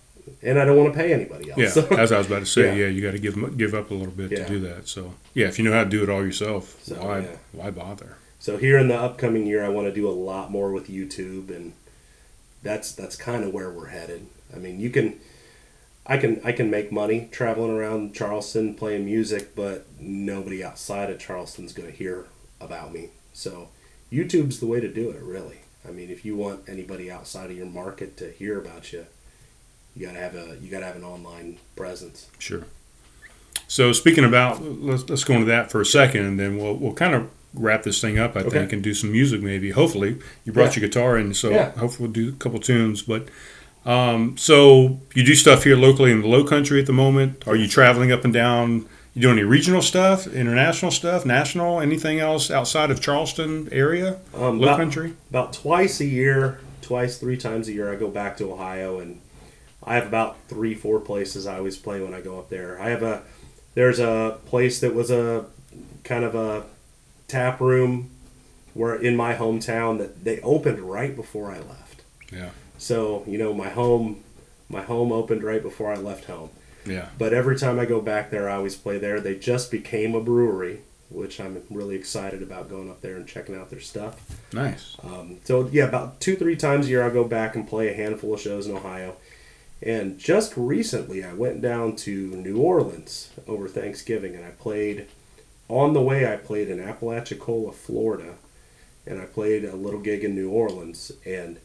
and 0.43 0.59
I 0.59 0.65
don't 0.65 0.77
want 0.77 0.93
to 0.93 0.99
pay 0.99 1.13
anybody 1.13 1.51
else. 1.51 1.59
Yeah, 1.59 1.69
So, 1.71 1.87
as 1.99 2.13
I 2.13 2.19
was 2.19 2.27
about 2.27 2.41
to 2.41 2.47
say, 2.47 2.67
Yeah. 2.77 2.85
yeah, 2.85 2.89
you 2.89 3.01
got 3.03 3.13
to 3.13 3.19
give 3.19 3.57
give 3.57 3.75
up 3.75 3.91
a 3.91 3.95
little 3.95 4.13
bit 4.15 4.31
Yeah. 4.31 4.45
to 4.45 4.49
do 4.49 4.61
that. 4.61 4.89
So 4.89 5.15
yeah, 5.35 5.47
if 5.49 5.59
you 5.59 5.65
know 5.65 5.73
how 5.73 5.85
to 5.85 5.91
do 5.91 6.03
it 6.03 6.09
all 6.09 6.25
yourself, 6.25 6.79
So, 6.83 6.95
why 6.97 7.21
yeah. 7.21 7.37
why 7.53 7.71
bother? 7.71 8.17
so 8.41 8.57
here 8.57 8.79
in 8.79 8.89
the 8.89 8.97
upcoming 8.97 9.47
year, 9.47 9.65
I 9.65 9.69
want 9.69 9.87
to 9.89 9.93
do 9.93 10.09
a 10.09 10.13
lot 10.13 10.51
more 10.51 10.73
with 10.73 10.89
YouTube, 10.89 11.51
and 11.55 11.73
that's 12.63 12.93
that's 12.93 13.17
kind 13.17 13.45
of 13.45 13.53
where 13.53 13.71
we're 13.71 13.89
headed. 13.89 14.27
I 14.55 14.59
mean, 14.59 14.81
you 14.81 14.89
can, 14.91 15.21
I 16.09 16.17
can 16.17 16.41
I 16.45 16.53
can 16.53 16.71
make 16.71 16.91
money 16.91 17.29
traveling 17.31 17.71
around 17.77 18.15
Charleston 18.15 18.75
playing 18.75 19.05
music, 19.05 19.55
but 19.55 19.87
nobody 20.01 20.65
outside 20.65 21.11
of 21.11 21.19
Charleston's 21.19 21.73
going 21.73 21.91
to 21.91 21.95
hear 21.97 22.27
about 22.61 22.93
me. 22.93 23.11
So, 23.35 23.69
YouTube's 24.11 24.59
the 24.59 24.67
way 24.67 24.81
to 24.81 24.89
do 24.89 25.11
it, 25.11 25.23
really. 25.23 25.59
I 25.87 25.93
mean, 25.93 26.11
if 26.11 26.25
you 26.25 26.35
want 26.37 26.69
anybody 26.69 27.11
outside 27.11 27.51
of 27.51 27.57
your 27.57 27.67
market 27.67 28.17
to 28.17 28.31
hear 28.33 28.59
about 28.59 28.93
you, 28.93 29.07
you 29.95 30.07
gotta 30.07 30.19
have 30.19 30.35
a 30.35 30.57
you 30.61 30.71
gotta 30.71 30.87
have 30.87 30.97
an 30.97 31.05
online 31.05 31.59
presence. 31.77 32.29
Sure. 32.39 32.65
So 33.69 33.93
speaking 33.93 34.25
about, 34.25 34.63
let's 34.63 35.09
let's 35.09 35.25
go 35.25 35.35
into 35.35 35.47
that 35.47 35.71
for 35.71 35.81
a 35.81 35.87
second, 35.87 36.25
and 36.25 36.41
then 36.41 36.57
we'll 36.57 36.75
we'll 36.75 36.95
kind 36.95 37.15
of 37.15 37.31
wrap 37.55 37.83
this 37.83 38.01
thing 38.01 38.19
up. 38.19 38.37
I 38.37 38.41
Okay. 38.41 38.51
think 38.51 38.73
and 38.73 38.83
do 38.83 38.95
some 38.95 39.13
music 39.13 39.43
maybe. 39.43 39.71
Hopefully, 39.71 40.17
you 40.45 40.53
brought 40.53 40.75
Yeah. 40.75 40.81
your 40.81 40.89
guitar 40.89 41.19
in, 41.19 41.35
so 41.35 41.51
Yeah. 41.51 41.71
hopefully 41.73 42.09
we'll 42.09 42.13
do 42.13 42.29
a 42.31 42.33
couple 42.33 42.61
tunes. 42.61 43.03
But 43.03 43.29
um, 43.89 44.37
so 44.37 45.01
you 45.15 45.25
do 45.25 45.35
stuff 45.35 45.65
here 45.65 45.77
locally 45.77 46.13
in 46.13 46.21
the 46.21 46.29
Low 46.29 46.45
Country 46.45 46.79
at 46.79 46.87
the 46.87 46.93
moment. 46.93 47.47
Are 47.49 47.57
you 47.57 47.67
traveling 47.67 48.13
up 48.13 48.25
and 48.25 48.33
down? 48.33 48.87
You 49.15 49.23
doing 49.23 49.39
any 49.39 49.45
regional 49.49 49.83
stuff, 49.83 50.27
international 50.29 50.91
stuff, 50.93 51.25
national, 51.27 51.81
anything 51.81 52.21
else 52.21 52.51
outside 52.51 52.91
of 52.91 53.01
Charleston 53.01 53.69
area, 53.73 54.19
Um, 54.35 54.61
Low 54.61 54.69
about- 54.69 54.77
Country? 54.79 55.15
about 55.31 55.53
twice 55.53 56.01
a 56.01 56.05
year, 56.05 56.61
twice, 56.83 57.17
three 57.19 57.37
times 57.37 57.67
a 57.67 57.73
year, 57.73 57.91
I 57.93 57.97
go 57.97 58.09
back 58.09 58.37
to 58.37 58.53
Ohio, 58.53 59.01
and 59.01 59.21
I 59.83 59.95
have 59.95 60.07
about 60.07 60.37
three, 60.49 60.75
four 60.75 61.01
places 61.01 61.47
I 61.47 61.57
always 61.59 61.77
play 61.77 62.01
when 62.01 62.15
I 62.15 62.21
go 62.21 62.39
up 62.39 62.49
there. 62.51 62.79
I 62.81 62.91
have 62.91 63.03
a, 63.03 63.23
there's 63.75 63.99
a 63.99 64.39
place 64.47 64.79
that 64.81 64.95
was 64.95 65.11
a 65.11 65.47
kind 66.05 66.25
of 66.25 66.35
a 66.35 66.65
tap 67.27 67.61
room 67.61 68.11
where 68.75 68.95
in 68.95 69.17
my 69.17 69.35
hometown 69.35 69.99
that 69.99 70.25
they 70.25 70.41
opened 70.43 70.79
right 70.79 71.17
before 71.17 71.51
I 71.51 71.57
left. 71.59 72.03
Yeah. 72.33 72.51
So 72.79 73.25
you 73.27 73.39
know, 73.39 73.53
my 73.53 73.69
home, 73.69 74.25
my 74.69 74.83
home 74.83 75.13
opened 75.13 75.43
right 75.43 75.63
before 75.63 75.93
I 75.93 75.97
left 75.97 76.25
home. 76.25 76.51
Yeah. 76.87 77.09
But 77.19 77.33
every 77.33 77.59
time 77.59 77.79
I 77.79 77.85
go 77.85 78.01
back 78.01 78.31
there, 78.31 78.49
I 78.49 78.57
always 78.57 78.77
play 78.77 78.99
there. 78.99 79.21
They 79.21 79.37
just 79.37 79.71
became 79.71 80.15
a 80.15 80.21
brewery, 80.21 80.81
which 81.11 81.41
I'm 81.41 81.63
really 81.71 81.97
excited 81.97 82.43
about 82.43 82.71
going 82.71 82.89
up 82.89 83.03
there 83.03 83.17
and 83.17 83.27
checking 83.27 83.57
out 83.57 83.69
their 83.71 83.81
stuff. 83.81 84.21
Nice. 84.53 84.97
Um, 85.03 85.39
so 85.45 85.69
yeah, 85.71 85.85
about 85.85 86.21
two 86.21 86.37
three 86.37 86.57
times 86.57 86.87
a 86.87 86.91
year 86.91 87.03
I'll 87.03 87.11
go 87.11 87.25
back 87.25 87.55
and 87.55 87.69
play 87.69 87.89
a 87.89 87.97
handful 87.97 88.35
of 88.35 88.41
shows 88.41 88.67
in 88.67 88.77
Ohio. 88.77 89.17
And 89.81 90.19
just 90.19 90.57
recently 90.57 91.23
I 91.23 91.35
went 91.35 91.61
down 91.61 91.95
to 91.97 92.29
New 92.29 92.59
Orleans 92.59 93.31
over 93.47 93.69
Thanksgiving 93.69 94.35
and 94.35 94.45
I 94.45 94.51
played 94.51 95.07
on 95.69 95.93
the 95.93 96.03
way 96.03 96.31
I 96.31 96.37
played 96.37 96.69
in 96.69 96.81
Apalachicola, 96.81 97.73
Florida, 97.73 98.35
and 99.07 99.21
I 99.21 99.27
played 99.27 99.65
a 99.65 99.77
little 99.77 100.01
gig 100.01 100.25
in 100.25 100.35
New 100.35 100.51
Orleans 100.51 101.13
and 101.25 101.59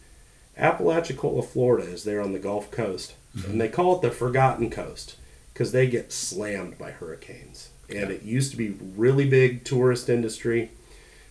Apalachicola, 0.58 1.42
Florida 1.44 1.88
is 1.88 2.04
there 2.04 2.22
on 2.22 2.32
the 2.34 2.40
Gulf 2.40 2.70
Coast 2.72 3.16
and 3.48 3.60
they 3.60 3.70
call 3.70 3.96
it 3.96 4.02
the 4.04 4.12
Forgotten 4.12 4.70
Coast 4.70 5.16
because 5.54 5.72
they 5.72 5.88
get 5.88 6.12
slammed 6.12 6.78
by 6.78 6.92
hurricanes. 6.92 7.70
And 7.90 8.12
it 8.12 8.24
used 8.24 8.52
to 8.52 8.58
be 8.58 8.70
really 8.96 9.28
big 9.28 9.64
tourist 9.66 10.10
industry 10.10 10.72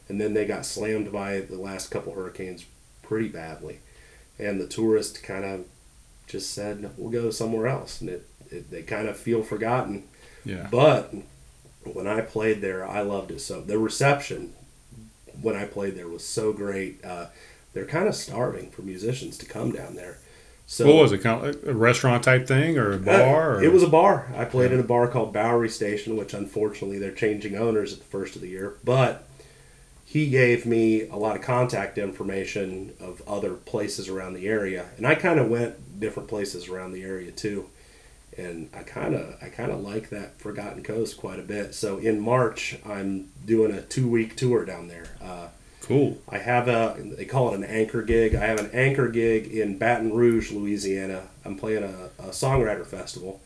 and 0.09 0.21
then 0.21 0.35
they 0.35 0.45
got 0.45 0.67
slammed 0.67 1.13
by 1.13 1.41
the 1.41 1.57
last 1.59 1.91
couple 1.91 2.13
hurricanes 2.15 2.65
pretty 3.03 3.29
badly. 3.29 3.81
And 4.39 4.61
the 4.61 4.67
tourists 4.67 5.19
kind 5.19 5.45
of 5.45 5.65
just 6.27 6.53
said 6.53 6.91
we'll 6.97 7.11
go 7.11 7.31
somewhere 7.31 7.69
else. 7.69 8.01
And 8.01 8.11
it, 8.11 8.29
it 8.51 8.71
they 8.71 8.83
kind 8.83 9.09
of 9.09 9.17
feel 9.17 9.43
forgotten. 9.43 10.05
Yeah. 10.45 10.67
but 10.73 11.15
when 11.85 12.09
i 12.09 12.21
played 12.21 12.61
there 12.61 12.85
i 12.87 13.01
loved 13.01 13.31
it 13.31 13.41
so 13.41 13.61
the 13.61 13.79
reception 13.79 14.53
when 15.41 15.55
i 15.55 15.65
played 15.65 15.95
there 15.97 16.09
was 16.09 16.25
so 16.25 16.53
great. 16.53 17.05
Uh, 17.05 17.27
they're 17.73 17.87
kind 17.87 18.09
of 18.09 18.15
starving 18.15 18.71
for 18.71 18.83
musicians 18.83 19.39
to 19.39 19.47
come 19.47 19.73
down 19.73 19.95
there 19.95 20.19
so 20.73 20.87
what 20.87 21.03
was 21.03 21.13
it? 21.13 21.19
Kind 21.19 21.45
of 21.45 21.69
a 21.69 21.75
restaurant 21.75 22.25
type 22.25 22.47
thing 22.47 22.79
or 22.79 22.93
a 22.93 22.97
uh, 22.97 22.99
bar? 22.99 23.57
Or? 23.57 23.63
It 23.63 23.73
was 23.73 23.83
a 23.83 23.89
bar. 23.89 24.33
I 24.35 24.47
played 24.47 24.73
in 24.73 24.81
a 24.81 24.85
bar 24.85 25.07
called 25.09 25.33
Bowery 25.33 25.69
Station, 25.69 26.17
which 26.17 26.33
unfortunately 26.33 26.99
they're 26.99 27.13
changing 27.13 27.57
owners 27.57 27.93
at 27.93 27.99
the 27.99 28.07
first 28.07 28.37
of 28.37 28.43
the 28.43 28.49
year. 28.49 28.79
But 28.83 29.29
he 30.05 30.31
gave 30.31 30.65
me 30.65 31.03
a 31.09 31.17
lot 31.17 31.37
of 31.37 31.43
contact 31.43 31.99
information 31.99 32.95
of 33.01 33.21
other 33.27 33.53
places 33.53 34.09
around 34.09 34.33
the 34.33 34.49
area, 34.49 34.87
and 34.97 35.07
I 35.07 35.15
kind 35.15 35.39
of 35.39 35.49
went 35.49 36.01
different 36.01 36.29
places 36.29 36.69
around 36.69 36.93
the 36.93 37.03
area 37.03 37.33
too. 37.33 37.69
And 38.39 38.71
I 38.75 38.83
kind 38.83 39.15
of 39.15 39.37
I 39.43 39.51
kind 39.51 39.71
of 39.71 39.81
like 39.81 40.09
that 40.09 40.41
Forgotten 40.41 40.83
Coast 40.83 41.19
quite 41.19 41.39
a 41.39 41.43
bit. 41.43 41.75
So 41.75 41.99
in 41.99 42.19
March, 42.19 42.79
I'm 42.87 43.29
doing 43.45 43.73
a 43.73 43.83
two 43.83 44.09
week 44.09 44.37
tour 44.37 44.65
down 44.65 44.89
there. 44.89 45.17
Uh, 45.21 45.49
cool. 45.83 46.19
I 46.29 46.39
have 46.39 46.69
a 46.69 46.97
they 46.99 47.25
call 47.25 47.53
it 47.53 47.57
an 47.57 47.65
anchor 47.65 48.03
gig. 48.03 48.35
I 48.35 48.47
have 48.47 48.59
an 48.61 48.71
anchor 48.73 49.09
gig 49.09 49.47
in 49.47 49.79
Baton 49.79 50.13
Rouge, 50.13 50.51
Louisiana. 50.53 51.29
I'm 51.45 51.57
playing 51.59 51.83
a, 51.85 52.09
a 52.23 52.29
songwriter 52.31 52.87
festival. 52.87 53.41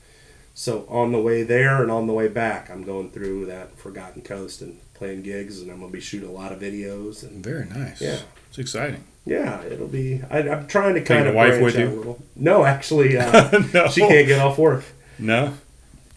So 0.54 0.86
on 0.88 1.12
the 1.12 1.20
way 1.20 1.42
there 1.42 1.82
and 1.82 1.90
on 1.90 2.06
the 2.06 2.12
way 2.14 2.28
back, 2.28 2.70
I'm 2.70 2.82
going 2.82 3.10
through 3.10 3.46
that 3.46 3.76
Forgotten 3.78 4.22
Coast 4.22 4.62
and 4.62 4.78
playing 4.94 5.22
gigs, 5.22 5.60
and 5.60 5.70
I'm 5.70 5.80
gonna 5.80 5.92
be 5.92 6.00
shooting 6.00 6.28
a 6.28 6.32
lot 6.32 6.52
of 6.52 6.60
videos 6.60 7.22
and 7.22 7.44
Very 7.44 7.66
nice. 7.66 8.00
Yeah. 8.00 8.20
It's 8.48 8.58
exciting. 8.58 9.04
yeah, 9.26 9.62
it'll 9.64 9.86
be. 9.88 10.22
I, 10.30 10.48
I'm 10.48 10.66
trying 10.66 10.94
to 10.94 11.02
kind 11.02 11.26
of 11.28 11.34
wife 11.34 11.60
with 11.60 11.76
you? 11.78 11.88
a 11.88 11.90
little. 11.90 12.22
No, 12.36 12.64
actually, 12.64 13.18
uh, 13.18 13.50
no. 13.74 13.88
she 13.88 14.00
can't 14.00 14.26
get 14.26 14.38
off 14.40 14.56
work. 14.56 14.84
No. 15.18 15.52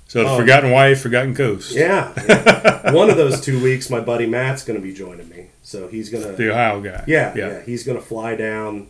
So 0.07 0.23
the 0.23 0.29
Oh. 0.29 0.37
Forgotten 0.39 0.71
Wife, 0.71 1.01
Forgotten 1.01 1.35
Coast. 1.35 1.71
Yeah, 1.75 2.13
yeah. 2.27 2.91
one 2.93 3.09
of 3.11 3.17
those 3.17 3.41
two 3.41 3.61
weeks, 3.61 3.89
my 3.91 3.99
buddy 3.99 4.25
Matt's 4.25 4.63
gonna 4.63 4.79
be 4.79 4.93
joining 4.93 5.27
me, 5.29 5.48
so 5.69 5.87
he's 5.87 6.09
gonna 6.09 6.31
The 6.33 6.51
Ohio 6.51 6.81
guy. 6.81 7.03
Yeah, 7.07 7.33
Yeah. 7.35 7.47
yeah, 7.49 7.61
He's 7.61 7.83
gonna 7.83 8.01
fly 8.01 8.35
down. 8.35 8.87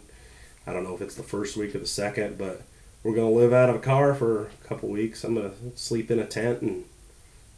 I 0.66 0.72
don't 0.74 0.84
know 0.84 0.96
if 0.96 1.02
it's 1.02 1.16
the 1.16 1.24
first 1.24 1.58
week 1.58 1.76
or 1.76 1.80
the 1.80 1.86
second, 1.86 2.38
but 2.38 2.62
we're 3.04 3.14
gonna 3.16 3.30
live 3.32 3.52
out 3.52 3.70
of 3.70 3.76
a 3.76 3.80
car 3.80 4.14
for 4.16 4.44
a 4.64 4.68
couple 4.68 4.88
weeks. 4.90 5.24
I'm 5.24 5.36
gonna 5.36 5.52
sleep 5.76 6.10
in 6.10 6.20
a 6.20 6.26
tent 6.26 6.62
and 6.62 6.86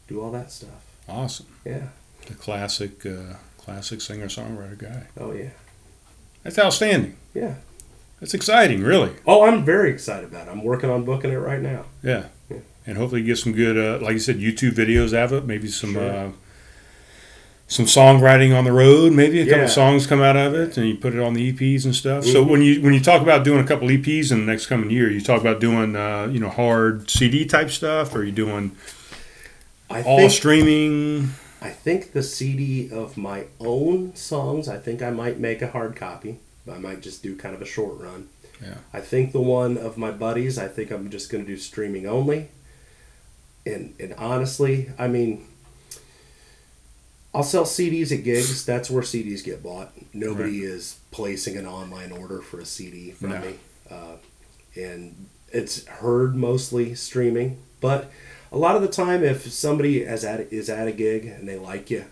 do 0.08 0.20
all 0.20 0.30
that 0.32 0.50
stuff. 0.50 0.84
Awesome. 1.08 1.46
Yeah. 1.64 1.88
The 2.26 2.34
classic, 2.34 3.04
uh, 3.06 3.34
classic 3.58 4.00
singer 4.00 4.26
songwriter 4.26 4.76
guy. 4.78 5.04
Oh 5.18 5.32
yeah. 5.32 5.50
That's 6.42 6.58
outstanding. 6.58 7.16
Yeah. 7.34 7.54
That's 8.20 8.34
exciting, 8.34 8.82
really. 8.82 9.12
Oh, 9.26 9.42
I'm 9.44 9.64
very 9.64 9.90
excited 9.90 10.24
about 10.30 10.48
it. 10.48 10.50
I'm 10.50 10.62
working 10.64 10.90
on 10.90 11.04
booking 11.04 11.30
it 11.30 11.36
right 11.36 11.60
now. 11.60 11.84
Yeah. 12.02 12.26
Yeah. 12.50 12.58
And 12.86 12.96
hopefully 12.98 13.22
get 13.22 13.38
some 13.38 13.52
good, 13.52 13.76
uh, 13.78 14.04
like 14.04 14.14
you 14.14 14.18
said, 14.20 14.38
YouTube 14.38 14.72
videos 14.72 15.12
out 15.16 15.32
of 15.32 15.44
it. 15.44 15.46
Maybe 15.46 15.68
some 15.68 15.92
Sure. 15.94 16.10
uh, 16.10 16.30
some 17.72 17.86
songwriting 17.86 18.56
on 18.56 18.64
the 18.64 18.72
road. 18.72 19.14
Maybe 19.14 19.40
a 19.40 19.48
couple 19.48 19.66
songs 19.66 20.06
come 20.06 20.20
out 20.20 20.36
of 20.36 20.54
it, 20.54 20.76
and 20.76 20.86
you 20.86 20.94
put 20.94 21.14
it 21.14 21.20
on 21.20 21.32
the 21.32 21.52
EPs 21.52 21.86
and 21.86 21.94
stuff. 21.94 22.24
So 22.24 22.42
when 22.42 22.60
you 22.60 22.82
when 22.82 22.92
you 22.92 23.00
talk 23.00 23.22
about 23.22 23.44
doing 23.44 23.64
a 23.64 23.66
couple 23.66 23.88
EPs 23.88 24.30
in 24.30 24.44
the 24.44 24.52
next 24.52 24.66
coming 24.66 24.90
year, 24.90 25.10
you 25.10 25.22
talk 25.22 25.40
about 25.40 25.58
doing 25.58 25.96
uh, 25.96 26.28
you 26.30 26.38
know 26.38 26.50
hard 26.50 27.08
CD 27.08 27.46
type 27.46 27.70
stuff, 27.70 28.14
or 28.14 28.18
are 28.18 28.24
you 28.24 28.32
doing 28.32 28.76
I 29.88 30.02
all 30.02 30.18
think 30.18 30.32
streaming? 30.32 31.30
I 31.62 31.70
think 31.70 32.12
the 32.12 32.22
CD 32.22 32.90
of 32.90 33.16
my 33.16 33.46
own 33.58 34.14
songs. 34.16 34.68
I 34.68 34.76
think 34.76 35.00
I 35.00 35.10
might 35.10 35.38
make 35.38 35.62
a 35.62 35.68
hard 35.68 35.96
copy. 35.96 36.40
I 36.70 36.76
might 36.76 37.00
just 37.00 37.22
do 37.22 37.36
kind 37.36 37.54
of 37.54 37.62
a 37.62 37.66
short 37.66 37.98
run. 37.98 38.28
Yeah. 38.60 38.74
I 38.92 39.00
think 39.00 39.32
the 39.32 39.40
one 39.40 39.78
of 39.78 39.96
my 39.96 40.10
buddies. 40.10 40.58
I 40.58 40.68
think 40.68 40.90
I'm 40.90 41.08
just 41.08 41.30
going 41.30 41.42
to 41.42 41.50
do 41.50 41.56
streaming 41.56 42.06
only. 42.06 42.48
And 43.64 43.94
and 43.98 44.12
honestly, 44.18 44.90
I 44.98 45.08
mean, 45.08 45.46
I'll 47.34 47.42
sell 47.42 47.64
CDs 47.64 48.12
at 48.16 48.24
gigs. 48.24 48.64
That's 48.66 48.90
where 48.90 49.02
CDs 49.02 49.42
get 49.44 49.62
bought. 49.62 49.92
Nobody 50.12 50.62
is 50.62 50.98
placing 51.10 51.56
an 51.56 51.66
online 51.66 52.12
order 52.12 52.40
for 52.40 52.60
a 52.60 52.64
CD 52.66 53.10
from 53.12 53.30
No. 53.30 53.40
me, 53.40 53.54
uh, 53.90 54.16
and 54.76 55.26
it's 55.50 55.86
heard 55.86 56.34
mostly 56.34 56.94
streaming. 56.94 57.62
But 57.80 58.10
a 58.50 58.58
lot 58.58 58.76
of 58.76 58.82
the 58.82 58.88
time, 58.88 59.24
if 59.24 59.50
somebody 59.50 60.02
is 60.02 60.24
at 60.24 60.52
is 60.52 60.68
at 60.68 60.86
a 60.86 60.92
gig 60.92 61.24
and 61.26 61.48
they 61.48 61.56
like 61.58 61.90
you, 61.90 62.04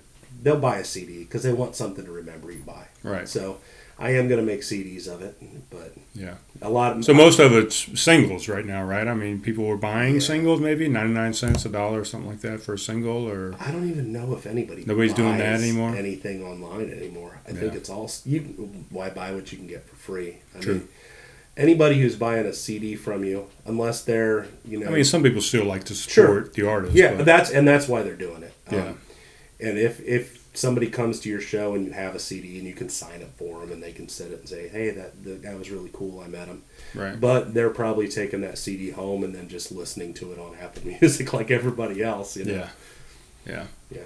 they'll 0.42 0.58
buy 0.58 0.78
a 0.78 0.84
CD 0.84 1.20
because 1.24 1.42
they 1.42 1.52
want 1.52 1.76
something 1.76 2.04
to 2.04 2.10
remember 2.12 2.50
you 2.50 2.62
by. 2.62 2.86
Right. 3.02 3.28
So 3.28 3.58
I 4.02 4.12
am 4.12 4.28
going 4.28 4.40
to 4.40 4.46
make 4.46 4.62
CDs 4.62 5.06
of 5.06 5.20
it, 5.20 5.36
but 5.68 5.92
Yeah. 6.14 6.34
a 6.62 6.70
lot 6.70 6.96
of 6.96 7.04
So 7.04 7.12
most 7.12 7.38
of 7.38 7.52
it's 7.52 8.00
singles 8.00 8.48
right 8.48 8.64
now, 8.64 8.82
right? 8.82 9.06
I 9.06 9.12
mean, 9.14 9.40
people 9.40 9.64
were 9.66 9.76
buying 9.76 10.14
Yeah. 10.14 10.20
singles, 10.20 10.58
maybe 10.60 10.88
ninety 10.88 11.12
nine 11.12 11.34
cents, 11.34 11.66
a 11.66 11.68
dollar, 11.68 12.00
or 12.00 12.04
something 12.06 12.30
like 12.30 12.40
that 12.40 12.62
for 12.62 12.72
a 12.74 12.78
single, 12.78 13.28
or 13.28 13.54
I 13.60 13.70
don't 13.70 13.88
even 13.90 14.10
know 14.10 14.34
if 14.34 14.46
anybody 14.46 14.84
Nobody's 14.86 15.12
doing 15.12 15.36
that 15.36 15.60
anymore? 15.60 15.94
Anything 15.94 16.42
online 16.42 16.90
anymore? 16.90 17.40
I 17.46 17.52
think 17.52 17.74
it's 17.74 17.90
all 17.90 18.10
you. 18.24 18.40
Why 18.88 19.10
buy 19.10 19.32
what 19.32 19.52
you 19.52 19.58
can 19.58 19.66
get 19.66 19.86
for 19.86 19.96
free? 19.96 20.36
I 20.56 20.60
True. 20.60 20.74
mean, 20.74 20.88
anybody 21.58 22.00
who's 22.00 22.16
buying 22.16 22.46
a 22.46 22.54
CD 22.54 22.96
from 22.96 23.22
you, 23.22 23.48
unless 23.66 24.02
they're 24.02 24.46
you 24.66 24.78
know, 24.80 24.86
I 24.86 24.90
mean, 24.90 25.04
some 25.04 25.22
people 25.22 25.42
still 25.42 25.66
like 25.66 25.84
to 25.84 25.94
Sure. 25.94 26.24
support 26.26 26.54
the 26.54 26.66
artist. 26.66 26.94
yeah, 26.96 27.14
but- 27.16 27.26
that's 27.26 27.50
and 27.50 27.68
that's 27.68 27.86
why 27.86 28.02
they're 28.02 28.14
doing 28.16 28.42
it. 28.44 28.54
Um, 28.68 28.76
Yeah. 28.78 29.68
and 29.68 29.78
if 29.78 30.00
if 30.06 30.39
somebody 30.60 30.88
comes 30.88 31.20
to 31.20 31.28
your 31.28 31.40
show 31.40 31.74
and 31.74 31.86
you 31.86 31.92
have 31.92 32.14
a 32.14 32.18
CD 32.18 32.58
and 32.58 32.66
you 32.66 32.74
can 32.74 32.88
sign 32.88 33.22
up 33.22 33.36
for 33.36 33.60
them 33.60 33.72
and 33.72 33.82
they 33.82 33.92
can 33.92 34.08
set 34.08 34.30
it 34.30 34.40
and 34.40 34.48
say, 34.48 34.68
hey, 34.68 34.90
that 34.90 35.24
the 35.24 35.36
guy 35.36 35.54
was 35.54 35.70
really 35.70 35.90
cool. 35.92 36.20
I 36.20 36.28
met 36.28 36.46
him. 36.48 36.62
right. 36.94 37.18
But 37.20 37.54
they're 37.54 37.70
probably 37.70 38.08
taking 38.08 38.42
that 38.42 38.58
CD 38.58 38.90
home 38.90 39.24
and 39.24 39.34
then 39.34 39.48
just 39.48 39.72
listening 39.72 40.14
to 40.14 40.32
it 40.32 40.38
on 40.38 40.54
Apple 40.60 40.82
Music 41.00 41.32
like 41.32 41.50
everybody 41.50 42.02
else. 42.02 42.36
You 42.36 42.44
know? 42.44 42.52
Yeah. 42.54 42.68
Yeah. 43.46 43.66
Yeah. 43.90 44.02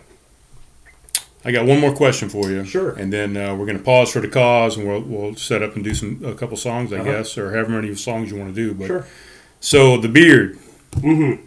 I 1.46 1.52
got 1.52 1.66
one 1.66 1.78
more 1.80 1.94
question 1.94 2.30
for 2.30 2.50
you. 2.50 2.64
Sure. 2.64 2.92
And 2.92 3.12
then 3.12 3.36
uh, 3.36 3.54
we're 3.54 3.66
going 3.66 3.76
to 3.76 3.84
pause 3.84 4.10
for 4.10 4.20
the 4.20 4.28
cause, 4.28 4.78
and 4.78 4.88
we'll 4.88 5.02
we'll 5.02 5.34
set 5.36 5.62
up 5.62 5.74
and 5.74 5.84
do 5.84 5.92
some 5.94 6.22
a 6.24 6.34
couple 6.34 6.56
songs, 6.56 6.90
I 6.90 6.96
Uh-huh. 7.00 7.04
guess, 7.12 7.36
or 7.36 7.50
however 7.52 7.70
many 7.72 7.94
songs 7.96 8.30
you 8.30 8.38
want 8.38 8.54
to 8.54 8.58
do. 8.58 8.72
But 8.72 8.86
Sure. 8.86 9.06
so 9.60 9.98
the 9.98 10.08
beard. 10.08 10.58
Mm-hmm. 10.92 11.42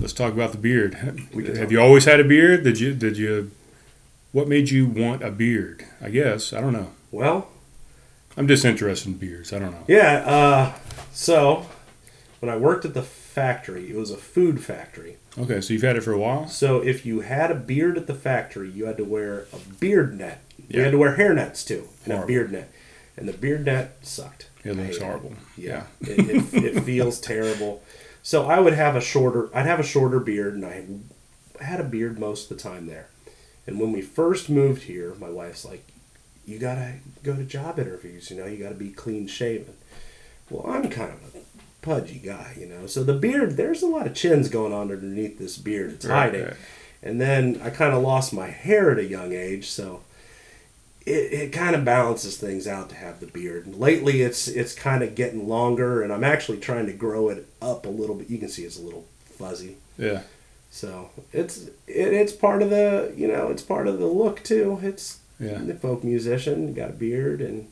Let's 0.00 0.14
talk 0.14 0.32
about 0.32 0.52
the 0.52 0.58
beard. 0.58 0.94
Have 0.94 1.70
you 1.72 1.78
always 1.80 2.06
had 2.06 2.20
a 2.20 2.24
beard? 2.24 2.64
Did 2.64 2.80
you 2.80 2.94
did 2.94 3.18
you? 3.18 3.50
What 4.36 4.48
made 4.48 4.68
you 4.68 4.84
want 4.84 5.22
a 5.22 5.30
beard? 5.30 5.86
I 5.98 6.10
guess 6.10 6.52
I 6.52 6.60
don't 6.60 6.74
know. 6.74 6.92
Well, 7.10 7.48
I'm 8.36 8.46
just 8.46 8.66
interested 8.66 9.08
in 9.08 9.14
beards. 9.16 9.50
I 9.50 9.58
don't 9.58 9.70
know. 9.70 9.84
Yeah, 9.88 10.24
uh, 10.26 10.74
so 11.10 11.64
when 12.40 12.52
I 12.52 12.58
worked 12.58 12.84
at 12.84 12.92
the 12.92 13.00
factory, 13.00 13.88
it 13.88 13.96
was 13.96 14.10
a 14.10 14.18
food 14.18 14.62
factory. 14.62 15.16
Okay, 15.38 15.62
so 15.62 15.72
you've 15.72 15.84
had 15.84 15.96
it 15.96 16.02
for 16.02 16.12
a 16.12 16.18
while. 16.18 16.48
So 16.48 16.82
if 16.82 17.06
you 17.06 17.20
had 17.20 17.50
a 17.50 17.54
beard 17.54 17.96
at 17.96 18.06
the 18.06 18.14
factory, 18.14 18.68
you 18.68 18.84
had 18.84 18.98
to 18.98 19.04
wear 19.06 19.46
a 19.54 19.58
beard 19.80 20.18
net. 20.18 20.42
You 20.68 20.82
had 20.82 20.92
to 20.92 20.98
wear 20.98 21.16
hair 21.16 21.32
nets 21.32 21.64
too, 21.64 21.88
and 22.04 22.12
a 22.12 22.26
beard 22.26 22.52
net. 22.52 22.70
And 23.16 23.26
the 23.26 23.32
beard 23.32 23.64
net 23.64 23.96
sucked. 24.02 24.50
It 24.64 24.76
looks 24.76 24.80
I 24.80 24.84
hated 24.84 25.02
horrible. 25.02 25.32
Yeah, 25.56 25.84
it, 26.02 26.52
it, 26.52 26.74
it 26.76 26.80
feels 26.84 27.20
terrible. 27.22 27.82
So 28.22 28.44
I 28.44 28.60
would 28.60 28.74
have 28.74 28.96
a 28.96 29.00
shorter, 29.00 29.48
I'd 29.56 29.64
have 29.64 29.80
a 29.80 29.82
shorter 29.82 30.20
beard, 30.20 30.52
and 30.52 30.66
I 30.66 31.64
had 31.64 31.80
a 31.80 31.84
beard 31.84 32.18
most 32.18 32.50
of 32.50 32.58
the 32.58 32.62
time 32.62 32.86
there. 32.86 33.08
And 33.66 33.80
when 33.80 33.92
we 33.92 34.00
first 34.02 34.48
moved 34.48 34.82
here, 34.84 35.14
my 35.18 35.28
wife's 35.30 35.64
like, 35.64 35.82
"You 36.44 36.58
gotta 36.58 36.94
go 37.22 37.34
to 37.34 37.42
job 37.44 37.78
interviews. 37.78 38.30
You 38.30 38.36
know, 38.38 38.46
you 38.46 38.56
gotta 38.62 38.74
be 38.76 38.90
clean 38.90 39.26
shaven." 39.26 39.74
Well, 40.50 40.66
I'm 40.70 40.88
kind 40.88 41.12
of 41.12 41.34
a 41.34 41.38
pudgy 41.82 42.20
guy, 42.24 42.56
you 42.58 42.66
know. 42.66 42.86
So 42.86 43.02
the 43.02 43.14
beard, 43.14 43.56
there's 43.56 43.82
a 43.82 43.86
lot 43.88 44.06
of 44.06 44.14
chins 44.14 44.48
going 44.48 44.72
on 44.72 44.90
underneath 44.92 45.38
this 45.38 45.58
beard. 45.58 45.92
It's 45.92 46.04
Right, 46.06 46.30
hiding. 46.32 46.44
right. 46.46 46.54
And 47.02 47.20
then 47.20 47.60
I 47.62 47.70
kind 47.70 47.94
of 47.94 48.02
lost 48.02 48.32
my 48.32 48.48
hair 48.48 48.90
at 48.92 48.98
a 48.98 49.04
young 49.04 49.32
age, 49.32 49.68
so 49.68 50.02
it, 51.04 51.32
it 51.32 51.52
kind 51.52 51.76
of 51.76 51.84
balances 51.84 52.36
things 52.36 52.66
out 52.66 52.88
to 52.90 52.94
have 52.96 53.20
the 53.20 53.26
beard. 53.26 53.66
And 53.66 53.74
Lately, 53.76 54.22
it's 54.22 54.46
it's 54.48 54.74
kind 54.74 55.02
of 55.02 55.14
getting 55.16 55.48
longer, 55.48 56.02
and 56.02 56.12
I'm 56.12 56.24
actually 56.24 56.58
trying 56.58 56.86
to 56.86 56.92
grow 56.92 57.28
it 57.28 57.46
up 57.60 57.86
a 57.86 57.90
little 57.90 58.14
bit. 58.16 58.30
You 58.30 58.38
can 58.38 58.48
see 58.48 58.62
it's 58.64 58.78
a 58.78 58.82
little 58.82 59.06
fuzzy. 59.24 59.76
Yeah. 59.98 60.22
So 60.70 61.10
it's 61.32 61.68
it, 61.86 62.12
it's 62.12 62.32
part 62.32 62.62
of 62.62 62.70
the 62.70 63.12
you 63.16 63.28
know 63.28 63.48
it's 63.48 63.62
part 63.62 63.86
of 63.86 63.98
the 63.98 64.06
look 64.06 64.42
too. 64.42 64.78
It's 64.82 65.18
Yeah. 65.40 65.58
the 65.58 65.74
folk 65.74 66.04
musician 66.04 66.74
got 66.74 66.90
a 66.90 66.92
beard 66.94 67.40
and 67.40 67.68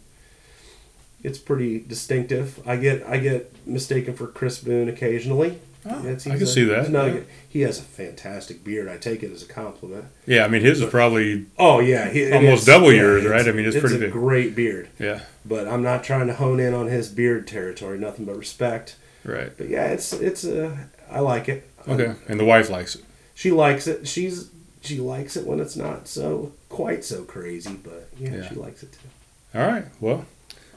it's 1.23 1.39
pretty 1.39 1.81
distinctive. 1.81 2.61
I 2.67 2.77
get 2.77 3.03
I 3.07 3.19
get 3.19 3.53
mistaken 3.67 4.15
for 4.15 4.27
Chris 4.27 4.59
Boone 4.61 4.89
occasionally. 4.89 5.59
Oh, 5.87 5.99
It's- 6.01 6.27
I 6.27 6.31
can 6.37 6.45
a- 6.45 6.47
see 6.47 6.65
that, 6.65 6.91
not 6.91 7.13
yeah. 7.13 7.21
he 7.47 7.61
has 7.61 7.79
a 7.79 7.83
fantastic 7.83 8.65
beard. 8.65 8.89
I 8.89 8.97
take 8.97 9.23
it 9.23 9.31
as 9.31 9.43
a 9.43 9.47
compliment. 9.47 10.07
Yeah. 10.27 10.47
I 10.47 10.49
mean, 10.49 10.63
his 10.63 10.81
is 10.81 10.89
probably 10.89 11.45
Oh 11.59 11.81
yeah, 11.81 12.09
he, 12.11 12.33
Almost 12.33 12.67
double 12.67 12.91
yeah, 12.91 13.03
yours, 13.03 13.27
right? 13.27 13.47
I 13.47 13.53
mean, 13.53 13.67
it's 13.67 13.79
pretty 13.79 13.97
a 13.97 13.99
big. 13.99 14.13
great 14.13 14.55
beard. 14.57 14.89
yeah. 14.99 15.21
But 15.45 15.69
I'm 15.69 15.83
not 15.83 16.03
trying 16.03 16.27
to 16.29 16.35
hone 16.35 16.59
in 16.59 16.73
on 16.73 16.87
his 16.87 17.09
beard 17.11 17.47
territory. 17.47 17.99
Nothing 17.99 18.25
but 18.25 18.39
respect. 18.39 18.97
Right. 19.25 19.53
But 19.59 19.69
yeah, 19.69 19.89
it's 19.89 20.15
it's 20.15 20.43
uh, 20.47 20.75
I 21.11 21.21
like 21.21 21.49
it. 21.49 21.69
Okay. 21.87 22.15
And 22.29 22.39
the 22.41 22.45
wife 22.45 22.71
likes 22.71 22.95
it. 22.97 23.05
she 23.35 23.51
likes 23.53 23.87
it. 23.87 24.07
She's 24.09 24.51
she 24.81 24.99
likes 24.99 25.37
it 25.37 25.47
when 25.47 25.61
it's 25.61 25.77
not 25.77 26.07
so 26.09 26.53
quite 26.69 27.05
so 27.05 27.25
crazy, 27.25 27.75
but 27.83 28.09
yeah, 28.19 28.37
Yeah. 28.37 28.49
she 28.49 28.55
likes 28.55 28.83
it 28.83 28.93
too. 28.93 29.59
All 29.59 29.67
right. 29.67 29.85
Well, 30.01 30.27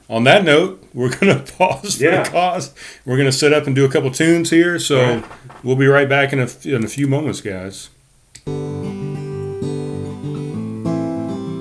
on 0.09 0.23
that 0.25 0.43
note, 0.45 0.81
we're 0.93 1.09
going 1.19 1.37
to 1.43 1.53
pause 1.53 1.99
Yeah. 1.99 2.23
the 2.23 2.29
cause. 2.29 2.73
We're 3.05 3.17
going 3.17 3.29
to 3.29 3.37
set 3.37 3.51
up 3.53 3.67
and 3.67 3.75
do 3.75 3.83
a 3.85 3.89
couple 3.89 4.09
tunes 4.11 4.49
here. 4.49 4.79
So 4.79 5.15
right. 5.15 5.25
we'll 5.63 5.75
be 5.75 5.87
right 5.87 6.07
back 6.07 6.31
in 6.31 6.39
a, 6.39 6.47
in 6.63 6.83
a 6.85 6.87
few 6.87 7.07
moments, 7.07 7.41
guys. 7.41 7.89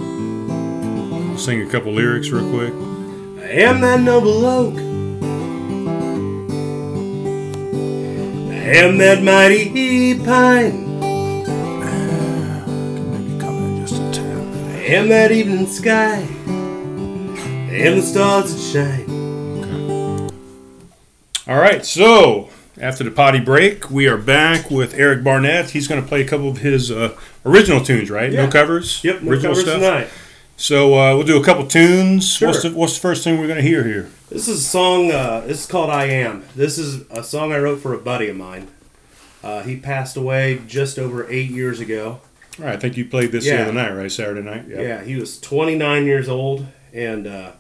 I'll 0.09 1.38
sing 1.38 1.62
a 1.66 1.70
couple 1.70 1.93
lyrics 1.93 2.30
real 2.30 2.48
quick. 2.51 2.72
I 3.44 3.48
am 3.62 3.80
that 3.80 4.01
noble 4.01 4.44
oak. 4.47 4.74
Am 8.66 8.98
that 8.98 9.22
mighty 9.22 10.18
pine. 10.18 10.98
Maybe 13.10 13.40
come 13.40 13.56
in 13.56 13.86
just 13.86 14.01
a 14.01 14.12
tad. 14.12 14.74
I 14.74 14.78
am 14.94 15.09
that 15.09 15.30
evening 15.30 15.66
sky. 15.66 16.26
I 16.48 17.78
am 17.78 17.97
the 17.97 18.02
stars 18.02 18.55
that 18.55 18.60
shine. 18.60 19.10
All 21.47 21.59
right. 21.59 21.84
So 21.86 22.51
after 22.78 23.05
the 23.05 23.10
potty 23.10 23.40
break, 23.40 23.90
we 23.90 24.09
are 24.09 24.16
back 24.16 24.70
with 24.70 24.94
Eric 24.94 25.22
Barnett. 25.22 25.70
He's 25.70 25.86
going 25.86 26.02
to 26.02 26.09
play 26.09 26.22
a 26.22 26.26
couple 26.26 26.48
of 26.48 26.59
his 26.59 26.90
uh, 26.90 27.16
original 27.44 27.82
tunes, 27.84 28.10
right? 28.10 28.32
No 28.32 28.48
covers. 28.48 29.02
Yep, 29.05 29.22
no 29.22 29.30
original 29.30 29.55
covers 29.55 29.72
tonight. 29.72 30.09
So 30.57 30.95
uh, 30.95 31.15
we'll 31.15 31.27
do 31.27 31.41
a 31.41 31.45
couple 31.45 31.66
tunes. 31.66 32.35
Sure. 32.35 32.49
What's 32.49 32.62
the 32.62 32.70
What's 32.70 32.95
the 32.95 33.01
first 33.01 33.24
thing 33.24 33.39
we're 33.39 33.47
going 33.47 33.62
to 33.62 33.69
hear 33.69 33.85
here? 33.85 34.11
This 34.31 34.49
is 34.49 34.59
a 34.61 34.69
song. 34.69 35.11
Uh, 35.12 35.41
this 35.41 35.61
is 35.61 35.66
called 35.66 35.91
"I 35.91 36.07
Am." 36.07 36.45
This 36.55 36.78
is 36.78 37.03
a 37.11 37.23
song 37.23 37.53
I 37.53 37.59
wrote 37.59 37.81
for 37.81 37.93
a 37.93 37.99
buddy 37.99 38.28
of 38.28 38.37
mine. 38.37 38.69
Uh, 39.43 39.62
he 39.62 39.77
passed 39.77 40.16
away 40.16 40.61
just 40.66 40.99
over 40.99 41.28
eight 41.31 41.51
years 41.51 41.78
ago. 41.78 42.20
All 42.59 42.65
right. 42.65 42.74
I 42.74 42.77
think 42.78 42.97
you 42.97 43.05
played 43.05 43.33
this 43.33 43.45
the 43.45 43.61
other 43.62 43.73
night, 43.73 43.93
right? 43.93 44.11
Saturday 44.11 44.41
night. 44.43 44.66
Yeah, 44.66 45.05
he 45.05 45.16
was 45.16 45.39
29 45.41 46.07
years 46.07 46.27
old, 46.28 46.66
and 46.93 47.27
uh, 47.27 47.53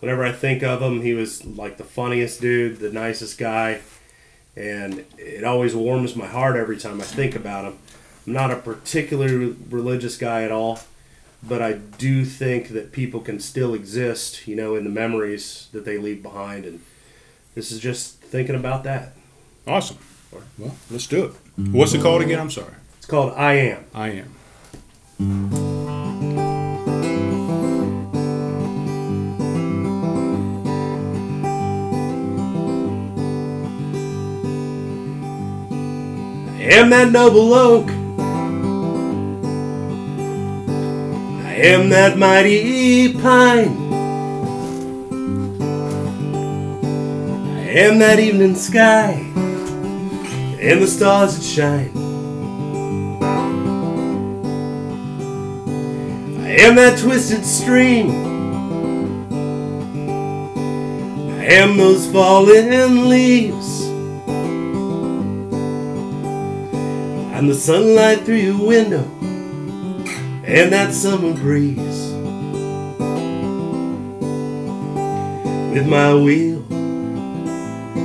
whenever 0.00 0.24
I 0.24 0.32
think 0.32 0.62
of 0.62 0.80
him, 0.80 1.02
he 1.02 1.12
was 1.12 1.44
like 1.44 1.76
the 1.76 1.84
funniest 1.84 2.40
dude, 2.40 2.78
the 2.78 2.90
nicest 2.90 3.38
guy, 3.38 3.82
and 4.56 5.04
it 5.18 5.44
always 5.44 5.74
warms 5.76 6.16
my 6.16 6.26
heart 6.26 6.56
every 6.56 6.78
time 6.78 6.98
I 7.00 7.04
think 7.04 7.36
about 7.36 7.66
him. 7.66 7.78
I'm 8.26 8.32
not 8.32 8.50
a 8.50 8.56
particularly 8.56 9.54
religious 9.68 10.16
guy 10.16 10.44
at 10.44 10.50
all, 10.50 10.80
but 11.42 11.60
I 11.60 11.72
do 11.74 12.24
think 12.24 12.68
that 12.68 12.92
people 12.92 13.20
can 13.20 13.40
still 13.40 13.74
exist, 13.74 14.46
you 14.46 14.54
know, 14.54 14.74
in 14.76 14.84
the 14.84 14.90
memories 14.90 15.68
that 15.72 15.84
they 15.84 15.98
leave 15.98 16.22
behind, 16.22 16.64
and 16.64 16.80
this 17.54 17.72
is 17.72 17.80
just 17.80 18.20
thinking 18.20 18.54
about 18.54 18.84
that. 18.84 19.12
Awesome. 19.66 19.98
Well, 20.58 20.74
let's 20.90 21.06
do 21.06 21.24
it. 21.24 21.32
Mm-hmm. 21.32 21.72
What's 21.76 21.92
it 21.94 22.00
called 22.00 22.22
again? 22.22 22.40
I'm 22.40 22.50
sorry. 22.50 22.74
It's 22.96 23.06
called 23.06 23.34
"I 23.34 23.54
Am." 23.54 23.84
I 23.94 24.08
am. 24.10 24.34
I 36.58 36.74
am 36.74 36.90
that 36.90 37.12
noble 37.12 37.52
oak. 37.52 38.01
I 41.52 41.56
am 41.56 41.90
that 41.90 42.16
mighty 42.16 43.12
pine. 43.12 43.76
I 47.44 47.60
am 47.76 47.98
that 47.98 48.18
evening 48.18 48.54
sky 48.54 49.12
and 50.58 50.82
the 50.82 50.86
stars 50.86 51.36
that 51.36 51.44
shine. 51.44 51.92
I 56.40 56.48
am 56.64 56.76
that 56.76 56.98
twisted 56.98 57.44
stream. 57.44 58.10
I 61.38 61.44
am 61.44 61.76
those 61.76 62.10
fallen 62.10 63.10
leaves. 63.10 63.88
I'm 67.36 67.46
the 67.46 67.54
sunlight 67.54 68.20
through 68.20 68.36
your 68.36 68.66
window 68.66 69.21
and 70.44 70.72
that 70.72 70.92
summer 70.92 71.34
breeze. 71.34 72.12
With 75.72 75.86
my 75.88 76.14
wheel 76.14 76.62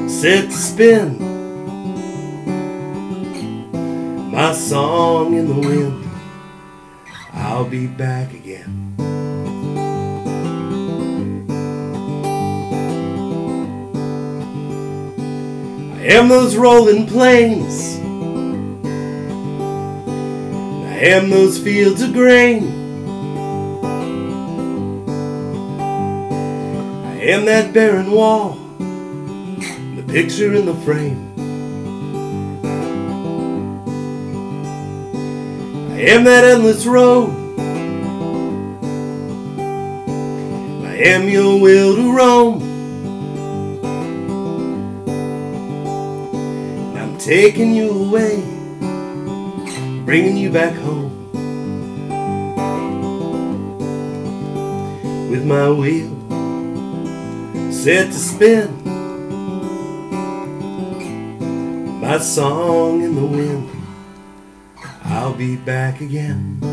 set 0.07 0.45
to 0.45 0.51
spin, 0.51 1.17
my 4.31 4.53
song 4.53 5.33
in 5.33 5.47
the 5.47 5.67
wind, 5.67 6.09
I'll 7.33 7.65
be 7.65 7.87
back 7.87 8.33
again. 8.33 8.95
I 15.95 16.01
am 16.13 16.29
those 16.29 16.55
rolling 16.55 17.07
plains. 17.07 18.06
I 20.97 21.01
am 21.01 21.29
those 21.29 21.59
fields 21.59 22.01
of 22.01 22.11
grain. 22.11 22.63
I 27.05 27.19
am 27.21 27.45
that 27.45 27.71
barren 27.71 28.09
wall, 28.09 28.57
the 29.95 30.03
picture 30.07 30.55
in 30.55 30.65
the 30.65 30.73
frame. 30.73 31.33
I 35.91 35.99
am 36.01 36.23
that 36.23 36.43
endless 36.43 36.87
road. 36.87 37.29
I 40.83 40.95
am 40.95 41.29
your 41.29 41.61
will 41.61 41.95
to 41.95 42.11
roam. 42.11 42.63
And 46.87 46.97
I'm 46.97 47.19
taking 47.19 47.75
you 47.75 47.91
away 47.91 48.56
bringing 50.07 50.37
you 50.37 50.49
back 50.49 50.73
home. 50.73 51.11
With 55.29 55.45
my 55.45 55.69
wheel 55.69 56.13
set 57.73 58.07
to 58.07 58.13
spin. 58.13 58.69
My 61.99 62.19
song 62.19 63.01
in 63.03 63.15
the 63.15 63.25
wind. 63.25 63.69
I'll 65.03 65.33
be 65.33 65.57
back 65.57 65.99
again 65.99 66.66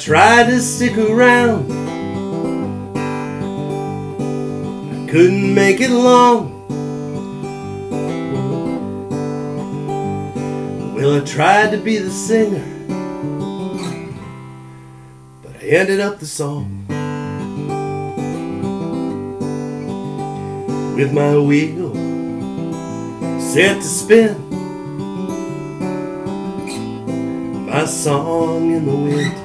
tried 0.00 0.46
to 0.46 0.58
stick 0.62 0.96
around, 0.96 1.70
I 4.96 5.10
couldn't 5.10 5.54
make 5.54 5.82
it 5.82 5.90
long. 5.90 6.56
Well, 10.94 11.20
I 11.20 11.24
tried 11.26 11.72
to 11.72 11.76
be 11.76 11.98
the 11.98 12.10
singer, 12.10 12.64
but 15.42 15.54
I 15.62 15.66
ended 15.66 16.00
up 16.00 16.18
the 16.18 16.26
song. 16.26 16.86
With 20.96 21.12
my 21.12 21.36
wheel 21.36 21.94
set 23.38 23.76
to 23.76 23.82
spin 23.82 24.48
my 27.66 27.84
song 27.84 28.72
in 28.72 28.86
the 28.86 28.96
wind. 28.96 29.39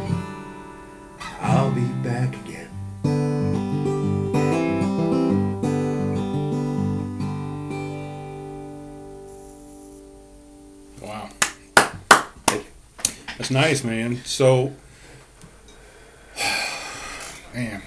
Nice, 13.84 13.84
man. 13.84 14.22
So, 14.26 14.73
man, 17.53 17.81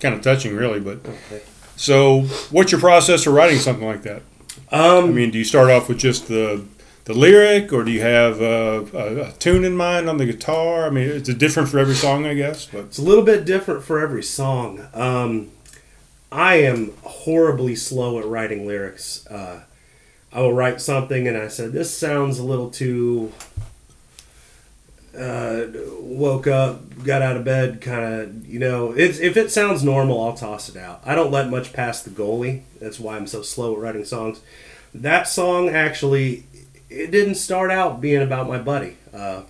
kind 0.00 0.14
of 0.14 0.20
touching, 0.22 0.54
really. 0.56 0.80
But 0.80 0.98
Okay. 1.06 1.42
so, 1.76 2.22
what's 2.50 2.72
your 2.72 2.80
process 2.80 3.24
for 3.24 3.30
writing 3.30 3.58
something 3.58 3.86
like 3.86 4.02
that? 4.02 4.22
Um, 4.70 5.04
I 5.04 5.08
mean, 5.08 5.30
do 5.30 5.38
you 5.38 5.44
start 5.44 5.70
off 5.70 5.88
with 5.88 5.98
just 5.98 6.28
the 6.28 6.64
the 7.04 7.12
lyric, 7.14 7.70
or 7.72 7.84
do 7.84 7.90
you 7.90 8.00
have 8.00 8.40
uh, 8.40 8.84
a, 8.94 9.16
a 9.28 9.32
tune 9.32 9.64
in 9.64 9.76
mind 9.76 10.08
on 10.08 10.16
the 10.16 10.24
guitar? 10.24 10.86
I 10.86 10.90
mean, 10.90 11.08
it's 11.08 11.32
different 11.34 11.68
for 11.68 11.78
every 11.78 11.94
song, 11.94 12.24
I 12.24 12.32
guess. 12.34 12.64
But 12.66 12.84
It's 12.86 12.98
a 12.98 13.02
little 13.02 13.24
bit 13.24 13.44
different 13.44 13.84
for 13.84 14.00
every 14.00 14.22
song. 14.22 14.86
Um, 14.94 15.50
I 16.32 16.56
am 16.56 16.92
horribly 17.02 17.76
slow 17.76 18.18
at 18.18 18.24
writing 18.24 18.66
lyrics. 18.66 19.26
Uh, 19.26 19.64
I 20.32 20.40
will 20.40 20.54
write 20.54 20.80
something 20.80 21.28
and 21.28 21.36
I 21.36 21.46
said, 21.48 21.72
this 21.74 21.94
sounds 21.96 22.38
a 22.38 22.42
little 22.42 22.70
too. 22.70 23.32
Uh, 25.16 25.66
woke 26.00 26.48
up, 26.48 27.04
got 27.04 27.22
out 27.22 27.36
of 27.36 27.44
bed, 27.44 27.80
kind 27.80 28.04
of, 28.04 28.46
you 28.48 28.58
know, 28.58 28.90
it's, 28.90 29.20
if 29.20 29.36
it 29.36 29.50
sounds 29.50 29.84
normal, 29.84 30.20
I'll 30.20 30.34
toss 30.34 30.68
it 30.68 30.76
out. 30.76 31.00
I 31.04 31.14
don't 31.14 31.30
let 31.30 31.48
much 31.48 31.72
past 31.72 32.04
the 32.04 32.10
goalie. 32.10 32.62
That's 32.80 32.98
why 32.98 33.16
I'm 33.16 33.28
so 33.28 33.42
slow 33.42 33.74
at 33.74 33.78
writing 33.78 34.04
songs. 34.04 34.40
That 34.92 35.28
song 35.28 35.68
actually, 35.68 36.46
it 36.90 37.12
didn't 37.12 37.36
start 37.36 37.70
out 37.70 38.00
being 38.00 38.22
about 38.22 38.48
my 38.48 38.58
buddy. 38.58 38.96
Uh, 39.12 39.42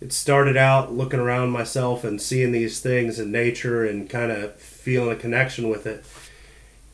it 0.00 0.14
started 0.14 0.56
out 0.56 0.92
looking 0.92 1.20
around 1.20 1.50
myself 1.50 2.02
and 2.02 2.20
seeing 2.20 2.52
these 2.52 2.80
things 2.80 3.18
in 3.18 3.30
nature 3.30 3.84
and 3.84 4.08
kind 4.08 4.32
of 4.32 4.56
feeling 4.56 5.12
a 5.12 5.16
connection 5.16 5.68
with 5.68 5.86
it. 5.86 6.06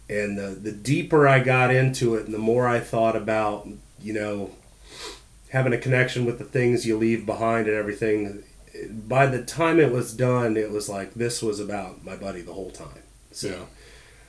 And 0.08 0.36
the, 0.36 0.48
the 0.48 0.72
deeper 0.72 1.28
I 1.28 1.38
got 1.38 1.72
into 1.72 2.16
it 2.16 2.26
and 2.26 2.34
the 2.34 2.38
more 2.38 2.66
I 2.66 2.80
thought 2.80 3.14
about, 3.14 3.68
you 4.00 4.12
know, 4.12 4.50
having 5.50 5.72
a 5.72 5.78
connection 5.78 6.24
with 6.24 6.38
the 6.38 6.44
things 6.44 6.86
you 6.86 6.96
leave 6.96 7.24
behind 7.26 7.66
and 7.68 7.76
everything, 7.76 8.42
by 8.90 9.26
the 9.26 9.42
time 9.42 9.80
it 9.80 9.92
was 9.92 10.12
done, 10.12 10.56
it 10.56 10.70
was 10.70 10.88
like 10.88 11.14
this 11.14 11.42
was 11.42 11.60
about 11.60 12.04
my 12.04 12.16
buddy 12.16 12.42
the 12.42 12.52
whole 12.52 12.70
time. 12.70 13.02
So, 13.30 13.68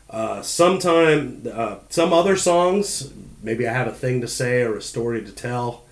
uh, 0.10 0.42
sometime, 0.42 1.44
uh, 1.52 1.80
some 1.90 2.14
other 2.14 2.36
songs, 2.36 3.12
maybe 3.42 3.68
I 3.68 3.74
have 3.74 3.88
a 3.88 3.94
thing 3.94 4.22
to 4.22 4.28
say 4.28 4.62
or 4.62 4.78
a 4.78 4.82
story 4.82 5.24
to 5.24 5.32
tell, 5.32 5.84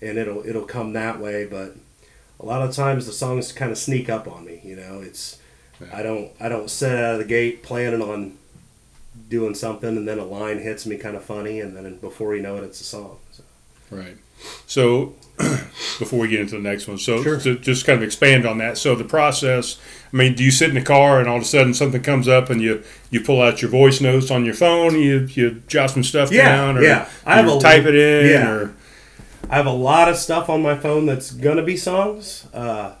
and 0.00 0.18
it'll 0.18 0.46
it'll 0.46 0.66
come 0.66 0.92
that 0.92 1.20
way. 1.20 1.46
But 1.46 1.76
a 2.38 2.44
lot 2.44 2.62
of 2.62 2.74
times 2.74 3.06
the 3.06 3.12
songs 3.12 3.52
kind 3.52 3.72
of 3.72 3.78
sneak 3.78 4.08
up 4.08 4.28
on 4.28 4.44
me. 4.44 4.60
You 4.62 4.76
know, 4.76 5.00
it's 5.00 5.40
I 5.92 6.02
don't 6.02 6.32
I 6.40 6.48
don't 6.48 6.70
set 6.70 6.96
out 6.96 7.14
of 7.14 7.18
the 7.18 7.24
gate 7.24 7.62
planning 7.62 8.02
on 8.02 8.36
doing 9.28 9.54
something, 9.54 9.96
and 9.96 10.06
then 10.06 10.18
a 10.18 10.24
line 10.24 10.58
hits 10.58 10.86
me 10.86 10.96
kind 10.96 11.16
of 11.16 11.24
funny, 11.24 11.60
and 11.60 11.76
then 11.76 11.96
before 11.98 12.36
you 12.36 12.42
know 12.42 12.56
it, 12.56 12.64
it's 12.64 12.80
a 12.80 12.84
song. 12.84 13.18
So. 13.32 13.42
Right. 13.90 14.16
So 14.66 15.14
before 15.98 16.18
we 16.18 16.28
get 16.28 16.40
into 16.40 16.56
the 16.56 16.62
next 16.62 16.86
one, 16.86 16.98
so 16.98 17.22
Sure. 17.22 17.38
to 17.40 17.58
just 17.58 17.86
kind 17.86 17.96
of 17.98 18.02
expand 18.02 18.46
on 18.46 18.58
that. 18.58 18.78
So 18.78 18.94
the 18.94 19.04
process. 19.04 19.78
I 20.12 20.16
mean, 20.16 20.34
do 20.34 20.42
you 20.42 20.50
sit 20.50 20.68
in 20.70 20.74
the 20.74 20.82
car 20.82 21.20
and 21.20 21.28
all 21.28 21.36
of 21.36 21.42
a 21.42 21.46
sudden 21.46 21.72
something 21.72 22.02
comes 22.02 22.26
up 22.26 22.50
and 22.50 22.60
you 22.60 22.82
you 23.10 23.20
pull 23.20 23.40
out 23.40 23.62
your 23.62 23.70
voice 23.70 24.00
notes 24.00 24.30
on 24.30 24.44
your 24.44 24.54
phone, 24.54 24.98
you 24.98 25.28
you 25.32 25.62
jot 25.68 25.90
some 25.90 26.02
stuff 26.04 26.30
Yeah, 26.32 26.44
down, 26.56 26.78
or 26.78 26.82
yeah. 26.82 27.08
I 27.24 27.36
have 27.36 27.48
a- 27.48 27.58
type 27.60 27.84
it 27.84 27.94
in, 27.94 28.30
yeah. 28.30 28.50
or 28.50 28.74
I 29.48 29.56
have 29.56 29.66
a 29.66 29.72
lot 29.72 30.08
of 30.08 30.16
stuff 30.16 30.48
on 30.50 30.62
my 30.62 30.76
phone 30.76 31.06
that's 31.06 31.30
gonna 31.30 31.62
be 31.62 31.76
songs. 31.76 32.46
Uh, 32.52 32.94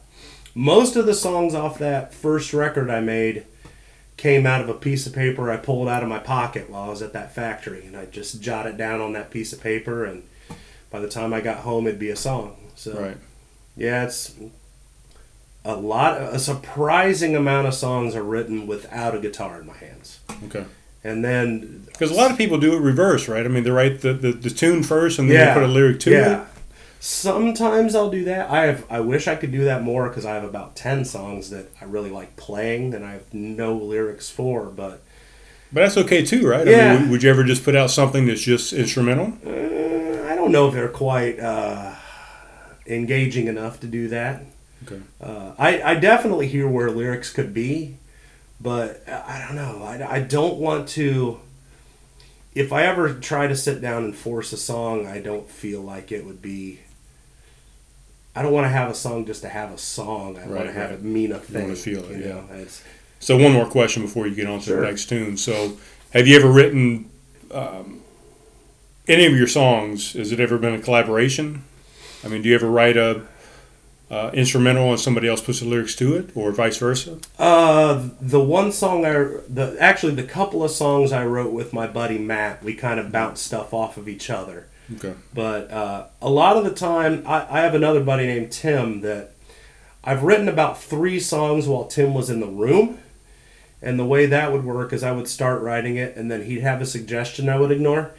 most 0.54 0.96
of 0.96 1.06
the 1.06 1.14
songs 1.14 1.54
off 1.54 1.78
that 1.78 2.12
first 2.14 2.52
record 2.52 2.90
I 2.90 3.00
made 3.00 3.44
came 4.16 4.46
out 4.46 4.60
of 4.60 4.68
a 4.68 4.74
piece 4.74 5.06
of 5.06 5.12
paper 5.14 5.50
I 5.50 5.56
pulled 5.56 5.88
out 5.88 6.02
of 6.02 6.08
my 6.08 6.18
pocket 6.18 6.68
while 6.70 6.84
I 6.84 6.88
was 6.88 7.02
at 7.02 7.12
that 7.12 7.34
factory, 7.34 7.84
and 7.86 7.96
I 7.96 8.04
just 8.06 8.40
jotted 8.40 8.76
down 8.76 9.00
on 9.00 9.12
that 9.14 9.30
piece 9.30 9.52
of 9.52 9.60
paper, 9.60 10.04
and 10.04 10.22
by 10.90 11.00
the 11.00 11.08
time 11.08 11.32
I 11.32 11.40
got 11.40 11.58
home, 11.58 11.86
it'd 11.86 11.98
be 12.00 12.10
a 12.10 12.16
song. 12.16 12.56
So 12.76 12.92
right. 13.00 13.16
yeah, 13.76 14.04
it's 14.04 14.34
a 15.64 15.74
lot. 15.76 16.20
A 16.20 16.38
surprising 16.38 17.36
amount 17.36 17.66
of 17.68 17.74
songs 17.74 18.14
are 18.16 18.22
written 18.22 18.66
without 18.66 19.14
a 19.14 19.18
guitar 19.20 19.60
in 19.60 19.66
my 19.66 19.76
hands, 19.76 20.20
Okay. 20.46 20.64
and 21.04 21.24
then 21.24 21.82
Because 21.86 22.10
a 22.10 22.14
lot 22.14 22.30
of 22.30 22.38
people 22.38 22.58
do 22.58 22.74
it 22.74 22.80
reverse, 22.80 23.28
right? 23.28 23.44
I 23.44 23.48
mean, 23.48 23.64
they 23.64 23.70
write 23.70 24.00
the, 24.00 24.12
the, 24.14 24.32
the 24.32 24.50
tune 24.50 24.82
first 24.82 25.18
and 25.18 25.28
then 25.28 25.36
Yeah. 25.36 25.54
they 25.54 25.60
put 25.60 25.68
a 25.68 25.72
lyric 25.72 26.00
to 26.00 26.10
it. 26.10 26.14
yeah. 26.14 26.42
it. 26.42 26.46
Sometimes 27.02 27.94
I'll 27.94 28.10
do 28.10 28.24
that. 28.24 28.50
I 28.50 28.66
have. 28.66 28.84
I 28.90 29.00
wish 29.00 29.26
I 29.26 29.34
could 29.34 29.50
do 29.52 29.64
that 29.64 29.82
more 29.82 30.08
because 30.08 30.26
I 30.26 30.34
have 30.34 30.44
about 30.44 30.76
ten 30.76 31.04
songs 31.06 31.48
that 31.50 31.66
I 31.80 31.84
really 31.86 32.10
like 32.10 32.36
playing 32.36 32.92
and 32.94 33.04
I 33.06 33.12
have 33.12 33.32
no 33.32 33.74
lyrics 33.74 34.28
for. 34.28 34.66
But 34.66 35.02
But 35.72 35.80
that's 35.80 35.96
okay 35.96 36.22
too, 36.24 36.46
right? 36.46 36.68
I 36.68 36.70
Yeah. 36.70 36.98
mean, 36.98 37.10
would- 37.10 37.22
you 37.22 37.30
ever 37.30 37.42
just 37.44 37.64
put 37.64 37.74
out 37.74 37.90
something 37.90 38.26
that's 38.26 38.42
just 38.42 38.72
instrumental? 38.74 39.32
uh, 39.46 39.50
I 39.50 40.09
don't 40.40 40.52
know 40.52 40.68
if 40.68 40.74
they're 40.74 40.88
quite 40.88 41.38
uh, 41.38 41.94
engaging 42.86 43.46
enough 43.46 43.80
to 43.80 43.86
do 43.86 44.08
that. 44.08 44.42
Okay. 44.84 45.00
Uh, 45.20 45.52
I 45.58 45.82
I 45.82 45.94
definitely 45.94 46.48
hear 46.48 46.68
where 46.68 46.90
lyrics 46.90 47.32
could 47.32 47.52
be, 47.52 47.96
but 48.60 49.06
I 49.08 49.44
don't 49.46 49.56
know. 49.56 49.82
I, 49.84 50.16
I 50.16 50.20
don't 50.20 50.56
want 50.56 50.88
to. 50.90 51.40
If 52.54 52.72
I 52.72 52.82
ever 52.84 53.14
try 53.14 53.46
to 53.46 53.54
sit 53.54 53.80
down 53.80 54.04
and 54.04 54.16
force 54.16 54.52
a 54.52 54.56
song, 54.56 55.06
I 55.06 55.20
don't 55.20 55.48
feel 55.48 55.80
like 55.82 56.10
it 56.10 56.24
would 56.24 56.42
be. 56.42 56.80
I 58.34 58.42
don't 58.42 58.52
want 58.52 58.64
to 58.64 58.70
have 58.70 58.90
a 58.90 58.94
song 58.94 59.26
just 59.26 59.42
to 59.42 59.48
have 59.48 59.72
a 59.72 59.78
song. 59.78 60.38
I 60.38 60.46
want 60.46 60.66
to 60.66 60.72
have 60.72 60.90
right. 60.90 60.98
it 60.98 61.02
mean 61.02 61.32
a 61.32 61.38
thing. 61.38 61.62
You 61.62 61.68
wanna 61.68 61.76
feel 61.76 62.04
it, 62.10 62.18
you 62.18 62.24
know? 62.26 62.44
It's, 62.52 62.82
So 63.18 63.36
one 63.36 63.52
more 63.52 63.66
question 63.66 64.02
before 64.02 64.26
you 64.26 64.34
get 64.34 64.46
on 64.46 64.60
to 64.60 64.64
Sure. 64.66 64.80
the 64.80 64.86
next 64.86 65.08
tune. 65.08 65.36
So 65.36 65.76
have 66.12 66.26
you 66.28 66.36
ever 66.36 66.50
written 66.50 67.10
um, 67.50 68.02
any 69.10 69.26
of 69.26 69.36
your 69.36 69.46
songs? 69.46 70.12
Has 70.12 70.32
it 70.32 70.40
ever 70.40 70.56
been 70.58 70.74
a 70.74 70.80
collaboration? 70.80 71.64
I 72.24 72.28
mean, 72.28 72.42
do 72.42 72.48
you 72.48 72.54
ever 72.54 72.70
write 72.70 72.96
a 72.96 73.26
uh, 74.10 74.30
instrumental 74.32 74.90
and 74.90 75.00
somebody 75.00 75.28
else 75.28 75.40
puts 75.40 75.60
the 75.60 75.66
lyrics 75.66 75.94
to 75.96 76.14
it, 76.16 76.30
or 76.34 76.52
vice 76.52 76.78
versa? 76.78 77.18
Uh, 77.38 78.08
the 78.20 78.40
one 78.40 78.72
song 78.72 79.04
I, 79.04 79.12
the 79.48 79.76
actually 79.80 80.14
the 80.14 80.24
couple 80.24 80.64
of 80.64 80.70
songs 80.70 81.12
I 81.12 81.24
wrote 81.24 81.52
with 81.52 81.72
my 81.72 81.86
buddy 81.86 82.18
Matt, 82.18 82.62
we 82.62 82.74
kind 82.74 82.98
of 83.00 83.12
bounced 83.12 83.44
stuff 83.44 83.72
off 83.74 83.96
of 83.96 84.08
each 84.08 84.30
other. 84.30 84.66
Okay. 84.96 85.14
But 85.32 85.70
uh, 85.70 86.06
a 86.20 86.30
lot 86.30 86.56
of 86.56 86.64
the 86.64 86.74
time, 86.74 87.22
I, 87.26 87.46
I 87.48 87.60
have 87.60 87.74
another 87.74 88.02
buddy 88.02 88.26
named 88.26 88.50
Tim 88.50 89.00
that 89.02 89.32
I've 90.02 90.24
written 90.24 90.48
about 90.48 90.80
three 90.80 91.20
songs 91.20 91.68
while 91.68 91.84
Tim 91.84 92.14
was 92.14 92.30
in 92.30 92.40
the 92.40 92.46
room. 92.46 92.98
And 93.82 93.98
the 93.98 94.04
way 94.04 94.26
that 94.26 94.52
would 94.52 94.64
work 94.64 94.92
is 94.92 95.02
I 95.02 95.12
would 95.12 95.28
start 95.28 95.62
writing 95.62 95.96
it, 95.96 96.14
and 96.16 96.30
then 96.30 96.44
he'd 96.44 96.60
have 96.60 96.82
a 96.82 96.86
suggestion 96.86 97.48
I 97.48 97.58
would 97.58 97.70
ignore, 97.70 98.10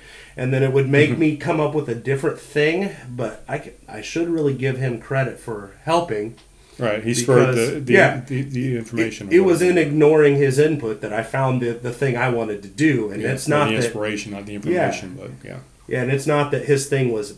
and 0.42 0.52
then 0.52 0.64
it 0.64 0.74
would 0.74 0.90
make 0.90 1.12
mm-hmm. 1.12 1.20
me 1.20 1.38
come 1.38 1.60
up 1.60 1.76
with 1.76 1.88
a 1.88 1.94
different 1.94 2.40
thing. 2.40 2.90
But 3.08 3.44
I 3.48 3.74
I 3.88 4.02
should 4.02 4.28
really 4.28 4.56
give 4.56 4.80
him 4.80 5.00
credit 5.00 5.40
for 5.40 5.76
helping. 5.84 6.36
Right. 6.80 7.04
He 7.04 7.14
spurred 7.14 7.56
the 7.56 7.80
the, 7.80 7.94
yeah. 7.94 8.22
the, 8.22 8.42
the 8.42 8.76
information. 8.76 9.28
It, 9.28 9.36
it 9.36 9.40
was 9.42 9.62
in 9.62 9.78
ignoring 9.78 10.38
his 10.38 10.58
input 10.58 11.02
that 11.02 11.14
I 11.14 11.22
found 11.22 11.62
the, 11.62 11.74
the 11.74 11.94
thing 11.94 12.18
I 12.18 12.30
wanted 12.30 12.64
to 12.64 12.70
do, 12.70 13.12
and 13.12 13.22
Yeah, 13.22 13.34
it's 13.34 13.48
not 13.48 13.66
the 13.66 13.76
that 13.76 13.84
inspiration, 13.86 14.32
not 14.32 14.48
the 14.48 14.56
information. 14.56 15.16
But 15.20 15.32
yeah. 15.48 15.60
Yeah, 15.88 16.02
and 16.02 16.12
it's 16.12 16.26
not 16.26 16.50
that 16.52 16.66
his 16.66 16.90
thing 16.90 17.12
was. 17.12 17.38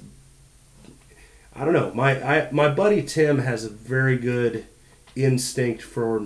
I 1.53 1.65
don't 1.65 1.73
know. 1.73 1.91
My 1.93 2.11
I, 2.23 2.51
my 2.51 2.69
buddy 2.69 3.03
Tim 3.03 3.39
has 3.39 3.65
a 3.65 3.69
very 3.69 4.17
good 4.17 4.65
instinct 5.13 5.81
for 5.81 6.25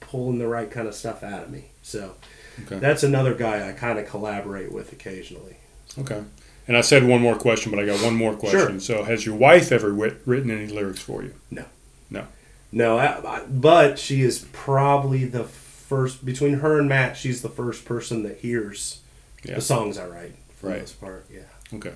pulling 0.00 0.38
the 0.38 0.46
right 0.46 0.70
kind 0.70 0.86
of 0.86 0.94
stuff 0.94 1.22
out 1.22 1.44
of 1.44 1.50
me. 1.50 1.70
So 1.80 2.16
Okay. 2.64 2.78
that's 2.78 3.02
another 3.02 3.34
guy 3.34 3.68
I 3.68 3.72
kind 3.72 3.98
of 3.98 4.06
collaborate 4.06 4.72
with 4.72 4.92
occasionally. 4.92 5.55
Okay. 5.98 6.22
And 6.68 6.76
I 6.76 6.80
said 6.80 7.04
one 7.04 7.20
more 7.20 7.36
question, 7.36 7.70
but 7.70 7.80
I 7.80 7.86
got 7.86 8.02
one 8.02 8.16
more 8.16 8.34
question. 8.34 8.60
Sure. 8.60 8.80
So, 8.80 9.04
has 9.04 9.24
your 9.24 9.36
wife 9.36 9.70
ever 9.70 9.92
writ- 9.92 10.20
written 10.26 10.50
any 10.50 10.66
lyrics 10.66 11.00
for 11.00 11.22
you? 11.22 11.34
No, 12.72 12.98
I, 12.98 13.06
I, 13.38 13.42
but 13.48 13.96
she 13.98 14.22
is 14.22 14.44
probably 14.52 15.24
the 15.24 15.44
first 15.44 16.26
between 16.26 16.54
her 16.54 16.78
and 16.80 16.88
Matt. 16.88 17.16
She's 17.16 17.40
the 17.40 17.48
first 17.48 17.84
person 17.84 18.24
that 18.24 18.38
hears 18.38 19.00
Yeah. 19.44 19.54
the 19.54 19.60
songs 19.60 19.96
I 19.96 20.06
write 20.06 20.34
for 20.56 20.66
Right. 20.66 20.74
the 20.74 20.80
most 20.80 21.00
part. 21.00 21.26
Yeah, 21.32 21.42
Okay. 21.72 21.92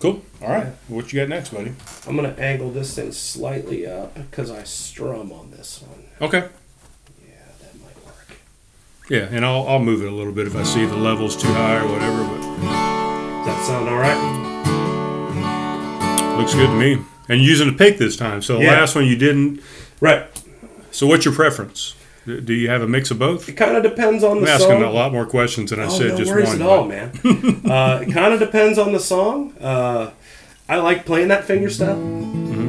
Cool. 0.00 0.22
All 0.40 0.48
right. 0.48 0.64
Yeah. 0.64 0.72
What 0.88 1.12
you 1.12 1.20
got 1.20 1.28
next, 1.28 1.50
buddy? 1.50 1.74
I'm 2.08 2.16
gonna 2.16 2.34
angle 2.38 2.70
this 2.70 2.94
thing 2.94 3.12
slightly 3.12 3.86
up 3.86 4.14
because 4.14 4.50
I 4.50 4.64
strum 4.64 5.30
on 5.30 5.50
this 5.52 5.80
one. 5.82 6.04
Okay. 6.22 6.48
Yeah, 7.28 7.34
that 7.60 7.78
might 7.80 8.04
work. 8.04 8.38
Yeah, 9.08 9.28
and 9.30 9.44
I'll, 9.44 9.66
I'll 9.68 9.78
move 9.80 10.02
it 10.02 10.08
a 10.08 10.14
little 10.14 10.32
bit 10.32 10.46
if 10.46 10.56
I 10.56 10.62
see 10.62 10.84
the 10.86 10.96
levels 10.96 11.36
too 11.36 11.48
high 11.48 11.76
or 11.76 11.86
whatever, 11.90 12.22
but 12.24 12.40
Does 12.40 13.46
that 13.46 13.64
sound 13.66 13.88
all 13.88 13.98
right? 13.98 14.18
looks 16.38 16.54
good 16.54 16.68
to 16.68 16.74
me. 16.74 16.94
And 17.28 17.40
you're 17.40 17.50
using 17.50 17.68
a 17.68 17.72
pick 17.72 17.98
this 17.98 18.16
time. 18.16 18.42
So 18.42 18.56
the 18.58 18.64
Yeah. 18.64 18.72
last 18.72 18.94
one 18.94 19.06
you 19.06 19.16
didn't. 19.16 19.60
Right. 20.00 20.24
So 20.90 21.06
what's 21.06 21.24
your 21.24 21.34
preference? 21.34 21.94
Do 22.26 22.52
you 22.54 22.68
have 22.68 22.82
a 22.82 22.88
mix 22.88 23.10
of 23.10 23.18
both? 23.18 23.48
It 23.48 23.54
kind 23.54 23.76
of 23.76 23.82
depends 23.82 24.22
on 24.22 24.40
the 24.40 24.46
song. 24.46 24.70
I'm 24.70 24.76
asking 24.76 24.82
a 24.84 24.90
lot 24.92 25.12
more 25.12 25.26
questions 25.26 25.70
than 25.70 25.80
I 25.80 25.86
oh, 25.86 25.88
said 25.88 26.08
no 26.12 26.16
just 26.18 26.30
worries 26.30 26.48
one. 26.48 26.62
at 26.62 26.68
all, 26.68 26.86
man. 26.86 27.10
uh, 27.68 28.00
it 28.06 28.12
kind 28.12 28.32
of 28.32 28.38
depends 28.40 28.78
on 28.78 28.92
the 28.92 29.00
song. 29.00 29.52
Uh, 29.60 30.10
I 30.68 30.76
like 30.76 31.04
playing 31.04 31.28
that 31.28 31.44
finger 31.44 31.68
stuff. 31.68 31.96
Mm-hmm. 31.96 32.61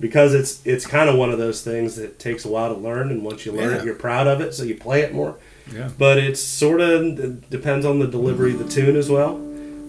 Because 0.00 0.34
it's 0.34 0.64
it's 0.66 0.86
kind 0.86 1.08
of 1.08 1.16
one 1.16 1.30
of 1.30 1.38
those 1.38 1.62
things 1.62 1.96
that 1.96 2.18
takes 2.18 2.44
a 2.44 2.48
while 2.48 2.74
to 2.74 2.80
learn, 2.80 3.10
and 3.10 3.22
once 3.24 3.44
you 3.46 3.52
learn 3.52 3.70
Yeah. 3.72 3.78
it, 3.78 3.84
you're 3.84 3.94
proud 3.94 4.26
of 4.26 4.40
it, 4.40 4.54
so 4.54 4.62
you 4.62 4.76
play 4.76 5.00
it 5.02 5.12
more. 5.14 5.36
Yeah. 5.72 5.90
But 5.98 6.18
it's 6.18 6.40
sort 6.40 6.80
of 6.80 7.48
depends 7.50 7.84
on 7.84 7.98
the 7.98 8.06
delivery 8.06 8.52
of 8.52 8.58
the 8.58 8.68
tune 8.68 8.96
as 8.96 9.10
well. 9.10 9.40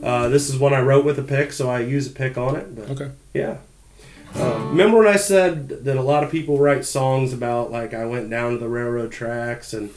Uh, 0.04 0.30
this 0.30 0.50
is 0.50 0.58
one 0.58 0.74
I 0.74 0.82
wrote 0.82 1.06
with 1.06 1.20
a 1.20 1.24
pick, 1.24 1.52
so 1.52 1.70
I 1.70 1.80
use 1.82 2.08
a 2.08 2.12
pick 2.12 2.38
on 2.38 2.56
it. 2.56 2.76
But 2.76 2.90
Okay. 2.92 3.12
yeah. 3.34 3.58
Uh, 4.36 4.68
remember 4.70 5.00
when 5.00 5.08
I 5.08 5.16
said 5.18 5.70
that 5.86 5.98
a 5.98 6.02
lot 6.04 6.24
of 6.24 6.30
people 6.32 6.58
write 6.60 6.86
songs 6.86 7.34
about 7.34 7.72
like 7.72 7.94
I 7.94 8.06
went 8.06 8.30
down 8.30 8.52
to 8.54 8.58
the 8.60 8.68
railroad 8.70 9.12
tracks 9.12 9.74
and 9.74 9.90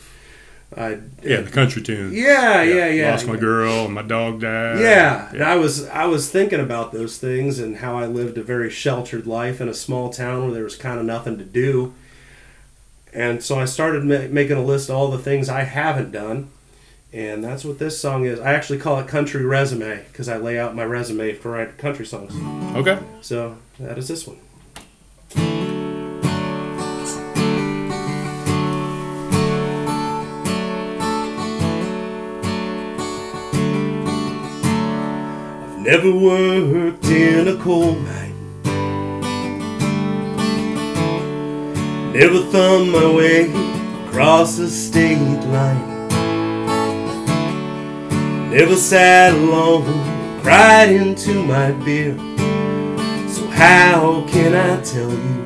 I 0.77 0.99
Yeah, 1.23 1.43
the 1.43 1.51
country 1.51 1.83
tune. 1.83 2.13
yeah 2.13 2.63
yeah 2.63 2.89
yeah 2.89 3.11
Lost 3.11 3.27
my 3.27 3.37
girl 3.37 3.85
and 3.87 3.95
my 3.95 4.03
dog 4.03 4.41
died. 4.41 4.81
yeah, 4.81 5.31
and 5.33 5.43
I 5.43 5.57
was 5.57 5.87
I 5.89 6.07
was 6.07 6.31
thinking 6.31 6.61
about 6.61 6.93
those 6.93 7.19
things 7.19 7.59
and 7.59 7.77
how 7.79 7.97
I 7.99 8.07
lived 8.07 8.39
a 8.39 8.43
very 8.43 8.71
sheltered 8.71 9.27
life 9.27 9.61
in 9.61 9.69
a 9.69 9.75
small 9.75 10.11
town 10.11 10.45
where 10.45 10.53
there 10.55 10.65
was 10.65 10.77
kind 10.77 10.99
of 10.99 11.05
nothing 11.07 11.37
to 11.39 11.45
do. 11.45 11.95
And 13.15 13.43
so 13.43 13.59
I 13.59 13.67
started 13.67 14.05
ma- 14.05 14.29
making 14.31 14.57
a 14.57 14.63
list 14.63 14.89
of 14.89 14.97
all 14.97 15.09
the 15.11 15.19
things 15.19 15.49
I 15.51 15.65
haven't 15.65 16.13
done, 16.13 16.49
and 17.13 17.45
that's 17.45 17.63
what 17.63 17.79
this 17.79 18.01
song 18.01 18.25
is. 18.25 18.41
I 18.41 18.55
actually 18.55 18.79
call 18.79 18.99
it 19.01 19.07
country 19.09 19.45
resume 19.45 20.03
because 20.11 20.29
I 20.31 20.39
lay 20.39 20.59
out 20.59 20.75
my 20.75 20.85
resume 20.85 21.35
for 21.35 21.51
writing 21.51 21.75
country 21.77 22.07
songs. 22.07 22.33
Okay. 22.77 22.99
So 23.21 23.59
that 23.79 23.99
is 23.99 24.09
this 24.09 24.27
one. 24.27 24.39
Never 35.83 36.13
worked 36.13 37.07
in 37.07 37.49
a 37.49 37.57
coal 37.57 37.97
mine. 37.97 38.63
Never 42.13 42.39
thumbed 42.53 42.93
my 42.93 43.13
way 43.13 43.51
across 44.07 44.59
the 44.59 44.69
state 44.69 45.19
line. 45.47 46.09
Never 48.51 48.77
sat 48.77 49.35
alone, 49.35 49.83
cried 50.43 50.91
into 50.91 51.43
my 51.43 51.73
beer. 51.73 52.17
So 53.29 53.49
how 53.49 54.25
can 54.29 54.55
I 54.55 54.81
tell 54.83 55.11
you 55.11 55.43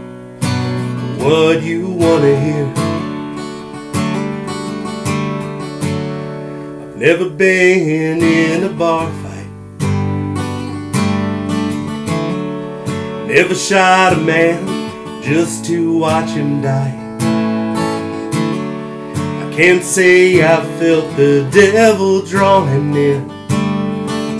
what 1.24 1.62
you 1.62 1.88
wanna 1.88 2.38
hear? 2.38 2.66
I've 6.82 6.96
never 6.98 7.30
been 7.30 8.22
in 8.22 8.64
a 8.64 8.68
bar 8.68 9.10
Never 13.36 13.54
shot 13.54 14.14
a 14.14 14.16
man 14.16 15.22
just 15.22 15.66
to 15.66 15.98
watch 15.98 16.30
him 16.30 16.62
die. 16.62 16.96
I 19.44 19.54
can't 19.54 19.84
say 19.84 20.42
I 20.42 20.64
felt 20.78 21.14
the 21.18 21.46
devil 21.52 22.22
drawing 22.22 22.94
near. 22.94 23.20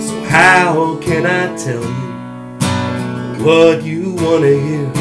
So 0.01 0.19
how 0.23 0.97
can 0.99 1.27
I 1.27 1.55
tell 1.55 1.83
you 1.83 3.45
what 3.45 3.83
you 3.83 4.15
wanna 4.15 4.57
hear? 4.65 4.91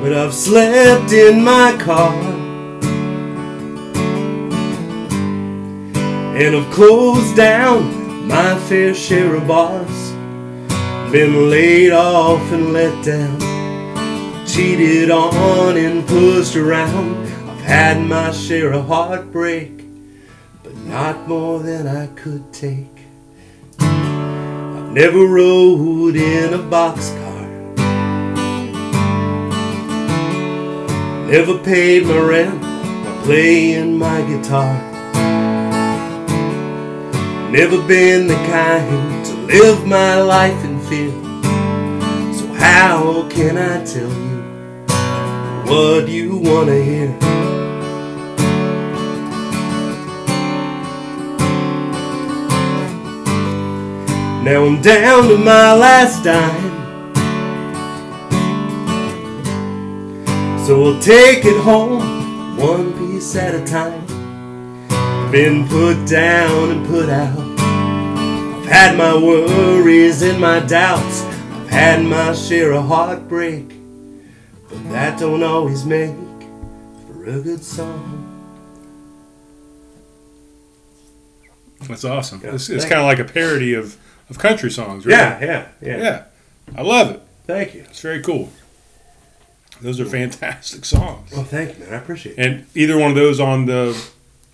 But 0.00 0.14
I've 0.14 0.32
slept 0.32 1.12
in 1.12 1.44
my 1.44 1.76
car 1.78 2.29
and 6.40 6.56
I've 6.56 6.72
closed 6.72 7.36
down 7.36 8.26
my 8.26 8.58
fair 8.60 8.94
share 8.94 9.34
of 9.34 9.46
bars. 9.46 10.10
Been 11.12 11.50
laid 11.50 11.92
off 11.92 12.40
and 12.50 12.72
let 12.72 13.04
down, 13.04 13.38
cheated 14.46 15.10
on 15.10 15.76
and 15.76 16.06
pushed 16.08 16.56
around. 16.56 17.26
I've 17.46 17.60
had 17.60 18.00
my 18.00 18.30
share 18.30 18.72
of 18.72 18.86
heartbreak, 18.86 19.84
but 20.62 20.74
not 20.78 21.28
more 21.28 21.58
than 21.58 21.86
I 21.86 22.06
could 22.06 22.50
take. 22.54 23.04
I've 23.78 24.92
never 24.92 25.26
rode 25.26 26.16
in 26.16 26.54
a 26.54 26.58
boxcar. 26.58 27.76
Never 31.28 31.58
paid 31.58 32.06
my 32.06 32.18
rent 32.18 32.62
by 32.62 33.20
playing 33.24 33.98
my 33.98 34.22
guitar. 34.22 34.89
Never 37.50 37.82
been 37.88 38.28
the 38.28 38.34
kind 38.34 39.26
to 39.26 39.34
live 39.34 39.84
my 39.84 40.22
life 40.22 40.64
in 40.64 40.78
fear. 40.82 41.10
So 42.32 42.46
how 42.54 43.28
can 43.28 43.58
I 43.58 43.84
tell 43.84 44.08
you 44.08 44.40
what 45.68 46.08
you 46.08 46.36
wanna 46.36 46.80
hear? 46.80 47.08
Now 54.44 54.64
I'm 54.64 54.80
down 54.80 55.28
to 55.28 55.36
my 55.36 55.74
last 55.74 56.22
dime. 56.22 56.70
So 60.64 60.80
we'll 60.80 61.00
take 61.00 61.44
it 61.44 61.60
home 61.60 62.56
one 62.56 62.92
piece 62.92 63.34
at 63.34 63.56
a 63.56 63.64
time. 63.64 64.06
Been 65.30 65.68
put 65.68 66.08
down 66.08 66.70
and 66.70 66.86
put 66.86 67.08
out. 67.08 67.39
I've 68.70 68.76
had 68.76 68.96
my 68.96 69.14
worries 69.16 70.22
and 70.22 70.40
my 70.40 70.60
doubts. 70.60 71.22
I've 71.24 71.68
had 71.70 72.04
my 72.04 72.32
share 72.34 72.72
of 72.72 72.86
heartbreak. 72.86 73.68
But 74.68 74.90
that 74.92 75.18
don't 75.18 75.42
always 75.42 75.84
make 75.84 76.14
for 77.04 77.24
a 77.24 77.40
good 77.40 77.64
song. 77.64 78.28
That's 81.88 82.04
awesome. 82.04 82.40
Yeah, 82.44 82.54
it's 82.54 82.70
it's 82.70 82.84
kind 82.84 83.00
of 83.00 83.06
like 83.06 83.18
a 83.18 83.24
parody 83.24 83.74
of, 83.74 83.96
of 84.30 84.38
country 84.38 84.70
songs, 84.70 85.04
right? 85.04 85.14
Yeah, 85.14 85.40
yeah, 85.44 85.68
yeah, 85.82 85.96
Yeah. 85.98 86.24
I 86.76 86.82
love 86.82 87.10
it. 87.10 87.22
Thank 87.48 87.74
you. 87.74 87.80
It's 87.90 88.00
very 88.00 88.22
cool. 88.22 88.50
Those 89.80 89.98
are 89.98 90.04
fantastic 90.06 90.84
songs. 90.84 91.32
Well, 91.32 91.42
thank 91.42 91.76
you, 91.76 91.86
man. 91.86 91.94
I 91.94 91.96
appreciate 91.96 92.38
it. 92.38 92.46
And 92.46 92.66
either 92.76 92.96
one 92.96 93.10
of 93.10 93.16
those 93.16 93.40
on 93.40 93.66
the 93.66 94.00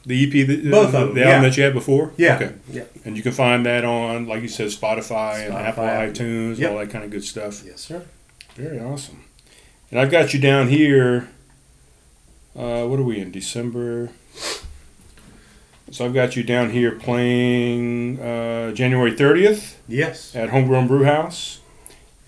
the 0.06 0.24
EP, 0.24 0.46
that, 0.46 0.70
Both 0.70 0.92
the, 0.92 0.98
of 0.98 1.06
them, 1.08 1.14
the 1.14 1.24
album 1.24 1.42
yeah. 1.42 1.48
that 1.48 1.56
you 1.56 1.62
had 1.64 1.74
before. 1.74 2.12
Yeah. 2.16 2.36
Okay. 2.36 2.54
Yeah. 2.70 2.84
And 3.04 3.16
you 3.16 3.22
can 3.22 3.32
find 3.32 3.66
that 3.66 3.84
on, 3.84 4.26
like 4.26 4.40
you 4.42 4.48
said, 4.48 4.68
Spotify, 4.68 5.46
and 5.46 5.54
Apple 5.54 5.84
iTunes, 5.84 6.58
yep. 6.58 6.70
all 6.72 6.78
that 6.78 6.90
kind 6.90 7.04
of 7.04 7.10
good 7.10 7.24
stuff. 7.24 7.62
Yes, 7.64 7.80
sir. 7.80 8.04
Very 8.54 8.80
awesome. 8.80 9.24
And 9.90 10.00
I've 10.00 10.10
got 10.10 10.32
you 10.32 10.40
down 10.40 10.68
here. 10.68 11.28
Uh, 12.56 12.86
what 12.86 12.98
are 12.98 13.02
we 13.02 13.18
in 13.20 13.30
December? 13.30 14.10
So 15.90 16.04
I've 16.04 16.14
got 16.14 16.36
you 16.36 16.42
down 16.42 16.70
here 16.70 16.92
playing 16.92 18.18
uh, 18.20 18.72
January 18.72 19.12
30th 19.12 19.74
Yes. 19.86 20.34
at 20.34 20.50
Homegrown 20.50 20.88
Brew 20.88 21.04
House. 21.04 21.60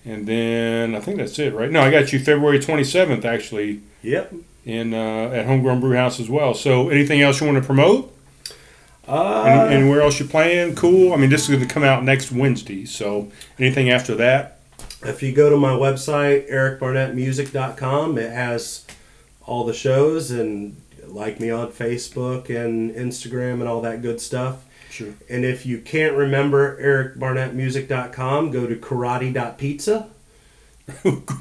And 0.05 0.27
then 0.27 0.95
I 0.95 0.99
think 0.99 1.17
that's 1.17 1.37
it, 1.39 1.53
right? 1.53 1.69
No, 1.69 1.81
I 1.81 1.91
got 1.91 2.13
you 2.13 2.19
February 2.19 2.59
27th 2.59 3.25
actually 3.25 3.81
Yep. 4.01 4.33
In 4.69 4.93
uh, 4.93 5.31
at 5.33 5.45
Homegrown 5.45 5.79
Brew 5.79 5.95
House 5.95 6.19
as 6.19 6.29
well. 6.29 6.53
So 6.53 6.89
anything 6.89 7.21
else 7.21 7.39
you 7.39 7.47
want 7.47 7.57
to 7.59 7.65
promote? 7.65 8.15
Uh, 9.07 9.43
Any, 9.43 9.75
anywhere 9.75 10.01
else 10.01 10.19
you're 10.19 10.27
playing? 10.27 10.75
Cool. 10.75 11.13
I 11.13 11.17
mean, 11.17 11.31
this 11.31 11.41
is 11.43 11.47
going 11.47 11.67
to 11.67 11.73
come 11.73 11.83
out 11.83 12.03
next 12.03 12.31
Wednesday. 12.31 12.85
So 12.85 13.31
anything 13.57 13.89
after 13.89 14.15
that? 14.15 14.55
if 15.03 15.23
you 15.23 15.31
go 15.31 15.49
to 15.49 15.55
my 15.57 15.71
website, 15.71 16.51
ericbarnettmusic.com, 16.51 18.17
it 18.17 18.31
has 18.31 18.85
all 19.45 19.63
the 19.65 19.73
shows 19.73 20.29
and 20.31 20.75
like 21.05 21.39
me 21.39 21.49
on 21.49 21.71
Facebook 21.71 22.49
and 22.49 22.91
Instagram 22.91 23.53
and 23.53 23.63
all 23.63 23.81
that 23.81 24.01
good 24.01 24.19
stuff. 24.19 24.65
Sure. 24.89 25.13
And 25.29 25.45
if 25.45 25.65
you 25.65 25.79
can't 25.79 26.15
remember 26.15 26.81
ericbarnettmusic.com, 26.81 28.51
go 28.51 28.67
to 28.67 28.75
karate.pizza. 28.75 30.09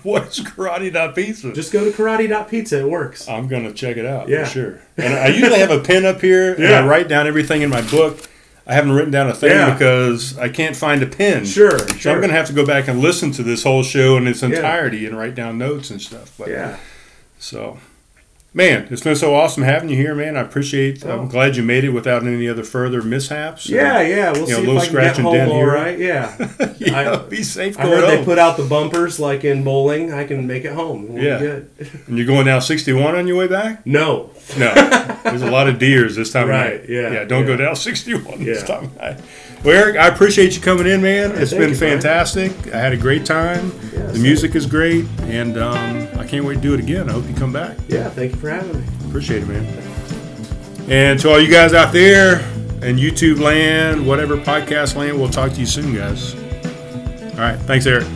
What's 0.03 0.41
Karate 0.41 1.15
Pizza? 1.15 1.53
Just 1.53 1.73
go 1.73 1.85
to 1.85 1.91
karate.pizza. 1.91 2.81
It 2.81 2.89
works. 2.89 3.29
I'm 3.29 3.49
gonna 3.49 3.73
check 3.73 3.97
it 3.97 4.07
out 4.07 4.29
Yeah. 4.29 4.45
for 4.45 4.51
sure. 4.51 4.81
And 4.97 5.15
I 5.15 5.29
usually 5.29 5.59
have 5.59 5.71
a 5.71 5.81
pen 5.81 6.05
up 6.05 6.21
here 6.21 6.55
and 6.55 6.67
I 6.67 6.87
write 6.87 7.09
down 7.09 7.27
everything 7.27 7.63
in 7.63 7.71
my 7.71 7.83
book. 7.83 8.21
I 8.67 8.75
haven't 8.75 8.93
written 8.93 9.11
down 9.11 9.29
a 9.31 9.35
thing 9.35 9.51
Yeah. 9.51 9.73
because 9.73 10.37
I 10.37 10.51
can't 10.51 10.77
find 10.77 11.03
a 11.03 11.07
pen. 11.07 11.47
Sure, 11.47 11.79
So 11.79 11.87
sure. 11.97 12.13
I'm 12.13 12.21
gonna 12.21 12.35
have 12.35 12.47
to 12.49 12.53
go 12.53 12.67
back 12.67 12.87
and 12.89 13.01
listen 13.01 13.31
to 13.33 13.43
this 13.43 13.63
whole 13.63 13.83
show 13.83 14.17
in 14.19 14.27
its 14.27 14.43
entirety 14.43 15.07
and 15.07 15.17
write 15.17 15.35
down 15.35 15.57
notes 15.57 15.91
and 15.91 16.01
stuff. 16.03 16.33
But 16.39 16.49
Yeah. 16.49 16.77
so 17.39 17.79
Man, 18.55 18.89
it's 18.91 19.03
been 19.03 19.15
so 19.15 19.35
awesome 19.35 19.63
having 19.63 19.91
you 19.91 19.97
here, 19.97 20.15
man. 20.15 20.37
I 20.37 20.41
appreciate. 20.41 21.05
Oh. 21.05 21.21
I'm 21.21 21.29
glad 21.29 21.55
you 21.57 21.63
made 21.63 21.85
it 21.85 21.91
without 21.91 22.27
any 22.27 22.49
other 22.49 22.65
further 22.65 23.03
mishaps. 23.03 23.69
Yeah, 23.69 24.01
yeah. 24.01 24.33
We'll 24.33 24.41
You 24.41 24.41
know, 24.41 24.47
see 24.47 24.53
a 24.55 24.59
little 24.73 24.77
if 24.79 24.83
I 24.83 24.87
can 24.87 24.95
get 24.97 25.17
and 25.19 25.25
home 25.27 25.35
dent 25.35 25.51
all 25.51 25.57
here. 25.59 25.73
right. 25.73 25.99
Yeah. 25.99 26.49
yeah. 26.79 27.13
I- 27.13 27.17
be 27.29 27.43
safe 27.43 27.79
I 27.79 27.83
heard 27.83 28.09
they 28.09 28.25
put 28.25 28.39
out 28.39 28.57
the 28.57 28.65
bumpers 28.65 29.21
like 29.21 29.45
in 29.45 29.65
bowling. 29.65 30.13
I 30.15 30.25
can 30.25 30.47
make 30.47 30.65
it 30.65 30.73
home. 30.73 31.09
We'll 31.13 31.23
Yeah. 31.23 31.39
Good. 31.39 31.71
and 32.07 32.17
you're 32.17 32.27
going 32.27 32.47
down 32.47 32.63
61 32.63 33.15
on 33.17 33.27
your 33.29 33.37
way 33.37 33.49
back? 33.49 33.85
No. 33.87 34.31
No, 34.57 34.73
there's 35.25 35.43
a 35.43 35.51
lot 35.51 35.69
of 35.69 35.79
deers 35.79 36.17
this 36.17 36.33
time 36.33 36.49
Right, 36.49 36.75
of 36.75 36.81
night. 36.83 36.89
yeah, 36.89 37.11
yeah. 37.13 37.25
Don't 37.25 37.45
go 37.45 37.57
down 37.57 37.77
61 37.77 38.45
this 38.45 38.63
time 38.63 38.85
of 38.85 38.97
night. 38.97 39.21
Well, 39.63 39.77
Eric, 39.77 39.97
I 39.97 40.07
appreciate 40.07 40.55
you 40.57 40.63
coming 40.63 40.87
in, 40.87 41.03
man. 41.03 41.33
It's 41.33 41.51
thank 41.51 41.61
been 41.61 41.71
you, 41.71 41.77
fantastic. 41.77 42.73
I 42.73 42.79
had 42.79 42.93
a 42.93 42.97
great 42.97 43.27
time. 43.27 43.73
Yeah, 43.93 44.07
the 44.07 44.19
music 44.21 44.55
is 44.55 44.65
great, 44.67 45.05
and 45.23 45.59
um, 45.59 46.09
I 46.19 46.25
can't 46.25 46.45
wait 46.45 46.55
to 46.57 46.61
do 46.61 46.75
it 46.75 46.81
again. 46.81 47.09
I 47.11 47.13
hope 47.13 47.29
you 47.29 47.35
come 47.35 47.53
back. 47.53 47.77
Yeah. 47.89 48.09
Thank 48.09 48.33
you 48.35 48.41
for 48.41 48.49
having 48.51 48.79
me. 48.81 48.85
Appreciate 49.09 49.43
it, 49.43 49.49
man. 49.49 49.65
And 50.89 51.19
to 51.21 51.31
all 51.31 51.41
you 51.41 51.51
guys 51.53 51.75
out 51.75 51.93
there 51.93 52.39
in 52.83 52.97
YouTube 52.97 53.41
land, 53.41 54.07
whatever 54.07 54.37
podcast 54.39 54.97
land, 54.97 55.19
we'll 55.19 55.29
talk 55.29 55.53
to 55.53 55.61
you 55.61 55.67
soon, 55.67 55.95
guys. 55.95 56.35
All 56.35 57.41
right. 57.45 57.59
Thanks, 57.67 57.85
Eric. 57.87 58.07